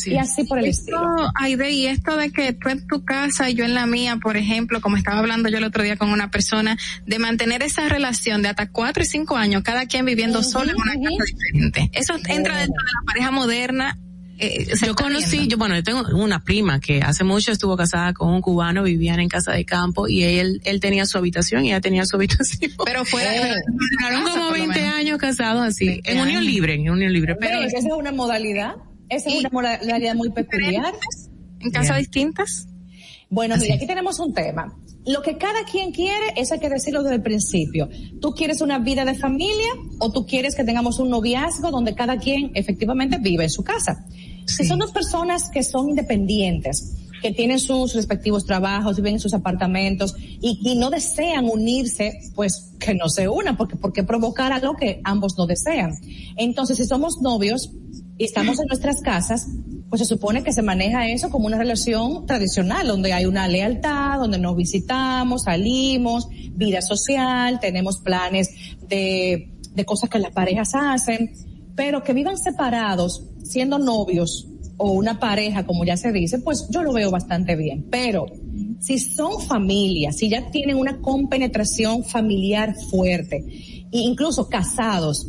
y 0.07 0.17
así 0.17 0.43
por 0.43 0.57
el 0.57 0.65
Esto, 0.65 0.95
estilo. 0.95 1.31
Aide, 1.39 1.71
y 1.71 1.85
esto 1.85 2.17
de 2.17 2.31
que 2.31 2.53
tú 2.53 2.69
en 2.69 2.87
tu 2.87 3.05
casa 3.05 3.51
y 3.51 3.53
yo 3.53 3.63
en 3.63 3.75
la 3.75 3.85
mía, 3.85 4.17
por 4.21 4.37
ejemplo, 4.37 4.81
como 4.81 4.97
estaba 4.97 5.19
hablando 5.19 5.49
yo 5.49 5.59
el 5.59 5.65
otro 5.65 5.83
día 5.83 5.97
con 5.97 6.09
una 6.09 6.31
persona, 6.31 6.79
de 7.05 7.19
mantener 7.19 7.61
esa 7.61 7.87
relación 7.87 8.41
de 8.41 8.49
hasta 8.49 8.71
cuatro 8.71 9.03
y 9.03 9.05
cinco 9.05 9.37
años, 9.37 9.61
cada 9.61 9.85
quien 9.85 10.03
viviendo 10.03 10.41
solo 10.41 10.71
en 10.71 10.77
una 10.77 10.93
casa 10.93 11.25
diferente. 11.25 11.91
Eso 11.93 12.15
entra 12.27 12.57
dentro 12.57 12.83
de 12.83 12.91
la 12.91 13.05
pareja 13.05 13.29
moderna. 13.29 13.99
Eh, 14.39 14.67
yo 14.85 14.93
conocí, 14.95 15.37
viendo. 15.37 15.49
yo 15.51 15.57
bueno, 15.57 15.75
yo 15.75 15.83
tengo 15.83 16.01
una 16.15 16.39
prima 16.43 16.79
que 16.79 17.01
hace 17.01 17.23
mucho 17.23 17.51
estuvo 17.51 17.75
casada 17.75 18.13
con 18.13 18.29
un 18.29 18.41
cubano, 18.41 18.83
vivían 18.83 19.19
en 19.19 19.29
casa 19.29 19.51
de 19.51 19.65
campo 19.65 20.07
y 20.07 20.23
él, 20.23 20.61
él 20.63 20.79
tenía 20.79 21.05
su 21.05 21.17
habitación 21.17 21.65
y 21.65 21.69
ella 21.69 21.81
tenía 21.81 22.05
su 22.05 22.15
habitación. 22.17 22.71
Pero 22.85 23.03
fuera 23.05 23.31
la- 23.31 23.55
Duraron 23.99 24.23
casa, 24.23 24.31
como 24.37 24.49
por 24.49 24.57
lo 24.59 24.63
20 24.65 24.79
menos. 24.81 24.95
años 24.95 25.17
casados 25.17 25.61
así, 25.63 25.87
20 25.87 26.11
en 26.11 26.19
unión 26.21 26.45
libre, 26.45 26.73
en 26.75 26.89
unión 26.89 27.11
libre, 27.13 27.35
pero 27.35 27.59
¿Ves? 27.61 27.73
Esa 27.73 27.87
es 27.87 27.93
una 27.93 28.11
modalidad, 28.11 28.75
esa 29.09 29.29
es 29.29 29.39
una 29.39 29.49
modalidad 29.51 30.15
muy 30.15 30.29
peculiar. 30.31 30.93
¿En 31.59 31.71
casas 31.71 31.97
distintas? 31.97 32.67
Bueno, 33.29 33.55
mira, 33.57 33.75
aquí 33.75 33.87
tenemos 33.87 34.19
un 34.19 34.33
tema. 34.33 34.73
Lo 35.07 35.21
que 35.21 35.37
cada 35.37 35.63
quien 35.63 35.91
quiere, 35.91 36.33
eso 36.35 36.53
hay 36.53 36.59
que 36.59 36.69
decirlo 36.69 37.01
desde 37.01 37.15
el 37.15 37.21
principio. 37.21 37.89
¿Tú 38.19 38.31
quieres 38.31 38.59
una 38.59 38.79
vida 38.79 39.05
de 39.05 39.15
familia 39.15 39.69
o 39.99 40.11
tú 40.11 40.25
quieres 40.25 40.53
que 40.53 40.65
tengamos 40.65 40.99
un 40.99 41.09
noviazgo 41.09 41.71
donde 41.71 41.95
cada 41.95 42.17
quien 42.17 42.51
efectivamente 42.55 43.17
vive 43.17 43.45
en 43.45 43.49
su 43.49 43.63
casa? 43.63 44.05
Si 44.45 44.65
son 44.65 44.79
dos 44.79 44.91
personas 44.91 45.49
que 45.49 45.63
son 45.63 45.89
independientes, 45.89 46.93
que 47.21 47.31
tienen 47.31 47.59
sus 47.59 47.95
respectivos 47.95 48.45
trabajos, 48.45 48.97
viven 48.97 49.13
en 49.13 49.19
sus 49.21 49.33
apartamentos 49.33 50.13
y, 50.19 50.59
y 50.61 50.75
no 50.75 50.89
desean 50.89 51.45
unirse, 51.45 52.19
pues 52.35 52.73
que 52.77 52.93
no 52.93 53.07
se 53.07 53.29
unan, 53.29 53.55
porque 53.55 53.77
¿por 53.77 53.93
qué 53.93 54.03
provocar 54.03 54.51
algo 54.51 54.75
que 54.75 54.99
ambos 55.05 55.37
no 55.37 55.47
desean? 55.47 55.93
Entonces, 56.35 56.77
si 56.77 56.85
somos 56.85 57.21
novios 57.21 57.71
y 58.17 58.25
estamos 58.25 58.59
en 58.59 58.67
nuestras 58.67 59.01
casas, 59.01 59.47
pues 59.89 60.01
se 60.01 60.05
supone 60.05 60.43
que 60.43 60.51
se 60.51 60.61
maneja 60.61 61.07
eso 61.07 61.29
como 61.29 61.47
una 61.47 61.57
relación 61.57 62.25
tradicional, 62.25 62.87
donde 62.87 63.13
hay 63.13 63.25
una 63.25 63.47
lealtad, 63.47 64.19
donde 64.19 64.37
nos 64.37 64.55
visitamos, 64.55 65.43
salimos, 65.43 66.27
vida 66.51 66.81
social, 66.81 67.59
tenemos 67.59 67.99
planes 67.99 68.49
de, 68.87 69.49
de 69.73 69.85
cosas 69.85 70.09
que 70.09 70.19
las 70.19 70.31
parejas 70.31 70.71
hacen, 70.73 71.31
pero 71.75 72.03
que 72.03 72.13
vivan 72.13 72.37
separados, 72.37 73.23
siendo 73.43 73.79
novios 73.79 74.47
o 74.77 74.91
una 74.91 75.19
pareja, 75.19 75.65
como 75.65 75.85
ya 75.85 75.97
se 75.97 76.11
dice, 76.11 76.39
pues 76.39 76.67
yo 76.69 76.83
lo 76.83 76.93
veo 76.93 77.09
bastante 77.09 77.55
bien. 77.55 77.87
Pero 77.89 78.25
si 78.79 78.99
son 78.99 79.41
familias, 79.41 80.17
si 80.17 80.29
ya 80.29 80.49
tienen 80.51 80.77
una 80.77 80.99
compenetración 80.99 82.03
familiar 82.03 82.75
fuerte, 82.89 83.37
e 83.91 83.99
incluso 83.99 84.49
casados, 84.49 85.27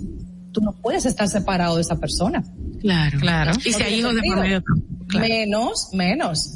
tú 0.52 0.60
no 0.60 0.72
puedes 0.72 1.06
estar 1.06 1.28
separado 1.28 1.76
de 1.76 1.82
esa 1.82 1.96
persona. 1.96 2.42
Claro. 2.80 3.18
Claro. 3.18 3.52
Y 3.64 3.72
si 3.72 3.78
No 3.80 3.84
hay 3.86 3.94
hijos 3.94 4.14
de 4.14 4.22
por 4.22 4.40
medio, 4.40 4.62
claro. 5.08 5.28
Menos, 5.28 5.88
menos. 5.92 6.54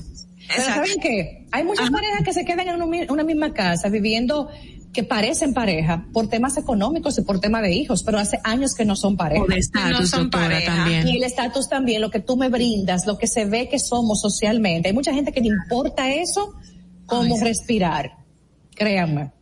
Pero. 0.49 0.63
¿saben 0.63 1.01
qué? 1.01 1.47
Hay 1.53 1.65
muchas 1.65 1.91
parejas 1.91 2.23
que 2.25 2.33
se 2.33 2.45
quedan 2.45 2.69
en 2.69 3.11
una 3.11 3.25
misma 3.25 3.53
casa 3.53 3.89
viviendo 3.89 4.49
que 4.93 5.05
parecen 5.05 5.55
pareja 5.55 6.07
por 6.13 6.29
temas 6.29 6.59
económicos 6.59 7.17
y 7.19 7.23
por 7.23 7.41
tema 7.41 7.63
de 7.63 7.73
hijos, 7.73 8.03
pero 8.03 8.19
hace 8.19 8.39
años 8.45 8.75
que 8.75 8.85
no 8.85 8.95
son 8.95 9.17
pareja. 9.17 9.43
O 9.43 9.47
de 9.47 9.57
estatus, 9.57 10.01
No 10.01 10.07
son 10.07 10.31
pareja. 10.31 10.75
también. 10.75 11.09
Y 11.09 11.17
el 11.17 11.23
estatus 11.23 11.69
también, 11.69 12.03
lo 12.03 12.11
que 12.11 12.21
tú 12.21 12.37
me 12.37 12.51
brindas, 12.51 13.07
lo 13.07 13.17
que 13.17 13.27
se 13.27 13.47
ve 13.47 13.69
que 13.71 13.79
somos 13.79 14.21
socialmente. 14.21 14.89
Hay 14.89 14.95
mucha 14.95 15.15
gente 15.15 15.33
que 15.33 15.41
le 15.41 15.49
importa 15.49 16.13
eso 16.13 16.53
como 17.07 17.41
respirar. 17.41 18.13
Créanme. 18.75 19.33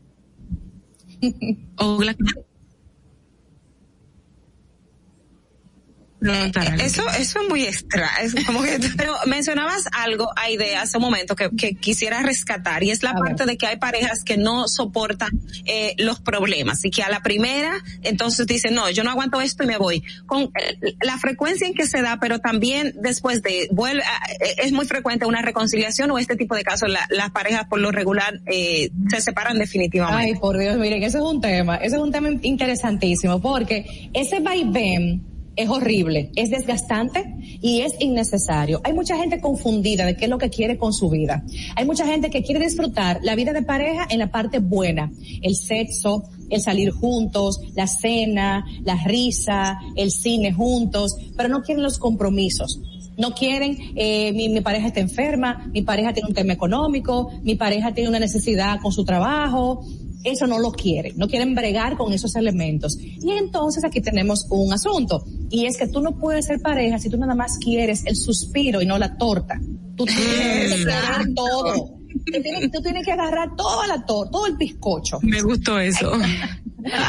Algo. 6.22 6.82
Eso, 6.82 7.02
eso 7.18 7.40
es 7.42 7.48
muy 7.48 7.64
extra. 7.64 8.09
Es 8.22 8.34
como 8.44 8.62
que, 8.62 8.78
pero 8.97 9.14
mencionabas 9.26 9.84
algo, 9.92 10.28
Aide, 10.36 10.76
hace 10.76 10.98
un 10.98 11.02
momento 11.05 11.34
que, 11.36 11.51
que 11.56 11.74
quisiera 11.74 12.22
rescatar 12.22 12.82
y 12.82 12.90
es 12.90 13.02
la 13.02 13.10
A 13.10 13.14
parte 13.14 13.44
ver. 13.44 13.47
de 13.48 13.56
que 13.59 13.66
hay 13.66 13.76
parejas 13.76 14.22
que 14.24 14.36
no 14.36 14.68
soportan 14.68 15.30
eh, 15.66 15.94
los 15.98 16.20
problemas 16.20 16.84
y 16.84 16.90
que 16.90 17.02
a 17.02 17.09
la 17.09 17.20
primera 17.20 17.72
entonces 18.02 18.47
dicen, 18.47 18.74
no, 18.74 18.90
yo 18.90 19.05
no 19.05 19.10
aguanto 19.10 19.40
esto 19.40 19.64
y 19.64 19.66
me 19.66 19.76
voy. 19.78 20.02
Con 20.26 20.42
eh, 20.42 20.94
la 21.02 21.18
frecuencia 21.18 21.66
en 21.66 21.74
que 21.74 21.86
se 21.86 22.02
da, 22.02 22.18
pero 22.20 22.38
también 22.38 22.94
después 23.01 23.42
de, 23.42 23.68
vuelve, 23.72 24.02
a- 24.02 24.32
eh, 24.44 24.56
es 24.59 24.72
muy 24.72 24.86
frecuente 24.86 25.26
una 25.26 25.42
reconciliación 25.42 26.10
o 26.10 26.18
este 26.18 26.36
tipo 26.36 26.55
de 26.55 26.64
casos, 26.64 26.88
la- 26.90 27.06
las 27.10 27.30
parejas 27.30 27.64
por 27.66 27.80
lo 27.80 27.90
regular 27.92 28.40
eh, 28.47 28.90
se 29.09 29.20
separan 29.20 29.59
definitivamente. 29.59 30.32
Ay, 30.34 30.34
por 30.38 30.59
Dios, 30.59 30.76
miren, 30.76 31.02
ese 31.02 31.18
es 31.18 31.24
un 31.24 31.40
tema, 31.40 31.76
ese 31.76 31.97
es 31.97 32.02
un 32.02 32.12
tema 32.12 32.28
interesantísimo, 32.42 33.40
porque 33.40 34.10
ese 34.12 34.40
vaivén 34.40 35.22
es 35.56 35.68
horrible, 35.68 36.31
es 36.36 36.51
desgastante 36.51 37.35
y 37.60 37.81
es 37.81 37.94
innecesario. 38.01 38.81
Hay 38.85 38.93
mucha 38.93 39.16
gente 39.16 39.40
confundida 39.40 40.06
de 40.06 40.16
qué 40.16 40.24
es 40.24 40.31
lo 40.31 40.39
que 40.39 40.51
quiere 40.51 40.78
con 40.78 40.93
su 40.93 41.10
vida. 41.10 41.44
Hay 41.77 41.85
mucha 41.85 42.06
gente 42.06 42.31
que 42.31 42.43
quiere 42.43 42.64
disfrutar 42.64 43.20
la 43.22 43.35
vida 43.35 43.52
de 43.52 43.62
pareja 43.62 44.06
en 44.09 44.20
la 44.20 44.31
parte 44.31 44.59
buena, 44.59 45.10
el 45.43 45.56
sexo, 45.56 46.24
el 46.48 46.60
salir 46.60 46.90
juntos, 46.90 47.60
la 47.74 47.86
cena, 47.86 48.64
la 48.85 48.97
risa, 49.05 49.78
el 49.97 50.10
cine 50.10 50.52
juntos, 50.52 51.16
pero 51.36 51.48
no 51.48 51.62
quieren 51.62 51.82
los 51.82 51.98
compromisos. 51.98 52.81
No 53.16 53.35
quieren, 53.35 53.77
eh, 53.97 54.32
mi, 54.32 54.48
mi 54.48 54.62
pareja 54.62 54.86
está 54.86 55.01
enferma, 55.01 55.68
mi 55.74 55.82
pareja 55.82 56.14
tiene 56.14 56.28
un 56.28 56.35
tema 56.35 56.55
económico, 56.55 57.31
mi 57.43 57.55
pareja 57.55 57.93
tiene 57.93 58.09
una 58.09 58.18
necesidad 58.18 58.81
con 58.81 58.93
su 58.93 59.05
trabajo. 59.05 59.85
Eso 60.22 60.47
no 60.47 60.59
lo 60.59 60.70
quieren, 60.72 61.16
no 61.16 61.28
quieren 61.28 61.55
bregar 61.55 61.97
con 61.97 62.12
esos 62.12 62.36
elementos. 62.36 62.98
Y 63.01 63.30
entonces 63.30 63.84
aquí 63.84 64.01
tenemos 64.01 64.47
un 64.51 64.72
asunto, 64.72 65.24
y 65.51 65.66
es 65.66 65.78
que 65.78 65.88
tú 65.88 66.01
no 66.01 66.18
puedes 66.18 66.47
ser 66.47 66.60
pareja 66.60 66.98
si 66.98 67.09
tú 67.09 67.16
nada 67.16 67.34
más 67.34 67.59
quieres 67.59 68.05
el 68.06 68.16
suspiro 68.16 68.82
y 68.82 68.86
no 68.86 68.98
la 68.98 69.16
torta. 69.16 69.59
Tú 69.97 70.05
tienes 70.05 70.72
que 70.72 70.78
querer 70.78 71.34
todo. 71.34 71.97
Tú 72.26 72.42
tienes, 72.42 72.70
tú 72.70 72.82
tienes 72.82 73.05
que 73.05 73.12
agarrar 73.12 73.55
toda 73.56 73.86
la 73.86 74.05
torta, 74.05 74.30
todo 74.30 74.47
el 74.47 74.56
bizcocho. 74.56 75.18
Me 75.22 75.40
gustó 75.42 75.78
eso. 75.78 76.12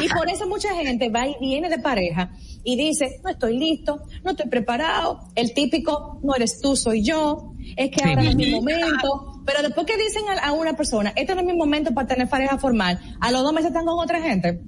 Y 0.01 0.09
por 0.09 0.29
eso 0.29 0.47
mucha 0.47 0.73
gente 0.75 1.09
va 1.09 1.27
y 1.27 1.35
viene 1.39 1.69
de 1.69 1.79
pareja 1.79 2.31
y 2.63 2.75
dice, 2.75 3.19
no 3.23 3.29
estoy 3.29 3.57
listo, 3.57 4.01
no 4.23 4.31
estoy 4.31 4.49
preparado, 4.49 5.19
el 5.35 5.53
típico, 5.53 6.19
no 6.23 6.35
eres 6.35 6.59
tú, 6.59 6.75
soy 6.75 7.03
yo, 7.03 7.53
es 7.75 7.89
que 7.91 7.97
Sí. 8.03 8.09
ahora 8.09 8.23
no 8.23 8.29
es 8.29 8.35
mi 8.35 8.51
momento. 8.51 9.41
Pero 9.45 9.61
después 9.63 9.85
que 9.87 9.97
dicen 9.97 10.23
a, 10.29 10.47
a 10.47 10.51
una 10.53 10.73
persona, 10.75 11.13
este 11.15 11.33
no 11.35 11.41
es 11.41 11.47
mi 11.47 11.53
momento 11.53 11.93
para 11.93 12.07
tener 12.07 12.27
pareja 12.29 12.57
formal, 12.57 12.99
a 13.19 13.31
los 13.31 13.41
dos 13.43 13.53
meses 13.53 13.69
están 13.69 13.85
con 13.85 13.99
otra 13.99 14.21
gente. 14.21 14.61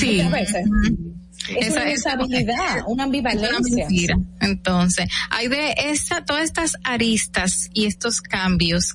Sí. 0.00 0.16
Muchas 0.22 0.32
veces. 0.32 0.66
Es 1.58 1.68
Esa- 1.68 2.84
una 2.86 3.04
ambivalencia. 3.04 3.48
Es 3.50 3.58
una 3.66 3.76
mentira. 3.86 4.16
Entonces, 4.40 5.08
hay 5.30 5.48
de 5.48 5.74
esta, 5.90 6.24
todas 6.24 6.44
estas 6.44 6.76
aristas 6.84 7.68
y 7.74 7.86
estos 7.86 8.20
cambios, 8.20 8.94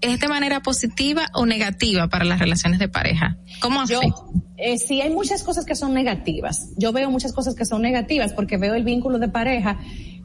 ¿es 0.00 0.18
de 0.18 0.28
manera 0.28 0.60
positiva 0.60 1.26
o 1.34 1.46
negativa 1.46 2.08
para 2.08 2.24
las 2.24 2.40
relaciones 2.40 2.80
de 2.80 2.88
pareja? 2.88 3.36
¿Cómo 3.60 3.84
Yo, 3.86 3.98
afecta? 3.98 4.22
eh, 4.56 4.78
sí, 4.78 5.00
hay 5.02 5.10
muchas 5.10 5.42
cosas 5.44 5.64
que 5.64 5.76
son 5.76 5.94
negativas. 5.94 6.70
Yo 6.76 6.92
veo 6.92 7.10
muchas 7.10 7.32
cosas 7.32 7.54
que 7.54 7.64
son 7.64 7.82
negativas 7.82 8.32
porque 8.32 8.56
veo 8.56 8.74
el 8.74 8.82
vínculo 8.84 9.18
de 9.20 9.28
pareja 9.28 9.78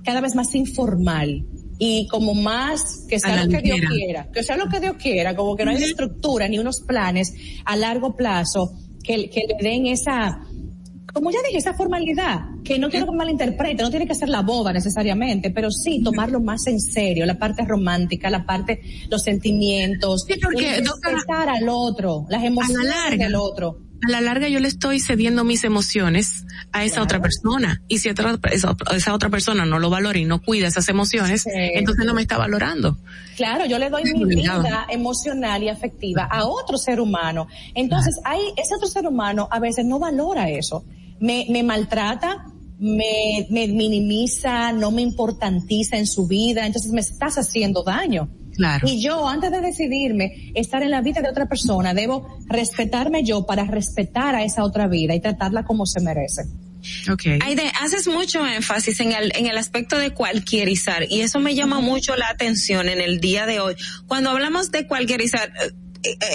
cada 0.03 0.21
vez 0.21 0.33
más 0.33 0.55
informal 0.55 1.45
y 1.79 2.07
como 2.07 2.33
más 2.35 3.05
que 3.07 3.19
sea 3.19 3.43
lo 3.43 3.49
que 3.49 3.61
Dios 3.61 3.79
quiera, 3.89 4.27
que 4.31 4.43
sea 4.43 4.57
lo 4.57 4.67
que 4.67 4.81
Dios 4.81 4.97
quiera, 4.97 5.35
como 5.35 5.55
que 5.55 5.63
no 5.63 5.71
hay 5.71 5.77
una 5.77 5.85
estructura 5.85 6.47
ni 6.47 6.59
unos 6.59 6.81
planes 6.81 7.33
a 7.63 7.77
largo 7.77 8.15
plazo 8.15 8.73
que, 9.01 9.29
que 9.29 9.45
le 9.47 9.69
den 9.69 9.87
esa, 9.87 10.41
como 11.13 11.31
ya 11.31 11.39
dije, 11.45 11.57
esa 11.57 11.73
formalidad, 11.73 12.41
que 12.65 12.77
no 12.77 12.89
quiero 12.89 13.05
que 13.05 13.13
malinterprete, 13.13 13.81
no 13.81 13.89
tiene 13.89 14.05
que 14.05 14.13
ser 14.13 14.27
la 14.27 14.41
boda 14.41 14.73
necesariamente, 14.73 15.51
pero 15.51 15.71
sí 15.71 16.01
tomarlo 16.03 16.41
más 16.41 16.67
en 16.67 16.81
serio, 16.81 17.25
la 17.25 17.39
parte 17.39 17.63
romántica, 17.65 18.29
la 18.29 18.45
parte, 18.45 18.81
los 19.09 19.23
sentimientos, 19.23 20.25
porque, 20.43 20.81
doctora, 20.81 21.15
respetar 21.15 21.49
al 21.49 21.69
otro, 21.69 22.25
las 22.29 22.43
emociones 22.43 22.85
la 22.85 22.95
larga, 22.95 23.25
del 23.25 23.35
otro. 23.35 23.88
A 24.01 24.09
la 24.09 24.21
larga 24.21 24.47
yo 24.47 24.59
le 24.59 24.67
estoy 24.67 24.99
cediendo 24.99 25.43
mis 25.43 25.63
emociones 25.63 26.45
a 26.71 26.83
esa 26.83 27.01
otra 27.01 27.21
persona. 27.21 27.81
Y 27.87 27.99
si 27.99 28.09
otra, 28.09 28.39
esa, 28.51 28.75
esa 28.95 29.13
otra 29.13 29.29
persona 29.29 29.65
no 29.65 29.79
lo 29.79 29.89
valora 29.89 30.17
y 30.19 30.25
no 30.25 30.41
cuida 30.41 30.67
esas 30.67 30.87
emociones, 30.89 31.45
entonces 31.45 32.05
no 32.05 32.13
me 32.13 32.21
está 32.21 32.37
valorando. 32.37 32.97
Claro, 33.35 33.65
yo 33.65 33.79
le 33.79 33.89
doy 33.89 34.03
mi 34.03 34.23
obligado. 34.23 34.63
vida 34.63 34.87
emocional 34.89 35.63
y 35.63 35.69
afectiva 35.69 36.27
a 36.29 36.45
otro 36.45 36.77
ser 36.77 36.99
humano. 36.99 37.47
Entonces, 37.73 38.19
hay, 38.23 38.39
ese 38.57 38.75
otro 38.75 38.87
ser 38.87 39.05
humano 39.07 39.47
a 39.51 39.59
veces 39.59 39.85
no 39.85 39.99
valora 39.99 40.49
eso. 40.49 40.83
Me, 41.19 41.45
me 41.49 41.63
maltrata, 41.63 42.45
me, 42.79 43.47
me 43.49 43.67
minimiza, 43.67 44.71
no 44.71 44.91
me 44.91 45.01
importantiza 45.01 45.97
en 45.97 46.07
su 46.07 46.27
vida, 46.27 46.65
entonces 46.65 46.91
me 46.91 47.01
estás 47.01 47.37
haciendo 47.37 47.83
daño. 47.83 48.29
Claro. 48.59 48.85
Y 48.89 49.01
yo, 49.01 49.25
antes 49.25 49.51
de 49.51 49.61
decidirme 49.61 50.51
estar 50.53 50.83
en 50.83 50.91
la 50.91 50.99
vida 50.99 51.21
de 51.21 51.29
otra 51.29 51.45
persona, 51.45 51.93
debo 51.93 52.27
respetarme 52.49 53.23
yo 53.23 53.45
para 53.45 53.63
respetar 53.63 54.35
a 54.35 54.43
esa 54.43 54.65
otra 54.65 54.89
vida 54.89 55.15
y 55.15 55.21
tratarla 55.21 55.63
como 55.63 55.85
se 55.85 56.01
merece. 56.01 56.41
Okay. 57.09 57.39
Aide, 57.41 57.71
haces 57.81 58.09
mucho 58.09 58.45
énfasis 58.45 58.99
en 58.99 59.13
el, 59.13 59.31
en 59.37 59.47
el 59.47 59.57
aspecto 59.57 59.97
de 59.97 60.11
cualquierizar 60.11 61.05
y 61.09 61.21
eso 61.21 61.39
me 61.39 61.55
llama 61.55 61.79
mucho 61.79 62.17
la 62.17 62.27
atención 62.27 62.89
en 62.89 62.99
el 62.99 63.21
día 63.21 63.45
de 63.45 63.61
hoy. 63.61 63.75
Cuando 64.07 64.29
hablamos 64.29 64.71
de 64.71 64.85
cualquierizar, 64.87 65.53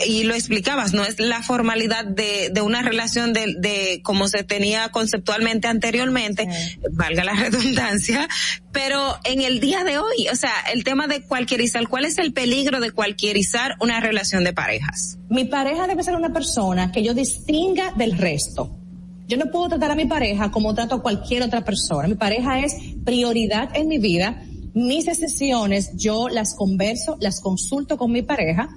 y 0.07 0.25
lo 0.25 0.35
explicabas, 0.35 0.93
no 0.93 1.05
es 1.05 1.19
la 1.19 1.43
formalidad 1.43 2.05
de, 2.05 2.51
de 2.53 2.61
una 2.61 2.83
relación 2.83 3.33
de, 3.33 3.55
de 3.59 4.01
como 4.03 4.29
se 4.29 4.45
tenía 4.45 4.91
conceptualmente 4.91 5.69
anteriormente, 5.69 6.49
valga 6.93 7.25
la 7.25 7.35
redundancia, 7.35 8.29
pero 8.73 9.17
en 9.25 9.41
el 9.41 9.61
día 9.61 9.85
de 9.85 9.99
hoy, 9.99 10.29
o 10.33 10.37
sea, 10.37 10.53
el 10.73 10.85
tema 10.85 11.07
de 11.07 11.23
cualquierizar, 11.23 11.89
¿cuál 11.89 12.05
es 12.05 12.19
el 12.19 12.33
peligro 12.33 12.81
de 12.81 12.91
cualquierizar 12.91 13.77
una 13.81 14.01
relación 14.01 14.45
de 14.45 14.53
parejas? 14.53 15.19
Mi 15.31 15.45
pareja 15.45 15.87
debe 15.87 16.03
ser 16.03 16.15
una 16.15 16.33
persona 16.33 16.93
que 16.93 17.03
yo 17.03 17.15
distinga 17.15 17.93
del 17.93 18.19
resto. 18.19 18.79
Yo 19.27 19.39
no 19.39 19.51
puedo 19.51 19.71
tratar 19.71 19.91
a 19.91 19.95
mi 19.95 20.05
pareja 20.05 20.51
como 20.51 20.75
trato 20.75 20.97
a 20.97 21.03
cualquier 21.03 21.43
otra 21.43 21.65
persona. 21.65 22.09
Mi 22.09 22.15
pareja 22.15 22.61
es 22.61 22.75
prioridad 23.05 23.71
en 23.75 23.89
mi 23.89 23.99
vida. 23.99 24.43
Mis 24.75 25.07
decisiones 25.07 25.93
yo 25.95 26.29
las 26.29 26.55
converso, 26.55 27.17
las 27.21 27.41
consulto 27.41 27.97
con 27.97 28.13
mi 28.13 28.23
pareja. 28.23 28.69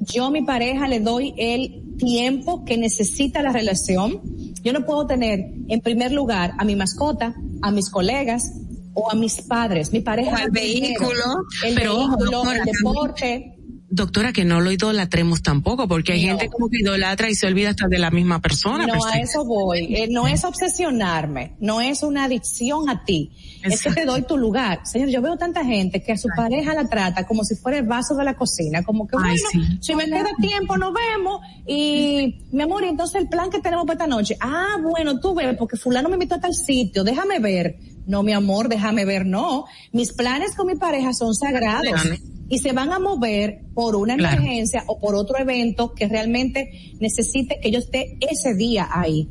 Yo 0.00 0.26
a 0.26 0.30
mi 0.30 0.42
pareja 0.42 0.88
le 0.88 1.00
doy 1.00 1.34
el 1.36 1.96
tiempo 1.98 2.64
que 2.64 2.76
necesita 2.76 3.42
la 3.42 3.52
relación. 3.52 4.20
Yo 4.62 4.72
no 4.72 4.84
puedo 4.84 5.06
tener 5.06 5.40
en 5.68 5.80
primer 5.80 6.12
lugar 6.12 6.52
a 6.58 6.64
mi 6.64 6.76
mascota, 6.76 7.34
a 7.62 7.70
mis 7.70 7.90
colegas 7.90 8.52
o 8.94 9.10
a 9.10 9.14
mis 9.14 9.40
padres. 9.42 9.92
Mi 9.92 10.00
pareja 10.00 10.32
O 10.32 10.36
al 10.36 10.50
vehículo. 10.50 11.22
el 11.64 11.74
Pero 11.74 11.98
ojo, 11.98 12.16
vehículo, 12.16 12.52
el 12.52 12.64
deporte. 12.64 13.55
Doctora, 13.88 14.32
que 14.32 14.44
no 14.44 14.60
lo 14.60 14.72
idolatremos 14.72 15.42
tampoco, 15.42 15.86
porque 15.86 16.12
hay 16.14 16.22
No. 16.26 16.30
gente 16.38 16.48
como 16.48 16.68
que 16.68 16.78
idolatra 16.80 17.30
y 17.30 17.34
se 17.36 17.46
olvida 17.46 17.70
hasta 17.70 17.86
de 17.86 17.98
la 17.98 18.10
misma 18.10 18.40
persona. 18.40 18.84
No, 18.86 18.94
per 18.94 19.02
a 19.14 19.22
eso 19.22 19.44
voy. 19.44 19.94
Eh, 19.94 20.08
no 20.10 20.26
es 20.26 20.42
obsesionarme, 20.44 21.54
no 21.60 21.80
es 21.80 22.02
una 22.02 22.24
adicción 22.24 22.88
a 22.90 23.04
ti. 23.04 23.30
Es 23.62 23.82
que 23.82 23.92
te 23.92 24.04
doy 24.04 24.22
tu 24.22 24.36
lugar. 24.36 24.80
Señor, 24.84 25.08
yo 25.10 25.22
veo 25.22 25.36
tanta 25.36 25.64
gente 25.64 26.02
que 26.02 26.12
a 26.12 26.16
su 26.16 26.28
pareja 26.36 26.74
la 26.74 26.88
trata 26.88 27.26
como 27.26 27.44
si 27.44 27.54
fuera 27.54 27.78
el 27.78 27.86
vaso 27.86 28.14
de 28.16 28.24
la 28.24 28.34
cocina, 28.34 28.82
como 28.82 29.06
que 29.06 29.16
Ay, 29.22 29.36
bueno, 29.52 29.66
sí. 29.68 29.78
si 29.80 29.94
me 29.94 30.04
queda 30.06 30.30
tiempo 30.40 30.76
nos 30.76 30.92
vemos 30.92 31.40
y 31.66 32.44
mi 32.52 32.62
amor, 32.62 32.84
y 32.84 32.88
entonces 32.88 33.20
el 33.22 33.28
plan 33.28 33.50
que 33.50 33.60
tenemos 33.60 33.86
para 33.86 33.94
esta 33.94 34.06
noche. 34.08 34.36
Ah, 34.40 34.76
bueno, 34.82 35.20
tú 35.20 35.34
ves, 35.34 35.56
porque 35.56 35.76
fulano 35.76 36.08
me 36.08 36.14
invitó 36.16 36.34
a 36.36 36.40
tal 36.40 36.54
sitio, 36.54 37.04
déjame 37.04 37.38
ver. 37.38 37.76
No, 38.06 38.22
mi 38.22 38.32
amor, 38.32 38.68
déjame 38.68 39.04
ver, 39.04 39.26
no. 39.26 39.64
Mis 39.92 40.12
planes 40.12 40.54
con 40.54 40.66
mi 40.68 40.76
pareja 40.76 41.12
son 41.12 41.34
sagrados. 41.34 42.00
Y 42.48 42.58
se 42.58 42.72
van 42.72 42.92
a 42.92 42.98
mover 42.98 43.60
por 43.74 43.96
una 43.96 44.16
Claro. 44.16 44.36
emergencia 44.36 44.84
o 44.86 44.98
por 44.98 45.14
otro 45.14 45.38
evento 45.38 45.92
que 45.94 46.08
realmente 46.08 46.70
necesite 47.00 47.58
que 47.60 47.70
yo 47.70 47.78
esté 47.78 48.18
ese 48.20 48.54
día 48.54 48.88
ahí. 48.92 49.28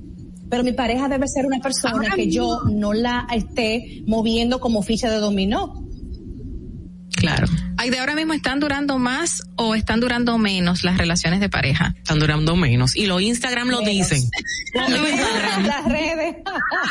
Pero 0.49 0.63
mi 0.63 0.73
pareja 0.73 1.07
debe 1.09 1.27
ser 1.27 1.45
una 1.45 1.59
persona 1.59 1.93
Ahora 1.93 2.11
que 2.15 2.29
yo 2.29 2.61
no 2.71 2.93
la 2.93 3.27
esté 3.33 4.03
moviendo 4.05 4.59
como 4.59 4.81
ficha 4.83 5.09
de 5.09 5.17
dominó. 5.17 5.83
Claro. 7.15 7.47
Aide, 7.77 7.99
ahora 7.99 8.15
mismo 8.15 8.33
están 8.33 8.59
durando 8.59 8.97
más 8.97 9.43
o 9.57 9.75
están 9.75 9.99
durando 9.99 10.37
menos 10.37 10.83
las 10.83 10.97
relaciones 10.97 11.39
de 11.39 11.49
pareja? 11.49 11.93
Están 11.97 12.19
durando 12.19 12.55
menos. 12.55 12.95
Y 12.95 13.05
los 13.05 13.21
Instagram 13.21 13.67
lo 13.69 13.81
Menos. 13.81 14.09
dicen. 14.09 14.29
Las 14.75 15.85
redes. 15.85 16.35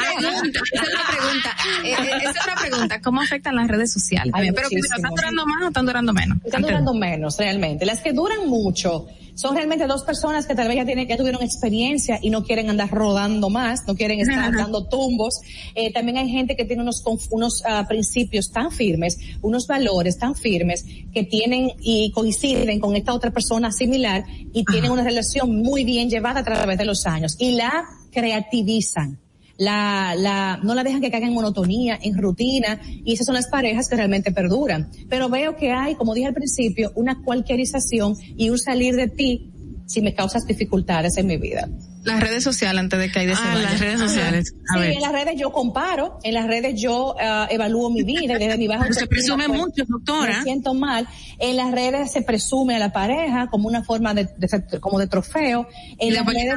Pregunta, 0.09 0.61
esa 0.73 0.85
es 0.85 0.93
la 0.93 1.17
pregunta. 1.17 1.57
Eh, 1.85 1.91
eh, 1.91 2.11
esa 2.23 2.31
es 2.31 2.41
otra 2.41 2.55
pregunta. 2.57 3.01
¿Cómo 3.03 3.21
afectan 3.21 3.57
las 3.57 3.69
redes 3.69 3.93
sociales? 3.93 4.33
Ay, 4.35 4.51
Pero 4.53 4.69
muchísimo. 4.71 4.97
¿están 4.97 5.15
durando 5.15 5.47
más 5.47 5.63
o 5.63 5.69
están 5.69 5.87
durando 5.87 6.13
menos? 6.15 6.39
Están 6.45 6.63
durando 6.63 6.95
menos 6.95 7.37
realmente. 7.39 7.85
Las 7.85 8.01
que 8.01 8.13
duran 8.13 8.49
mucho 8.49 9.07
son 9.35 9.55
realmente 9.55 9.87
dos 9.87 10.05
personas 10.05 10.47
que 10.47 10.55
tal 10.55 10.69
vez 10.69 10.77
ya 10.77 10.87
tienen, 10.87 11.09
ya 11.09 11.17
tuvieron 11.17 11.43
experiencia 11.43 12.19
y 12.23 12.31
no 12.31 12.45
quieren 12.45 12.71
andar 12.71 12.91
rodando 12.91 13.51
más, 13.51 13.81
no 13.87 13.95
quieren 13.95 14.21
estar 14.21 14.53
dando 14.55 14.87
tumbos. 14.87 15.41
Eh, 15.75 15.93
también 15.93 16.17
hay 16.19 16.29
gente 16.31 16.57
que 16.57 16.65
tiene 16.65 16.83
unos, 16.83 17.03
unos 17.31 17.63
ah, 17.67 17.85
principios 17.87 18.51
tan 18.51 18.71
firmes, 18.71 19.19
unos 19.43 19.67
valores 19.67 20.19
tan 20.19 20.35
firmes 20.35 20.74
que 20.83 21.25
tienen 21.25 21.71
y 21.81 22.11
coinciden 22.13 22.81
con 22.81 22.97
esta 22.97 23.15
otra 23.15 23.31
persona 23.31 23.71
similar 23.71 24.25
y 24.53 24.65
tienen 24.65 24.91
una 24.91 25.05
relación 25.05 25.63
muy 25.63 25.85
bien 25.85 26.09
llevada 26.09 26.41
a 26.41 26.45
través 26.45 26.79
de 26.79 26.85
los 26.85 27.07
años 27.07 27.37
y 27.39 27.53
la 27.53 27.85
creativizan. 28.13 29.19
La, 29.57 30.15
la, 30.17 30.59
no 30.65 30.75
la 30.75 30.83
dejan 30.83 31.01
que 31.01 31.13
caiga 31.13 31.29
en 31.29 31.33
monotonía, 31.33 31.97
en 32.03 32.19
rutina, 32.19 32.81
y 33.05 33.13
esas 33.13 33.27
son 33.27 33.37
las 33.37 33.47
parejas 33.47 33.89
que 33.89 33.95
realmente 33.95 34.33
perduran. 34.33 34.91
Pero 35.09 35.29
veo 35.29 35.55
que 35.55 35.71
hay, 35.71 35.95
como 35.95 36.13
dije 36.13 36.27
al 36.27 36.35
principio, 36.35 36.91
una 36.97 37.23
cualquierización 37.23 38.17
y 38.37 38.51
un 38.51 38.59
salir 38.59 38.97
de 38.97 39.07
ti 39.07 39.53
si 39.87 40.01
me 40.01 40.13
causas 40.13 40.45
dificultades 40.45 41.17
en 41.19 41.27
mi 41.29 41.37
vida. 41.37 41.69
Las 42.05 42.21
redes 42.21 42.45
sociales 42.45 42.81
antes 42.81 42.99
de 42.99 43.11
que 43.11 43.19
Aide 43.21 43.35
se 43.35 43.43
Ah, 43.45 43.55
las 43.57 43.81
redes 43.81 43.99
sociales. 44.01 44.55
A 44.71 44.75
Sí, 44.75 44.81
ver. 44.81 44.93
en 44.93 45.01
las 45.01 45.13
redes 45.13 45.35
yo 45.39 45.51
comparo, 45.53 46.19
en 46.23 46.35
las 46.35 46.47
redes 46.47 46.81
yo 46.81 47.15
ah, 47.21 47.49
evalúo 47.51 47.91
mi 47.91 48.03
vida 48.03 48.39
desde 48.39 48.59
mi 48.59 48.67
bajo 48.69 48.83
Pero 48.83 48.95
se 48.95 49.07
presume 49.07 49.47
pues, 49.47 49.59
mucho, 49.59 49.85
doctora. 49.89 50.39
Me 50.39 50.43
siento 50.45 50.75
mal. 50.75 51.07
En 51.39 51.57
las 51.57 51.71
redes 51.73 52.13
se 52.13 52.23
presume 52.23 52.77
a 52.77 52.79
la 52.79 52.93
pareja 52.93 53.49
como 53.49 53.69
una 53.69 53.83
forma 53.83 54.13
de, 54.15 54.25
de- 54.37 54.81
como 54.81 54.99
de 54.99 55.07
trofeo. 55.07 55.67
En 55.99 56.15
las 56.15 56.27
redes 56.27 56.55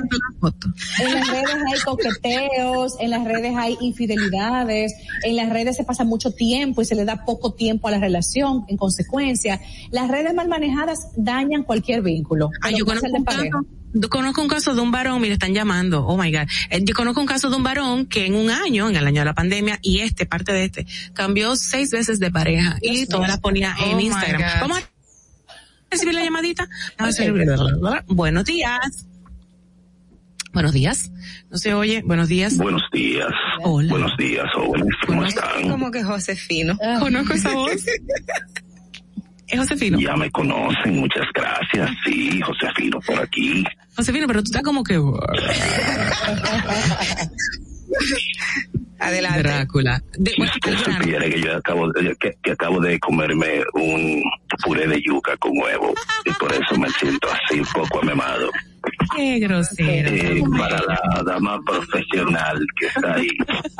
en 1.03 1.13
las 1.13 1.27
redes 1.29 1.55
hay 1.73 1.79
coqueteos, 1.85 2.95
en 2.99 3.09
las 3.09 3.23
redes 3.23 3.53
hay 3.57 3.77
infidelidades, 3.81 4.93
en 5.23 5.35
las 5.35 5.49
redes 5.49 5.75
se 5.77 5.83
pasa 5.83 6.03
mucho 6.03 6.31
tiempo 6.31 6.81
y 6.81 6.85
se 6.85 6.95
le 6.95 7.05
da 7.05 7.23
poco 7.25 7.53
tiempo 7.53 7.87
a 7.87 7.91
la 7.91 7.99
relación, 7.99 8.65
en 8.67 8.77
consecuencia. 8.77 9.59
Las 9.91 10.09
redes 10.09 10.33
mal 10.33 10.47
manejadas 10.47 11.09
dañan 11.15 11.63
cualquier 11.63 12.01
vínculo. 12.01 12.49
Ah, 12.61 12.67
pero 12.67 12.77
yo 12.79 12.85
conozco 12.85 13.07
conozco 14.09 14.41
un 14.41 14.47
caso 14.47 14.75
de 14.75 14.81
un 14.81 14.91
varón, 14.91 15.21
mira, 15.21 15.33
están 15.33 15.53
llamando, 15.53 16.05
oh 16.05 16.17
my 16.17 16.31
god. 16.31 16.47
Eh, 16.69 16.81
Yo 16.83 16.93
conozco 16.93 17.21
un 17.21 17.27
caso 17.27 17.49
de 17.49 17.55
un 17.55 17.63
varón 17.63 18.05
que 18.05 18.25
en 18.25 18.35
un 18.35 18.49
año, 18.49 18.89
en 18.89 18.95
el 18.95 19.05
año 19.07 19.21
de 19.21 19.25
la 19.25 19.33
pandemia, 19.33 19.79
y 19.81 19.99
este, 19.99 20.25
parte 20.25 20.51
de 20.53 20.65
este, 20.65 20.85
cambió 21.13 21.55
seis 21.55 21.91
veces 21.91 22.19
de 22.19 22.31
pareja 22.31 22.77
y 22.81 22.97
Dios 22.97 23.09
todas 23.09 23.27
las 23.29 23.39
ponía 23.39 23.75
Oh 23.79 23.85
en 23.91 23.97
my 23.97 24.05
Instagram. 24.05 24.41
God. 24.41 24.61
Vamos 24.61 24.77
a 24.79 24.89
recibir 25.89 26.13
la 26.13 26.23
llamadita. 26.23 26.67
Buenos 28.07 28.45
días. 28.45 29.05
Buenos 30.53 30.73
días. 30.73 31.11
No 31.51 31.57
se 31.57 31.73
oye. 31.73 32.01
Buenos 32.03 32.29
días. 32.29 32.57
Buenos 32.57 32.81
días. 32.91 33.27
Hola. 33.63 33.89
Buenos 33.91 34.17
días, 34.17 34.45
jóvenes. 34.55 34.87
¿Cómo 35.05 35.23
están? 35.25 35.69
Como 35.69 35.91
que 35.91 36.03
Josefino. 36.03 36.77
Ah. 36.81 36.97
Conozco 36.99 37.33
esa 37.33 37.53
voz. 37.53 37.71
Es 39.47 39.59
Josefino. 39.59 39.99
Ya 39.99 40.15
me 40.15 40.29
conocen, 40.31 40.95
muchas 40.99 41.25
gracias. 41.33 41.89
Sí, 42.05 42.41
Josefino 42.41 42.99
por 43.01 43.19
aquí. 43.19 43.63
Josefino, 43.95 44.27
pero 44.27 44.41
tú 44.41 44.47
estás 44.47 44.63
como 44.63 44.83
que... 44.83 45.01
Adelante. 48.99 49.43
Drácula. 49.43 50.01
De, 50.17 50.31
Si 50.31 50.41
usted 50.41 50.77
supiera 50.77 51.29
que 51.29 51.41
yo 51.41 51.55
acabo 51.55 51.91
de, 51.91 52.15
que, 52.19 52.33
que 52.41 52.51
acabo 52.51 52.79
de 52.81 52.99
comerme 52.99 53.63
un 53.73 54.23
puré 54.63 54.87
de 54.87 55.01
yuca 55.01 55.37
con 55.37 55.51
huevo 55.57 55.93
y 56.25 56.31
por 56.33 56.51
eso 56.51 56.77
me 56.77 56.89
siento 56.89 57.27
así 57.31 57.59
un 57.59 57.67
poco 57.67 58.01
amemado. 58.01 58.49
Qué 59.15 59.39
grosero. 59.39 60.09
Eh, 60.09 60.43
para 60.57 60.81
la 60.81 61.23
dama 61.23 61.59
profesional 61.65 62.57
que 62.79 62.87
está 62.87 63.13
ahí, 63.15 63.29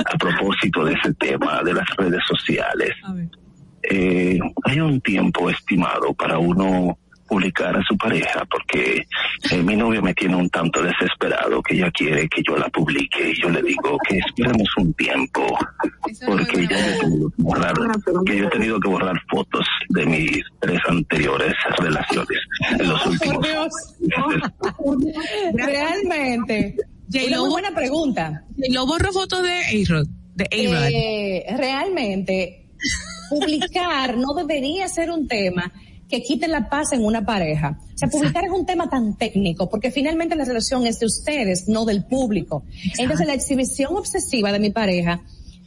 a 0.06 0.18
propósito 0.18 0.86
de 0.86 0.94
ese 0.94 1.14
tema 1.16 1.62
de 1.64 1.74
las 1.74 1.88
redes 1.98 2.22
sociales, 2.28 2.92
eh, 3.90 4.40
hay 4.64 4.80
un 4.80 5.02
tiempo 5.02 5.50
estimado 5.50 6.14
para 6.14 6.38
uno 6.38 6.98
publicar 7.28 7.76
a 7.76 7.84
su 7.84 7.98
pareja 7.98 8.46
porque 8.50 9.06
eh, 9.52 9.64
mi 9.64 9.76
novia 9.76 10.02
me 10.02 10.14
tiene 10.14 10.36
un 10.36 10.50
tanto 10.50 10.82
desesperado 10.82 11.62
que 11.62 11.76
ella 11.76 11.92
quiere 11.92 12.28
que 12.30 12.42
yo 12.48 12.56
la 12.58 12.70
publique 12.70 13.32
y 13.32 13.42
yo 13.42 13.50
le 13.50 13.62
digo 13.62 13.98
que 14.08 14.18
esperemos 14.18 14.68
un 14.78 14.94
tiempo 14.94 15.46
porque 16.26 16.68
ya 16.68 16.80
yo 16.80 16.86
he 16.88 17.00
tenido 17.00 17.30
que 17.30 17.44
borrar, 17.44 17.76
que 18.26 18.38
yo 18.38 18.48
he 18.48 18.50
tenido 18.50 18.80
que 18.80 18.90
borrar 18.90 19.22
fotos 19.30 19.66
de 19.90 20.06
mis 20.06 20.42
tres 20.60 20.80
anteriores 20.88 21.54
relaciones 21.78 22.40
en 22.80 22.90
los 22.90 23.06
últimos 23.06 23.48
Realmente. 25.54 26.76
Una 27.28 27.38
muy 27.40 27.50
buena 27.50 27.72
pregunta. 27.72 28.44
Lo 28.70 28.86
borro 28.86 29.12
fotos 29.14 29.42
de 29.44 29.50
A-Rod. 29.50 30.08
De 30.36 30.44
A-Rod. 30.44 30.90
Eh, 30.92 31.46
realmente, 31.58 32.67
publicar 33.30 34.18
no 34.18 34.34
debería 34.34 34.88
ser 34.88 35.12
un 35.12 35.28
tema 35.28 35.72
que 36.10 36.22
quite 36.22 36.48
la 36.48 36.70
paz 36.70 36.94
en 36.94 37.04
una 37.04 37.26
pareja. 37.26 37.80
O 37.94 37.98
sea, 37.98 38.08
publicar 38.10 38.46
es 38.46 38.52
un 38.52 38.66
tema 38.66 38.90
tan 38.90 39.18
técnico, 39.18 39.70
porque 39.70 39.92
finalmente 39.92 40.36
la 40.36 40.46
relación 40.46 40.86
es 40.88 41.00
de 41.00 41.06
ustedes, 41.06 41.68
no 41.68 41.86
del 41.86 42.06
público. 42.06 42.64
Entonces, 42.98 43.28
la 43.28 43.34
exhibición 43.34 43.96
obsesiva 43.96 44.52
de 44.52 44.60
mi 44.60 44.70
pareja 44.70 45.22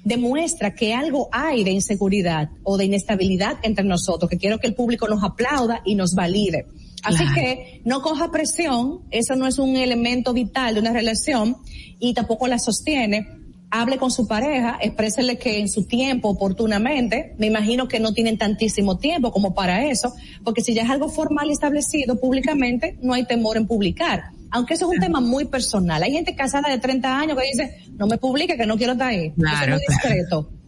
demuestra 0.05 0.75
que 0.75 0.95
algo 0.95 1.29
hay 1.31 1.63
de 1.63 1.73
inseguridad 1.73 2.49
o 2.63 2.79
de 2.79 2.87
inestabilidad 2.87 3.59
entre 3.63 3.85
nosotros, 3.85 4.31
que 4.31 4.39
quiero 4.39 4.59
que 4.59 4.67
el 4.67 4.75
público 4.75 5.09
nos 5.09 5.23
aplauda 5.23 5.83
y 5.85 5.95
nos 5.95 6.15
valide. 6.15 6.67
Así 7.03 7.19
Claro. 7.19 7.35
que 7.35 7.81
no 7.85 8.03
coja 8.03 8.31
presión, 8.31 9.01
eso 9.11 9.35
no 9.37 9.47
es 9.47 9.59
un 9.59 9.77
elemento 9.77 10.33
vital 10.33 10.75
de 10.75 10.81
una 10.81 10.93
relación 10.93 11.57
y 11.99 12.15
tampoco 12.15 12.47
la 12.47 12.59
sostiene. 12.59 13.40
Hable 13.71 13.99
con 13.99 14.11
su 14.11 14.27
pareja, 14.27 14.79
exprésele 14.81 15.39
que 15.39 15.61
en 15.61 15.69
su 15.69 15.85
tiempo, 15.85 16.29
oportunamente, 16.29 17.35
me 17.39 17.47
imagino 17.47 17.87
que 17.87 18.01
no 18.01 18.13
tienen 18.13 18.37
tantísimo 18.37 18.99
tiempo 18.99 19.31
como 19.31 19.55
para 19.55 19.87
eso, 19.87 20.13
porque 20.43 20.63
si 20.63 20.75
ya 20.75 20.83
es 20.83 20.91
algo 20.91 21.09
formal 21.09 21.49
y 21.49 21.53
establecido 21.53 22.19
públicamente, 22.19 22.99
no 23.01 23.15
hay 23.15 23.25
temor 23.25 23.57
en 23.57 23.67
publicar. 23.67 24.25
Aunque 24.51 24.75
eso 24.75 24.87
es 24.87 24.97
un 24.97 25.01
tema 25.01 25.21
muy 25.21 25.45
personal. 25.45 26.03
Hay 26.03 26.13
gente 26.13 26.35
casada 26.35 26.69
de 26.69 26.79
30 26.79 27.19
años 27.19 27.39
que 27.39 27.47
dice, 27.47 27.79
no 27.97 28.09
me 28.09 28.19
publique, 28.19 28.57
que 28.57 28.67
no 28.67 28.77
quiero 28.77 28.95
estar 28.95 29.09
ahí. 29.09 29.27
eso 29.27 29.35
Claro, 29.37 29.77
es 29.77 29.83
muy 29.89 29.97
claro. 30.01 30.60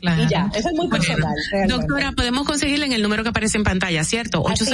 Discreto. 0.00 0.22
Y 0.22 0.28
ya, 0.28 0.50
eso 0.54 0.68
es 0.68 0.74
muy 0.74 0.88
personal. 0.88 1.34
Doctora, 1.68 2.12
podemos 2.12 2.46
conseguirle 2.46 2.86
en 2.86 2.92
el 2.92 3.02
número 3.02 3.22
que 3.22 3.28
aparece 3.30 3.58
en 3.58 3.64
pantalla, 3.64 4.04
¿cierto? 4.04 4.46
Así 4.48 4.64
es. 4.64 4.70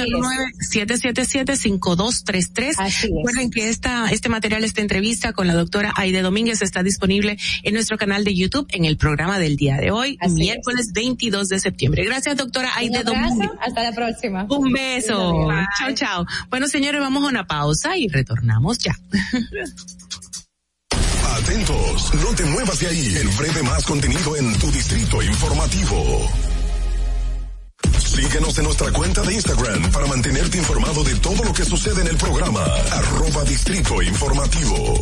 809-777-5233. 0.69 3.01
Recuerden 3.01 3.51
que 3.51 3.69
esta, 3.69 4.09
este 4.11 4.29
material, 4.29 4.63
esta 4.63 4.81
entrevista 4.81 5.33
con 5.33 5.47
la 5.47 5.53
doctora 5.53 5.93
Aide 5.95 6.21
Domínguez 6.21 6.61
está 6.61 6.83
disponible 6.83 7.37
en 7.63 7.73
nuestro 7.73 7.97
canal 7.97 8.23
de 8.23 8.35
YouTube 8.35 8.67
en 8.69 8.85
el 8.85 8.97
programa 8.97 9.39
del 9.39 9.55
día 9.55 9.77
de 9.77 9.91
hoy, 9.91 10.17
miércoles 10.29 10.91
22 10.93 11.49
de 11.49 11.59
septiembre. 11.59 12.05
Gracias, 12.05 12.37
doctora 12.37 12.69
Aide 12.75 13.03
Domínguez. 13.03 13.49
Hasta 13.59 13.83
la 13.83 13.91
próxima. 13.91 14.45
Un 14.49 14.71
beso. 14.71 15.47
Chao, 15.79 15.91
chao. 15.93 16.25
Bueno, 16.49 16.67
señores, 16.67 17.01
vamos 17.01 17.23
a 17.23 17.27
una 17.27 17.45
pausa 17.45 17.97
y 17.97 18.07
retornamos 18.07 18.77
ya. 18.79 18.97
Atentos, 21.43 22.13
no 22.13 22.33
te 22.35 22.45
muevas 22.45 22.79
de 22.79 22.87
ahí. 22.87 23.17
El 23.17 23.27
breve 23.27 23.63
más 23.63 23.83
contenido 23.83 24.33
en 24.37 24.57
tu 24.59 24.71
distrito 24.71 25.21
informativo. 25.21 26.31
Síguenos 27.99 28.57
en 28.59 28.63
nuestra 28.63 28.91
cuenta 28.93 29.21
de 29.23 29.33
Instagram 29.33 29.91
para 29.91 30.05
mantenerte 30.05 30.57
informado 30.57 31.03
de 31.03 31.15
todo 31.15 31.43
lo 31.43 31.53
que 31.53 31.65
sucede 31.65 31.99
en 31.99 32.07
el 32.07 32.15
programa. 32.15 32.63
Arroba 32.63 33.43
Distrito 33.43 34.01
Informativo. 34.01 35.01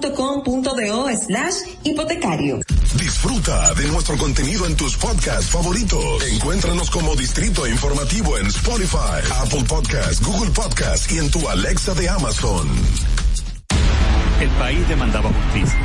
pap.com.do 0.00 1.16
slash 1.16 1.54
hipotecario. 1.84 2.60
Disfruta 2.96 3.74
de 3.74 3.86
nuestro 3.88 4.16
contenido 4.16 4.66
en 4.66 4.76
tus 4.76 4.96
podcasts 4.96 5.50
favoritos. 5.50 6.22
Encuéntranos 6.32 6.90
como 6.90 7.14
Distrito 7.16 7.66
Informativo 7.66 8.38
en 8.38 8.46
Spotify, 8.46 9.20
Apple 9.40 9.64
Podcasts, 9.68 10.20
Google 10.24 10.50
Podcasts 10.50 11.12
y 11.12 11.18
en 11.18 11.30
tu 11.30 11.48
Alexa 11.48 11.94
de 11.94 12.08
Amazon. 12.08 12.68
El 14.40 14.50
país 14.50 14.88
demandaba 14.88 15.30
justicia. 15.30 15.78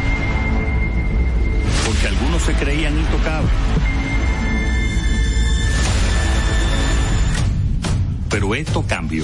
Porque 1.85 2.07
algunos 2.07 2.41
se 2.41 2.53
creían 2.53 2.97
intocables. 2.97 3.51
Pero 8.29 8.55
esto 8.55 8.83
cambió. 8.87 9.23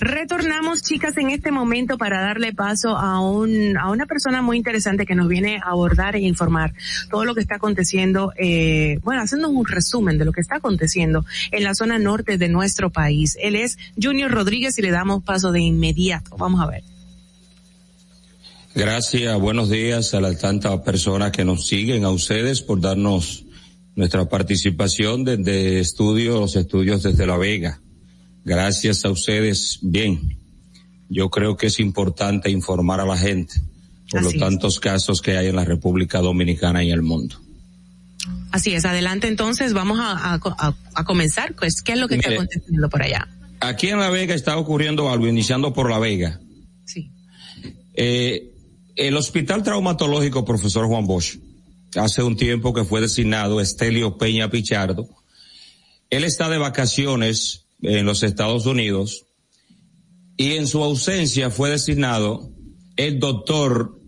Retornamos, 0.00 0.82
chicas, 0.82 1.16
en 1.16 1.30
este 1.30 1.50
momento 1.50 1.98
para 1.98 2.20
darle 2.20 2.52
paso 2.52 2.96
a 2.96 3.20
un 3.20 3.76
a 3.76 3.90
una 3.90 4.06
persona 4.06 4.42
muy 4.42 4.56
interesante 4.56 5.06
que 5.06 5.14
nos 5.14 5.28
viene 5.28 5.58
a 5.58 5.70
abordar 5.70 6.16
e 6.16 6.20
informar 6.20 6.74
todo 7.10 7.24
lo 7.24 7.34
que 7.34 7.40
está 7.40 7.56
aconteciendo, 7.56 8.32
eh, 8.36 8.98
bueno, 9.02 9.22
haciendo 9.22 9.48
un 9.48 9.66
resumen 9.66 10.18
de 10.18 10.24
lo 10.24 10.32
que 10.32 10.40
está 10.40 10.56
aconteciendo 10.56 11.24
en 11.50 11.64
la 11.64 11.74
zona 11.74 11.98
norte 11.98 12.38
de 12.38 12.48
nuestro 12.48 12.90
país. 12.90 13.36
Él 13.40 13.56
es 13.56 13.78
Junior 14.00 14.30
Rodríguez 14.30 14.78
y 14.78 14.82
le 14.82 14.90
damos 14.90 15.22
paso 15.24 15.52
de 15.52 15.60
inmediato. 15.60 16.36
Vamos 16.36 16.60
a 16.60 16.66
ver. 16.66 16.82
Gracias, 18.74 19.40
buenos 19.40 19.70
días 19.70 20.14
a 20.14 20.20
las 20.20 20.38
tantas 20.38 20.78
personas 20.82 21.32
que 21.32 21.44
nos 21.44 21.66
siguen, 21.66 22.04
a 22.04 22.10
ustedes 22.10 22.62
por 22.62 22.80
darnos 22.80 23.44
nuestra 23.96 24.28
participación 24.28 25.24
desde 25.24 25.80
estudios, 25.80 26.38
los 26.38 26.54
estudios 26.54 27.02
desde 27.02 27.26
La 27.26 27.36
Vega. 27.36 27.80
Gracias 28.48 29.04
a 29.04 29.10
ustedes. 29.10 29.78
Bien, 29.82 30.36
yo 31.10 31.28
creo 31.28 31.56
que 31.58 31.66
es 31.66 31.78
importante 31.80 32.50
informar 32.50 32.98
a 33.00 33.04
la 33.04 33.16
gente 33.18 33.54
por 34.10 34.22
los 34.22 34.32
es. 34.34 34.40
tantos 34.40 34.80
casos 34.80 35.20
que 35.20 35.36
hay 35.36 35.48
en 35.48 35.56
la 35.56 35.64
República 35.66 36.20
Dominicana 36.20 36.82
y 36.82 36.88
en 36.88 36.94
el 36.94 37.02
mundo. 37.02 37.36
Así 38.50 38.72
es, 38.72 38.86
adelante 38.86 39.28
entonces, 39.28 39.74
vamos 39.74 39.98
a, 40.00 40.12
a, 40.12 40.34
a- 40.36 40.74
a 40.94 41.04
comenzar, 41.04 41.54
pues, 41.54 41.82
¿qué 41.82 41.92
es 41.92 41.98
lo 41.98 42.08
que 42.08 42.14
está 42.16 42.30
aconteciendo 42.32 42.88
por 42.88 43.02
allá? 43.02 43.28
Aquí 43.60 43.88
en 43.88 43.98
La 44.00 44.08
Vega 44.08 44.34
está 44.34 44.56
ocurriendo 44.56 45.10
algo, 45.10 45.26
iniciando 45.28 45.72
por 45.74 45.90
La 45.90 45.98
Vega. 45.98 46.40
Sí. 46.86 47.10
Eh, 47.94 48.54
el 48.96 49.14
Hospital 49.16 49.62
Traumatológico 49.62 50.44
Profesor 50.46 50.86
Juan 50.86 51.06
Bosch, 51.06 51.36
hace 51.96 52.22
un 52.22 52.36
tiempo 52.36 52.72
que 52.72 52.84
fue 52.84 53.00
designado 53.02 53.60
Estelio 53.60 54.16
Peña 54.16 54.48
Pichardo. 54.50 55.06
Él 56.10 56.24
está 56.24 56.48
de 56.48 56.56
vacaciones 56.58 57.66
en 57.82 58.06
los 58.06 58.22
Estados 58.22 58.66
Unidos 58.66 59.26
y 60.36 60.52
en 60.52 60.66
su 60.66 60.82
ausencia 60.82 61.50
fue 61.50 61.70
designado 61.70 62.50
el 62.96 63.18
doctor 63.18 63.98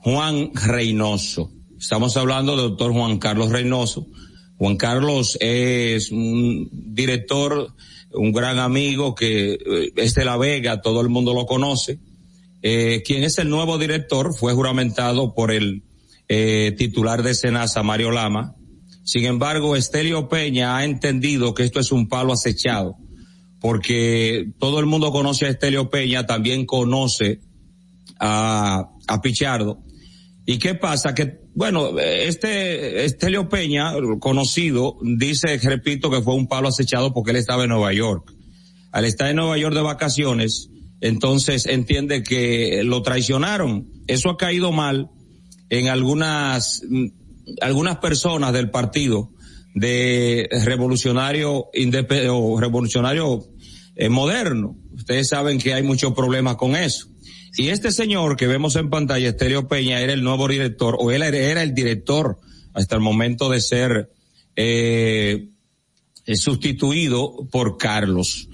Juan 0.00 0.50
Reynoso. 0.54 1.52
Estamos 1.78 2.16
hablando 2.16 2.56
del 2.56 2.70
doctor 2.70 2.92
Juan 2.92 3.18
Carlos 3.18 3.50
Reynoso. 3.50 4.06
Juan 4.56 4.76
Carlos 4.76 5.38
es 5.40 6.10
un 6.10 6.68
director, 6.72 7.72
un 8.12 8.32
gran 8.32 8.58
amigo 8.58 9.14
que 9.14 9.52
eh, 9.54 9.92
es 9.94 10.14
de 10.14 10.24
La 10.24 10.36
Vega, 10.36 10.82
todo 10.82 11.00
el 11.00 11.08
mundo 11.08 11.32
lo 11.32 11.46
conoce. 11.46 12.00
Eh, 12.62 13.02
quien 13.06 13.22
es 13.22 13.38
el 13.38 13.48
nuevo 13.48 13.78
director 13.78 14.34
fue 14.34 14.52
juramentado 14.52 15.32
por 15.32 15.52
el 15.52 15.84
eh, 16.28 16.74
titular 16.76 17.22
de 17.22 17.34
Senasa, 17.34 17.84
Mario 17.84 18.10
Lama. 18.10 18.56
Sin 19.04 19.24
embargo, 19.24 19.76
Estelio 19.76 20.28
Peña 20.28 20.76
ha 20.76 20.84
entendido 20.84 21.54
que 21.54 21.62
esto 21.62 21.78
es 21.78 21.92
un 21.92 22.08
palo 22.08 22.32
acechado, 22.32 22.96
porque 23.60 24.52
todo 24.58 24.80
el 24.80 24.86
mundo 24.86 25.10
conoce 25.10 25.46
a 25.46 25.50
Estelio 25.50 25.90
Peña, 25.90 26.26
también 26.26 26.66
conoce 26.66 27.40
a, 28.20 28.90
Pichardo. 29.22 29.82
¿Y 30.44 30.58
qué 30.58 30.74
pasa? 30.74 31.14
Que, 31.14 31.40
bueno, 31.54 31.98
este 31.98 33.04
Estelio 33.04 33.48
Peña, 33.48 33.92
conocido, 34.20 34.96
dice, 35.02 35.58
repito, 35.58 36.10
que 36.10 36.22
fue 36.22 36.34
un 36.34 36.46
palo 36.46 36.68
acechado 36.68 37.12
porque 37.12 37.30
él 37.32 37.36
estaba 37.38 37.64
en 37.64 37.70
Nueva 37.70 37.92
York. 37.92 38.32
Al 38.92 39.04
estar 39.04 39.28
en 39.28 39.36
Nueva 39.36 39.58
York 39.58 39.74
de 39.74 39.82
vacaciones, 39.82 40.70
entonces 41.00 41.66
entiende 41.66 42.22
que 42.22 42.82
lo 42.84 43.02
traicionaron. 43.02 43.88
Eso 44.06 44.30
ha 44.30 44.36
caído 44.36 44.72
mal 44.72 45.10
en 45.70 45.88
algunas, 45.88 46.82
mm, 46.88 47.06
algunas 47.60 47.98
personas 47.98 48.52
del 48.52 48.70
partido 48.70 49.30
de 49.78 50.48
revolucionario 50.64 51.70
o 52.30 52.60
revolucionario 52.60 53.44
eh, 53.96 54.08
moderno. 54.08 54.76
Ustedes 54.92 55.28
saben 55.28 55.58
que 55.58 55.74
hay 55.74 55.82
muchos 55.82 56.14
problemas 56.14 56.56
con 56.56 56.76
eso. 56.76 57.08
Y 57.56 57.68
este 57.68 57.90
señor 57.90 58.36
que 58.36 58.46
vemos 58.46 58.76
en 58.76 58.90
pantalla, 58.90 59.28
Estelio 59.28 59.68
Peña, 59.68 60.00
era 60.00 60.12
el 60.12 60.22
nuevo 60.22 60.46
director, 60.48 60.96
o 60.98 61.10
él 61.10 61.22
era 61.22 61.62
el 61.62 61.74
director 61.74 62.38
hasta 62.74 62.94
el 62.94 63.00
momento 63.00 63.48
de 63.50 63.60
ser 63.60 64.10
eh, 64.54 65.48
eh, 66.26 66.36
sustituido 66.36 67.48
por 67.50 67.78
Carlos. 67.78 68.48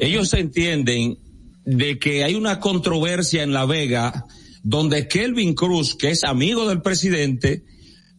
Ellos 0.00 0.32
entienden 0.34 1.18
de 1.64 1.98
que 1.98 2.24
hay 2.24 2.34
una 2.34 2.60
controversia 2.60 3.42
en 3.42 3.52
La 3.52 3.66
Vega 3.66 4.24
donde 4.62 5.08
Kelvin 5.08 5.54
Cruz, 5.54 5.94
que 5.94 6.10
es 6.10 6.24
amigo 6.24 6.68
del 6.68 6.82
presidente, 6.82 7.64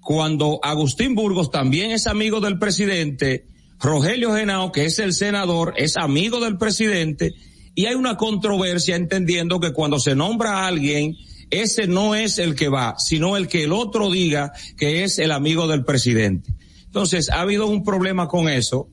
cuando 0.09 0.59
Agustín 0.63 1.13
Burgos 1.13 1.51
también 1.51 1.91
es 1.91 2.07
amigo 2.07 2.39
del 2.39 2.57
presidente, 2.57 3.45
Rogelio 3.79 4.33
Genao, 4.33 4.71
que 4.71 4.85
es 4.85 4.97
el 4.97 5.13
senador, 5.13 5.75
es 5.77 5.97
amigo 5.97 6.39
del 6.39 6.57
presidente, 6.57 7.35
y 7.75 7.85
hay 7.85 7.93
una 7.93 8.17
controversia 8.17 8.95
entendiendo 8.95 9.59
que 9.59 9.71
cuando 9.71 9.99
se 9.99 10.15
nombra 10.15 10.63
a 10.63 10.67
alguien, 10.67 11.15
ese 11.51 11.85
no 11.85 12.15
es 12.15 12.39
el 12.39 12.55
que 12.55 12.69
va, 12.69 12.95
sino 12.97 13.37
el 13.37 13.47
que 13.47 13.65
el 13.65 13.71
otro 13.71 14.09
diga 14.09 14.51
que 14.79 15.03
es 15.03 15.19
el 15.19 15.31
amigo 15.31 15.67
del 15.67 15.85
presidente. 15.85 16.55
Entonces, 16.85 17.29
ha 17.29 17.41
habido 17.41 17.67
un 17.67 17.83
problema 17.83 18.27
con 18.27 18.49
eso, 18.49 18.89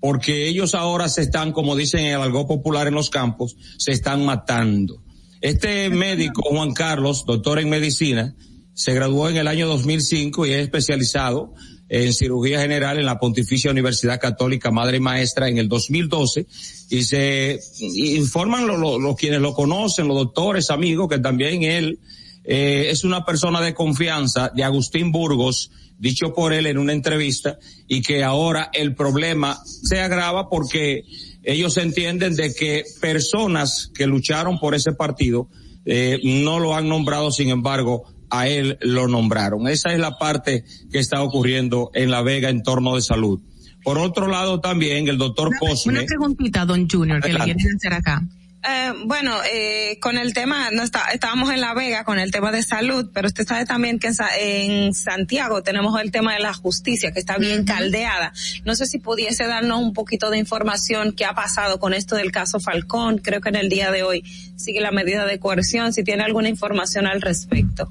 porque 0.00 0.48
ellos 0.48 0.74
ahora 0.74 1.08
se 1.08 1.22
están, 1.22 1.52
como 1.52 1.76
dicen 1.76 2.00
en 2.00 2.16
el 2.16 2.20
algo 2.20 2.46
popular 2.46 2.88
en 2.88 2.94
los 2.94 3.08
campos, 3.08 3.56
se 3.78 3.92
están 3.92 4.22
matando. 4.26 5.02
Este 5.40 5.88
médico, 5.88 6.42
Juan 6.42 6.74
Carlos, 6.74 7.24
doctor 7.24 7.58
en 7.58 7.70
medicina, 7.70 8.34
se 8.78 8.94
graduó 8.94 9.28
en 9.28 9.36
el 9.38 9.48
año 9.48 9.66
2005 9.66 10.46
y 10.46 10.52
es 10.52 10.62
especializado 10.62 11.52
en 11.88 12.12
cirugía 12.12 12.60
general 12.60 12.98
en 12.98 13.06
la 13.06 13.18
Pontificia 13.18 13.72
Universidad 13.72 14.20
Católica 14.20 14.70
Madre 14.70 14.98
y 14.98 15.00
Maestra 15.00 15.48
en 15.48 15.58
el 15.58 15.68
2012 15.68 16.46
y 16.90 17.02
se 17.02 17.58
informan 17.80 18.68
los 18.68 18.78
lo, 18.78 18.98
lo- 19.00 19.16
quienes 19.16 19.40
lo 19.40 19.52
conocen, 19.52 20.06
los 20.06 20.16
doctores, 20.16 20.70
amigos, 20.70 21.08
que 21.08 21.18
también 21.18 21.64
él 21.64 21.98
eh, 22.44 22.86
es 22.90 23.02
una 23.02 23.24
persona 23.24 23.60
de 23.60 23.74
confianza 23.74 24.52
de 24.54 24.62
Agustín 24.62 25.10
Burgos, 25.10 25.72
dicho 25.98 26.32
por 26.32 26.52
él 26.52 26.66
en 26.66 26.78
una 26.78 26.92
entrevista, 26.92 27.58
y 27.88 28.00
que 28.02 28.22
ahora 28.22 28.70
el 28.72 28.94
problema 28.94 29.58
se 29.66 29.98
agrava 29.98 30.48
porque 30.48 31.02
ellos 31.42 31.76
entienden 31.78 32.36
de 32.36 32.54
que 32.54 32.84
personas 33.00 33.90
que 33.92 34.06
lucharon 34.06 34.60
por 34.60 34.74
ese 34.76 34.92
partido 34.92 35.48
eh, 35.84 36.20
no 36.22 36.60
lo 36.60 36.76
han 36.76 36.88
nombrado, 36.88 37.32
sin 37.32 37.48
embargo, 37.48 38.04
a 38.30 38.48
él 38.48 38.78
lo 38.80 39.08
nombraron. 39.08 39.68
Esa 39.68 39.92
es 39.92 39.98
la 39.98 40.18
parte 40.18 40.64
que 40.90 40.98
está 40.98 41.22
ocurriendo 41.22 41.90
en 41.94 42.10
La 42.10 42.22
Vega 42.22 42.50
en 42.50 42.62
torno 42.62 42.96
de 42.96 43.02
salud. 43.02 43.40
Por 43.84 43.98
otro 43.98 44.28
lado 44.28 44.60
también 44.60 45.08
el 45.08 45.18
doctor 45.18 45.50
Cosme. 45.58 45.92
Una 45.92 46.04
preguntita, 46.04 46.64
don 46.64 46.88
Junior, 46.88 47.22
que 47.22 47.32
le 47.32 47.38
quieren 47.38 47.76
hacer 47.76 47.94
acá. 47.94 48.22
Eh, 48.68 48.92
bueno, 49.06 49.36
eh, 49.50 49.98
con 50.00 50.18
el 50.18 50.34
tema, 50.34 50.70
no 50.72 50.82
está, 50.82 51.04
estábamos 51.12 51.50
en 51.50 51.60
La 51.60 51.74
Vega 51.74 52.02
con 52.04 52.18
el 52.18 52.32
tema 52.32 52.50
de 52.50 52.62
salud, 52.62 53.10
pero 53.14 53.28
usted 53.28 53.46
sabe 53.46 53.64
también 53.64 54.00
que 54.00 54.10
en 54.40 54.92
Santiago 54.94 55.62
tenemos 55.62 55.98
el 56.00 56.10
tema 56.10 56.34
de 56.34 56.40
la 56.40 56.52
justicia 56.52 57.12
que 57.12 57.20
está 57.20 57.38
bien 57.38 57.64
caldeada. 57.64 58.32
No 58.64 58.74
sé 58.74 58.86
si 58.86 58.98
pudiese 58.98 59.46
darnos 59.46 59.80
un 59.80 59.92
poquito 59.92 60.28
de 60.30 60.38
información 60.38 61.12
qué 61.12 61.24
ha 61.24 61.34
pasado 61.34 61.78
con 61.78 61.94
esto 61.94 62.16
del 62.16 62.32
caso 62.32 62.58
Falcón. 62.58 63.18
Creo 63.18 63.40
que 63.40 63.48
en 63.48 63.56
el 63.56 63.68
día 63.68 63.92
de 63.92 64.02
hoy 64.02 64.24
sigue 64.56 64.80
la 64.80 64.90
medida 64.90 65.24
de 65.24 65.38
coerción. 65.38 65.92
Si 65.92 66.02
tiene 66.02 66.24
alguna 66.24 66.48
información 66.48 67.06
al 67.06 67.22
respecto. 67.22 67.90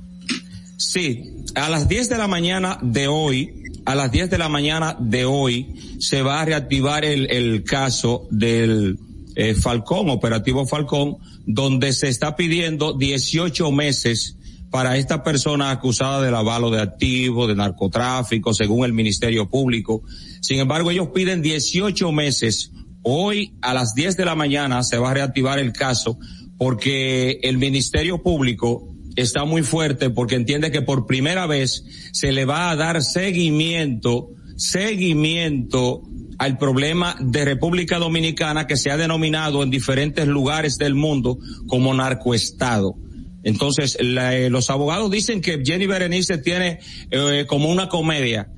Sí, 0.77 1.33
a 1.55 1.69
las 1.69 1.87
10 1.89 2.07
de 2.07 2.17
la 2.19 2.27
mañana 2.27 2.77
de 2.83 3.07
hoy, 3.07 3.63
a 3.85 3.95
las 3.95 4.11
10 4.11 4.29
de 4.29 4.37
la 4.37 4.47
mañana 4.47 4.95
de 4.99 5.25
hoy, 5.25 5.97
se 5.99 6.21
va 6.21 6.41
a 6.41 6.45
reactivar 6.45 7.03
el, 7.03 7.31
el 7.31 7.63
caso 7.63 8.27
del 8.29 8.99
eh, 9.35 9.55
Falcón, 9.55 10.11
operativo 10.11 10.67
Falcón, 10.67 11.17
donde 11.47 11.93
se 11.93 12.09
está 12.09 12.35
pidiendo 12.35 12.93
18 12.93 13.71
meses 13.71 14.37
para 14.69 14.97
esta 14.97 15.23
persona 15.23 15.71
acusada 15.71 16.21
de 16.21 16.29
lavado 16.29 16.69
de 16.69 16.81
activos, 16.81 17.47
de 17.47 17.55
narcotráfico, 17.55 18.53
según 18.53 18.85
el 18.85 18.93
Ministerio 18.93 19.49
Público. 19.49 20.03
Sin 20.41 20.59
embargo, 20.59 20.91
ellos 20.91 21.09
piden 21.13 21.41
18 21.41 22.11
meses. 22.11 22.71
Hoy 23.01 23.53
a 23.61 23.73
las 23.73 23.95
10 23.95 24.15
de 24.15 24.25
la 24.25 24.35
mañana 24.35 24.83
se 24.83 24.97
va 24.97 25.09
a 25.09 25.13
reactivar 25.15 25.57
el 25.57 25.73
caso 25.73 26.19
porque 26.57 27.39
el 27.41 27.57
Ministerio 27.57 28.21
Público 28.21 28.96
está 29.17 29.43
muy 29.43 29.63
fuerte 29.63 30.09
porque 30.09 30.35
entiende 30.35 30.71
que 30.71 30.81
por 30.81 31.05
primera 31.05 31.45
vez 31.47 31.83
se 32.13 32.31
le 32.31 32.45
va 32.45 32.69
a 32.71 32.75
dar 32.77 33.01
seguimiento, 33.03 34.29
seguimiento 34.55 36.01
al 36.37 36.57
problema 36.57 37.15
de 37.19 37.45
República 37.45 37.97
Dominicana 37.97 38.67
que 38.67 38.77
se 38.77 38.91
ha 38.91 38.97
denominado 38.97 39.63
en 39.63 39.69
diferentes 39.71 40.27
lugares 40.27 40.77
del 40.77 40.93
mundo 40.95 41.37
como 41.67 41.93
narcoestado. 41.93 42.95
Entonces, 43.43 43.97
la- 43.99 44.35
eh, 44.35 44.49
los 44.49 44.69
abogados 44.69 45.09
dicen 45.09 45.41
que 45.41 45.61
Jenny 45.63 45.87
Berenice 45.87 46.37
tiene 46.37 46.79
eh, 47.11 47.45
como 47.47 47.69
una 47.69 47.87
comedia. 47.89 48.49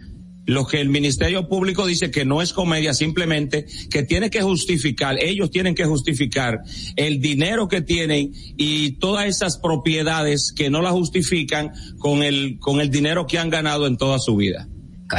Lo 0.50 0.66
que 0.66 0.82
el 0.82 0.90
Ministerio 0.90 1.48
Público 1.48 1.86
dice 1.86 2.10
que 2.10 2.26
no 2.26 2.42
es 2.42 2.54
comedia, 2.54 2.96
simplemente 2.96 3.68
que 3.92 4.02
tiene 4.02 4.32
que 4.32 4.42
justificar, 4.42 5.18
ellos 5.22 5.52
tienen 5.52 5.76
que 5.76 5.86
justificar 5.86 6.62
el 6.96 7.22
dinero 7.22 7.68
que 7.68 7.82
tienen 7.82 8.32
y 8.58 8.94
todas 8.94 9.28
esas 9.28 9.60
propiedades 9.60 10.52
que 10.52 10.72
no 10.72 10.82
la 10.82 10.90
justifican 10.90 11.72
con 12.00 12.24
el, 12.24 12.58
con 12.60 12.82
el 12.82 12.90
dinero 12.90 13.28
que 13.28 13.38
han 13.38 13.52
ganado 13.52 13.86
en 13.86 13.98
toda 13.98 14.18
su 14.18 14.36
vida. 14.36 14.68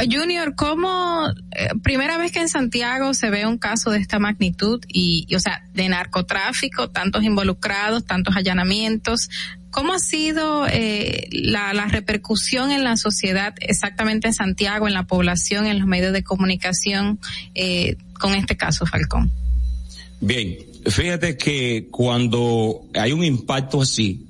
Junior, 0.09 0.55
¿cómo 0.55 1.29
eh, 1.51 1.69
primera 1.81 2.17
vez 2.17 2.31
que 2.31 2.39
en 2.39 2.49
Santiago 2.49 3.13
se 3.13 3.29
ve 3.29 3.45
un 3.45 3.57
caso 3.57 3.91
de 3.91 3.99
esta 3.99 4.19
magnitud 4.19 4.81
y, 4.87 5.25
y, 5.27 5.35
o 5.35 5.39
sea, 5.39 5.63
de 5.73 5.87
narcotráfico, 5.89 6.89
tantos 6.89 7.23
involucrados, 7.23 8.05
tantos 8.05 8.35
allanamientos? 8.35 9.29
¿Cómo 9.71 9.93
ha 9.93 9.99
sido 9.99 10.67
eh, 10.67 11.27
la, 11.31 11.73
la 11.73 11.85
repercusión 11.85 12.71
en 12.71 12.83
la 12.83 12.97
sociedad 12.97 13.55
exactamente 13.61 14.27
en 14.27 14.33
Santiago, 14.33 14.87
en 14.87 14.93
la 14.93 15.07
población, 15.07 15.65
en 15.65 15.79
los 15.79 15.87
medios 15.87 16.11
de 16.11 16.23
comunicación 16.23 17.19
eh, 17.55 17.95
con 18.19 18.33
este 18.33 18.57
caso, 18.57 18.85
Falcón? 18.85 19.31
Bien, 20.19 20.57
fíjate 20.85 21.37
que 21.37 21.87
cuando 21.89 22.81
hay 22.93 23.13
un 23.13 23.23
impacto 23.23 23.81
así 23.81 24.27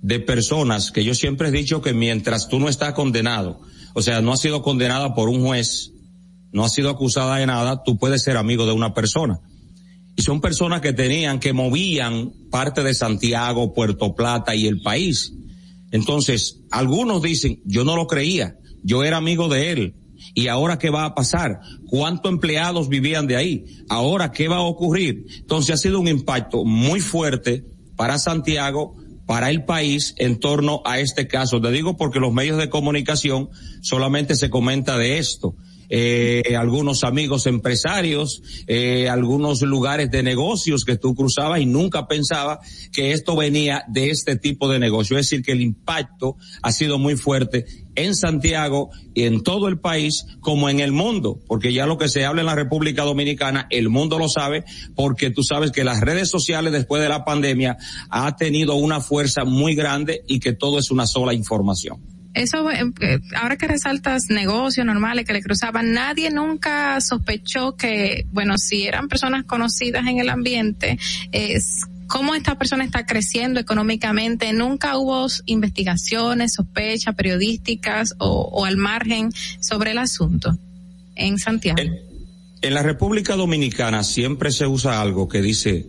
de 0.00 0.18
personas, 0.20 0.90
que 0.90 1.04
yo 1.04 1.14
siempre 1.14 1.48
he 1.48 1.52
dicho 1.52 1.82
que 1.82 1.92
mientras 1.92 2.48
tú 2.48 2.58
no 2.58 2.68
estás 2.70 2.94
condenado, 2.94 3.60
o 3.92 4.00
sea, 4.00 4.22
no 4.22 4.32
has 4.32 4.40
sido 4.40 4.62
condenada 4.62 5.14
por 5.14 5.28
un 5.28 5.44
juez, 5.44 5.92
no 6.52 6.64
has 6.64 6.72
sido 6.72 6.88
acusada 6.88 7.36
de 7.36 7.46
nada, 7.46 7.82
tú 7.84 7.98
puedes 7.98 8.22
ser 8.22 8.38
amigo 8.38 8.64
de 8.64 8.72
una 8.72 8.94
persona. 8.94 9.40
Y 10.16 10.22
son 10.22 10.40
personas 10.40 10.80
que 10.80 10.92
tenían, 10.92 11.40
que 11.40 11.52
movían 11.52 12.32
parte 12.50 12.82
de 12.82 12.94
Santiago, 12.94 13.72
Puerto 13.72 14.14
Plata 14.14 14.54
y 14.54 14.66
el 14.66 14.80
país. 14.80 15.32
Entonces, 15.90 16.60
algunos 16.70 17.22
dicen, 17.22 17.60
yo 17.64 17.84
no 17.84 17.96
lo 17.96 18.06
creía, 18.06 18.56
yo 18.82 19.04
era 19.04 19.16
amigo 19.16 19.48
de 19.48 19.72
él. 19.72 19.94
¿Y 20.34 20.48
ahora 20.48 20.78
qué 20.78 20.90
va 20.90 21.04
a 21.04 21.14
pasar? 21.14 21.60
¿Cuántos 21.88 22.32
empleados 22.32 22.88
vivían 22.88 23.26
de 23.26 23.36
ahí? 23.36 23.64
¿Ahora 23.88 24.32
qué 24.32 24.48
va 24.48 24.56
a 24.56 24.62
ocurrir? 24.62 25.26
Entonces 25.38 25.74
ha 25.74 25.78
sido 25.78 26.00
un 26.00 26.08
impacto 26.08 26.64
muy 26.64 27.00
fuerte 27.00 27.64
para 27.96 28.18
Santiago, 28.18 28.96
para 29.26 29.50
el 29.50 29.64
país 29.64 30.14
en 30.18 30.38
torno 30.38 30.82
a 30.84 30.98
este 31.00 31.26
caso. 31.26 31.60
Te 31.60 31.70
digo 31.70 31.96
porque 31.96 32.20
los 32.20 32.32
medios 32.32 32.58
de 32.58 32.70
comunicación 32.70 33.50
solamente 33.82 34.36
se 34.36 34.50
comenta 34.50 34.98
de 34.98 35.18
esto. 35.18 35.56
Eh, 35.96 36.56
algunos 36.58 37.04
amigos 37.04 37.46
empresarios, 37.46 38.42
eh, 38.66 39.08
algunos 39.08 39.62
lugares 39.62 40.10
de 40.10 40.24
negocios 40.24 40.84
que 40.84 40.96
tú 40.96 41.14
cruzabas 41.14 41.60
y 41.60 41.66
nunca 41.66 42.08
pensaba 42.08 42.58
que 42.92 43.12
esto 43.12 43.36
venía 43.36 43.84
de 43.86 44.10
este 44.10 44.34
tipo 44.34 44.68
de 44.68 44.80
negocio. 44.80 45.16
Es 45.16 45.26
decir, 45.30 45.44
que 45.44 45.52
el 45.52 45.60
impacto 45.60 46.34
ha 46.62 46.72
sido 46.72 46.98
muy 46.98 47.14
fuerte 47.14 47.66
en 47.94 48.16
Santiago 48.16 48.90
y 49.14 49.22
en 49.22 49.44
todo 49.44 49.68
el 49.68 49.78
país 49.78 50.26
como 50.40 50.68
en 50.68 50.80
el 50.80 50.90
mundo, 50.90 51.38
porque 51.46 51.72
ya 51.72 51.86
lo 51.86 51.96
que 51.96 52.08
se 52.08 52.24
habla 52.24 52.40
en 52.40 52.46
la 52.46 52.56
República 52.56 53.04
Dominicana, 53.04 53.68
el 53.70 53.88
mundo 53.88 54.18
lo 54.18 54.28
sabe, 54.28 54.64
porque 54.96 55.30
tú 55.30 55.44
sabes 55.44 55.70
que 55.70 55.84
las 55.84 56.00
redes 56.00 56.28
sociales 56.28 56.72
después 56.72 57.02
de 57.02 57.08
la 57.08 57.24
pandemia 57.24 57.76
ha 58.10 58.34
tenido 58.34 58.74
una 58.74 59.00
fuerza 59.00 59.44
muy 59.44 59.76
grande 59.76 60.24
y 60.26 60.40
que 60.40 60.54
todo 60.54 60.80
es 60.80 60.90
una 60.90 61.06
sola 61.06 61.34
información 61.34 62.13
eso, 62.34 62.68
ahora 63.36 63.56
que 63.56 63.68
resaltas 63.68 64.24
negocios 64.28 64.84
normales 64.84 65.24
que 65.24 65.32
le 65.32 65.42
cruzaban, 65.42 65.92
nadie 65.92 66.30
nunca 66.30 67.00
sospechó 67.00 67.76
que, 67.76 68.26
bueno, 68.32 68.58
si 68.58 68.86
eran 68.86 69.08
personas 69.08 69.44
conocidas 69.44 70.06
en 70.06 70.18
el 70.18 70.28
ambiente, 70.28 70.98
es 71.32 71.82
cómo 72.06 72.34
esta 72.34 72.56
persona 72.58 72.84
está 72.84 73.06
creciendo 73.06 73.60
económicamente. 73.60 74.52
Nunca 74.52 74.98
hubo 74.98 75.26
investigaciones, 75.46 76.54
sospechas 76.54 77.14
periodísticas 77.14 78.14
o, 78.18 78.50
o 78.52 78.64
al 78.64 78.76
margen 78.76 79.30
sobre 79.60 79.92
el 79.92 79.98
asunto 79.98 80.58
en 81.14 81.38
Santiago. 81.38 81.80
En 82.60 82.74
la 82.74 82.82
República 82.82 83.36
Dominicana 83.36 84.02
siempre 84.02 84.50
se 84.50 84.66
usa 84.66 85.00
algo 85.00 85.28
que 85.28 85.42
dice, 85.42 85.86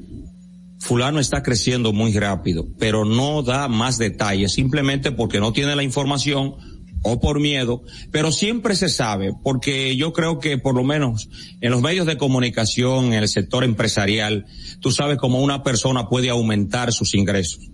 fulano 0.85 1.19
está 1.19 1.41
creciendo 1.41 1.93
muy 1.93 2.13
rápido, 2.13 2.67
pero 2.77 3.05
no 3.05 3.41
da 3.41 3.67
más 3.67 3.97
detalles, 3.97 4.53
simplemente 4.53 5.11
porque 5.11 5.39
no 5.39 5.51
tiene 5.51 5.75
la 5.75 5.81
información 5.81 6.57
o 7.01 7.19
por 7.19 7.39
miedo, 7.39 7.81
pero 8.11 8.31
siempre 8.31 8.75
se 8.75 8.89
sabe, 8.89 9.33
porque 9.43 9.95
yo 9.95 10.13
creo 10.13 10.37
que 10.37 10.59
por 10.59 10.75
lo 10.75 10.83
menos 10.83 11.27
en 11.59 11.71
los 11.71 11.81
medios 11.81 12.05
de 12.05 12.17
comunicación, 12.17 13.05
en 13.05 13.13
el 13.13 13.27
sector 13.27 13.63
empresarial, 13.63 14.45
tú 14.79 14.91
sabes 14.91 15.17
cómo 15.17 15.41
una 15.41 15.63
persona 15.63 16.07
puede 16.07 16.29
aumentar 16.29 16.93
sus 16.93 17.15
ingresos. 17.15 17.67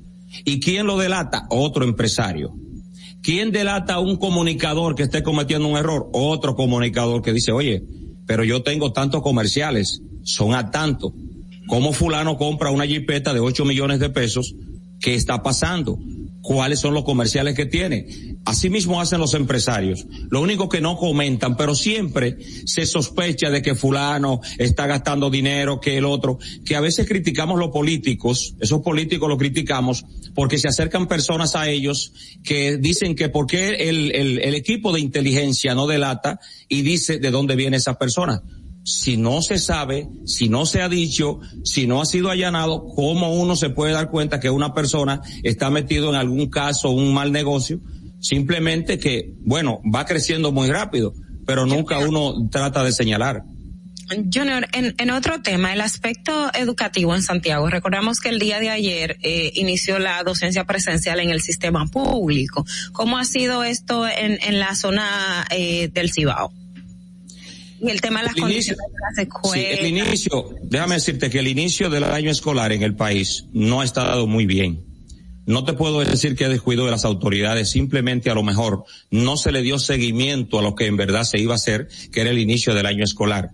¿Y 0.45 0.61
quién 0.61 0.87
lo 0.87 0.97
delata? 0.97 1.47
Otro 1.49 1.83
empresario. 1.83 2.53
¿Quién 3.21 3.51
delata 3.51 3.95
a 3.95 3.99
un 3.99 4.15
comunicador 4.15 4.95
que 4.95 5.03
esté 5.03 5.21
cometiendo 5.21 5.67
un 5.67 5.77
error? 5.77 6.09
Otro 6.13 6.55
comunicador 6.55 7.21
que 7.21 7.33
dice, 7.33 7.51
oye, 7.51 7.83
pero 8.25 8.45
yo 8.45 8.63
tengo 8.63 8.93
tantos 8.93 9.21
comerciales, 9.21 10.01
son 10.23 10.55
a 10.55 10.71
tanto 10.71 11.13
cómo 11.71 11.93
fulano 11.93 12.37
compra 12.37 12.69
una 12.69 12.85
jipeta 12.85 13.33
de 13.33 13.39
8 13.39 13.63
millones 13.63 14.01
de 14.01 14.09
pesos, 14.09 14.55
qué 14.99 15.15
está 15.15 15.41
pasando, 15.41 15.97
cuáles 16.41 16.81
son 16.81 16.93
los 16.93 17.05
comerciales 17.05 17.55
que 17.55 17.65
tiene. 17.65 18.07
Asimismo 18.43 18.99
hacen 18.99 19.21
los 19.21 19.35
empresarios. 19.35 20.05
Lo 20.29 20.41
único 20.41 20.67
que 20.67 20.81
no 20.81 20.97
comentan, 20.97 21.55
pero 21.55 21.73
siempre 21.73 22.35
se 22.65 22.85
sospecha 22.85 23.49
de 23.49 23.61
que 23.61 23.73
fulano 23.73 24.41
está 24.57 24.85
gastando 24.85 25.29
dinero, 25.29 25.79
que 25.79 25.97
el 25.97 26.03
otro, 26.03 26.39
que 26.65 26.75
a 26.75 26.81
veces 26.81 27.07
criticamos 27.07 27.57
los 27.57 27.69
políticos, 27.69 28.53
esos 28.59 28.81
políticos 28.81 29.29
los 29.29 29.37
criticamos 29.37 30.03
porque 30.35 30.57
se 30.57 30.67
acercan 30.67 31.07
personas 31.07 31.55
a 31.55 31.69
ellos 31.69 32.11
que 32.43 32.79
dicen 32.79 33.15
que 33.15 33.29
por 33.29 33.47
qué 33.47 33.87
el, 33.87 34.11
el, 34.11 34.39
el 34.39 34.55
equipo 34.55 34.91
de 34.91 34.99
inteligencia 34.99 35.73
no 35.73 35.87
delata 35.87 36.41
y 36.67 36.81
dice 36.81 37.17
de 37.17 37.31
dónde 37.31 37.55
viene 37.55 37.77
esa 37.77 37.97
persona 37.97 38.43
si 38.83 39.17
no 39.17 39.41
se 39.41 39.59
sabe, 39.59 40.07
si 40.25 40.49
no 40.49 40.65
se 40.65 40.81
ha 40.81 40.89
dicho, 40.89 41.39
si 41.63 41.87
no 41.87 42.01
ha 42.01 42.05
sido 42.05 42.29
allanado, 42.29 42.85
¿cómo 42.95 43.33
uno 43.33 43.55
se 43.55 43.69
puede 43.69 43.93
dar 43.93 44.09
cuenta 44.09 44.39
que 44.39 44.49
una 44.49 44.73
persona 44.73 45.21
está 45.43 45.69
metido 45.69 46.09
en 46.09 46.15
algún 46.15 46.49
caso, 46.49 46.89
un 46.89 47.13
mal 47.13 47.31
negocio? 47.31 47.79
Simplemente 48.19 48.99
que, 48.99 49.33
bueno, 49.39 49.81
va 49.83 50.05
creciendo 50.05 50.51
muy 50.51 50.69
rápido, 50.69 51.13
pero 51.45 51.65
nunca 51.65 51.99
uno 51.99 52.49
trata 52.49 52.83
de 52.83 52.91
señalar. 52.91 53.43
Junior, 54.33 54.67
en, 54.73 54.93
en, 54.97 55.11
otro 55.11 55.41
tema, 55.41 55.71
el 55.71 55.79
aspecto 55.79 56.51
educativo 56.53 57.15
en 57.15 57.23
Santiago. 57.23 57.69
Recordamos 57.69 58.19
que 58.19 58.27
el 58.27 58.39
día 58.39 58.59
de 58.59 58.69
ayer 58.69 59.17
eh, 59.21 59.51
inició 59.55 59.99
la 59.99 60.21
docencia 60.23 60.65
presencial 60.65 61.21
en 61.21 61.29
el 61.29 61.41
sistema 61.41 61.85
público. 61.85 62.65
¿Cómo 62.91 63.17
ha 63.17 63.23
sido 63.23 63.63
esto 63.63 64.05
en, 64.05 64.37
en 64.41 64.59
la 64.59 64.75
zona 64.75 65.47
eh, 65.49 65.89
del 65.93 66.11
Cibao? 66.11 66.51
Y 67.81 67.89
el 67.89 67.99
tema 67.99 68.19
de 68.19 68.27
las 68.27 68.35
el 68.35 68.41
condiciones 68.41 68.79
inicio, 68.79 68.93
de 68.93 69.23
las 69.23 69.27
escuelas. 69.27 69.59
Sí, 69.59 69.79
el 69.79 69.87
inicio, 69.87 70.55
déjame 70.61 70.95
decirte 70.95 71.29
que 71.29 71.39
el 71.39 71.47
inicio 71.47 71.89
del 71.89 72.03
año 72.03 72.29
escolar 72.29 72.71
en 72.71 72.83
el 72.83 72.95
país 72.95 73.45
no 73.53 73.81
ha 73.81 73.85
estado 73.85 74.27
muy 74.27 74.45
bien. 74.45 74.85
No 75.47 75.63
te 75.63 75.73
puedo 75.73 75.99
decir 76.01 76.35
que 76.35 76.47
descuido 76.47 76.85
de 76.85 76.91
las 76.91 77.03
autoridades, 77.03 77.71
simplemente 77.71 78.29
a 78.29 78.35
lo 78.35 78.43
mejor 78.43 78.85
no 79.09 79.35
se 79.37 79.51
le 79.51 79.63
dio 79.63 79.79
seguimiento 79.79 80.59
a 80.59 80.61
lo 80.61 80.75
que 80.75 80.85
en 80.85 80.97
verdad 80.97 81.23
se 81.23 81.39
iba 81.39 81.53
a 81.53 81.55
hacer, 81.55 81.87
que 82.11 82.21
era 82.21 82.29
el 82.29 82.37
inicio 82.37 82.75
del 82.75 82.85
año 82.85 83.03
escolar. 83.03 83.51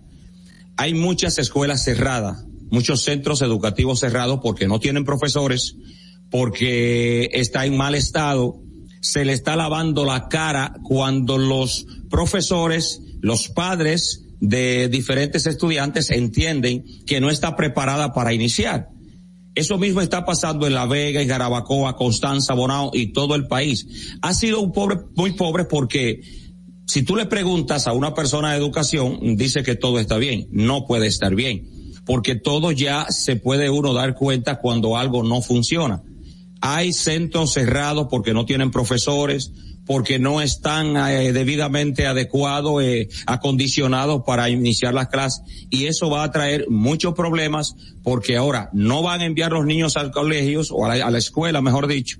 Hay 0.76 0.92
muchas 0.92 1.38
escuelas 1.38 1.82
cerradas, 1.82 2.44
muchos 2.70 3.02
centros 3.02 3.40
educativos 3.40 4.00
cerrados 4.00 4.40
porque 4.42 4.68
no 4.68 4.78
tienen 4.78 5.04
profesores, 5.04 5.76
porque 6.30 7.30
está 7.32 7.64
en 7.64 7.78
mal 7.78 7.94
estado, 7.94 8.60
se 9.00 9.24
le 9.24 9.32
está 9.32 9.56
lavando 9.56 10.04
la 10.04 10.28
cara 10.28 10.74
cuando 10.84 11.38
los 11.38 11.86
profesores 12.10 13.00
los 13.20 13.48
padres 13.48 14.24
de 14.40 14.88
diferentes 14.88 15.46
estudiantes 15.46 16.10
entienden 16.10 16.84
que 17.06 17.20
no 17.20 17.30
está 17.30 17.56
preparada 17.56 18.12
para 18.12 18.32
iniciar. 18.32 18.88
Eso 19.54 19.76
mismo 19.76 20.00
está 20.00 20.24
pasando 20.24 20.66
en 20.66 20.74
La 20.74 20.86
Vega, 20.86 21.20
en 21.20 21.28
Jarabacoa, 21.28 21.96
Constanza, 21.96 22.54
Bonao 22.54 22.92
y 22.94 23.12
todo 23.12 23.34
el 23.34 23.48
país. 23.48 24.14
Ha 24.22 24.32
sido 24.32 24.60
un 24.60 24.72
pobre, 24.72 24.98
muy 25.16 25.32
pobre 25.32 25.64
porque 25.64 26.20
si 26.86 27.02
tú 27.02 27.16
le 27.16 27.26
preguntas 27.26 27.86
a 27.86 27.92
una 27.92 28.14
persona 28.14 28.52
de 28.52 28.58
educación, 28.58 29.36
dice 29.36 29.62
que 29.62 29.74
todo 29.74 29.98
está 29.98 30.16
bien. 30.16 30.46
No 30.52 30.86
puede 30.86 31.06
estar 31.08 31.34
bien. 31.34 31.68
Porque 32.06 32.36
todo 32.36 32.72
ya 32.72 33.06
se 33.10 33.36
puede 33.36 33.68
uno 33.68 33.92
dar 33.92 34.14
cuenta 34.14 34.60
cuando 34.60 34.96
algo 34.96 35.24
no 35.24 35.42
funciona. 35.42 36.02
Hay 36.60 36.92
centros 36.92 37.52
cerrados 37.52 38.06
porque 38.08 38.32
no 38.32 38.46
tienen 38.46 38.70
profesores, 38.70 39.52
porque 39.88 40.18
no 40.18 40.42
están 40.42 40.96
eh, 40.96 41.32
debidamente 41.32 42.06
adecuados, 42.06 42.82
eh, 42.82 43.08
acondicionados 43.26 44.22
para 44.26 44.50
iniciar 44.50 44.92
las 44.92 45.08
clases 45.08 45.42
y 45.70 45.86
eso 45.86 46.10
va 46.10 46.24
a 46.24 46.30
traer 46.30 46.66
muchos 46.68 47.14
problemas 47.14 47.74
porque 48.02 48.36
ahora 48.36 48.68
no 48.74 49.02
van 49.02 49.22
a 49.22 49.24
enviar 49.24 49.50
los 49.50 49.64
niños 49.64 49.96
al 49.96 50.10
colegio 50.10 50.60
o 50.70 50.84
a 50.84 50.94
la, 50.94 51.06
a 51.06 51.10
la 51.10 51.16
escuela, 51.16 51.62
mejor 51.62 51.86
dicho, 51.88 52.18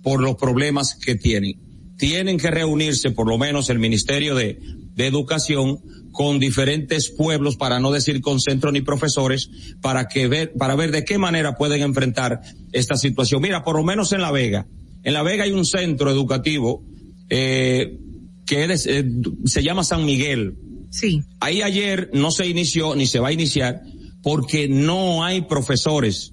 por 0.00 0.22
los 0.22 0.36
problemas 0.36 0.94
que 0.94 1.16
tienen. 1.16 1.60
Tienen 1.98 2.38
que 2.38 2.52
reunirse 2.52 3.10
por 3.10 3.26
lo 3.26 3.36
menos 3.36 3.68
el 3.68 3.80
Ministerio 3.80 4.36
de, 4.36 4.60
de 4.94 5.06
Educación 5.08 5.80
con 6.12 6.38
diferentes 6.38 7.10
pueblos, 7.10 7.56
para 7.56 7.80
no 7.80 7.90
decir 7.90 8.20
con 8.20 8.38
centros 8.38 8.72
ni 8.72 8.80
profesores, 8.80 9.50
para 9.80 10.06
que 10.06 10.28
ver, 10.28 10.52
para 10.56 10.76
ver 10.76 10.92
de 10.92 11.04
qué 11.04 11.18
manera 11.18 11.56
pueden 11.56 11.82
enfrentar 11.82 12.40
esta 12.72 12.96
situación. 12.96 13.42
Mira, 13.42 13.64
por 13.64 13.76
lo 13.76 13.82
menos 13.82 14.12
en 14.12 14.20
La 14.20 14.30
Vega. 14.30 14.68
En 15.02 15.14
La 15.14 15.24
Vega 15.24 15.44
hay 15.44 15.50
un 15.50 15.64
centro 15.64 16.10
educativo 16.10 16.84
eh, 17.30 17.98
que 18.46 18.64
es, 18.64 18.86
eh, 18.86 19.04
se 19.44 19.62
llama 19.62 19.84
San 19.84 20.04
Miguel. 20.04 20.56
Sí. 20.90 21.22
Ahí 21.40 21.62
ayer 21.62 22.10
no 22.14 22.30
se 22.30 22.46
inició 22.46 22.94
ni 22.96 23.06
se 23.06 23.20
va 23.20 23.28
a 23.28 23.32
iniciar 23.32 23.82
porque 24.22 24.68
no 24.68 25.24
hay 25.24 25.42
profesores, 25.42 26.32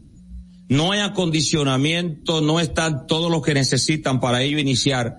no 0.69 0.91
hay 0.91 1.01
acondicionamiento, 1.01 2.41
no 2.41 2.59
están 2.59 3.05
todos 3.07 3.31
los 3.31 3.41
que 3.41 3.53
necesitan 3.53 4.19
para 4.19 4.41
ello 4.41 4.57
iniciar 4.57 5.17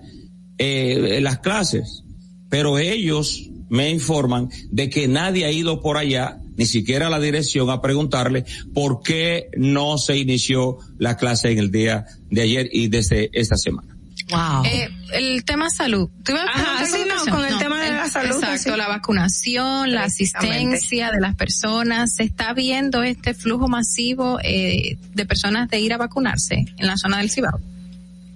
eh, 0.57 1.19
las 1.21 1.39
clases. 1.39 2.03
Pero 2.49 2.77
ellos 2.77 3.49
me 3.69 3.89
informan 3.89 4.49
de 4.71 4.89
que 4.89 5.07
nadie 5.07 5.45
ha 5.45 5.51
ido 5.51 5.81
por 5.81 5.97
allá, 5.97 6.39
ni 6.55 6.65
siquiera 6.65 7.09
la 7.09 7.19
dirección, 7.19 7.69
a 7.69 7.81
preguntarle 7.81 8.45
por 8.73 9.01
qué 9.01 9.49
no 9.57 9.97
se 9.97 10.17
inició 10.17 10.77
la 10.97 11.17
clase 11.17 11.51
en 11.51 11.59
el 11.59 11.71
día 11.71 12.05
de 12.29 12.41
ayer 12.41 12.69
y 12.71 12.87
desde 12.87 13.29
esta 13.33 13.57
semana. 13.57 13.96
Wow. 14.29 14.65
Eh, 14.65 14.89
el 15.13 15.45
tema 15.45 15.69
salud. 15.69 16.09
¿Tú 16.23 16.33
ibas 16.33 16.47
a 16.47 16.49
Ajá, 16.49 16.83
preguntar 16.83 17.17
sí, 17.19 17.29
no, 17.29 17.35
con 17.35 17.45
el 17.45 17.57
tema 17.57 17.81
de 17.81 17.91
la 17.91 18.09
salud, 18.09 18.35
Exacto, 18.35 18.71
sí. 18.73 18.77
la 18.77 18.87
vacunación, 18.87 19.93
la 19.93 20.03
asistencia 20.03 21.11
de 21.11 21.19
las 21.21 21.35
personas. 21.35 22.15
¿Se 22.15 22.23
está 22.23 22.53
viendo 22.53 23.03
este 23.03 23.33
flujo 23.33 23.67
masivo 23.67 24.39
eh, 24.43 24.97
de 25.13 25.25
personas 25.25 25.69
de 25.69 25.79
ir 25.79 25.93
a 25.93 25.97
vacunarse 25.97 26.65
en 26.77 26.87
la 26.87 26.97
zona 26.97 27.19
del 27.19 27.29
Cibao? 27.29 27.59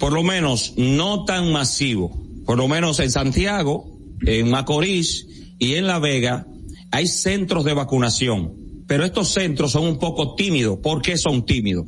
por 0.01 0.13
lo 0.13 0.23
menos 0.23 0.73
no 0.77 1.25
tan 1.25 1.51
masivo. 1.51 2.11
Por 2.43 2.57
lo 2.57 2.67
menos 2.67 2.99
en 2.99 3.11
Santiago, 3.11 3.85
en 4.25 4.49
Macorís 4.49 5.27
y 5.59 5.75
en 5.75 5.85
La 5.85 5.99
Vega 5.99 6.47
hay 6.89 7.05
centros 7.05 7.63
de 7.65 7.73
vacunación, 7.73 8.51
pero 8.87 9.05
estos 9.05 9.31
centros 9.31 9.73
son 9.73 9.83
un 9.83 9.99
poco 9.99 10.33
tímidos. 10.33 10.79
¿Por 10.79 11.03
qué 11.03 11.19
son 11.19 11.45
tímidos? 11.45 11.85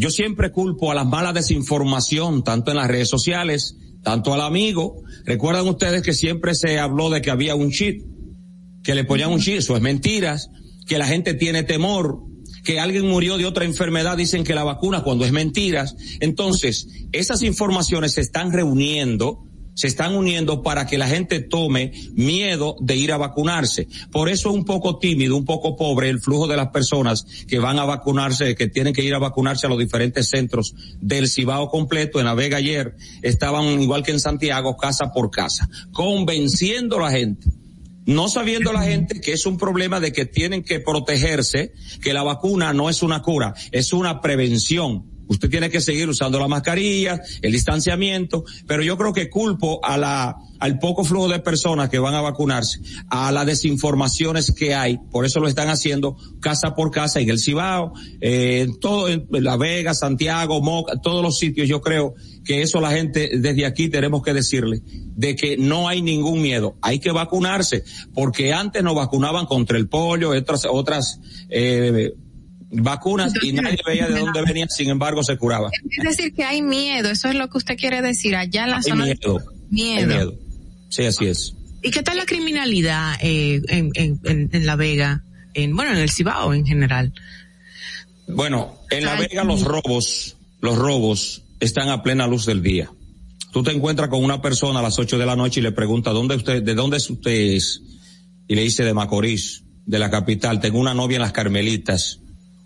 Yo 0.00 0.08
siempre 0.08 0.50
culpo 0.50 0.90
a 0.90 0.94
la 0.94 1.04
mala 1.04 1.34
desinformación, 1.34 2.42
tanto 2.42 2.70
en 2.70 2.78
las 2.78 2.88
redes 2.88 3.10
sociales, 3.10 3.76
tanto 4.02 4.32
al 4.32 4.40
amigo. 4.40 5.02
Recuerdan 5.26 5.68
ustedes 5.68 6.00
que 6.00 6.14
siempre 6.14 6.54
se 6.54 6.78
habló 6.78 7.10
de 7.10 7.20
que 7.20 7.30
había 7.30 7.54
un 7.54 7.70
chip, 7.70 8.02
que 8.82 8.94
le 8.94 9.04
ponían 9.04 9.30
un 9.30 9.40
chip, 9.40 9.58
eso 9.58 9.76
es 9.76 9.82
mentiras, 9.82 10.48
que 10.86 10.96
la 10.96 11.06
gente 11.06 11.34
tiene 11.34 11.64
temor, 11.64 12.20
que 12.64 12.80
alguien 12.80 13.06
murió 13.06 13.36
de 13.36 13.44
otra 13.44 13.66
enfermedad, 13.66 14.16
dicen 14.16 14.42
que 14.42 14.54
la 14.54 14.64
vacuna 14.64 15.02
cuando 15.02 15.26
es 15.26 15.32
mentiras. 15.32 15.94
Entonces, 16.20 16.88
esas 17.12 17.42
informaciones 17.42 18.14
se 18.14 18.22
están 18.22 18.52
reuniendo, 18.52 19.44
se 19.74 19.86
están 19.86 20.14
uniendo 20.14 20.62
para 20.62 20.86
que 20.86 20.98
la 20.98 21.08
gente 21.08 21.40
tome 21.40 21.92
miedo 22.12 22.76
de 22.80 22.96
ir 22.96 23.12
a 23.12 23.16
vacunarse. 23.16 23.88
Por 24.10 24.28
eso 24.28 24.50
es 24.50 24.54
un 24.54 24.64
poco 24.64 24.98
tímido, 24.98 25.36
un 25.36 25.44
poco 25.44 25.76
pobre 25.76 26.08
el 26.10 26.20
flujo 26.20 26.46
de 26.46 26.56
las 26.56 26.68
personas 26.68 27.24
que 27.48 27.58
van 27.58 27.78
a 27.78 27.84
vacunarse, 27.84 28.54
que 28.54 28.68
tienen 28.68 28.92
que 28.92 29.02
ir 29.02 29.14
a 29.14 29.18
vacunarse 29.18 29.66
a 29.66 29.70
los 29.70 29.78
diferentes 29.78 30.28
centros 30.28 30.74
del 31.00 31.28
Cibao 31.28 31.68
completo. 31.70 32.18
En 32.18 32.26
La 32.26 32.34
Vega 32.34 32.58
ayer 32.58 32.96
estaban 33.22 33.80
igual 33.80 34.02
que 34.02 34.12
en 34.12 34.20
Santiago, 34.20 34.76
casa 34.76 35.12
por 35.12 35.30
casa, 35.30 35.68
convenciendo 35.92 36.98
a 36.98 37.02
la 37.02 37.10
gente 37.10 37.48
no 38.06 38.28
sabiendo 38.28 38.72
la 38.72 38.82
gente 38.82 39.20
que 39.20 39.32
es 39.32 39.46
un 39.46 39.56
problema 39.56 40.00
de 40.00 40.12
que 40.12 40.26
tienen 40.26 40.64
que 40.64 40.80
protegerse, 40.80 41.72
que 42.02 42.12
la 42.12 42.22
vacuna 42.22 42.72
no 42.72 42.90
es 42.90 43.02
una 43.02 43.22
cura, 43.22 43.54
es 43.70 43.92
una 43.92 44.20
prevención. 44.20 45.09
Usted 45.30 45.48
tiene 45.48 45.70
que 45.70 45.80
seguir 45.80 46.08
usando 46.08 46.40
la 46.40 46.48
mascarilla, 46.48 47.20
el 47.40 47.52
distanciamiento, 47.52 48.44
pero 48.66 48.82
yo 48.82 48.98
creo 48.98 49.12
que 49.12 49.30
culpo 49.30 49.78
a 49.84 49.96
la, 49.96 50.36
al 50.58 50.80
poco 50.80 51.04
flujo 51.04 51.28
de 51.28 51.38
personas 51.38 51.88
que 51.88 52.00
van 52.00 52.16
a 52.16 52.20
vacunarse, 52.20 52.80
a 53.08 53.30
las 53.30 53.46
desinformaciones 53.46 54.50
que 54.50 54.74
hay, 54.74 54.98
por 54.98 55.24
eso 55.24 55.38
lo 55.38 55.46
están 55.46 55.68
haciendo 55.68 56.16
casa 56.40 56.74
por 56.74 56.90
casa 56.90 57.20
en 57.20 57.30
el 57.30 57.38
Cibao, 57.38 57.92
eh, 58.20 58.62
en 58.62 58.80
todo, 58.80 59.08
en 59.08 59.28
La 59.30 59.56
Vega, 59.56 59.94
Santiago, 59.94 60.60
Moca, 60.60 61.00
todos 61.00 61.22
los 61.22 61.38
sitios, 61.38 61.68
yo 61.68 61.80
creo 61.80 62.16
que 62.44 62.62
eso 62.62 62.80
la 62.80 62.90
gente 62.90 63.30
desde 63.38 63.66
aquí 63.66 63.88
tenemos 63.88 64.24
que 64.24 64.34
decirle 64.34 64.82
de 64.84 65.36
que 65.36 65.56
no 65.56 65.86
hay 65.86 66.02
ningún 66.02 66.42
miedo, 66.42 66.76
hay 66.82 66.98
que 66.98 67.12
vacunarse, 67.12 67.84
porque 68.14 68.52
antes 68.52 68.82
nos 68.82 68.96
vacunaban 68.96 69.46
contra 69.46 69.78
el 69.78 69.88
polio, 69.88 70.30
otras, 70.30 70.66
otras, 70.68 71.20
eh, 71.50 72.14
vacunas 72.70 73.32
y 73.42 73.52
nadie 73.52 73.78
veía 73.86 74.08
de 74.08 74.20
dónde 74.20 74.42
venían, 74.42 74.68
sin 74.68 74.90
embargo 74.90 75.22
se 75.22 75.36
curaba. 75.36 75.70
Es 75.90 76.04
decir, 76.04 76.32
que 76.34 76.44
hay 76.44 76.62
miedo, 76.62 77.10
eso 77.10 77.28
es 77.28 77.34
lo 77.34 77.48
que 77.48 77.58
usted 77.58 77.76
quiere 77.76 78.00
decir, 78.02 78.36
allá 78.36 78.64
en 78.64 78.70
la 78.70 78.76
Hay 78.76 78.82
zona 78.82 79.04
miedo. 79.04 79.42
Miedo. 79.70 79.98
Hay 79.98 80.06
miedo. 80.06 80.34
Sí, 80.88 81.04
así 81.04 81.26
es. 81.26 81.54
¿Y 81.82 81.90
qué 81.90 82.02
tal 82.02 82.16
la 82.16 82.26
criminalidad 82.26 83.14
eh, 83.20 83.62
en, 83.68 83.90
en, 83.94 84.20
en, 84.24 84.50
en 84.52 84.66
La 84.66 84.76
Vega? 84.76 85.22
En, 85.54 85.74
bueno, 85.74 85.92
en 85.92 85.98
el 85.98 86.10
Cibao 86.10 86.54
en 86.54 86.66
general. 86.66 87.12
Bueno, 88.28 88.78
en 88.90 89.04
La 89.04 89.16
Vega 89.16 89.44
los 89.44 89.62
robos, 89.62 90.36
los 90.60 90.76
robos 90.76 91.42
están 91.58 91.88
a 91.88 92.02
plena 92.02 92.26
luz 92.26 92.46
del 92.46 92.62
día. 92.62 92.90
Tú 93.52 93.62
te 93.62 93.72
encuentras 93.72 94.08
con 94.08 94.22
una 94.22 94.40
persona 94.40 94.78
a 94.78 94.82
las 94.82 94.98
8 94.98 95.18
de 95.18 95.26
la 95.26 95.34
noche 95.34 95.60
y 95.60 95.62
le 95.62 95.72
pregunta, 95.72 96.10
¿dónde 96.10 96.36
usted, 96.36 96.62
de 96.62 96.74
dónde 96.74 96.98
es 96.98 97.10
usted 97.10 97.32
es? 97.32 97.82
Y 98.46 98.54
le 98.54 98.62
dice 98.62 98.84
de 98.84 98.94
Macorís, 98.94 99.64
de 99.86 99.98
la 99.98 100.10
capital. 100.10 100.60
Tengo 100.60 100.78
una 100.78 100.94
novia 100.94 101.16
en 101.16 101.22
las 101.22 101.32
Carmelitas, 101.32 102.20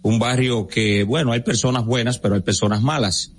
un 0.05 0.19
barrio 0.19 0.67
que, 0.67 1.03
bueno, 1.03 1.33
hay 1.33 1.41
personas 1.41 1.87
buenas, 1.87 2.19
pero 2.19 2.35
hay 2.35 2.43
personas 2.43 2.83
malas. 2.83 3.33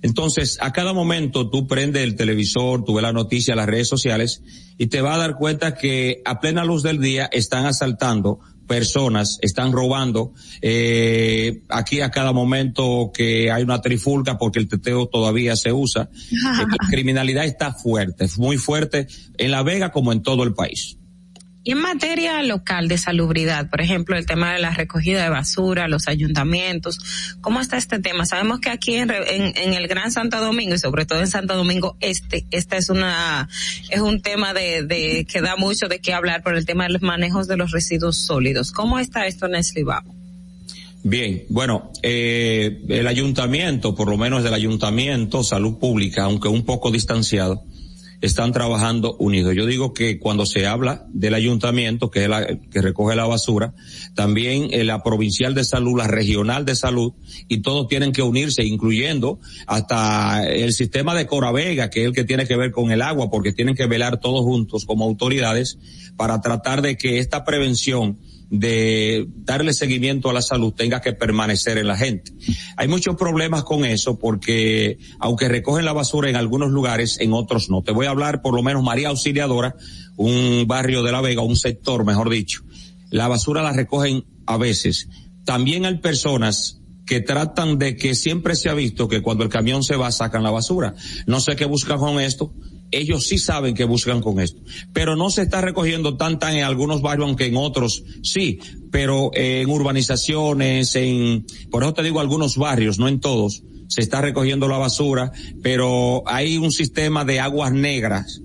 Entonces, 0.00 0.56
a 0.62 0.72
cada 0.72 0.94
momento 0.94 1.50
tú 1.50 1.66
prendes 1.66 2.02
el 2.02 2.16
televisor, 2.16 2.84
tú 2.84 2.94
ves 2.94 3.02
la 3.02 3.12
noticia, 3.12 3.54
las 3.54 3.66
redes 3.66 3.88
sociales, 3.88 4.42
y 4.78 4.86
te 4.86 5.02
vas 5.02 5.16
a 5.16 5.18
dar 5.18 5.36
cuenta 5.36 5.74
que 5.74 6.22
a 6.24 6.40
plena 6.40 6.64
luz 6.64 6.82
del 6.82 7.00
día 7.00 7.28
están 7.30 7.66
asaltando 7.66 8.40
personas, 8.66 9.38
están 9.42 9.72
robando, 9.72 10.32
eh, 10.62 11.62
aquí 11.68 12.00
a 12.00 12.10
cada 12.10 12.32
momento 12.32 13.10
que 13.12 13.50
hay 13.52 13.62
una 13.62 13.82
trifulca 13.82 14.38
porque 14.38 14.58
el 14.58 14.68
teteo 14.68 15.06
todavía 15.08 15.54
se 15.54 15.72
usa. 15.72 16.08
Eh, 16.56 16.64
la 16.70 16.88
criminalidad 16.88 17.44
está 17.44 17.74
fuerte, 17.74 18.26
muy 18.38 18.56
fuerte 18.56 19.06
en 19.36 19.50
La 19.50 19.62
Vega 19.62 19.92
como 19.92 20.12
en 20.12 20.22
todo 20.22 20.44
el 20.44 20.54
país. 20.54 20.96
Y 21.66 21.72
en 21.72 21.78
materia 21.78 22.40
local 22.44 22.86
de 22.86 22.96
salubridad, 22.96 23.68
por 23.68 23.80
ejemplo, 23.80 24.16
el 24.16 24.24
tema 24.24 24.52
de 24.52 24.60
la 24.60 24.70
recogida 24.70 25.24
de 25.24 25.30
basura, 25.30 25.88
los 25.88 26.06
ayuntamientos, 26.06 27.00
¿cómo 27.40 27.60
está 27.60 27.76
este 27.76 27.98
tema? 27.98 28.24
Sabemos 28.24 28.60
que 28.60 28.70
aquí 28.70 28.94
en, 28.94 29.10
en, 29.10 29.52
en 29.56 29.74
el 29.74 29.88
Gran 29.88 30.12
Santo 30.12 30.40
Domingo 30.40 30.76
y 30.76 30.78
sobre 30.78 31.06
todo 31.06 31.18
en 31.18 31.26
Santo 31.26 31.56
Domingo 31.56 31.96
Este, 31.98 32.46
esta 32.52 32.76
es 32.76 32.88
una, 32.88 33.48
es 33.90 34.00
un 34.00 34.22
tema 34.22 34.54
de, 34.54 34.84
de, 34.84 35.26
que 35.28 35.40
da 35.40 35.56
mucho 35.56 35.88
de 35.88 35.98
qué 35.98 36.14
hablar 36.14 36.44
por 36.44 36.54
el 36.54 36.66
tema 36.66 36.84
de 36.84 36.90
los 36.90 37.02
manejos 37.02 37.48
de 37.48 37.56
los 37.56 37.72
residuos 37.72 38.16
sólidos. 38.16 38.70
¿Cómo 38.70 39.00
está 39.00 39.26
esto 39.26 39.46
en 39.46 39.56
el 39.56 39.64
Cibao? 39.64 40.04
Bien, 41.02 41.46
bueno, 41.48 41.90
eh, 42.04 42.80
el 42.88 43.08
ayuntamiento, 43.08 43.96
por 43.96 44.08
lo 44.08 44.16
menos 44.16 44.44
del 44.44 44.54
ayuntamiento, 44.54 45.42
salud 45.42 45.80
pública, 45.80 46.22
aunque 46.22 46.46
un 46.46 46.64
poco 46.64 46.92
distanciado, 46.92 47.64
están 48.20 48.52
trabajando 48.52 49.16
unidos. 49.18 49.54
Yo 49.54 49.66
digo 49.66 49.92
que 49.92 50.18
cuando 50.18 50.46
se 50.46 50.66
habla 50.66 51.06
del 51.08 51.34
ayuntamiento, 51.34 52.10
que 52.10 52.24
es 52.24 52.28
la 52.28 52.46
que 52.46 52.82
recoge 52.82 53.16
la 53.16 53.26
basura, 53.26 53.74
también 54.14 54.68
eh, 54.70 54.84
la 54.84 55.02
provincial 55.02 55.54
de 55.54 55.64
salud, 55.64 55.98
la 55.98 56.06
regional 56.06 56.64
de 56.64 56.74
salud, 56.74 57.12
y 57.48 57.62
todos 57.62 57.88
tienen 57.88 58.12
que 58.12 58.22
unirse, 58.22 58.64
incluyendo 58.64 59.38
hasta 59.66 60.46
el 60.46 60.72
sistema 60.72 61.14
de 61.14 61.26
Coravega, 61.26 61.90
que 61.90 62.02
es 62.02 62.06
el 62.06 62.14
que 62.14 62.24
tiene 62.24 62.46
que 62.46 62.56
ver 62.56 62.70
con 62.70 62.90
el 62.90 63.02
agua, 63.02 63.30
porque 63.30 63.52
tienen 63.52 63.74
que 63.74 63.86
velar 63.86 64.20
todos 64.20 64.42
juntos 64.42 64.84
como 64.84 65.04
autoridades 65.04 65.78
para 66.16 66.40
tratar 66.40 66.82
de 66.82 66.96
que 66.96 67.18
esta 67.18 67.44
prevención 67.44 68.18
de 68.50 69.26
darle 69.28 69.72
seguimiento 69.72 70.30
a 70.30 70.32
la 70.32 70.42
salud 70.42 70.72
tenga 70.72 71.00
que 71.00 71.12
permanecer 71.12 71.78
en 71.78 71.86
la 71.86 71.96
gente. 71.96 72.32
Hay 72.76 72.88
muchos 72.88 73.16
problemas 73.16 73.64
con 73.64 73.84
eso 73.84 74.18
porque 74.18 74.98
aunque 75.18 75.48
recogen 75.48 75.84
la 75.84 75.92
basura 75.92 76.30
en 76.30 76.36
algunos 76.36 76.70
lugares, 76.70 77.18
en 77.20 77.32
otros 77.32 77.70
no. 77.70 77.82
Te 77.82 77.92
voy 77.92 78.06
a 78.06 78.10
hablar 78.10 78.42
por 78.42 78.54
lo 78.54 78.62
menos 78.62 78.82
María 78.82 79.08
Auxiliadora, 79.08 79.74
un 80.16 80.64
barrio 80.66 81.02
de 81.02 81.12
La 81.12 81.20
Vega, 81.20 81.42
un 81.42 81.56
sector, 81.56 82.04
mejor 82.04 82.30
dicho. 82.30 82.62
La 83.10 83.28
basura 83.28 83.62
la 83.62 83.72
recogen 83.72 84.24
a 84.46 84.56
veces. 84.56 85.08
También 85.44 85.84
hay 85.84 85.98
personas 85.98 86.80
que 87.06 87.20
tratan 87.20 87.78
de 87.78 87.96
que 87.96 88.14
siempre 88.14 88.56
se 88.56 88.68
ha 88.68 88.74
visto 88.74 89.08
que 89.08 89.22
cuando 89.22 89.44
el 89.44 89.50
camión 89.50 89.82
se 89.82 89.96
va 89.96 90.10
sacan 90.10 90.42
la 90.42 90.50
basura. 90.50 90.94
No 91.26 91.40
sé 91.40 91.54
qué 91.54 91.64
buscan 91.64 91.98
con 91.98 92.20
esto. 92.20 92.52
Ellos 92.98 93.26
sí 93.26 93.38
saben 93.38 93.74
que 93.74 93.84
buscan 93.84 94.20
con 94.20 94.40
esto. 94.40 94.60
Pero 94.92 95.16
no 95.16 95.30
se 95.30 95.42
está 95.42 95.60
recogiendo 95.60 96.16
tan 96.16 96.38
tan 96.38 96.56
en 96.56 96.64
algunos 96.64 97.02
barrios, 97.02 97.28
aunque 97.28 97.46
en 97.46 97.56
otros 97.56 98.04
sí. 98.22 98.58
Pero 98.90 99.30
eh, 99.34 99.62
en 99.62 99.70
urbanizaciones, 99.70 100.94
en, 100.96 101.44
por 101.70 101.82
eso 101.82 101.94
te 101.94 102.02
digo 102.02 102.20
algunos 102.20 102.56
barrios, 102.56 102.98
no 102.98 103.08
en 103.08 103.20
todos, 103.20 103.62
se 103.88 104.00
está 104.00 104.20
recogiendo 104.20 104.68
la 104.68 104.78
basura, 104.78 105.32
pero 105.62 106.22
hay 106.26 106.58
un 106.58 106.72
sistema 106.72 107.24
de 107.24 107.40
aguas 107.40 107.72
negras 107.72 108.40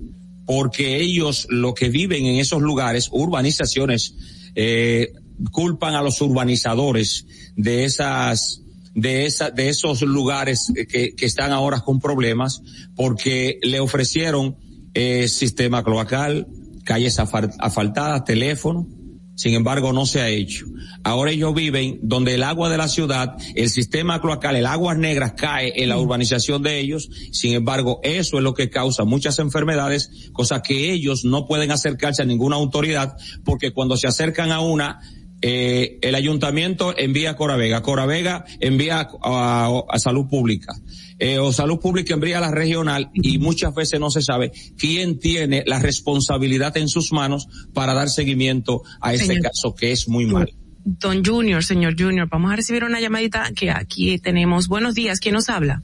porque 0.46 1.00
ellos 1.00 1.46
lo 1.50 1.74
que 1.74 1.88
viven 1.88 2.26
en 2.26 2.36
esos 2.36 2.62
lugares, 2.62 3.08
urbanizaciones, 3.12 4.14
eh, 4.54 5.12
culpan 5.50 5.94
a 5.94 6.02
los 6.02 6.20
urbanizadores 6.20 7.26
de 7.56 7.84
esas 7.84 8.61
de 8.94 9.26
esa, 9.26 9.50
de 9.50 9.68
esos 9.68 10.02
lugares 10.02 10.72
que, 10.88 11.14
que 11.14 11.26
están 11.26 11.52
ahora 11.52 11.80
con 11.80 12.00
problemas 12.00 12.62
porque 12.94 13.58
le 13.62 13.80
ofrecieron 13.80 14.56
eh, 14.94 15.28
sistema 15.28 15.82
cloacal, 15.82 16.46
calles 16.84 17.18
asfaltadas, 17.18 18.24
teléfono, 18.24 18.86
Sin 19.34 19.54
embargo, 19.54 19.94
no 19.94 20.04
se 20.04 20.20
ha 20.20 20.28
hecho. 20.28 20.66
Ahora 21.02 21.30
ellos 21.30 21.54
viven 21.54 21.98
donde 22.02 22.34
el 22.34 22.42
agua 22.42 22.68
de 22.68 22.76
la 22.76 22.86
ciudad, 22.86 23.34
el 23.54 23.70
sistema 23.70 24.20
cloacal, 24.20 24.56
el 24.56 24.66
aguas 24.66 24.98
negras 24.98 25.32
cae 25.32 25.72
en 25.82 25.88
la 25.88 25.98
urbanización 25.98 26.62
de 26.62 26.78
ellos. 26.78 27.08
Sin 27.32 27.54
embargo, 27.54 27.98
eso 28.02 28.36
es 28.36 28.42
lo 28.42 28.52
que 28.52 28.68
causa 28.68 29.04
muchas 29.04 29.38
enfermedades, 29.38 30.30
cosa 30.34 30.60
que 30.60 30.92
ellos 30.92 31.24
no 31.24 31.46
pueden 31.46 31.70
acercarse 31.70 32.22
a 32.22 32.26
ninguna 32.26 32.56
autoridad 32.56 33.16
porque 33.42 33.72
cuando 33.72 33.96
se 33.96 34.06
acercan 34.06 34.52
a 34.52 34.60
una, 34.60 35.00
eh, 35.42 35.98
el 36.00 36.14
ayuntamiento 36.14 36.96
envía 36.96 37.30
a 37.32 37.36
Coravega, 37.36 37.82
Coravega 37.82 38.44
envía 38.60 39.00
a, 39.00 39.08
a- 39.22 39.82
a 39.90 39.98
Salud 39.98 40.26
Pública, 40.28 40.72
eh, 41.18 41.38
o 41.38 41.52
Salud 41.52 41.78
Pública 41.80 42.14
envía 42.14 42.38
a 42.38 42.40
la 42.40 42.50
regional 42.50 43.10
y 43.12 43.38
muchas 43.38 43.74
veces 43.74 44.00
no 44.00 44.10
se 44.10 44.22
sabe 44.22 44.52
quién 44.78 45.18
tiene 45.18 45.62
la 45.66 45.78
responsabilidad 45.80 46.76
en 46.76 46.88
sus 46.88 47.12
manos 47.12 47.48
para 47.74 47.92
dar 47.94 48.08
seguimiento 48.08 48.82
a 49.00 49.12
este 49.14 49.26
Señor. 49.26 49.42
caso 49.42 49.74
que 49.74 49.92
es 49.92 50.08
muy 50.08 50.26
mal. 50.26 50.50
Don 50.84 51.24
Junior, 51.24 51.62
señor 51.62 51.94
Junior, 51.96 52.28
vamos 52.28 52.52
a 52.52 52.56
recibir 52.56 52.82
una 52.84 53.00
llamadita 53.00 53.52
que 53.54 53.70
aquí 53.70 54.18
tenemos. 54.18 54.66
Buenos 54.68 54.94
días, 54.94 55.20
¿quién 55.20 55.34
nos 55.34 55.48
habla? 55.48 55.80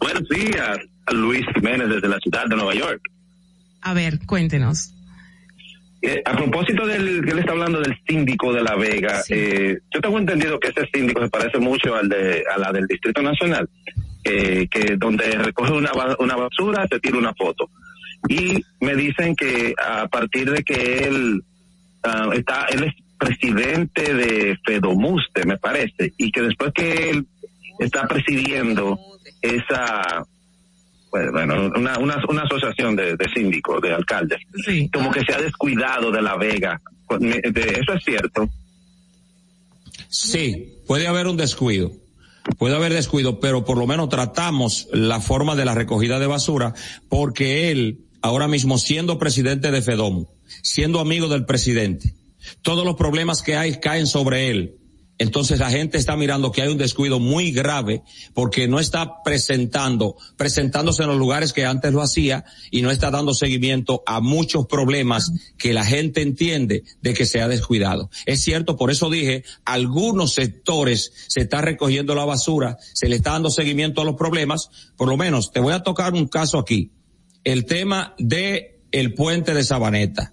Buenos 0.00 0.28
días, 0.28 0.78
Luis 1.12 1.44
Jiménez 1.54 1.88
desde 1.88 2.08
la 2.08 2.18
ciudad 2.18 2.46
de 2.48 2.56
Nueva 2.56 2.74
York. 2.74 3.00
A 3.80 3.94
ver, 3.94 4.20
cuéntenos. 4.26 4.92
Eh, 6.04 6.20
a 6.24 6.36
propósito 6.36 6.84
del 6.84 7.24
que 7.24 7.30
él 7.30 7.38
está 7.38 7.52
hablando 7.52 7.80
del 7.80 7.96
síndico 8.04 8.52
de 8.52 8.62
La 8.64 8.74
Vega, 8.74 9.22
eh, 9.28 9.78
yo 9.94 10.00
tengo 10.00 10.18
entendido 10.18 10.58
que 10.58 10.70
ese 10.70 10.84
síndico 10.92 11.22
se 11.22 11.30
parece 11.30 11.58
mucho 11.60 11.94
al 11.94 12.08
de 12.08 12.42
a 12.52 12.58
la 12.58 12.72
del 12.72 12.88
Distrito 12.88 13.22
Nacional, 13.22 13.68
eh, 14.24 14.66
que 14.68 14.96
donde 14.96 15.24
recoge 15.30 15.72
una, 15.72 15.92
una 16.18 16.34
basura 16.34 16.88
se 16.90 16.98
tira 16.98 17.18
una 17.18 17.32
foto. 17.34 17.70
Y 18.28 18.60
me 18.80 18.96
dicen 18.96 19.36
que 19.36 19.74
a 19.78 20.08
partir 20.08 20.50
de 20.50 20.64
que 20.64 21.04
él 21.04 21.40
ah, 22.02 22.30
está, 22.32 22.66
él 22.72 22.82
es 22.82 22.94
presidente 23.16 24.12
de 24.12 24.58
Fedomuste, 24.66 25.46
me 25.46 25.58
parece, 25.58 26.12
y 26.16 26.32
que 26.32 26.42
después 26.42 26.72
que 26.74 27.10
él 27.10 27.26
está 27.78 28.08
presidiendo 28.08 28.98
esa 29.40 30.24
bueno, 31.30 31.66
una, 31.76 31.98
una, 31.98 32.18
una 32.28 32.42
asociación 32.42 32.96
de, 32.96 33.16
de 33.16 33.28
síndicos, 33.34 33.80
de 33.82 33.92
alcaldes, 33.92 34.40
como 34.92 35.10
que 35.10 35.20
se 35.24 35.32
ha 35.34 35.40
descuidado 35.40 36.10
de 36.10 36.22
La 36.22 36.36
Vega. 36.36 36.80
De- 37.20 37.78
¿Eso 37.80 37.92
es 37.94 38.04
cierto? 38.04 38.48
Sí, 40.08 40.74
puede 40.86 41.06
haber 41.06 41.26
un 41.26 41.36
descuido. 41.36 41.92
Puede 42.58 42.74
haber 42.74 42.92
descuido, 42.92 43.38
pero 43.40 43.64
por 43.64 43.78
lo 43.78 43.86
menos 43.86 44.08
tratamos 44.08 44.88
la 44.92 45.20
forma 45.20 45.54
de 45.54 45.64
la 45.64 45.74
recogida 45.74 46.18
de 46.18 46.26
basura 46.26 46.74
porque 47.08 47.70
él, 47.70 48.00
ahora 48.20 48.48
mismo 48.48 48.78
siendo 48.78 49.18
presidente 49.18 49.70
de 49.70 49.80
FEDOM, 49.80 50.26
siendo 50.62 50.98
amigo 50.98 51.28
del 51.28 51.44
presidente, 51.44 52.14
todos 52.62 52.84
los 52.84 52.96
problemas 52.96 53.42
que 53.42 53.56
hay 53.56 53.78
caen 53.78 54.06
sobre 54.08 54.48
él. 54.50 54.74
Entonces 55.22 55.60
la 55.60 55.70
gente 55.70 55.98
está 55.98 56.16
mirando 56.16 56.50
que 56.50 56.62
hay 56.62 56.68
un 56.68 56.78
descuido 56.78 57.20
muy 57.20 57.52
grave 57.52 58.02
porque 58.34 58.66
no 58.66 58.80
está 58.80 59.22
presentando, 59.22 60.16
presentándose 60.36 61.04
en 61.04 61.10
los 61.10 61.16
lugares 61.18 61.52
que 61.52 61.64
antes 61.64 61.92
lo 61.92 62.02
hacía 62.02 62.44
y 62.72 62.82
no 62.82 62.90
está 62.90 63.12
dando 63.12 63.32
seguimiento 63.32 64.02
a 64.04 64.20
muchos 64.20 64.66
problemas 64.66 65.30
que 65.56 65.72
la 65.72 65.84
gente 65.84 66.22
entiende 66.22 66.82
de 67.02 67.14
que 67.14 67.24
se 67.24 67.40
ha 67.40 67.46
descuidado. 67.46 68.10
Es 68.26 68.42
cierto, 68.42 68.76
por 68.76 68.90
eso 68.90 69.10
dije, 69.10 69.44
algunos 69.64 70.32
sectores 70.32 71.12
se 71.28 71.42
está 71.42 71.60
recogiendo 71.60 72.16
la 72.16 72.24
basura, 72.24 72.78
se 72.92 73.08
le 73.08 73.14
está 73.14 73.30
dando 73.30 73.50
seguimiento 73.50 74.00
a 74.00 74.04
los 74.04 74.16
problemas, 74.16 74.70
por 74.96 75.08
lo 75.08 75.16
menos 75.16 75.52
te 75.52 75.60
voy 75.60 75.72
a 75.72 75.84
tocar 75.84 76.14
un 76.14 76.26
caso 76.26 76.58
aquí. 76.58 76.90
El 77.44 77.64
tema 77.64 78.16
de 78.18 78.80
el 78.90 79.14
puente 79.14 79.54
de 79.54 79.62
Sabaneta 79.62 80.32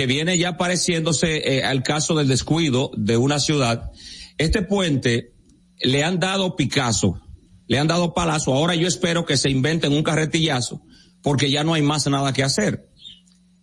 que 0.00 0.06
viene 0.06 0.38
ya 0.38 0.56
pareciéndose 0.56 1.58
eh, 1.58 1.62
al 1.62 1.82
caso 1.82 2.14
del 2.14 2.26
descuido 2.26 2.90
de 2.96 3.18
una 3.18 3.38
ciudad. 3.38 3.90
Este 4.38 4.62
puente 4.62 5.34
le 5.82 6.02
han 6.04 6.18
dado 6.18 6.56
Picasso, 6.56 7.20
le 7.66 7.78
han 7.78 7.86
dado 7.86 8.14
palazo. 8.14 8.54
Ahora 8.54 8.74
yo 8.74 8.88
espero 8.88 9.26
que 9.26 9.36
se 9.36 9.50
inventen 9.50 9.92
un 9.92 10.02
carretillazo 10.02 10.80
porque 11.20 11.50
ya 11.50 11.64
no 11.64 11.74
hay 11.74 11.82
más 11.82 12.06
nada 12.06 12.32
que 12.32 12.42
hacer. 12.42 12.88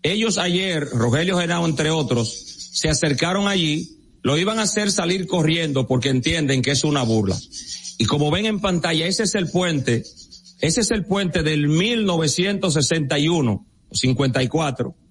Ellos 0.04 0.38
ayer, 0.38 0.88
Rogelio 0.88 1.40
Genao 1.40 1.66
entre 1.66 1.90
otros, 1.90 2.30
se 2.72 2.88
acercaron 2.88 3.48
allí, 3.48 3.98
lo 4.22 4.38
iban 4.38 4.60
a 4.60 4.64
hacer 4.64 4.92
salir 4.92 5.26
corriendo 5.26 5.88
porque 5.88 6.10
entienden 6.10 6.62
que 6.62 6.70
es 6.70 6.84
una 6.84 7.02
burla. 7.02 7.40
Y 7.98 8.06
como 8.06 8.30
ven 8.30 8.46
en 8.46 8.60
pantalla, 8.60 9.08
ese 9.08 9.24
es 9.24 9.34
el 9.34 9.50
puente, 9.50 10.04
ese 10.62 10.82
es 10.82 10.92
el 10.92 11.04
puente 11.04 11.42
del 11.42 11.68
1961 11.68 13.66
o 13.90 13.96
54 13.96 15.07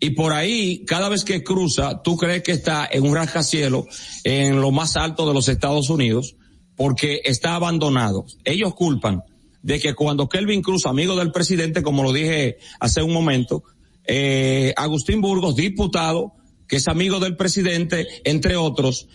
y 0.00 0.10
por 0.10 0.32
ahí, 0.32 0.84
cada 0.84 1.08
vez 1.08 1.24
que 1.24 1.42
cruza, 1.42 2.02
tú 2.02 2.16
crees 2.16 2.42
que 2.42 2.52
está 2.52 2.88
en 2.90 3.04
un 3.04 3.14
rascacielos 3.14 3.86
en 4.24 4.60
lo 4.60 4.70
más 4.70 4.96
alto 4.96 5.26
de 5.26 5.34
los 5.34 5.48
Estados 5.48 5.88
Unidos, 5.88 6.36
porque 6.76 7.20
está 7.24 7.54
abandonado. 7.54 8.26
Ellos 8.44 8.74
culpan 8.74 9.22
de 9.62 9.80
que 9.80 9.94
cuando 9.94 10.28
Kelvin 10.28 10.62
Cruz, 10.62 10.86
amigo 10.86 11.16
del 11.16 11.32
presidente, 11.32 11.82
como 11.82 12.02
lo 12.02 12.12
dije 12.12 12.58
hace 12.80 13.02
un 13.02 13.12
momento, 13.12 13.62
eh, 14.06 14.74
Agustín 14.76 15.20
Burgos, 15.20 15.56
diputado, 15.56 16.34
que 16.68 16.76
es 16.76 16.88
amigo 16.88 17.20
del 17.20 17.36
presidente, 17.36 18.06
entre 18.24 18.56
otros, 18.56 19.08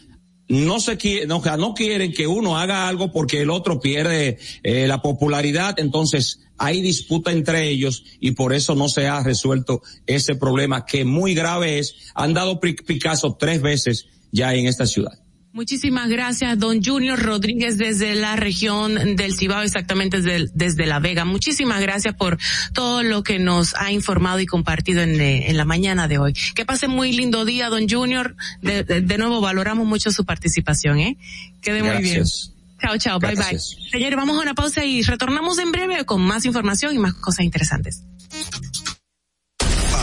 no 0.49 0.79
se 0.79 0.97
quiere, 0.97 1.27
no, 1.27 1.41
no 1.57 1.73
quieren 1.73 2.11
que 2.11 2.27
uno 2.27 2.57
haga 2.57 2.87
algo 2.87 3.11
porque 3.11 3.41
el 3.41 3.49
otro 3.49 3.79
pierde 3.79 4.37
eh, 4.63 4.87
la 4.87 5.01
popularidad, 5.01 5.79
entonces 5.79 6.41
hay 6.57 6.81
disputa 6.81 7.31
entre 7.31 7.69
ellos 7.69 8.03
y 8.19 8.31
por 8.31 8.53
eso 8.53 8.75
no 8.75 8.89
se 8.89 9.07
ha 9.07 9.23
resuelto 9.23 9.81
ese 10.07 10.35
problema 10.35 10.85
que 10.85 11.05
muy 11.05 11.33
grave 11.33 11.79
es. 11.79 11.95
Han 12.15 12.33
dado 12.33 12.59
Pi- 12.59 12.73
Picasso 12.73 13.37
tres 13.39 13.61
veces 13.61 14.07
ya 14.31 14.53
en 14.53 14.65
esta 14.67 14.85
ciudad. 14.85 15.19
Muchísimas 15.51 16.07
gracias, 16.09 16.59
don 16.59 16.83
Junior 16.83 17.19
Rodríguez, 17.19 17.77
desde 17.79 18.13
la 18.13 18.35
región 18.35 19.15
del 19.15 19.35
Cibao, 19.35 19.63
exactamente 19.63 20.21
desde, 20.21 20.49
desde 20.53 20.85
La 20.85 20.99
Vega. 20.99 21.25
Muchísimas 21.25 21.81
gracias 21.81 22.13
por 22.13 22.37
todo 22.73 23.01
lo 23.01 23.23
que 23.23 23.39
nos 23.39 23.73
ha 23.75 23.91
informado 23.91 24.39
y 24.39 24.45
compartido 24.45 25.01
en, 25.01 25.19
eh, 25.19 25.49
en 25.49 25.57
la 25.57 25.65
mañana 25.65 26.07
de 26.07 26.19
hoy. 26.19 26.33
Que 26.53 26.65
pase 26.65 26.87
muy 26.87 27.11
lindo 27.13 27.45
día, 27.45 27.69
don 27.69 27.89
Junior. 27.89 28.35
De, 28.61 28.83
de- 28.83 29.01
de 29.01 29.17
nuevo, 29.17 29.41
valoramos 29.41 29.87
mucho 29.87 30.11
su 30.11 30.23
participación, 30.23 30.99
¿eh? 30.99 31.17
Quede 31.63 31.79
muy 31.81 31.89
Gracias. 31.89 32.51
bien. 32.53 32.59
Chao, 32.81 32.97
chao, 32.97 33.19
bye 33.19 33.33
Gracias. 33.35 33.75
bye. 33.75 33.89
Señores, 33.89 34.15
vamos 34.17 34.37
a 34.37 34.41
una 34.43 34.53
pausa 34.53 34.85
y 34.85 35.01
retornamos 35.01 35.57
en 35.57 35.71
breve 35.71 36.05
con 36.05 36.21
más 36.21 36.45
información 36.45 36.95
y 36.95 36.99
más 36.99 37.15
cosas 37.15 37.43
interesantes. 37.43 38.03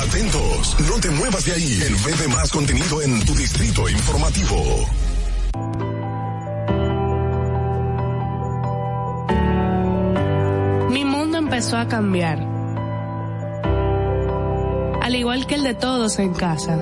Atentos, 0.03 0.77
no 0.89 1.01
te 1.01 1.09
muevas 1.11 1.45
de 1.45 1.53
ahí. 1.53 1.79
El 1.87 1.95
breve 1.97 2.29
más 2.29 2.51
contenido 2.51 3.01
en 3.01 3.25
tu 3.25 3.35
distrito 3.35 3.89
informativo. 3.89 4.87
A 11.75 11.89
cambiar. 11.89 12.39
Al 15.03 15.17
igual 15.17 15.47
que 15.47 15.57
el 15.57 15.65
de 15.65 15.75
todos 15.75 16.19
en 16.21 16.33
casa. 16.33 16.79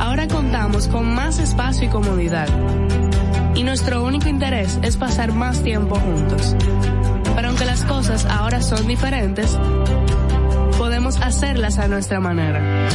Ahora 0.00 0.26
contamos 0.26 0.88
con 0.88 1.14
más 1.14 1.38
espacio 1.38 1.86
y 1.86 1.88
comodidad. 1.88 2.48
Y 3.54 3.62
nuestro 3.62 4.02
único 4.02 4.28
interés 4.28 4.80
es 4.82 4.96
pasar 4.96 5.32
más 5.32 5.62
tiempo 5.62 5.94
juntos. 5.96 6.56
Pero 7.36 7.48
aunque 7.48 7.64
las 7.64 7.84
cosas 7.84 8.26
ahora 8.26 8.60
son 8.60 8.88
diferentes, 8.88 9.56
podemos 10.76 11.20
hacerlas 11.20 11.78
a 11.78 11.86
nuestra 11.86 12.18
manera. 12.18 12.88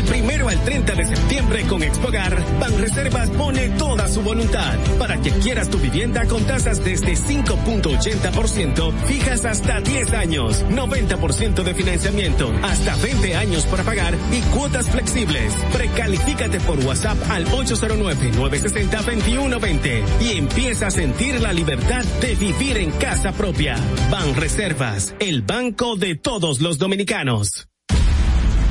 Del 0.00 0.08
primero 0.08 0.48
al 0.48 0.64
30 0.64 0.94
de 0.94 1.04
septiembre 1.04 1.62
con 1.64 1.82
Expogar, 1.82 2.34
Banreservas 2.58 3.28
pone 3.28 3.68
toda 3.68 4.08
su 4.08 4.22
voluntad 4.22 4.78
para 4.98 5.20
que 5.20 5.30
quieras 5.30 5.68
tu 5.68 5.76
vivienda 5.76 6.24
con 6.24 6.42
tasas 6.44 6.82
desde 6.82 7.12
5.80%, 7.12 8.94
fijas 9.04 9.44
hasta 9.44 9.82
10 9.82 10.14
años, 10.14 10.64
90% 10.70 11.62
de 11.62 11.74
financiamiento, 11.74 12.50
hasta 12.62 12.96
20 12.96 13.36
años 13.36 13.66
para 13.66 13.82
pagar 13.82 14.14
y 14.32 14.40
cuotas 14.54 14.88
flexibles. 14.88 15.52
Precalifícate 15.70 16.60
por 16.60 16.78
WhatsApp 16.78 17.18
al 17.28 17.44
809-960-2120 17.48 20.02
y 20.22 20.38
empieza 20.38 20.86
a 20.86 20.90
sentir 20.90 21.42
la 21.42 21.52
libertad 21.52 22.06
de 22.22 22.36
vivir 22.36 22.78
en 22.78 22.90
casa 22.92 23.32
propia. 23.32 23.76
Banreservas, 24.10 25.14
el 25.18 25.42
banco 25.42 25.96
de 25.96 26.14
todos 26.14 26.62
los 26.62 26.78
dominicanos. 26.78 27.69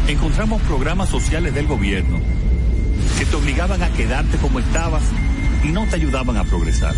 Encontramos 0.10 0.60
programas 0.64 1.08
sociales 1.08 1.54
del 1.54 1.68
gobierno 1.68 2.20
que 3.20 3.26
te 3.28 3.36
obligaban 3.36 3.84
a 3.84 3.92
quedarte 3.92 4.38
como 4.38 4.58
estabas 4.58 5.04
y 5.64 5.68
no 5.68 5.86
te 5.86 5.98
ayudaban 5.98 6.36
a 6.36 6.44
progresar. 6.46 6.96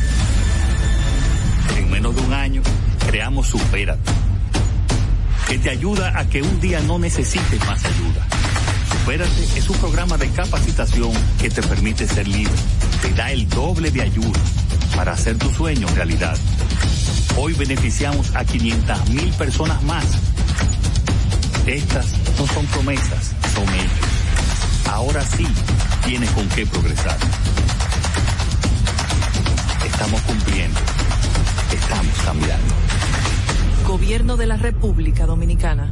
En 1.77 1.91
menos 1.91 2.15
de 2.15 2.21
un 2.21 2.31
año 2.31 2.61
creamos 3.05 3.47
Supérate, 3.47 4.09
que 5.45 5.57
te 5.57 5.69
ayuda 5.69 6.17
a 6.17 6.29
que 6.29 6.41
un 6.41 6.61
día 6.61 6.79
no 6.79 6.99
necesites 6.99 7.59
más 7.67 7.83
ayuda. 7.83 8.25
Supérate 8.89 9.43
es 9.57 9.69
un 9.69 9.77
programa 9.79 10.17
de 10.17 10.29
capacitación 10.29 11.11
que 11.37 11.49
te 11.49 11.61
permite 11.63 12.07
ser 12.07 12.29
libre, 12.29 12.53
te 13.01 13.13
da 13.13 13.29
el 13.33 13.49
doble 13.49 13.91
de 13.91 14.03
ayuda 14.03 14.39
para 14.95 15.11
hacer 15.11 15.37
tu 15.37 15.49
sueño 15.49 15.85
realidad. 15.95 16.37
Hoy 17.35 17.55
beneficiamos 17.55 18.33
a 18.37 18.45
500 18.45 19.09
mil 19.09 19.33
personas 19.33 19.83
más. 19.83 20.05
Estas 21.65 22.13
No 22.39 22.47
son 22.47 22.65
promesas, 22.67 23.33
son 23.53 23.69
hechos. 23.75 24.91
Ahora 24.91 25.21
sí 25.21 25.45
tiene 26.05 26.25
con 26.27 26.47
qué 26.49 26.65
progresar. 26.65 27.17
Estamos 29.85 30.21
cumpliendo. 30.21 30.79
Estamos 31.71 32.15
cambiando. 32.25 32.73
Gobierno 33.87 34.37
de 34.37 34.47
la 34.47 34.57
República 34.57 35.25
Dominicana. 35.25 35.91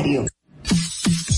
diario. 0.03 0.30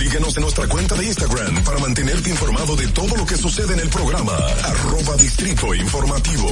Síguenos 0.00 0.34
en 0.34 0.44
nuestra 0.44 0.66
cuenta 0.66 0.94
de 0.94 1.04
Instagram 1.04 1.62
para 1.62 1.78
mantenerte 1.78 2.30
informado 2.30 2.74
de 2.74 2.88
todo 2.88 3.14
lo 3.16 3.26
que 3.26 3.36
sucede 3.36 3.74
en 3.74 3.80
el 3.80 3.90
programa. 3.90 4.32
Arroba 4.32 5.14
Distrito 5.18 5.74
Informativo. 5.74 6.48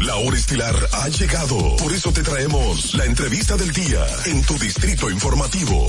La 0.00 0.14
hora 0.14 0.36
estilar 0.36 0.76
ha 0.92 1.08
llegado. 1.08 1.76
Por 1.78 1.92
eso 1.92 2.12
te 2.12 2.22
traemos 2.22 2.94
la 2.94 3.04
entrevista 3.04 3.56
del 3.56 3.72
día 3.72 4.06
en 4.26 4.44
tu 4.44 4.56
Distrito 4.60 5.10
Informativo. 5.10 5.88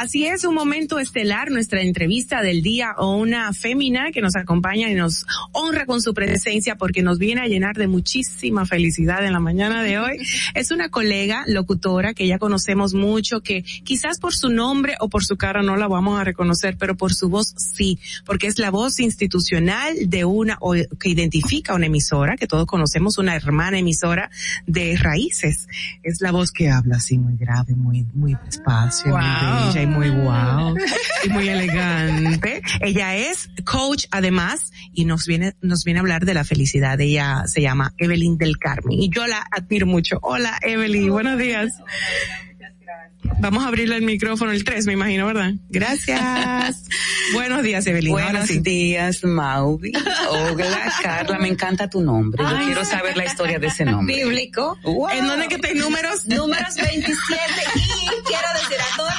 Así 0.00 0.24
es, 0.24 0.44
un 0.44 0.54
momento 0.54 0.98
estelar, 0.98 1.50
nuestra 1.50 1.82
entrevista 1.82 2.40
del 2.40 2.62
día 2.62 2.94
o 2.96 3.16
una 3.16 3.52
fémina 3.52 4.12
que 4.12 4.22
nos 4.22 4.34
acompaña 4.34 4.88
y 4.88 4.94
nos 4.94 5.26
honra 5.52 5.84
con 5.84 6.00
su 6.00 6.14
presencia 6.14 6.76
porque 6.76 7.02
nos 7.02 7.18
viene 7.18 7.42
a 7.42 7.48
llenar 7.48 7.76
de 7.76 7.86
muchísima 7.86 8.64
felicidad 8.64 9.22
en 9.26 9.34
la 9.34 9.40
mañana 9.40 9.82
de 9.82 9.98
hoy. 9.98 10.16
Es 10.54 10.70
una 10.70 10.88
colega 10.88 11.44
locutora 11.46 12.14
que 12.14 12.26
ya 12.26 12.38
conocemos 12.38 12.94
mucho, 12.94 13.42
que 13.42 13.62
quizás 13.62 14.18
por 14.18 14.34
su 14.34 14.48
nombre 14.48 14.94
o 15.00 15.10
por 15.10 15.22
su 15.22 15.36
cara 15.36 15.62
no 15.62 15.76
la 15.76 15.86
vamos 15.86 16.18
a 16.18 16.24
reconocer, 16.24 16.78
pero 16.78 16.96
por 16.96 17.12
su 17.12 17.28
voz 17.28 17.52
sí, 17.58 17.98
porque 18.24 18.46
es 18.46 18.58
la 18.58 18.70
voz 18.70 19.00
institucional 19.00 20.08
de 20.08 20.24
una 20.24 20.56
o 20.60 20.72
que 20.98 21.10
identifica 21.10 21.74
una 21.74 21.86
emisora, 21.86 22.38
que 22.38 22.46
todos 22.46 22.64
conocemos, 22.64 23.18
una 23.18 23.36
hermana 23.36 23.78
emisora 23.78 24.30
de 24.66 24.96
raíces. 24.96 25.68
Es 26.02 26.22
la 26.22 26.32
voz 26.32 26.52
que 26.52 26.70
habla 26.70 26.96
así 26.96 27.18
muy 27.18 27.36
grave, 27.36 27.74
muy, 27.74 28.06
muy 28.14 28.34
despacio, 28.46 29.10
muy 29.10 29.20
bella 29.20 29.82
y 29.82 29.89
muy 29.90 30.08
guau 30.08 30.74
y 31.24 31.28
muy 31.28 31.48
elegante. 31.48 32.62
Ella 32.80 33.16
es 33.16 33.50
coach 33.64 34.06
además 34.10 34.72
y 34.92 35.04
nos 35.04 35.26
viene, 35.26 35.54
nos 35.60 35.84
viene 35.84 36.00
a 36.00 36.02
hablar 36.02 36.24
de 36.24 36.34
la 36.34 36.44
felicidad. 36.44 37.00
Ella 37.00 37.44
se 37.46 37.60
llama 37.60 37.92
Evelyn 37.98 38.38
del 38.38 38.58
Carmen 38.58 39.00
y 39.00 39.10
yo 39.10 39.26
la 39.26 39.44
admiro 39.50 39.86
mucho. 39.86 40.18
Hola 40.22 40.58
Evelyn, 40.62 41.10
buenos 41.10 41.38
días. 41.38 41.72
Vamos 43.38 43.64
a 43.64 43.68
abrirle 43.68 43.96
el 43.96 44.02
micrófono 44.02 44.50
el 44.52 44.64
3, 44.64 44.86
me 44.86 44.94
imagino, 44.94 45.26
¿verdad? 45.26 45.52
Gracias. 45.68 46.84
Buenos 47.32 47.62
días, 47.62 47.86
Evelyn. 47.86 48.12
Buenos 48.12 48.48
días, 48.62 49.22
Mauvi. 49.24 49.92
Hola, 50.30 50.92
Carla, 51.02 51.38
me 51.38 51.48
encanta 51.48 51.88
tu 51.88 52.00
nombre. 52.00 52.42
Yo 52.42 52.58
quiero 52.64 52.84
saber 52.84 53.16
la 53.16 53.24
historia 53.24 53.58
de 53.58 53.68
ese 53.68 53.84
nombre. 53.84 54.14
Bíblico. 54.16 54.76
¿En 55.12 55.26
dónde 55.26 55.48
que 55.48 55.58
te 55.58 55.74
números? 55.74 56.26
Números 56.26 56.74
27 56.76 57.14
y 57.74 58.24
quiero 58.26 58.48
decir 58.54 58.78
a 58.80 58.96
todos 58.96 59.09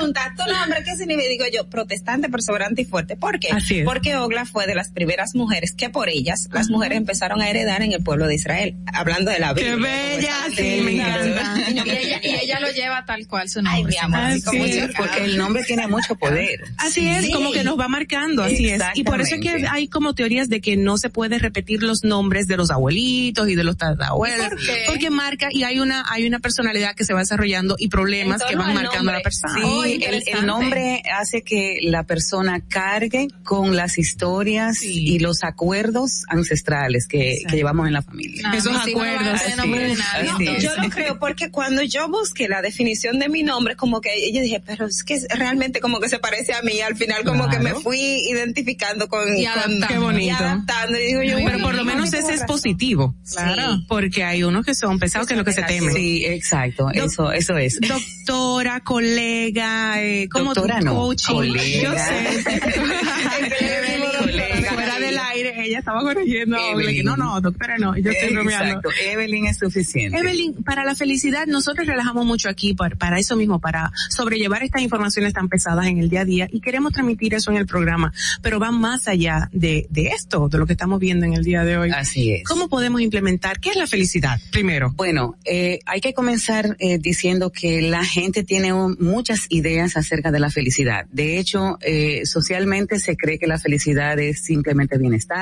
preguntan, 0.00 0.34
¿tu 0.36 0.42
nombre 0.52 0.82
qué 0.84 0.96
significa? 0.96 1.28
Digo 1.30 1.44
yo, 1.52 1.68
protestante, 1.68 2.28
perseverante 2.28 2.82
y 2.82 2.84
fuerte. 2.84 3.16
¿Por 3.16 3.38
qué? 3.38 3.48
Así 3.52 3.80
es. 3.80 3.84
Porque 3.84 4.16
Ogla 4.16 4.44
fue 4.46 4.66
de 4.66 4.74
las 4.74 4.90
primeras 4.90 5.34
mujeres 5.34 5.72
que 5.76 5.90
por 5.90 6.08
ellas 6.08 6.48
las 6.52 6.68
mujeres 6.70 6.98
empezaron 6.98 7.40
a 7.40 7.48
heredar 7.48 7.82
en 7.82 7.92
el 7.92 8.02
pueblo 8.02 8.26
de 8.26 8.34
Israel. 8.34 8.76
Hablando 8.92 9.30
de 9.30 9.38
la 9.38 9.54
¡Qué 9.54 9.70
Biblia. 9.74 9.90
bella! 10.16 10.34
como 10.44 10.56
Sí, 10.56 10.80
me 10.82 10.92
encanta. 10.96 11.70
Y 11.70 11.90
ella, 11.90 12.20
y 12.22 12.28
ella 12.44 12.60
lo 12.60 12.70
lleva 12.72 13.04
tal 13.04 13.26
cual 13.26 13.48
su 13.48 13.62
nombre. 13.62 13.80
Ay, 13.80 13.84
mi 13.84 13.96
amor, 13.98 14.20
Así 14.20 14.42
como. 14.42 14.64
Porque 14.96 15.24
el 15.24 15.36
nombre 15.36 15.62
tiene 15.64 15.86
mucho 15.86 16.14
poder. 16.16 16.60
Así 16.78 17.06
es, 17.08 17.26
Sí. 17.26 17.32
como 17.32 17.52
que 17.52 17.62
nos 17.64 17.78
va 17.78 17.88
marcando, 17.88 18.42
así 18.42 18.68
es. 18.70 18.82
Y 18.94 19.04
por 19.04 19.20
eso 19.20 19.34
es 19.36 19.40
que 19.40 19.66
hay 19.70 19.88
como 19.88 20.14
teorías 20.14 20.48
de 20.48 20.60
que 20.60 20.76
no 20.76 20.96
se 20.98 21.10
puede 21.10 21.38
repetir 21.38 21.82
los 21.82 22.02
nombres 22.04 22.46
de 22.46 22.56
los 22.56 22.70
abuelitos 22.70 23.48
y 23.48 23.54
de 23.54 23.64
los 23.64 23.76
tatarabuelos. 23.76 24.48
¿Por 24.48 24.58
qué? 24.58 24.82
Porque 24.86 25.10
marca 25.10 25.48
y 25.50 25.62
hay 25.64 25.78
una, 25.80 26.04
hay 26.08 26.26
una 26.26 26.38
personalidad 26.38 26.94
que 26.94 27.04
se 27.04 27.12
va 27.14 27.20
desarrollando 27.20 27.76
y 27.78 27.88
problemas 27.88 28.42
que 28.44 28.56
van 28.56 28.74
marcando 28.74 29.10
a 29.10 29.14
la 29.14 29.20
persona. 29.20 29.54
Sí, 29.84 29.89
El, 29.94 30.46
nombre 30.46 31.02
hace 31.18 31.42
que 31.42 31.78
la 31.82 32.04
persona 32.04 32.60
cargue 32.68 33.28
con 33.44 33.76
las 33.76 33.98
historias 33.98 34.78
Sí. 34.78 34.92
y 35.14 35.18
los 35.18 35.42
acuerdos 35.44 36.22
ancestrales 36.28 37.06
que, 37.06 37.38
que 37.48 37.56
llevamos 37.56 37.86
en 37.86 37.92
la 37.94 38.02
familia. 38.02 38.42
Ah, 38.46 38.56
Esos 38.56 38.72
no 38.72 38.80
acuerdos. 38.80 39.40
nombre 39.56 39.88
de 39.88 39.94
nadie, 39.96 40.52
No, 40.52 40.58
yo 40.58 40.70
lo 40.82 40.88
creo 40.90 41.18
porque 41.18 41.50
cuando 41.50 41.82
yo 41.82 42.08
busqué 42.08 42.48
la 42.48 42.62
definición 42.62 43.18
de 43.18 43.28
mi 43.28 43.42
nombre, 43.42 43.76
como 43.76 44.00
que 44.00 44.10
yo 44.32 44.40
dije, 44.40 44.60
pero 44.64 44.86
es 44.86 45.02
que 45.04 45.18
realmente 45.36 45.80
como 45.80 46.00
que 46.00 46.08
se 46.08 46.18
parece 46.18 46.54
a 46.54 46.62
mí, 46.62 46.80
al 46.80 46.96
final 46.96 47.24
como 47.24 47.48
que 47.48 47.58
me 47.58 47.74
fui 47.74 48.00
identificando 48.30 49.08
con, 49.08 49.36
Y 49.36 49.44
con- 49.44 49.52
adaptando. 49.52 49.86
Qué 49.88 49.98
bonito. 49.98 50.24
y 50.26 50.30
adaptando 50.30 50.98
y 50.98 51.06
digo 51.06 51.22
yo, 51.22 51.36
Pero 51.44 51.58
por 51.60 51.74
lo 51.74 51.84
menos 51.84 52.12
ese 52.12 52.34
es 52.34 52.42
positivo. 52.44 53.14
Claro. 53.30 53.80
Porque 53.88 54.24
hay 54.24 54.42
unos 54.42 54.64
que 54.64 54.74
son 54.74 54.98
pesados 54.98 55.26
que 55.26 55.34
es 55.34 55.38
lo 55.38 55.44
que 55.44 55.52
se 55.52 55.62
temen. 55.62 55.92
Sí, 55.94 56.24
exacto, 56.24 56.90
eso, 56.90 57.32
eso 57.32 57.56
es. 57.56 57.78
Doctora, 57.80 58.80
colega, 58.80 59.79
eh, 59.98 60.28
como 60.30 60.54
Doctora 60.54 60.80
no, 60.80 60.94
coaching. 60.94 61.34
colega. 61.34 61.82
Yo 61.82 61.92
sé. 61.92 62.44
Ella 65.56 65.78
estaba 65.80 66.00
corrigiendo. 66.02 66.56
Evelyn. 66.56 67.04
No, 67.04 67.16
no, 67.16 67.40
doctora 67.40 67.76
no, 67.78 67.96
yo 67.96 68.10
estoy 68.10 68.32
bromeando. 68.34 68.64
Exacto, 68.66 68.90
Evelyn 69.04 69.46
es 69.46 69.58
suficiente. 69.58 70.18
Evelyn, 70.18 70.54
para 70.64 70.84
la 70.84 70.94
felicidad, 70.94 71.46
nosotros 71.46 71.86
relajamos 71.86 72.24
mucho 72.26 72.48
aquí 72.48 72.74
para, 72.74 72.96
para 72.96 73.18
eso 73.18 73.36
mismo, 73.36 73.58
para 73.60 73.90
sobrellevar 74.10 74.62
estas 74.62 74.82
informaciones 74.82 75.32
tan 75.32 75.48
pesadas 75.48 75.86
en 75.86 75.98
el 75.98 76.08
día 76.10 76.20
a 76.20 76.24
día 76.24 76.48
y 76.50 76.60
queremos 76.60 76.92
transmitir 76.92 77.34
eso 77.34 77.50
en 77.50 77.56
el 77.56 77.66
programa, 77.66 78.12
pero 78.42 78.58
va 78.60 78.70
más 78.70 79.08
allá 79.08 79.48
de, 79.52 79.86
de 79.90 80.08
esto, 80.08 80.48
de 80.48 80.58
lo 80.58 80.66
que 80.66 80.72
estamos 80.72 81.00
viendo 81.00 81.26
en 81.26 81.34
el 81.34 81.44
día 81.44 81.64
de 81.64 81.76
hoy. 81.76 81.90
Así 81.90 82.32
es. 82.32 82.44
¿Cómo 82.44 82.68
podemos 82.68 83.00
implementar? 83.00 83.60
¿Qué 83.60 83.70
es 83.70 83.76
la 83.76 83.86
felicidad? 83.86 84.38
Primero. 84.50 84.92
Bueno, 84.96 85.36
eh, 85.44 85.78
hay 85.86 86.00
que 86.00 86.12
comenzar 86.14 86.76
eh, 86.78 86.98
diciendo 86.98 87.50
que 87.50 87.82
la 87.82 88.04
gente 88.04 88.42
tiene 88.44 88.72
un- 88.72 88.96
muchas 89.00 89.46
ideas 89.48 89.96
acerca 89.96 90.30
de 90.30 90.40
la 90.40 90.50
felicidad. 90.50 91.06
De 91.12 91.38
hecho, 91.38 91.78
eh, 91.82 92.22
socialmente 92.26 92.98
se 92.98 93.16
cree 93.16 93.38
que 93.38 93.46
la 93.46 93.58
felicidad 93.58 94.18
es 94.18 94.42
simplemente 94.42 94.98
bienestar, 94.98 95.39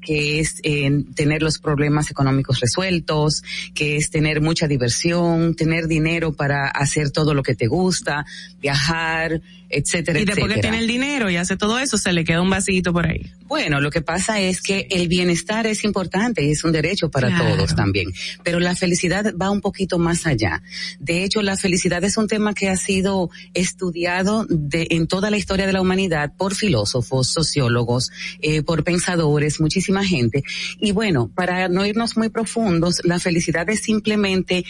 que 0.00 0.40
es 0.40 0.60
eh, 0.62 1.04
tener 1.14 1.42
los 1.42 1.58
problemas 1.58 2.10
económicos 2.10 2.60
resueltos, 2.60 3.42
que 3.74 3.96
es 3.96 4.10
tener 4.10 4.40
mucha 4.40 4.68
diversión, 4.68 5.54
tener 5.54 5.86
dinero 5.86 6.32
para 6.32 6.68
hacer 6.68 7.10
todo 7.10 7.34
lo 7.34 7.42
que 7.42 7.54
te 7.54 7.66
gusta, 7.66 8.24
viajar, 8.60 9.40
etcétera, 9.72 10.20
Y 10.20 10.24
después 10.24 10.46
que 10.46 10.52
etcétera. 10.54 10.60
tiene 10.60 10.78
el 10.78 10.86
dinero 10.86 11.30
y 11.30 11.36
hace 11.36 11.56
todo 11.56 11.78
eso, 11.78 11.96
se 11.98 12.12
le 12.12 12.24
queda 12.24 12.42
un 12.42 12.50
vasito 12.50 12.92
por 12.92 13.06
ahí. 13.06 13.32
Bueno, 13.46 13.80
lo 13.80 13.90
que 13.90 14.02
pasa 14.02 14.40
es 14.40 14.62
que 14.62 14.86
el 14.90 15.08
bienestar 15.08 15.66
es 15.66 15.84
importante 15.84 16.44
y 16.44 16.50
es 16.52 16.62
un 16.64 16.72
derecho 16.72 17.10
para 17.10 17.28
Claro. 17.28 17.56
todos 17.56 17.74
también, 17.74 18.10
pero 18.44 18.60
la 18.60 18.76
felicidad 18.76 19.34
va 19.40 19.50
un 19.50 19.60
poquito 19.60 19.98
más 19.98 20.26
allá. 20.26 20.62
De 21.00 21.24
hecho, 21.24 21.42
la 21.42 21.56
felicidad 21.56 22.02
es 22.04 22.16
un 22.16 22.28
tema 22.28 22.54
que 22.54 22.68
ha 22.68 22.76
sido 22.76 23.30
estudiado 23.54 24.46
de, 24.48 24.86
en 24.90 25.06
toda 25.06 25.30
la 25.30 25.36
historia 25.36 25.66
de 25.66 25.72
la 25.72 25.80
humanidad 25.80 26.32
por 26.36 26.54
filósofos, 26.54 27.28
sociólogos, 27.28 28.10
eh, 28.40 28.62
por 28.62 28.84
pensadores, 28.84 29.60
muchísima 29.60 30.04
gente. 30.04 30.42
Y 30.80 30.92
bueno, 30.92 31.30
para 31.34 31.68
no 31.68 31.84
irnos 31.86 32.16
muy 32.16 32.28
profundos, 32.28 33.00
la 33.04 33.18
felicidad 33.18 33.68
es 33.70 33.80
simplemente 33.82 34.64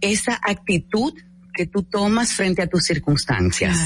esa 0.00 0.38
actitud 0.42 1.12
que 1.58 1.66
tú 1.66 1.82
tomas 1.82 2.34
frente 2.34 2.62
a 2.62 2.68
tus 2.68 2.84
circunstancias. 2.84 3.76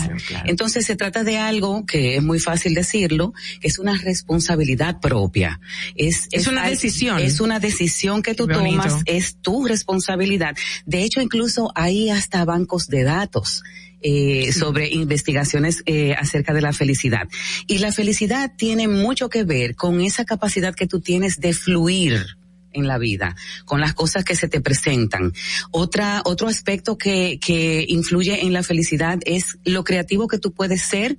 Entonces 0.45 0.85
se 0.85 0.95
trata 0.95 1.25
de 1.25 1.39
algo 1.39 1.87
que 1.87 2.17
es 2.17 2.23
muy 2.23 2.39
fácil 2.39 2.75
decirlo, 2.75 3.33
que 3.63 3.69
es 3.69 3.79
una 3.79 3.97
responsabilidad 3.97 5.01
propia. 5.01 5.59
Es, 5.97 6.29
Es 6.33 6.47
una 6.49 6.69
decisión. 6.69 7.19
Es 7.19 7.41
una 7.41 7.61
decisión 7.61 8.21
que 8.21 8.35
tú 8.35 8.47
bonito. 8.47 8.83
tomas, 8.83 9.03
es 9.07 9.37
tu 9.37 9.65
responsabilidad. 9.65 10.55
De 10.85 11.03
hecho, 11.03 11.23
incluso 11.23 11.73
hay 11.75 12.11
hasta 12.11 12.45
bancos 12.45 12.89
de 12.89 13.05
datos. 13.05 13.63
eh, 14.05 14.53
sobre 14.53 14.89
investigaciones 14.89 15.85
eh, 15.87 16.13
acerca 16.19 16.53
de 16.53 16.61
la 16.61 16.73
felicidad. 16.73 17.29
Y 17.69 17.79
la 17.79 17.93
felicidad 17.93 18.53
tiene 18.57 18.89
mucho 18.89 19.29
que 19.29 19.45
ver 19.45 19.77
con 19.77 20.01
esa 20.01 20.25
capacidad 20.25 20.75
que 20.75 20.89
tú 20.89 20.99
tienes 20.99 21.39
de 21.39 21.53
fluir 21.53 22.37
en 22.73 22.87
la 22.87 22.99
vida, 22.99 23.37
con 23.65 23.81
las 23.81 23.95
cosas 23.95 24.25
que 24.25 24.37
se 24.37 24.49
te 24.49 24.61
presentan. 24.61 25.33
Otra, 25.71 26.23
otro 26.25 26.49
aspecto 26.49 26.99
que, 26.99 27.39
que 27.41 27.85
influye 27.89 28.43
en 28.43 28.53
la 28.53 28.63
felicidad 28.63 29.19
es 29.25 29.59
lo 29.65 29.85
creativo 29.85 30.29
que 30.29 30.39
tú 30.39 30.53
puedes 30.53 30.83
ser 30.83 31.19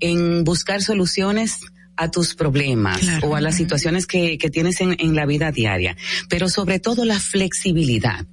en 0.00 0.44
buscar 0.44 0.82
soluciones 0.82 1.60
a 1.96 2.10
tus 2.10 2.34
problemas 2.34 3.00
o 3.22 3.34
a 3.34 3.40
las 3.40 3.56
situaciones 3.56 4.06
que, 4.06 4.38
que 4.38 4.50
tienes 4.50 4.80
en, 4.80 4.96
en 5.00 5.16
la 5.16 5.26
vida 5.26 5.50
diaria, 5.50 5.96
pero 6.28 6.48
sobre 6.48 6.78
todo 6.78 7.04
la 7.04 7.18
flexibilidad. 7.18 8.24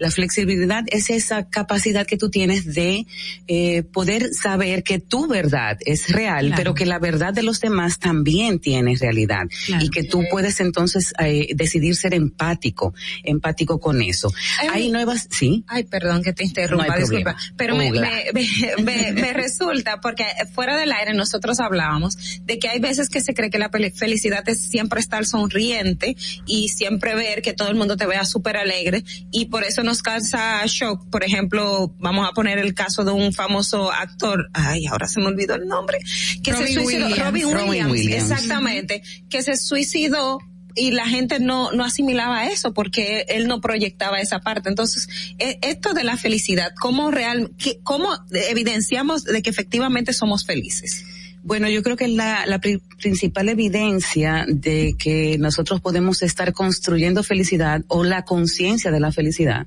La 0.00 0.10
flexibilidad 0.10 0.82
es 0.88 1.10
esa 1.10 1.48
capacidad 1.48 2.06
que 2.06 2.16
tú 2.16 2.30
tienes 2.30 2.64
de 2.74 3.06
eh, 3.46 3.82
poder 3.84 4.34
saber 4.34 4.82
que 4.82 4.98
tu 4.98 5.28
verdad 5.28 5.78
es 5.86 6.08
real, 6.08 6.46
Claro. 6.46 6.56
pero 6.56 6.74
que 6.74 6.86
la 6.86 6.98
verdad 6.98 7.32
de 7.32 7.42
los 7.44 7.60
demás 7.60 7.98
también 8.00 8.58
tiene 8.58 8.96
realidad 8.96 9.42
Claro. 9.66 9.84
y 9.84 9.90
que 9.90 10.02
tú 10.02 10.24
puedes 10.30 10.58
entonces 10.60 11.12
eh, 11.22 11.48
decidir 11.54 11.94
ser 11.96 12.14
empático, 12.14 12.94
empático 13.24 13.78
con 13.78 14.00
eso. 14.02 14.32
Hay 14.72 14.90
nuevas, 14.90 15.28
sí. 15.30 15.64
Ay, 15.68 15.84
perdón 15.84 16.22
que 16.22 16.32
te 16.32 16.44
interrumpa, 16.44 16.86
No 16.88 16.98
disculpa. 16.98 17.36
Pero 17.56 17.76
me, 17.76 17.90
me, 17.92 19.12
me- 19.12 19.32
resulta, 19.34 20.00
porque 20.00 20.24
fuera 20.54 20.76
del 20.78 20.92
aire 20.92 21.12
nosotros 21.14 21.60
hablábamos 21.60 22.16
de 22.42 22.58
que 22.58 22.68
hay 22.68 22.80
veces 22.80 23.08
que 23.10 23.20
se 23.20 23.34
cree 23.34 23.50
que 23.50 23.58
la 23.58 23.70
felicidad 23.94 24.48
es 24.48 24.62
siempre 24.62 24.98
estar 25.00 25.26
sonriente 25.26 26.16
y 26.46 26.68
siempre 26.70 27.14
ver 27.14 27.42
que 27.42 27.52
todo 27.52 27.68
el 27.68 27.74
mundo 27.76 27.96
te 27.96 28.06
vea 28.06 28.24
súper 28.24 28.56
alegre 28.56 29.04
y 29.30 29.46
por 29.46 29.64
eso 29.64 29.82
nos 29.90 30.02
causa 30.02 30.64
shock. 30.66 31.10
Por 31.10 31.24
ejemplo, 31.24 31.92
vamos 31.98 32.28
a 32.28 32.32
poner 32.32 32.58
el 32.58 32.74
caso 32.74 33.04
de 33.04 33.10
un 33.10 33.32
famoso 33.32 33.90
actor, 33.90 34.48
ay, 34.52 34.86
ahora 34.86 35.08
se 35.08 35.18
me 35.18 35.26
olvidó 35.26 35.56
el 35.56 35.66
nombre, 35.66 35.98
que 36.44 36.52
se 36.52 36.72
suicidó, 36.72 37.06
Williams. 37.06 37.18
Robin 37.18 37.46
Williams, 37.46 37.90
Williams. 37.90 38.30
exactamente, 38.30 39.02
que 39.28 39.42
se 39.42 39.56
suicidó 39.56 40.38
y 40.76 40.92
la 40.92 41.08
gente 41.08 41.40
no, 41.40 41.72
no 41.72 41.84
asimilaba 41.84 42.46
eso 42.46 42.72
porque 42.72 43.24
él 43.28 43.48
no 43.48 43.60
proyectaba 43.60 44.20
esa 44.20 44.38
parte. 44.38 44.68
Entonces, 44.68 45.08
e- 45.40 45.58
esto 45.62 45.92
de 45.92 46.04
la 46.04 46.16
felicidad, 46.16 46.72
¿cómo 46.80 47.10
real, 47.10 47.50
cómo 47.82 48.08
evidenciamos 48.30 49.24
de 49.24 49.42
que 49.42 49.50
efectivamente 49.50 50.12
somos 50.12 50.46
felices? 50.46 51.04
Bueno, 51.42 51.68
yo 51.68 51.82
creo 51.82 51.96
que 51.96 52.08
la, 52.08 52.44
la 52.46 52.58
pri- 52.60 52.80
principal 52.98 53.48
evidencia 53.48 54.44
de 54.48 54.94
que 54.98 55.36
nosotros 55.38 55.80
podemos 55.80 56.22
estar 56.22 56.52
construyendo 56.52 57.22
felicidad 57.22 57.82
o 57.88 58.04
la 58.04 58.22
conciencia 58.24 58.90
de 58.90 59.00
la 59.00 59.10
felicidad 59.10 59.66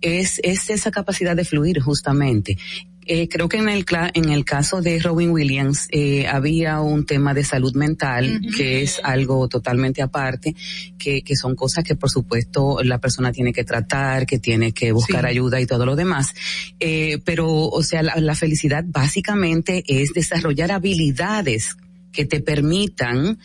es 0.00 0.40
esa 0.44 0.90
capacidad 0.90 1.36
de 1.36 1.44
fluir 1.44 1.80
justamente. 1.80 2.56
Eh, 3.12 3.26
creo 3.28 3.48
que 3.48 3.56
en 3.56 3.68
el, 3.68 3.84
en 4.14 4.28
el 4.28 4.44
caso 4.44 4.80
de 4.82 5.00
Robin 5.00 5.30
Williams 5.30 5.88
eh, 5.90 6.28
había 6.28 6.80
un 6.80 7.04
tema 7.04 7.34
de 7.34 7.42
salud 7.42 7.74
mental 7.74 8.40
que 8.56 8.82
es 8.82 9.00
algo 9.02 9.48
totalmente 9.48 10.00
aparte, 10.00 10.54
que, 10.96 11.22
que 11.22 11.34
son 11.34 11.56
cosas 11.56 11.82
que 11.82 11.96
por 11.96 12.08
supuesto 12.08 12.78
la 12.84 12.98
persona 12.98 13.32
tiene 13.32 13.52
que 13.52 13.64
tratar, 13.64 14.26
que 14.26 14.38
tiene 14.38 14.70
que 14.70 14.92
buscar 14.92 15.22
Sí. 15.22 15.26
ayuda 15.26 15.60
y 15.60 15.66
todo 15.66 15.86
lo 15.86 15.96
demás. 15.96 16.32
Eh, 16.78 17.18
pero, 17.24 17.50
o 17.50 17.82
sea, 17.82 18.04
la, 18.04 18.14
la 18.20 18.36
felicidad 18.36 18.84
básicamente 18.86 19.82
es 19.88 20.12
desarrollar 20.12 20.70
habilidades 20.70 21.76
que 22.12 22.26
te 22.26 22.40
permitan 22.40 23.38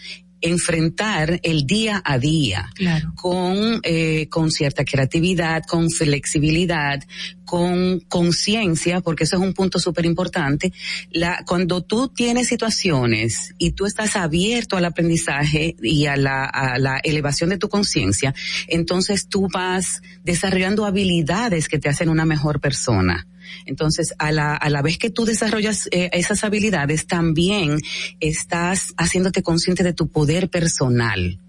enfrentar 0.46 1.40
el 1.44 1.66
día 1.66 2.02
a 2.06 2.18
día 2.18 2.70
Claro. 2.76 3.14
con 3.16 3.80
eh, 3.84 4.28
con 4.30 4.52
cierta 4.52 4.84
creatividad, 4.86 5.64
con 5.64 5.90
flexibilidad, 5.90 7.04
con 7.46 8.00
conciencia, 8.02 9.02
porque 9.02 9.24
eso 9.24 9.38
es 9.38 9.42
un 9.42 9.54
punto 9.54 9.80
súper 9.80 10.06
importante. 10.06 10.74
La 11.12 11.44
cuando 11.46 11.82
tú 11.82 12.10
tienes 12.10 12.48
situaciones 12.48 13.54
y 13.58 13.72
tú 13.72 13.86
estás 13.86 14.16
abierto 14.16 14.78
al 14.78 14.86
aprendizaje 14.86 15.76
y 15.82 16.06
a 16.06 16.16
la 16.16 16.46
a 16.46 16.78
la 16.80 17.00
elevación 17.04 17.50
de 17.50 17.58
tu 17.58 17.70
conciencia, 17.70 18.34
entonces 18.68 19.28
tú 19.28 19.48
vas 19.52 20.02
desarrollando 20.24 20.86
habilidades 20.86 21.68
que 21.68 21.80
te 21.80 21.90
hacen 21.90 22.10
una 22.10 22.26
mejor 22.26 22.60
persona. 22.60 23.28
Entonces, 23.66 24.14
a 24.20 24.32
la, 24.32 24.56
a 24.56 24.70
la 24.70 24.82
vez 24.82 24.98
que 24.98 25.10
tú 25.10 25.26
desarrollas 25.26 25.88
eh, 25.92 26.10
esas 26.14 26.44
habilidades, 26.44 27.08
también 27.08 27.80
estás 28.20 28.94
haciéndote 28.98 29.44
consciente 29.44 29.84
de 29.84 29.94
tu 29.94 30.08
poder 30.08 30.50
personal, 30.50 31.40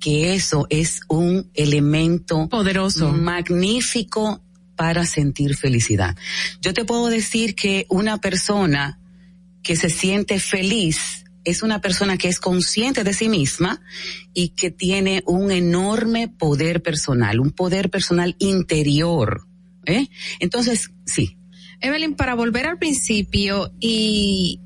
que 0.00 0.34
eso 0.34 0.66
es 0.70 1.00
un 1.08 1.50
elemento 1.54 2.48
poderoso, 2.48 3.12
magnífico 3.12 4.42
para 4.76 5.06
sentir 5.06 5.56
felicidad. 5.56 6.16
Yo 6.60 6.74
te 6.74 6.84
puedo 6.84 7.08
decir 7.08 7.54
que 7.54 7.86
una 7.88 8.18
persona 8.18 8.98
que 9.62 9.74
se 9.74 9.90
siente 9.90 10.38
feliz 10.38 11.24
es 11.46 11.62
una 11.62 11.80
persona 11.80 12.18
que 12.18 12.28
es 12.28 12.40
consciente 12.40 13.04
de 13.04 13.14
sí 13.14 13.28
misma 13.28 13.80
y 14.34 14.48
que 14.50 14.70
tiene 14.70 15.22
un 15.26 15.50
enorme 15.52 16.28
poder 16.28 16.82
personal, 16.82 17.40
un 17.40 17.52
poder 17.52 17.88
personal 17.88 18.34
interior. 18.40 19.46
¿eh? 19.86 20.08
Entonces, 20.40 20.90
sí. 21.06 21.36
Evelyn, 21.80 22.14
para 22.14 22.34
volver 22.34 22.66
al 22.66 22.78
principio 22.78 23.72
y, 23.80 24.60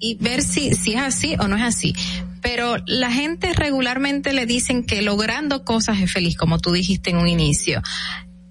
y 0.00 0.16
ver 0.16 0.42
si, 0.42 0.72
si 0.74 0.94
es 0.94 1.00
así 1.00 1.36
o 1.38 1.48
no 1.48 1.56
es 1.56 1.62
así. 1.62 1.94
Pero 2.42 2.76
la 2.86 3.10
gente 3.10 3.52
regularmente 3.54 4.32
le 4.32 4.44
dicen 4.44 4.84
que 4.84 5.00
logrando 5.02 5.64
cosas 5.64 6.00
es 6.00 6.12
feliz, 6.12 6.36
como 6.36 6.58
tú 6.58 6.72
dijiste 6.72 7.10
en 7.10 7.16
un 7.16 7.28
inicio. 7.28 7.80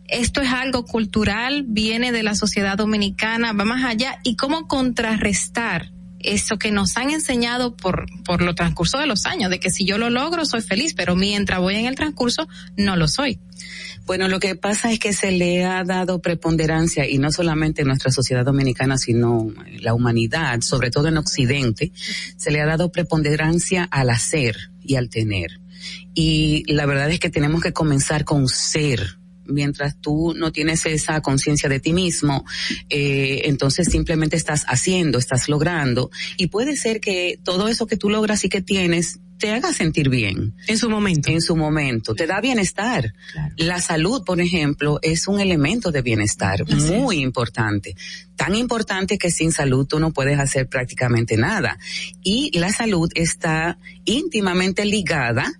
Esto 0.08 0.42
es 0.42 0.50
algo 0.50 0.85
cultural, 0.85 1.64
viene 1.67 2.11
de 2.11 2.24
la 2.24 2.35
sociedad 2.35 2.77
dominicana, 2.77 3.53
va 3.53 3.66
más 3.66 3.85
allá. 3.85 4.19
¿Y 4.24 4.35
cómo 4.35 4.67
contrarrestar 4.67 5.92
eso 6.19 6.58
que 6.58 6.72
nos 6.72 6.98
han 6.98 7.11
enseñado 7.11 7.75
por, 7.75 8.06
por 8.24 8.42
lo 8.42 8.56
transcurso 8.56 8.98
de 8.98 9.08
los 9.08 9.25
años, 9.25 9.51
de 9.51 9.59
que 9.59 9.69
si 9.69 9.85
yo 9.85 9.98
lo 9.98 10.09
logro 10.09 10.45
soy 10.45 10.61
feliz, 10.61 10.93
pero 10.95 11.16
mientras 11.16 11.59
voy 11.59 11.75
en 11.75 11.85
el 11.85 11.95
transcurso 11.95 12.48
no 12.77 12.95
lo 12.95 13.08
soy? 13.08 13.40
Bueno, 14.06 14.27
lo 14.27 14.40
que 14.40 14.56
pasa 14.56 14.91
es 14.91 14.99
que 14.99 15.14
se 15.14 15.32
le 15.32 15.64
ha 15.64 15.83
dado 15.85 16.22
preponderancia, 16.22 17.07
y 17.07 17.19
no 17.19 17.32
solamente 17.32 17.82
en 17.82 17.88
nuestra 17.88 18.11
sociedad 18.11 18.43
dominicana, 18.43 18.98
sino 18.98 19.53
en 19.65 19.83
la 19.83 19.93
humanidad, 19.93 20.59
sobre 20.61 20.91
todo 20.91 21.07
en 21.07 21.17
Occidente, 21.17 21.93
se 22.35 22.51
le 22.51 22.59
ha 22.59 22.65
dado 22.65 22.91
preponderancia 22.91 23.85
al 23.85 24.09
hacer 24.09 24.57
y 24.82 24.95
al 24.95 25.09
tener. 25.09 25.61
Y 26.14 26.64
la 26.67 26.85
verdad 26.85 27.09
es 27.11 27.19
que 27.19 27.30
tenemos 27.30 27.61
que 27.61 27.72
comenzar 27.72 28.25
con 28.25 28.48
ser. 28.48 29.17
Mientras 29.45 29.99
tú 29.99 30.33
no 30.38 30.51
tienes 30.51 30.85
esa 30.85 31.22
conciencia 31.22 31.67
de 31.67 31.80
ti 31.80 31.91
mismo, 31.91 32.45
eh, 32.90 33.41
entonces 33.45 33.88
simplemente 33.90 34.35
estás 34.35 34.65
haciendo, 34.67 35.17
estás 35.17 35.49
logrando. 35.49 36.11
Y 36.38 36.48
puede 36.48 36.75
ser 36.77 36.99
que 36.99 37.40
todo 37.43 37.67
eso 37.67 37.88
que 37.88 37.98
tú 37.98 38.09
logras 38.09 38.43
y 38.45 38.49
que 38.49 38.61
tienes 38.61 39.19
te 39.43 39.51
haga 39.51 39.73
sentir 39.73 40.07
bien. 40.07 40.55
En 40.67 40.77
su 40.77 40.89
momento. 40.89 41.30
En 41.30 41.41
su 41.41 41.57
momento. 41.57 42.15
Te 42.15 42.27
da 42.27 42.39
bienestar. 42.39 43.13
La 43.57 43.81
salud, 43.81 44.23
por 44.23 44.39
ejemplo, 44.39 44.99
es 45.01 45.27
un 45.27 45.41
elemento 45.41 45.91
de 45.91 46.01
bienestar 46.01 46.63
muy 46.65 47.19
importante. 47.19 47.93
Tan 48.35 48.55
importante 48.55 49.17
que 49.17 49.31
sin 49.31 49.51
salud 49.51 49.85
tú 49.85 49.99
no 49.99 50.11
puedes 50.11 50.39
hacer 50.39 50.67
prácticamente 50.67 51.37
nada. 51.37 51.77
Y 52.23 52.57
la 52.57 52.71
salud 52.71 53.09
está 53.15 53.77
íntimamente 54.05 54.85
ligada 54.85 55.51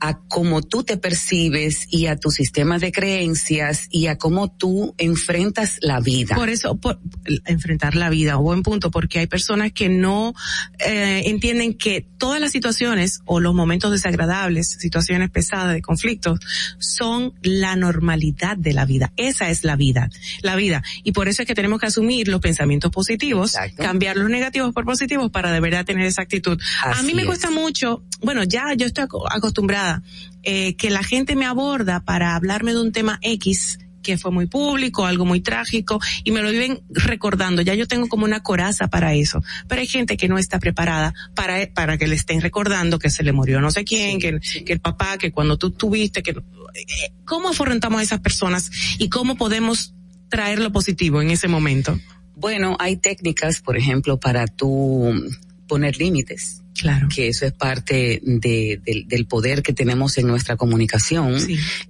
a 0.00 0.18
cómo 0.18 0.62
tú 0.62 0.82
te 0.82 0.96
percibes 0.96 1.86
y 1.90 2.06
a 2.06 2.16
tu 2.16 2.30
sistema 2.30 2.78
de 2.78 2.90
creencias 2.90 3.86
y 3.90 4.06
a 4.06 4.16
cómo 4.16 4.50
tú 4.50 4.94
enfrentas 4.96 5.76
la 5.82 6.00
vida. 6.00 6.34
Por 6.36 6.48
eso, 6.48 6.76
por, 6.76 6.98
enfrentar 7.44 7.94
la 7.96 8.08
vida, 8.08 8.36
buen 8.36 8.62
punto, 8.62 8.90
porque 8.90 9.18
hay 9.18 9.26
personas 9.26 9.72
que 9.72 9.90
no 9.90 10.32
eh, 10.78 11.24
entienden 11.26 11.74
que 11.74 12.06
todas 12.16 12.40
las 12.40 12.52
situaciones 12.52 13.20
o 13.26 13.40
los 13.40 13.54
momentos 13.54 13.90
desagradables, 13.90 14.68
situaciones 14.68 15.30
pesadas 15.30 15.74
de 15.74 15.82
conflictos, 15.82 16.40
son 16.78 17.34
la 17.42 17.76
normalidad 17.76 18.56
de 18.56 18.72
la 18.72 18.86
vida. 18.86 19.12
Esa 19.16 19.50
es 19.50 19.64
la 19.64 19.76
vida, 19.76 20.08
la 20.42 20.56
vida. 20.56 20.82
Y 21.04 21.12
por 21.12 21.28
eso 21.28 21.42
es 21.42 21.48
que 21.48 21.54
tenemos 21.54 21.78
que 21.78 21.86
asumir 21.86 22.19
los 22.28 22.40
pensamientos 22.40 22.90
positivos, 22.90 23.56
cambiar 23.76 24.16
los 24.16 24.30
negativos 24.30 24.72
por 24.72 24.84
positivos 24.84 25.30
para 25.30 25.50
de 25.52 25.60
verdad 25.60 25.84
tener 25.84 26.06
esa 26.06 26.22
actitud. 26.22 26.58
a 26.82 27.02
mí 27.02 27.14
me 27.14 27.24
cuesta 27.24 27.50
mucho, 27.50 28.02
bueno, 28.20 28.44
ya 28.44 28.74
yo 28.74 28.86
estoy 28.86 29.04
acostumbrada 29.30 30.02
eh, 30.42 30.74
que 30.76 30.90
la 30.90 31.02
gente 31.02 31.36
me 31.36 31.46
aborda 31.46 32.00
para 32.00 32.34
hablarme 32.34 32.72
de 32.72 32.80
un 32.80 32.92
tema 32.92 33.18
X 33.22 33.78
que 34.02 34.18
fue 34.18 34.30
muy 34.30 34.46
público, 34.46 35.06
algo 35.06 35.24
muy 35.24 35.40
trágico, 35.40 36.00
y 36.24 36.30
me 36.30 36.42
lo 36.42 36.50
viven 36.50 36.82
recordando. 36.90 37.62
Ya 37.62 37.74
yo 37.74 37.86
tengo 37.86 38.08
como 38.08 38.24
una 38.24 38.42
coraza 38.42 38.88
para 38.88 39.14
eso. 39.14 39.42
Pero 39.68 39.80
hay 39.80 39.86
gente 39.86 40.16
que 40.16 40.28
no 40.28 40.38
está 40.38 40.58
preparada 40.58 41.14
para, 41.34 41.70
para 41.72 41.98
que 41.98 42.06
le 42.06 42.14
estén 42.14 42.40
recordando 42.40 42.98
que 42.98 43.10
se 43.10 43.22
le 43.22 43.32
murió 43.32 43.60
no 43.60 43.70
sé 43.70 43.84
quién, 43.84 44.18
que, 44.18 44.40
que 44.64 44.72
el 44.72 44.80
papá, 44.80 45.18
que 45.18 45.32
cuando 45.32 45.58
tú 45.58 45.70
tuviste, 45.70 46.22
que, 46.22 46.30
eh, 46.30 47.12
¿cómo 47.24 47.48
afrontamos 47.50 48.00
a 48.00 48.02
esas 48.02 48.20
personas 48.20 48.70
y 48.98 49.08
cómo 49.08 49.36
podemos 49.36 49.94
traer 50.30 50.60
lo 50.60 50.72
positivo 50.72 51.20
en 51.20 51.30
ese 51.30 51.48
momento? 51.48 51.98
Bueno, 52.34 52.76
hay 52.78 52.96
técnicas, 52.96 53.60
por 53.60 53.76
ejemplo, 53.76 54.18
para 54.18 54.46
tú 54.46 55.12
poner 55.66 55.98
límites 55.98 56.62
Claro. 56.80 57.08
Que 57.14 57.28
eso 57.28 57.44
es 57.44 57.52
parte 57.52 58.20
de, 58.24 58.80
del 59.06 59.26
poder 59.26 59.62
que 59.62 59.74
tenemos 59.74 60.16
en 60.16 60.26
nuestra 60.26 60.56
comunicación. 60.56 61.36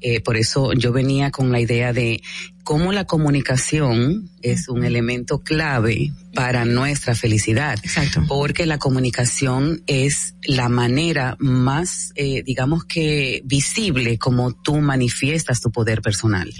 Eh, 0.00 0.20
por 0.20 0.36
eso 0.36 0.72
yo 0.72 0.92
venía 0.92 1.30
con 1.30 1.52
la 1.52 1.60
idea 1.60 1.92
de 1.92 2.20
cómo 2.64 2.92
la 2.92 3.04
comunicación 3.04 4.30
es 4.42 4.68
un 4.68 4.84
elemento 4.84 5.40
clave 5.40 6.12
para 6.34 6.64
nuestra 6.64 7.14
felicidad. 7.14 7.78
Exacto. 7.82 8.24
Porque 8.28 8.64
la 8.64 8.78
comunicación 8.78 9.82
es 9.86 10.34
la 10.44 10.68
manera 10.68 11.36
más, 11.40 12.12
eh, 12.14 12.42
digamos 12.44 12.84
que 12.84 13.42
visible 13.44 14.18
como 14.18 14.52
tú 14.52 14.80
manifiestas 14.80 15.60
tu 15.60 15.72
poder 15.72 16.00
personal. 16.00 16.52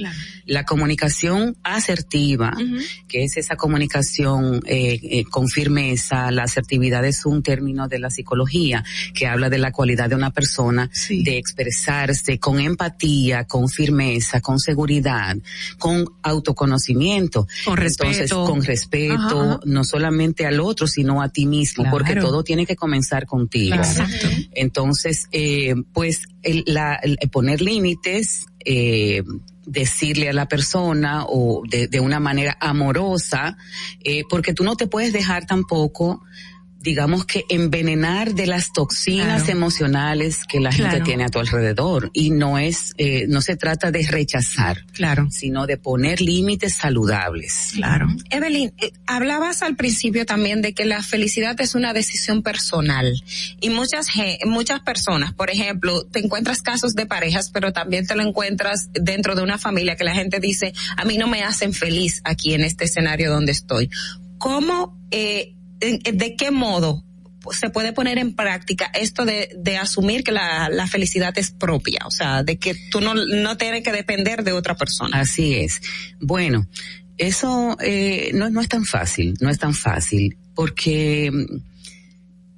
La 0.47 0.65
comunicación 0.65 1.57
asertiva, 1.63 2.57
que 3.09 3.25
es 3.25 3.37
esa 3.37 3.57
comunicación 3.57 4.61
eh, 4.67 4.99
eh, 5.03 5.25
con 5.25 5.49
firmeza, 5.49 6.31
la 6.33 6.43
asertividad 6.43 7.05
es 7.05 7.25
un 7.25 7.43
término 7.43 7.87
de 7.87 8.01
la 8.01 8.11
psicología 8.21 8.85
que 9.15 9.27
habla 9.27 9.49
de 9.49 9.59
la 9.59 9.73
cualidad 9.73 10.11
de 10.11 10.15
una 10.15 10.31
persona 10.31 10.91
de 11.09 11.39
expresarse 11.39 12.39
con 12.39 12.61
empatía, 12.61 13.45
con 13.45 13.69
firmeza, 13.69 14.41
con 14.41 14.59
seguridad, 14.59 15.37
con 15.79 16.05
autoconocimiento. 16.23 17.47
Con 17.65 17.77
respeto. 17.77 18.11
Entonces, 18.11 18.33
con 18.33 18.63
respeto, 18.63 19.61
no 19.65 19.85
solamente 19.85 20.47
al 20.47 20.61
otro, 20.61 20.87
sino 20.87 21.23
a 21.23 21.29
ti 21.29 21.47
mismo, 21.47 21.85
porque 21.91 22.17
todo 22.17 22.45
tiene 22.45 22.67
que 22.67 22.77
comenzar 22.77 23.27
contigo. 23.27 23.77
Entonces, 24.53 25.27
eh, 25.33 25.75
pues, 25.93 26.23
el, 26.43 26.65
la, 26.67 27.01
poner 27.33 27.61
límites, 27.63 28.47
eh, 28.65 29.23
decirle 29.67 30.29
a 30.29 30.33
la 30.33 30.47
persona 30.47 31.25
o 31.27 31.63
de, 31.69 31.87
de 31.87 32.01
una 32.01 32.21
manera 32.21 32.57
amorosa, 32.61 33.57
eh, 34.03 34.25
porque 34.29 34.53
tú 34.53 34.65
no 34.65 34.77
te 34.77 34.87
puedes 34.87 35.13
dejar 35.13 35.47
tampoco 35.47 36.23
digamos 36.81 37.27
que 37.27 37.45
envenenar 37.49 38.35
de 38.35 38.47
las 38.47 38.73
toxinas 38.73 39.49
emocionales 39.49 40.41
que 40.49 40.61
la 40.61 40.73
gente 40.73 41.01
tiene 41.01 41.25
a 41.25 41.29
tu 41.29 41.39
alrededor. 41.39 42.11
Y 42.13 42.31
no 42.31 42.59
es 42.59 42.95
eh, 42.97 43.27
no 43.29 43.41
se 43.43 43.57
trata 43.57 43.91
de 43.91 44.07
rechazar 44.07 44.85
claro. 44.93 45.29
sino 45.31 45.67
de 45.67 45.77
poner 45.77 46.21
límites 46.21 46.75
saludables. 46.75 47.73
Claro. 47.75 48.07
Evelyn 48.31 48.73
eh, 48.79 48.93
hablabas 49.07 49.63
al 49.63 49.77
principio 49.77 50.25
también 50.25 50.63
de 50.63 50.73
que 50.73 50.85
la 50.85 51.03
felicidad 51.03 51.61
es 51.61 51.75
una 51.75 51.93
decisión 51.93 52.43
personal. 52.43 53.23
Y 53.61 53.71
muchas 53.71 54.09
muchas 54.47 54.81
personas 54.81 55.35
por 55.35 55.51
ejemplo 55.51 56.05
te 56.07 56.21
encuentras 56.21 56.63
casos 56.63 56.95
de 56.95 57.07
parejas 57.07 57.51
pero 57.51 57.73
también 57.73 58.07
te 58.07 58.15
lo 58.17 58.23
encuentras 58.23 58.89
dentro 58.93 59.35
de 59.35 59.43
una 59.43 59.59
familia 59.59 59.97
que 59.97 60.05
la 60.05 60.15
gente 60.15 60.41
dice 60.41 60.73
a 60.97 61.05
mí 61.05 61.17
no 61.17 61.27
me 61.27 61.43
hacen 61.43 61.73
feliz 61.73 62.21
aquí 62.25 62.55
en 62.55 62.65
este 62.65 62.85
escenario 62.85 63.31
donde 63.31 63.53
estoy 63.53 63.91
cómo 64.39 64.99
eh, 65.11 65.55
de 65.81 66.37
qué 66.37 66.51
modo 66.51 67.05
se 67.53 67.71
puede 67.71 67.93
poner 67.93 68.19
en 68.19 68.35
práctica 68.35 68.91
esto 68.95 69.25
de, 69.25 69.51
de 69.57 69.79
asumir 69.79 70.23
que 70.23 70.33
la, 70.33 70.69
la, 70.69 70.87
felicidad 70.87 71.33
es 71.39 71.51
propia, 71.51 72.01
o 72.05 72.11
sea, 72.11 72.43
de 72.43 72.59
que 72.59 72.75
tú 72.91 73.01
no, 73.01 73.15
no 73.15 73.57
tienes 73.57 73.83
que 73.83 73.93
depender 73.93 74.45
de 74.45 74.53
otra 74.53 74.77
persona. 74.77 75.21
Así 75.21 75.55
es. 75.55 75.81
Bueno, 76.21 76.67
eso 77.17 77.77
eh, 77.81 78.31
no, 78.35 78.51
no 78.51 78.61
es 78.61 78.69
tan 78.69 78.85
fácil, 78.85 79.35
no 79.41 79.49
es 79.49 79.59
tan 79.59 79.75
fácil, 79.75 80.37
porque 80.55 81.31
mm, 81.33 81.63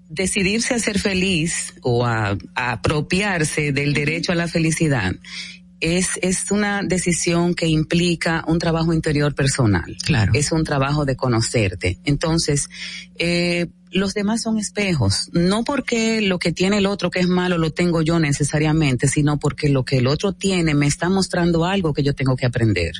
decidirse 0.08 0.74
a 0.74 0.78
ser 0.78 0.98
feliz 0.98 1.74
o 1.82 2.04
a, 2.04 2.36
a 2.54 2.72
apropiarse 2.72 3.72
del 3.72 3.94
derecho 3.94 4.32
a 4.32 4.34
la 4.34 4.48
felicidad 4.48 5.14
es, 5.82 6.10
es 6.22 6.50
una 6.52 6.82
decisión 6.82 7.54
que 7.54 7.66
implica 7.66 8.44
un 8.46 8.58
trabajo 8.58 8.92
interior 8.92 9.34
personal. 9.34 9.96
Claro. 10.04 10.32
Es 10.32 10.52
un 10.52 10.62
trabajo 10.62 11.04
de 11.04 11.16
conocerte. 11.16 11.98
Entonces, 12.04 12.70
eh, 13.18 13.66
los 13.92 14.14
demás 14.14 14.42
son 14.42 14.58
espejos, 14.58 15.28
no 15.32 15.64
porque 15.64 16.20
lo 16.20 16.38
que 16.38 16.52
tiene 16.52 16.78
el 16.78 16.86
otro 16.86 17.10
que 17.10 17.20
es 17.20 17.28
malo 17.28 17.58
lo 17.58 17.72
tengo 17.72 18.02
yo 18.02 18.18
necesariamente, 18.18 19.08
sino 19.08 19.38
porque 19.38 19.68
lo 19.68 19.84
que 19.84 19.98
el 19.98 20.06
otro 20.06 20.32
tiene 20.32 20.74
me 20.74 20.86
está 20.86 21.08
mostrando 21.08 21.64
algo 21.64 21.92
que 21.92 22.02
yo 22.02 22.14
tengo 22.14 22.36
que 22.36 22.46
aprender. 22.46 22.92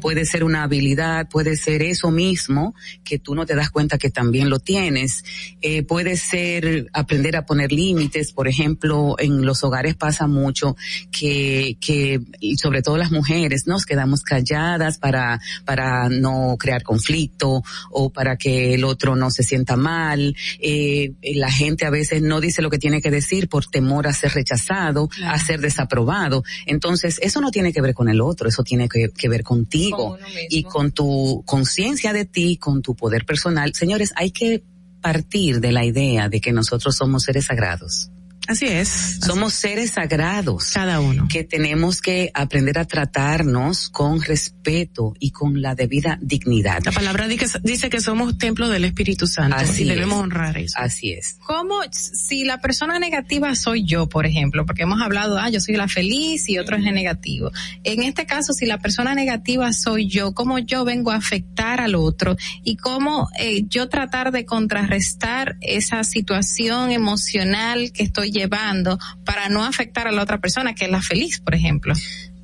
Puede 0.00 0.24
ser 0.24 0.44
una 0.44 0.64
habilidad, 0.64 1.28
puede 1.28 1.56
ser 1.56 1.82
eso 1.82 2.10
mismo 2.10 2.74
que 3.04 3.18
tú 3.18 3.34
no 3.34 3.46
te 3.46 3.54
das 3.54 3.70
cuenta 3.70 3.98
que 3.98 4.10
también 4.10 4.50
lo 4.50 4.58
tienes, 4.58 5.24
eh, 5.60 5.82
puede 5.82 6.16
ser 6.16 6.88
aprender 6.92 7.36
a 7.36 7.46
poner 7.46 7.72
límites, 7.72 8.32
por 8.32 8.48
ejemplo, 8.48 9.16
en 9.18 9.44
los 9.44 9.62
hogares 9.62 9.94
pasa 9.94 10.26
mucho 10.26 10.76
que, 11.12 11.76
que 11.80 12.20
sobre 12.56 12.82
todo 12.82 12.96
las 12.96 13.10
mujeres 13.10 13.66
nos 13.66 13.86
quedamos 13.86 14.22
calladas 14.22 14.98
para, 14.98 15.40
para 15.64 16.08
no 16.08 16.56
crear 16.58 16.82
conflicto 16.82 17.62
o 17.90 18.10
para 18.10 18.36
que 18.36 18.74
el 18.74 18.84
otro 18.84 19.16
no 19.16 19.30
se 19.30 19.42
sienta 19.42 19.76
mal 19.76 20.23
eh, 20.60 21.12
la 21.34 21.50
gente 21.50 21.84
a 21.86 21.90
veces 21.90 22.22
no 22.22 22.40
dice 22.40 22.62
lo 22.62 22.70
que 22.70 22.78
tiene 22.78 23.00
que 23.02 23.10
decir 23.10 23.48
por 23.48 23.66
temor 23.66 24.06
a 24.06 24.12
ser 24.12 24.32
rechazado, 24.32 25.08
a 25.26 25.38
ser 25.38 25.60
desaprobado. 25.60 26.42
Entonces, 26.66 27.18
eso 27.22 27.40
no 27.40 27.50
tiene 27.50 27.72
que 27.72 27.80
ver 27.80 27.94
con 27.94 28.08
el 28.08 28.20
otro, 28.20 28.48
eso 28.48 28.62
tiene 28.62 28.88
que, 28.88 29.28
ver 29.28 29.42
contigo 29.42 30.18
y 30.50 30.64
con 30.64 30.92
tu 30.92 31.42
conciencia 31.46 32.12
de 32.12 32.24
ti, 32.24 32.56
con 32.56 32.82
tu 32.82 32.94
poder 32.94 33.24
personal. 33.24 33.72
Señores, 33.74 34.12
hay 34.16 34.30
que 34.30 34.62
partir 35.00 35.60
de 35.60 35.72
la 35.72 35.84
idea 35.84 36.28
de 36.28 36.40
que 36.40 36.52
nosotros 36.52 36.96
somos 36.96 37.24
seres 37.24 37.46
sagrados. 37.46 38.10
Así 38.46 38.66
es. 38.66 39.20
Somos 39.24 39.54
seres 39.54 39.92
sagrados. 39.92 40.70
Cada 40.72 41.00
uno. 41.00 41.28
Que 41.28 41.44
tenemos 41.44 42.00
que 42.00 42.30
aprender 42.34 42.78
a 42.78 42.84
tratarnos 42.84 43.88
con 43.88 44.20
respeto 44.22 45.14
y 45.18 45.30
con 45.30 45.62
la 45.62 45.74
debida 45.74 46.18
dignidad. 46.20 46.82
La 46.84 46.92
palabra 46.92 47.26
dice 47.26 47.90
que 47.90 48.00
somos 48.00 48.36
templo 48.36 48.68
del 48.68 48.84
Espíritu 48.84 49.26
Santo 49.26 49.56
Así 49.56 49.82
y 49.82 49.88
debemos 49.88 50.18
honrar 50.18 50.58
eso. 50.58 50.76
Así 50.78 51.12
es. 51.12 51.38
¿Cómo, 51.46 51.80
si 51.90 52.44
la 52.44 52.60
persona 52.60 52.98
negativa 52.98 53.54
soy 53.54 53.86
yo, 53.86 54.08
por 54.08 54.26
ejemplo, 54.26 54.66
porque 54.66 54.82
hemos 54.82 55.00
hablado, 55.00 55.38
ah, 55.38 55.48
yo 55.48 55.60
soy 55.60 55.76
la 55.76 55.88
feliz 55.88 56.48
y 56.48 56.58
otro 56.58 56.76
es 56.76 56.84
el 56.84 56.94
negativo. 56.94 57.50
En 57.82 58.02
este 58.02 58.26
caso, 58.26 58.52
si 58.52 58.66
la 58.66 58.78
persona 58.78 59.14
negativa 59.14 59.72
soy 59.72 60.06
yo, 60.06 60.34
¿cómo 60.34 60.58
yo 60.58 60.84
vengo 60.84 61.10
a 61.10 61.16
afectar 61.16 61.80
al 61.80 61.94
otro? 61.94 62.36
Y 62.62 62.76
cómo 62.76 63.28
eh, 63.38 63.64
yo 63.68 63.88
tratar 63.88 64.32
de 64.32 64.44
contrarrestar 64.44 65.56
esa 65.60 66.04
situación 66.04 66.90
emocional 66.90 67.92
que 67.92 68.02
estoy 68.02 68.33
llevando 68.34 68.98
para 69.24 69.48
no 69.48 69.64
afectar 69.64 70.06
a 70.06 70.12
la 70.12 70.22
otra 70.22 70.38
persona, 70.38 70.74
que 70.74 70.84
es 70.84 70.90
la 70.90 71.00
feliz, 71.00 71.40
por 71.40 71.54
ejemplo? 71.54 71.94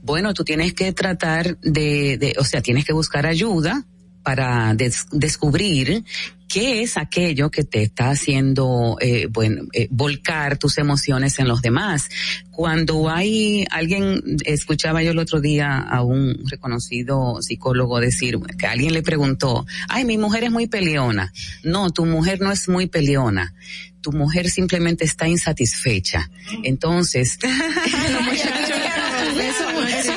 Bueno, 0.02 0.32
tú 0.32 0.44
tienes 0.44 0.72
que 0.72 0.92
tratar 0.92 1.58
de, 1.58 2.16
de 2.16 2.34
o 2.38 2.44
sea, 2.44 2.62
tienes 2.62 2.86
que 2.86 2.94
buscar 2.94 3.26
ayuda 3.26 3.84
para 4.22 4.74
descubrir 4.74 6.04
qué 6.50 6.82
es 6.82 6.96
aquello 6.96 7.48
que 7.50 7.62
te 7.62 7.82
está 7.82 8.10
haciendo, 8.10 8.96
eh, 9.00 9.28
bueno, 9.30 9.62
eh, 9.72 9.86
volcar 9.90 10.58
tus 10.58 10.78
emociones 10.78 11.38
en 11.38 11.46
los 11.46 11.62
demás. 11.62 12.08
Cuando 12.50 13.08
hay 13.08 13.64
alguien, 13.70 14.20
escuchaba 14.44 15.00
yo 15.02 15.12
el 15.12 15.20
otro 15.20 15.40
día 15.40 15.78
a 15.78 16.02
un 16.02 16.36
reconocido 16.46 17.40
psicólogo 17.40 18.00
decir 18.00 18.36
que 18.58 18.66
alguien 18.66 18.92
le 18.92 19.02
preguntó, 19.02 19.64
ay, 19.88 20.04
mi 20.04 20.18
mujer 20.18 20.42
es 20.42 20.50
muy 20.50 20.66
peleona. 20.66 21.32
No, 21.62 21.90
tu 21.90 22.04
mujer 22.04 22.40
no 22.40 22.50
es 22.50 22.68
muy 22.68 22.86
peleona 22.86 23.54
tu 24.02 24.12
mujer 24.12 24.48
simplemente 24.48 25.04
está 25.04 25.28
insatisfecha. 25.28 26.30
Entonces, 26.62 27.38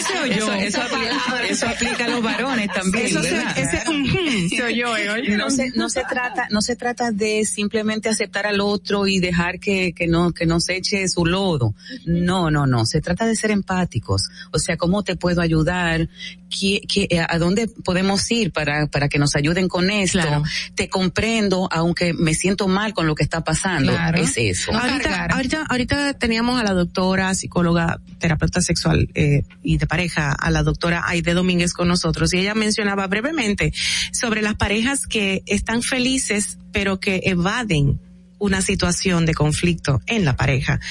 se 0.03 0.19
oyó. 0.19 0.53
Eso, 0.53 0.81
aplica, 0.81 1.43
eso 1.47 1.67
aplica 1.67 2.05
a 2.05 2.07
los 2.07 2.23
varones 2.23 2.69
también. 2.73 3.05
Eso 3.07 3.21
¿verdad? 3.21 3.55
se, 3.55 3.61
ese, 3.61 3.82
oye. 5.13 5.37
No 5.37 5.49
se, 5.49 5.71
no 5.75 5.89
se 5.89 6.03
trata, 6.09 6.47
no 6.51 6.61
se 6.61 6.75
trata 6.75 7.11
de 7.11 7.45
simplemente 7.45 8.09
aceptar 8.09 8.45
al 8.47 8.61
otro 8.61 9.07
y 9.07 9.19
dejar 9.19 9.59
que, 9.59 9.93
que 9.93 10.07
no, 10.07 10.31
que 10.31 10.45
nos 10.45 10.69
eche 10.69 11.07
su 11.07 11.25
lodo. 11.25 11.73
No, 12.05 12.51
no, 12.51 12.65
no. 12.65 12.85
Se 12.85 13.01
trata 13.01 13.25
de 13.25 13.35
ser 13.35 13.51
empáticos. 13.51 14.29
O 14.51 14.59
sea, 14.59 14.77
¿cómo 14.77 15.03
te 15.03 15.15
puedo 15.15 15.41
ayudar? 15.41 16.09
¿Qué, 16.57 16.81
qué, 16.87 17.25
¿A 17.27 17.37
dónde 17.39 17.67
podemos 17.67 18.29
ir 18.31 18.51
para, 18.51 18.87
para 18.87 19.09
que 19.09 19.17
nos 19.17 19.35
ayuden 19.35 19.67
con 19.67 19.89
esto? 19.89 20.19
Claro. 20.19 20.43
Te 20.75 20.87
comprendo, 20.89 21.67
aunque 21.71 22.13
me 22.13 22.33
siento 22.33 22.67
mal 22.67 22.93
con 22.93 23.07
lo 23.07 23.15
que 23.15 23.23
está 23.23 23.43
pasando. 23.43 23.91
Claro. 23.91 24.21
Es 24.21 24.33
eso. 24.37 24.71
ahorita, 24.71 25.25
ahorita, 25.25 25.65
ahorita 25.69 26.13
teníamos 26.13 26.59
a 26.59 26.63
la 26.63 26.73
doctora, 26.73 27.33
psicóloga, 27.33 27.99
terapeuta 28.19 28.61
sexual 28.61 29.09
eh, 29.15 29.43
y 29.63 29.77
de 29.77 29.87
pareja, 29.87 30.31
a 30.31 30.51
la 30.51 30.63
doctora 30.63 31.03
Aide 31.07 31.33
Domínguez 31.33 31.73
con 31.73 31.87
nosotros 31.87 32.33
y 32.33 32.39
ella 32.39 32.53
mencionaba 32.53 33.07
brevemente 33.07 33.73
sobre 34.11 34.41
las 34.41 34.55
parejas 34.55 35.07
que 35.07 35.43
están 35.47 35.81
felices 35.81 36.57
pero 36.71 36.99
que 36.99 37.21
evaden 37.23 38.01
una 38.39 38.61
situación 38.61 39.25
de 39.25 39.33
conflicto 39.33 40.01
en 40.07 40.25
la 40.25 40.35
pareja. 40.35 40.81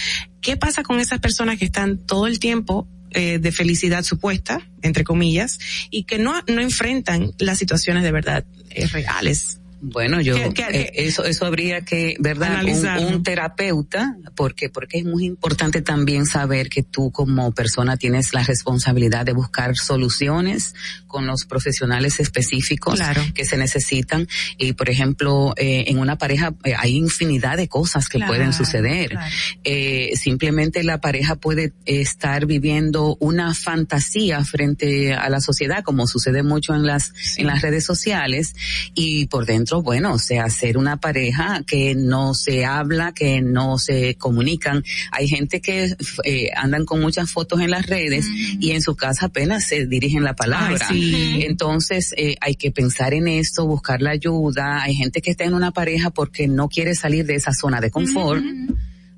¿Qué 0.41 0.57
pasa 0.57 0.82
con 0.82 1.00
esas 1.00 1.20
personas 1.20 1.58
que 1.58 1.66
están 1.66 1.99
todo 1.99 2.26
el 2.26 2.39
tiempo 2.39 2.89
eh, 3.15 3.39
de 3.39 3.52
felicidad 3.52 4.02
supuesta, 4.02 4.60
entre 4.82 5.05
comillas, 5.05 5.58
y 5.91 6.05
que 6.05 6.18
no, 6.18 6.34
no 6.47 6.60
enfrentan 6.60 7.32
las 7.39 7.58
situaciones 7.58 8.02
de 8.02 8.12
verdad 8.12 8.44
eh, 8.70 8.86
reales? 8.86 9.61
Bueno, 9.85 10.20
yo 10.20 10.36
¿Qué- 10.36 10.52
qué- 10.55 10.62
eh, 10.81 10.93
eso 10.94 11.25
eso 11.25 11.44
habría 11.44 11.81
que, 11.85 12.15
¿verdad? 12.20 12.62
Un, 13.01 13.25
terapeuta, 13.25 14.17
porque 14.36 14.69
porque 14.70 14.99
es 14.99 15.05
muy 15.05 15.25
importante 15.25 15.83
también 15.83 16.25
saber 16.25 16.69
que 16.69 16.85
tú 16.85 17.11
como 17.11 17.51
persona 17.51 17.97
tienes 17.97 18.33
la 18.33 18.44
responsabilidad 18.44 19.27
de 19.27 19.33
buscar 19.33 19.77
soluciones 19.77 20.75
con 21.09 21.27
los 21.27 21.44
profesionales 21.47 22.20
específicos 22.20 22.94
Claro. 22.94 23.23
que 23.35 23.44
se 23.44 23.57
necesitan 23.57 24.28
y 24.57 24.73
por 24.75 24.89
ejemplo 24.89 25.52
eh, 25.57 25.85
en 25.89 25.99
una 25.99 26.17
pareja 26.17 26.55
eh, 26.62 26.75
hay 26.78 26.97
infinidad 26.97 27.57
de 27.57 27.67
cosas 27.67 28.09
que 28.09 28.19
Claro, 28.19 28.33
pueden 28.35 28.52
suceder. 28.52 29.19
Eh, 29.65 30.12
simplemente 30.15 30.85
la 30.85 31.01
pareja 31.01 31.35
puede 31.35 31.73
estar 31.86 32.47
viviendo 32.47 33.17
una 33.19 33.52
fantasía 33.52 34.44
frente 34.44 35.12
a 35.12 35.28
la 35.28 35.41
sociedad, 35.41 35.83
como 35.83 36.07
sucede 36.07 36.44
mucho 36.44 36.73
en 36.73 36.86
las 36.86 37.12
en 37.36 37.49
las 37.49 37.62
redes 37.62 37.85
sociales, 37.85 38.55
y 38.94 39.27
por 39.27 39.44
dentro, 39.44 39.72
bueno, 39.81 40.15
o 40.15 40.18
sea, 40.18 40.51
ser 40.51 40.76
una 40.76 40.99
pareja 40.99 41.62
que 41.67 41.94
no 41.94 42.34
se 42.34 42.65
habla, 42.65 43.12
que 43.12 43.41
no 43.41 43.78
se 43.78 44.17
comunican. 44.17 44.84
Hay 45.12 45.28
gente 45.28 45.60
que 45.60 45.94
eh, 46.25 46.51
andan 46.57 46.84
con 46.84 47.01
muchas 47.01 47.31
fotos 47.31 47.60
en 47.60 47.70
las 47.70 47.86
redes 47.86 48.26
y 48.28 48.73
en 48.73 48.83
su 48.83 48.97
casa 48.97 49.26
apenas 49.26 49.65
se 49.65 49.86
dirigen 49.86 50.25
la 50.25 50.34
palabra. 50.34 50.86
Ay, 50.91 51.02
sí. 51.02 51.44
Entonces 51.47 52.12
eh, 52.17 52.36
hay 52.41 52.57
que 52.57 52.70
pensar 52.70 53.15
en 53.15 53.28
esto, 53.28 53.67
buscar 53.67 54.02
la 54.02 54.10
ayuda. 54.10 54.83
Hay 54.83 54.94
gente 54.94 55.23
que 55.23 55.31
está 55.31 55.44
en 55.44 55.55
una 55.55 55.70
pareja 55.70 56.10
porque 56.10 56.49
no 56.49 56.68
quiere 56.68 56.94
salir 56.94 57.25
de 57.25 57.36
esa 57.36 57.52
zona 57.52 57.81
de 57.81 57.91
confort. 57.91 58.42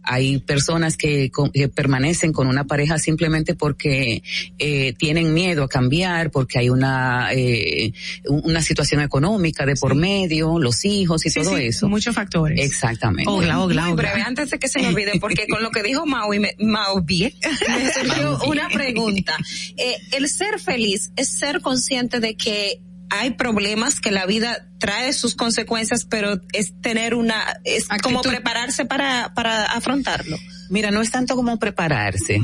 Hay 0.04 0.38
personas 0.38 0.96
que, 0.96 1.30
con- 1.30 1.50
que 1.50 1.68
permanecen 1.68 2.32
con 2.32 2.46
una 2.46 2.64
pareja 2.64 2.98
simplemente 2.98 3.54
porque 3.54 4.22
eh, 4.58 4.92
tienen 4.98 5.34
miedo 5.34 5.64
a 5.64 5.68
cambiar, 5.68 6.30
porque 6.30 6.58
hay 6.58 6.68
una 6.68 7.28
eh, 7.32 7.92
un- 8.28 8.42
una 8.44 8.62
situación 8.62 9.00
económica 9.00 9.66
de 9.66 9.74
por 9.76 9.94
medio, 9.94 10.58
los 10.58 10.84
hijos 10.84 11.24
y 11.26 11.30
Sí, 11.30 11.40
todo 11.42 11.56
sí, 11.56 11.64
eso. 11.64 11.88
Muchos 11.88 12.14
factores. 12.14 12.60
Exactamente. 12.60 13.30
Ogla, 13.30 13.60
ogla, 13.60 13.82
Muy 13.84 13.92
ogla. 13.92 14.02
breve, 14.02 14.22
antes 14.22 14.50
de 14.50 14.58
que 14.58 14.68
se 14.68 14.80
me 14.80 14.88
olvide, 14.88 15.12
porque 15.20 15.46
con 15.48 15.62
lo 15.62 15.70
que 15.70 15.82
dijo 15.82 16.06
Maui, 16.06 16.38
me, 16.38 16.54
Maui, 16.58 17.04
me 17.68 17.92
surgió 17.92 18.38
una 18.46 18.68
pregunta. 18.68 19.36
Eh, 19.76 19.96
el 20.12 20.28
ser 20.28 20.60
feliz 20.60 21.10
es 21.16 21.28
ser 21.30 21.60
consciente 21.60 22.20
de 22.20 22.36
que 22.36 22.80
hay 23.20 23.30
problemas 23.32 24.00
que 24.00 24.10
la 24.10 24.26
vida 24.26 24.68
trae 24.78 25.12
sus 25.12 25.34
consecuencias, 25.34 26.04
pero 26.04 26.40
es 26.52 26.72
tener 26.80 27.14
una, 27.14 27.60
es 27.64 27.88
como 28.02 28.22
prepararse 28.22 28.84
para, 28.84 29.32
para 29.34 29.64
afrontarlo. 29.64 30.36
Mira, 30.70 30.90
no 30.90 31.00
es 31.00 31.10
tanto 31.10 31.36
como 31.36 31.58
prepararse. 31.58 32.40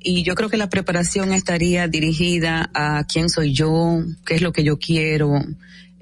Y 0.00 0.22
yo 0.22 0.34
creo 0.34 0.50
que 0.50 0.56
la 0.56 0.68
preparación 0.68 1.32
estaría 1.32 1.88
dirigida 1.88 2.70
a 2.74 3.04
quién 3.04 3.30
soy 3.30 3.52
yo, 3.54 4.02
qué 4.26 4.34
es 4.34 4.42
lo 4.42 4.52
que 4.52 4.62
yo 4.62 4.78
quiero, 4.78 5.32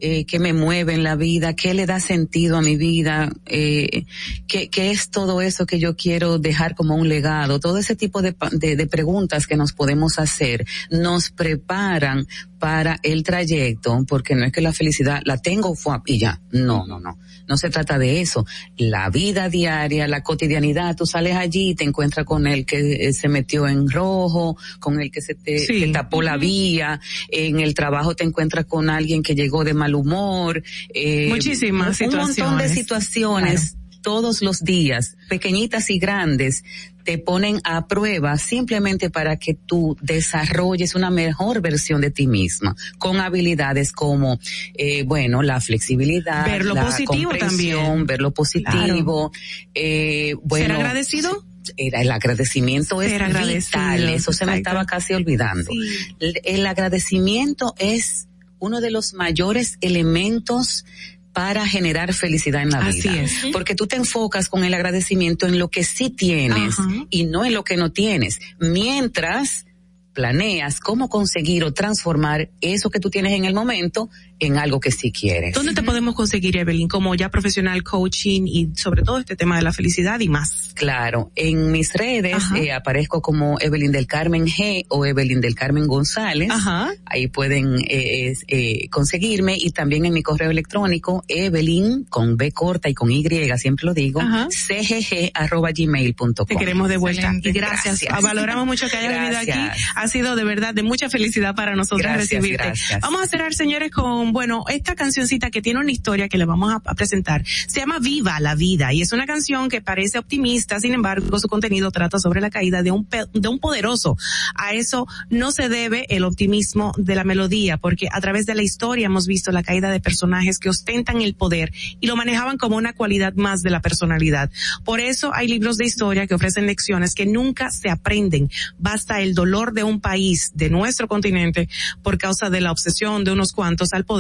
eh, 0.05 0.25
qué 0.27 0.41
me 0.41 0.53
mueve 0.53 0.95
en 0.95 1.05
la 1.05 1.15
vida, 1.15 1.55
qué 1.55 1.75
le 1.75 1.87
da 1.87 2.01
sentido 2.01 2.57
a 2.57 2.61
mi 2.61 2.77
vida, 2.77 3.33
eh, 3.47 4.05
qué, 4.49 4.69
qué 4.69 4.91
es 4.91 5.11
todo 5.11 5.41
eso 5.41 5.65
que 5.65 5.79
yo 5.79 5.95
quiero 5.97 6.39
dejar 6.39 6.75
como 6.75 6.97
un 6.97 7.09
legado. 7.09 7.61
Todo 7.61 7.79
ese 7.79 7.95
tipo 7.95 8.21
de, 8.21 8.35
de, 8.51 8.75
de 8.75 8.87
preguntas 8.89 9.47
que 9.47 9.57
nos 9.57 9.73
podemos 9.73 10.19
hacer 10.19 10.67
nos 10.91 11.31
preparan 11.31 12.27
para 12.59 12.99
el 13.03 13.23
trayecto, 13.23 14.05
porque 14.07 14.35
no 14.35 14.45
es 14.45 14.53
que 14.53 14.61
la 14.61 14.73
felicidad 14.73 15.21
la 15.25 15.37
tengo 15.37 15.75
y 16.07 16.19
ya. 16.19 16.41
No, 16.53 16.87
no, 16.87 17.01
no. 17.01 17.19
No 17.49 17.57
se 17.57 17.71
trata 17.71 17.99
de 17.99 18.21
eso. 18.21 18.47
La 18.77 19.11
vida 19.11 19.49
diaria, 19.49 20.07
la 20.07 20.23
cotidianidad, 20.23 20.97
tú 20.97 21.05
sales 21.05 21.35
allí 21.37 21.71
y 21.71 21.75
te 21.75 21.85
encuentras 21.85 22.25
con 22.25 22.47
el 22.47 22.65
que 22.65 23.09
eh, 23.09 23.13
se 23.13 23.29
metió 23.29 23.67
en 23.67 23.91
rojo, 23.91 24.57
con 24.79 25.01
el 25.01 25.11
que 25.11 25.21
se 25.21 25.35
te 25.35 25.59
Sí. 25.59 25.81
que 25.81 25.89
tapó 25.89 26.23
la 26.23 26.37
vía, 26.37 27.01
en 27.29 27.61
el 27.61 27.75
trabajo 27.75 28.15
te 28.15 28.25
encuentras 28.25 28.65
con 28.67 28.91
alguien 28.91 29.23
que 29.23 29.35
llegó 29.35 29.65
de 29.65 29.75
mal 29.75 29.92
humor. 29.95 30.63
eh, 30.95 31.29
Muchísimas 31.29 32.01
un, 32.01 32.09
un 32.09 32.17
montón 32.17 32.59
de 32.59 32.69
situaciones. 32.69 33.61
situaciones 33.61 33.77
todos 34.03 34.43
los 34.43 34.65
días, 34.65 35.17
pequeñitas 35.29 35.89
y 35.89 35.99
grandes, 36.01 36.65
te 37.05 37.19
ponen 37.19 37.61
a 37.65 37.87
prueba 37.87 38.37
simplemente 38.37 39.11
para 39.11 39.37
que 39.37 39.55
tú 39.55 39.97
desarrolles 40.01 40.95
una 40.95 41.11
mejor 41.11 41.61
versión 41.61 42.01
de 42.01 42.11
ti 42.11 42.27
misma, 42.27 42.75
con 42.99 43.21
habilidades 43.21 43.93
como, 43.93 44.39
eh, 44.75 45.05
bueno, 45.05 45.43
la 45.43 45.61
flexibilidad, 45.61 46.45
Ver 46.45 46.65
lo 46.65 46.75
la 46.75 46.85
positivo 46.87 47.33
también. 47.39 48.07
ver 48.07 48.21
lo 48.21 48.33
positivo, 48.33 49.31
eh, 49.75 50.35
bueno. 50.43 50.67
¿Ser 50.67 50.75
agradecido? 50.77 51.45
Era 51.77 52.03
el 52.03 52.11
agradecimiento 52.11 53.01
es 53.03 53.13
agradecido, 53.13 53.81
vital, 53.81 54.09
eso 54.09 54.33
se 54.33 54.47
me 54.47 54.57
estaba 54.57 54.85
casi 54.85 55.15
olvidando. 55.15 55.71
El, 56.19 56.41
el 56.45 56.67
agradecimiento 56.67 57.75
es 57.79 58.27
uno 58.63 58.81
de 58.81 58.93
los 58.93 59.13
mayores 59.13 59.77
elementos 59.81 60.85
para 61.33 61.67
generar 61.67 62.15
felicidad 62.15 62.63
en 62.63 62.71
la 62.71 62.79
Así 62.79 63.09
vida. 63.09 63.23
es. 63.23 63.33
Porque 63.53 63.75
tú 63.75 63.87
te 63.89 63.97
enfocas 63.97 64.49
con 64.49 64.63
el 64.65 64.73
agradecimiento 64.73 65.47
en 65.47 65.59
lo 65.59 65.69
que 65.69 65.83
sí 65.83 66.11
tienes 66.11 66.79
Ajá. 66.79 66.89
y 67.11 67.25
no 67.25 67.45
en 67.45 67.55
lo 67.55 67.65
que 67.65 67.77
no 67.77 67.91
tienes. 67.91 68.39
Mientras 68.61 69.67
planeas 70.13 70.79
cómo 70.79 71.09
conseguir 71.09 71.65
o 71.65 71.73
transformar 71.73 72.51
eso 72.61 72.91
que 72.91 73.01
tú 73.01 73.11
tienes 73.11 73.33
en 73.33 73.47
el 73.47 73.55
momento 73.55 74.11
en 74.43 74.59
algo 74.59 74.81
que 74.81 74.91
sí 74.91 75.13
quieres. 75.13 75.55
¿Dónde 75.55 75.73
te 75.73 75.83
podemos 75.83 76.15
conseguir, 76.15 76.57
Evelyn, 76.57 76.89
como 76.89 77.15
ya 77.15 77.29
profesional 77.29 77.83
coaching 77.85 78.43
y 78.47 78.71
sobre 78.75 79.03
todo 79.03 79.19
este 79.19 79.37
tema 79.37 79.57
de 79.57 79.63
la 79.63 79.73
felicidad 79.73 80.19
y 80.21 80.29
más? 80.29 80.73
Claro, 80.75 81.31
en 81.37 81.71
mis 81.71 81.93
redes 81.93 82.43
eh, 82.57 82.73
aparezco 82.73 83.23
como 83.23 83.61
Evelyn 83.61 83.93
del 83.93 84.07
Carmen 84.07 84.47
G 84.47 84.85
o 84.89 85.07
Evelyn 85.07 85.41
del 85.41 85.55
Carmen 85.55 85.87
González. 85.87 86.51
Ajá. 86.51 86.91
Ahí 87.07 87.29
pueden 87.29 87.77
eh, 87.89 88.35
eh, 88.49 88.89
conseguirme 88.89 89.57
y 89.57 89.71
también 89.71 90.07
en 90.07 90.13
mi 90.13 90.23
correo 90.23 90.51
electrónico 90.51 91.25
Evelyn 91.29 92.05
con 92.05 92.37
B 92.37 92.51
corta 92.51 92.89
y 92.89 92.95
con 92.95 93.13
Y, 93.13 93.25
siempre 93.57 93.87
lo 93.87 93.95
digo, 93.95 94.21
Ajá. 94.21 94.49
cgg 94.49 95.31
arroba 95.35 95.71
gmail.com. 95.73 96.47
Te 96.47 96.57
queremos 96.57 96.89
de 96.89 96.97
vuelta. 96.97 97.23
Excelente. 97.23 97.49
Y 97.51 97.53
gracias. 97.53 98.01
Gracias. 98.01 98.23
Valoramos 98.23 98.67
mucho 98.67 98.89
que 98.89 98.97
hayas 98.97 99.13
venido 99.13 99.39
aquí. 99.39 99.83
Ha 99.95 100.09
sido 100.09 100.35
de 100.35 100.45
verdad 100.45 100.75
de 100.75 100.83
mucha 100.83 101.09
felicidad 101.09 101.55
para 101.55 101.77
nosotros 101.77 102.03
Gracias, 102.03 102.31
recibirte. 102.31 102.65
gracias. 102.65 103.01
Vamos 103.01 103.23
a 103.23 103.27
cerrar, 103.29 103.55
señores, 103.55 103.91
con, 103.91 104.32
bueno, 104.33 104.65
esta 104.69 104.95
cancioncita 104.95 105.51
que 105.51 105.61
tiene 105.61 105.81
una 105.81 105.93
historia 105.93 106.29
que 106.29 106.39
le 106.39 106.47
vamos 106.47 106.73
a, 106.73 106.81
presentar. 106.95 107.45
Se 107.47 107.81
llama 107.81 107.99
Viva 107.99 108.41
la 108.41 108.55
Vida 108.55 108.93
y 108.93 109.03
es 109.03 109.13
una 109.13 109.27
canción 109.27 109.69
que 109.69 109.81
parece 109.81 110.19
optimista, 110.19 110.81
sin 110.81 110.95
embargo, 110.95 111.39
su 111.39 111.49
contenido 111.49 111.91
trata 111.91 112.19
sobre 112.19 112.41
la 112.41 112.51
caída 112.51 112.83
de 112.83 112.91
un, 112.91 113.07
de 113.33 113.49
un 113.49 113.59
poderoso. 113.59 114.17
A 114.55 114.73
eso 114.73 115.07
no 115.31 115.53
se 115.53 115.69
debe 115.69 116.07
el 116.09 116.25
optimismo 116.25 116.93
de 116.97 117.15
la 117.15 117.25
melodía, 117.25 117.77
porque 117.77 118.09
a 118.11 118.21
través 118.21 118.47
de 118.47 118.55
la 118.55 118.63
historia 118.63 119.07
hemos 119.07 119.27
visto 119.27 119.53
la 119.53 119.63
caída 119.63 119.91
de 119.91 120.01
personajes 120.01 120.59
que 120.59 120.69
ostentan 120.69 121.21
el 121.21 121.35
poder 121.35 121.73
y 122.01 122.07
lo 122.07 122.17
manejaban 122.17 122.57
como 122.57 122.77
una 122.77 122.93
cualidad 122.93 123.35
más 123.35 123.63
de 123.63 123.71
la 123.71 123.81
personalidad. 123.81 124.51
Por 124.85 125.01
eso 125.01 125.33
hay 125.35 125.49
libros 125.49 125.77
de 125.77 125.85
historia 125.85 126.27
que 126.27 126.35
ofrecen 126.35 126.67
lecciones 126.67 127.15
que 127.15 127.27
nunca 127.27 127.71
se 127.71 127.91
aprenden. 127.91 128.51
Basta 128.79 129.21
el 129.21 129.35
dolor 129.35 129.73
de 129.73 129.85
un 129.85 130.01
país, 130.01 130.53
de 130.55 130.71
nuestro 130.71 131.09
continente, 131.09 131.69
por 132.03 132.19
causa 132.19 132.51
de 132.51 132.61
la 132.61 132.73
obsesión 132.73 133.25
de 133.25 133.33
unos 133.33 133.53
cuantos 133.53 133.93
al 133.93 134.05
poder, 134.05 134.12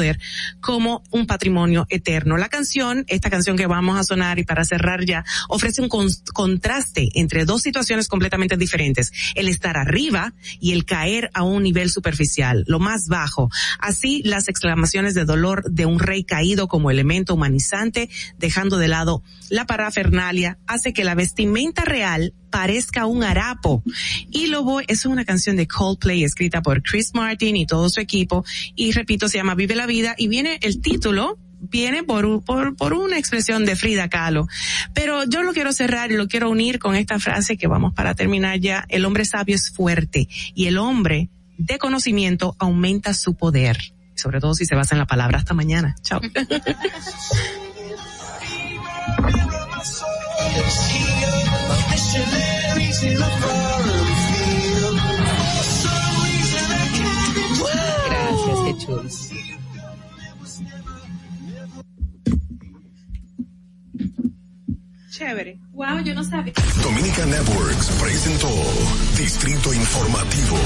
como 0.60 1.02
un 1.10 1.26
patrimonio 1.26 1.86
eterno. 1.88 2.36
La 2.36 2.48
canción, 2.48 3.04
esta 3.08 3.30
canción 3.30 3.56
que 3.56 3.66
vamos 3.66 3.98
a 3.98 4.04
sonar 4.04 4.38
y 4.38 4.44
para 4.44 4.64
cerrar 4.64 5.04
ya, 5.04 5.24
ofrece 5.48 5.82
un 5.82 5.88
con- 5.88 6.08
contraste 6.32 7.08
entre 7.14 7.44
dos 7.44 7.62
situaciones 7.62 8.08
completamente 8.08 8.56
diferentes. 8.56 9.12
El 9.34 9.48
estar 9.48 9.76
arriba 9.76 10.34
y 10.60 10.72
el 10.72 10.84
caer 10.84 11.30
a 11.34 11.42
un 11.42 11.62
nivel 11.62 11.90
superficial, 11.90 12.64
lo 12.66 12.78
más 12.78 13.08
bajo. 13.08 13.50
Así 13.78 14.22
las 14.24 14.48
exclamaciones 14.48 15.14
de 15.14 15.24
dolor 15.24 15.64
de 15.70 15.86
un 15.86 15.98
rey 15.98 16.24
caído 16.24 16.68
como 16.68 16.90
elemento 16.90 17.34
humanizante, 17.34 18.08
dejando 18.38 18.78
de 18.78 18.88
lado 18.88 19.22
la 19.48 19.66
parafernalia, 19.66 20.58
hace 20.66 20.92
que 20.92 21.04
la 21.04 21.14
vestimenta 21.14 21.84
real 21.84 22.34
parezca 22.52 23.06
un 23.06 23.24
harapo. 23.24 23.82
Y 24.30 24.46
lo 24.46 24.62
voy, 24.62 24.84
es 24.86 25.04
una 25.06 25.24
canción 25.24 25.56
de 25.56 25.66
Coldplay 25.66 26.22
escrita 26.22 26.62
por 26.62 26.82
Chris 26.82 27.12
Martin 27.14 27.56
y 27.56 27.66
todo 27.66 27.90
su 27.90 27.98
equipo. 27.98 28.44
Y 28.76 28.92
repito, 28.92 29.28
se 29.28 29.38
llama 29.38 29.56
Vive 29.56 29.74
la 29.74 29.86
Vida 29.86 30.14
y 30.16 30.28
viene 30.28 30.60
el 30.62 30.80
título 30.80 31.38
viene 31.64 32.02
por, 32.02 32.44
por, 32.44 32.74
por 32.74 32.92
una 32.92 33.18
expresión 33.18 33.64
de 33.64 33.76
Frida 33.76 34.08
Kahlo. 34.08 34.48
Pero 34.94 35.24
yo 35.24 35.42
lo 35.42 35.52
quiero 35.52 35.72
cerrar 35.72 36.10
y 36.10 36.16
lo 36.16 36.26
quiero 36.26 36.50
unir 36.50 36.80
con 36.80 36.96
esta 36.96 37.20
frase 37.20 37.56
que 37.56 37.68
vamos 37.68 37.94
para 37.94 38.14
terminar 38.14 38.58
ya. 38.58 38.84
El 38.88 39.04
hombre 39.04 39.24
sabio 39.24 39.54
es 39.54 39.70
fuerte 39.70 40.28
y 40.54 40.66
el 40.66 40.76
hombre 40.78 41.30
de 41.58 41.78
conocimiento 41.78 42.56
aumenta 42.58 43.14
su 43.14 43.34
poder. 43.34 43.78
Sobre 44.14 44.40
todo 44.40 44.54
si 44.54 44.66
se 44.66 44.74
basa 44.74 44.94
en 44.94 44.98
la 44.98 45.06
palabra. 45.06 45.38
Hasta 45.38 45.54
mañana. 45.54 45.94
Chao. 46.02 46.20
Gracias, 58.08 58.58
qué 58.64 58.78
chulos. 58.78 59.30
Chévere. 65.10 65.58
Wow, 65.72 66.00
yo 66.04 66.14
no 66.14 66.24
sabía. 66.24 66.54
Dominica 66.82 67.26
Networks 67.26 67.90
presentó 68.00 68.48
Distrito 69.18 69.74
Informativo. 69.74 70.56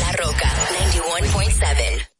La 0.00 0.12
Roca 0.12 0.50
91.7. 0.90 2.15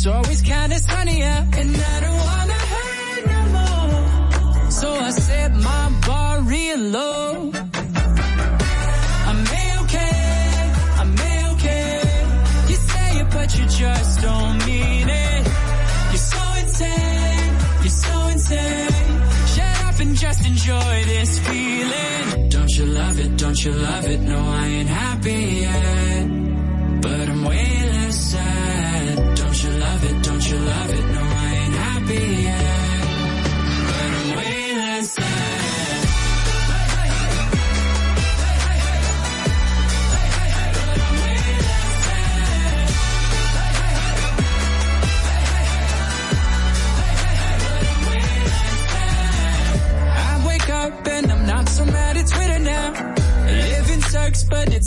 it's 0.00 0.06
always 0.06 0.40
kinda 0.40 0.78
sunny 0.78 1.22
out. 1.22 1.44
And 1.60 1.76
I 1.76 2.00
don't 2.04 2.20
wanna 2.28 2.60
hurt 2.72 3.22
no 3.34 3.40
more. 3.56 4.70
So 4.70 4.88
I 4.94 5.10
set 5.10 5.52
my 5.52 5.84
bar 6.06 6.40
real 6.40 6.78
low. 6.78 7.52
I'm 9.30 9.40
okay, 9.80 10.72
I'm 11.00 11.12
okay. 11.52 12.00
You 12.70 12.76
say 12.90 13.08
it, 13.20 13.28
but 13.36 13.48
you 13.58 13.64
just 13.66 14.22
don't 14.22 14.56
mean 14.66 15.08
it. 15.28 15.42
You're 16.12 16.28
so 16.34 16.44
insane, 16.62 17.52
you're 17.82 17.98
so 18.08 18.16
insane. 18.34 19.12
Shut 19.54 19.76
up 19.88 20.00
and 20.00 20.16
just 20.16 20.40
enjoy 20.46 20.94
this 21.12 21.38
feeling. 21.40 22.48
Don't 22.48 22.72
you 22.78 22.86
love 22.86 23.18
it, 23.20 23.36
don't 23.36 23.64
you 23.64 23.72
love 23.72 24.06
it? 24.06 24.20
No, 24.20 24.38
I 24.62 24.66
ain't 24.66 24.88
happy 24.88 25.59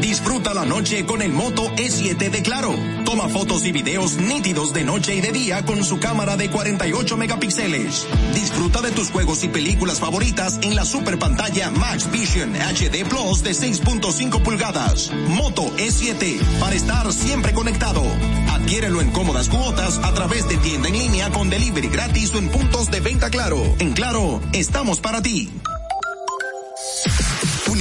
Disfruta 0.00 0.52
la 0.52 0.64
noche 0.64 1.06
con 1.06 1.22
el 1.22 1.32
Moto 1.32 1.70
E7 1.76 2.30
de 2.30 2.42
Claro. 2.42 2.74
Toma 3.04 3.28
fotos 3.28 3.64
y 3.64 3.72
videos 3.72 4.16
nítidos 4.16 4.72
de 4.72 4.84
noche 4.84 5.14
y 5.14 5.20
de 5.20 5.30
día 5.30 5.64
con 5.64 5.84
su 5.84 6.00
cámara 6.00 6.36
de 6.36 6.50
48 6.50 7.16
megapíxeles. 7.16 8.06
Disfruta 8.34 8.80
de 8.80 8.90
tus 8.90 9.10
juegos 9.10 9.44
y 9.44 9.48
películas 9.48 10.00
favoritas 10.00 10.58
en 10.62 10.74
la 10.74 10.84
super 10.84 11.18
pantalla 11.18 11.70
Max 11.70 12.10
Vision 12.10 12.54
HD 12.54 13.08
Plus 13.08 13.42
de 13.42 13.52
6.5 13.52 14.42
pulgadas. 14.42 15.12
Moto 15.28 15.64
E7 15.76 16.40
para 16.58 16.74
estar 16.74 17.12
siempre 17.12 17.52
conectado. 17.52 18.02
Adquiérelo 18.50 19.00
en 19.00 19.10
cómodas 19.12 19.48
cuotas 19.48 19.98
a 20.02 20.12
través 20.14 20.48
de 20.48 20.56
tienda 20.56 20.88
en 20.88 20.98
línea 20.98 21.30
con 21.30 21.48
delivery 21.48 21.88
gratis 21.88 22.34
o 22.34 22.38
en 22.38 22.48
puntos 22.48 22.90
de 22.90 23.00
venta 23.00 23.30
Claro. 23.30 23.62
En 23.78 23.92
Claro, 23.92 24.40
estamos 24.52 25.00
para 25.00 25.22
ti. 25.22 25.50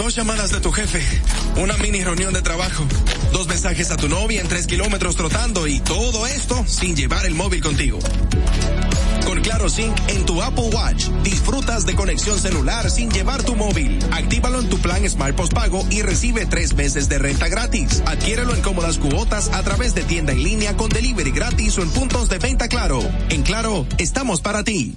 Dos 0.00 0.14
llamadas 0.16 0.50
de 0.50 0.60
tu 0.60 0.72
jefe, 0.72 1.02
una 1.56 1.76
mini 1.76 2.02
reunión 2.02 2.32
de 2.32 2.40
trabajo, 2.40 2.86
dos 3.34 3.46
mensajes 3.48 3.90
a 3.90 3.98
tu 3.98 4.08
novia 4.08 4.40
en 4.40 4.48
tres 4.48 4.66
kilómetros 4.66 5.14
trotando 5.14 5.66
y 5.66 5.78
todo 5.80 6.26
esto 6.26 6.64
sin 6.66 6.96
llevar 6.96 7.26
el 7.26 7.34
móvil 7.34 7.62
contigo. 7.62 7.98
Con 9.26 9.42
Claro 9.42 9.68
Sync 9.68 9.94
en 10.08 10.24
tu 10.24 10.40
Apple 10.40 10.70
Watch, 10.72 11.08
disfrutas 11.22 11.84
de 11.84 11.94
conexión 11.94 12.38
celular 12.38 12.90
sin 12.90 13.10
llevar 13.10 13.42
tu 13.42 13.54
móvil. 13.54 13.98
Actívalo 14.10 14.60
en 14.60 14.70
tu 14.70 14.78
plan 14.78 15.06
Smart 15.06 15.36
Postpago 15.36 15.86
y 15.90 16.00
recibe 16.00 16.46
tres 16.46 16.72
meses 16.72 17.10
de 17.10 17.18
renta 17.18 17.48
gratis. 17.48 18.02
Adquiérelo 18.06 18.54
en 18.54 18.62
cómodas 18.62 18.96
cuotas 18.96 19.50
a 19.52 19.62
través 19.62 19.94
de 19.94 20.02
tienda 20.04 20.32
en 20.32 20.42
línea 20.42 20.78
con 20.78 20.88
delivery 20.88 21.30
gratis 21.30 21.76
o 21.76 21.82
en 21.82 21.90
puntos 21.90 22.30
de 22.30 22.38
venta 22.38 22.68
Claro. 22.68 23.02
En 23.28 23.42
Claro, 23.42 23.86
estamos 23.98 24.40
para 24.40 24.64
ti. 24.64 24.96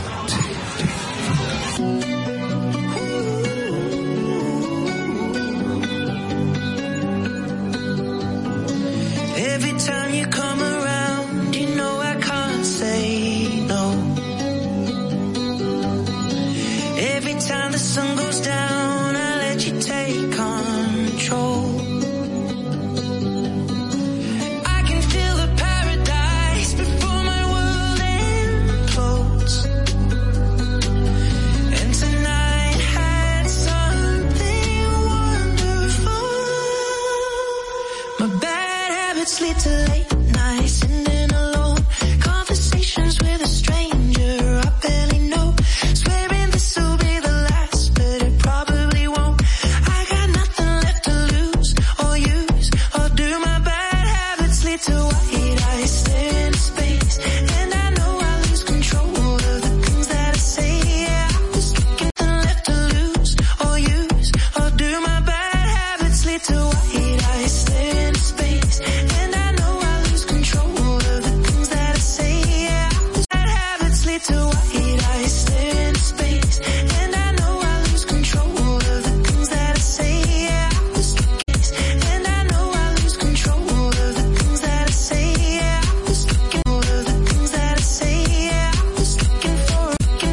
time 17.47 17.70
the 17.70 17.78
sun 17.78 18.16
goes 18.16 18.41
down, 18.41 18.75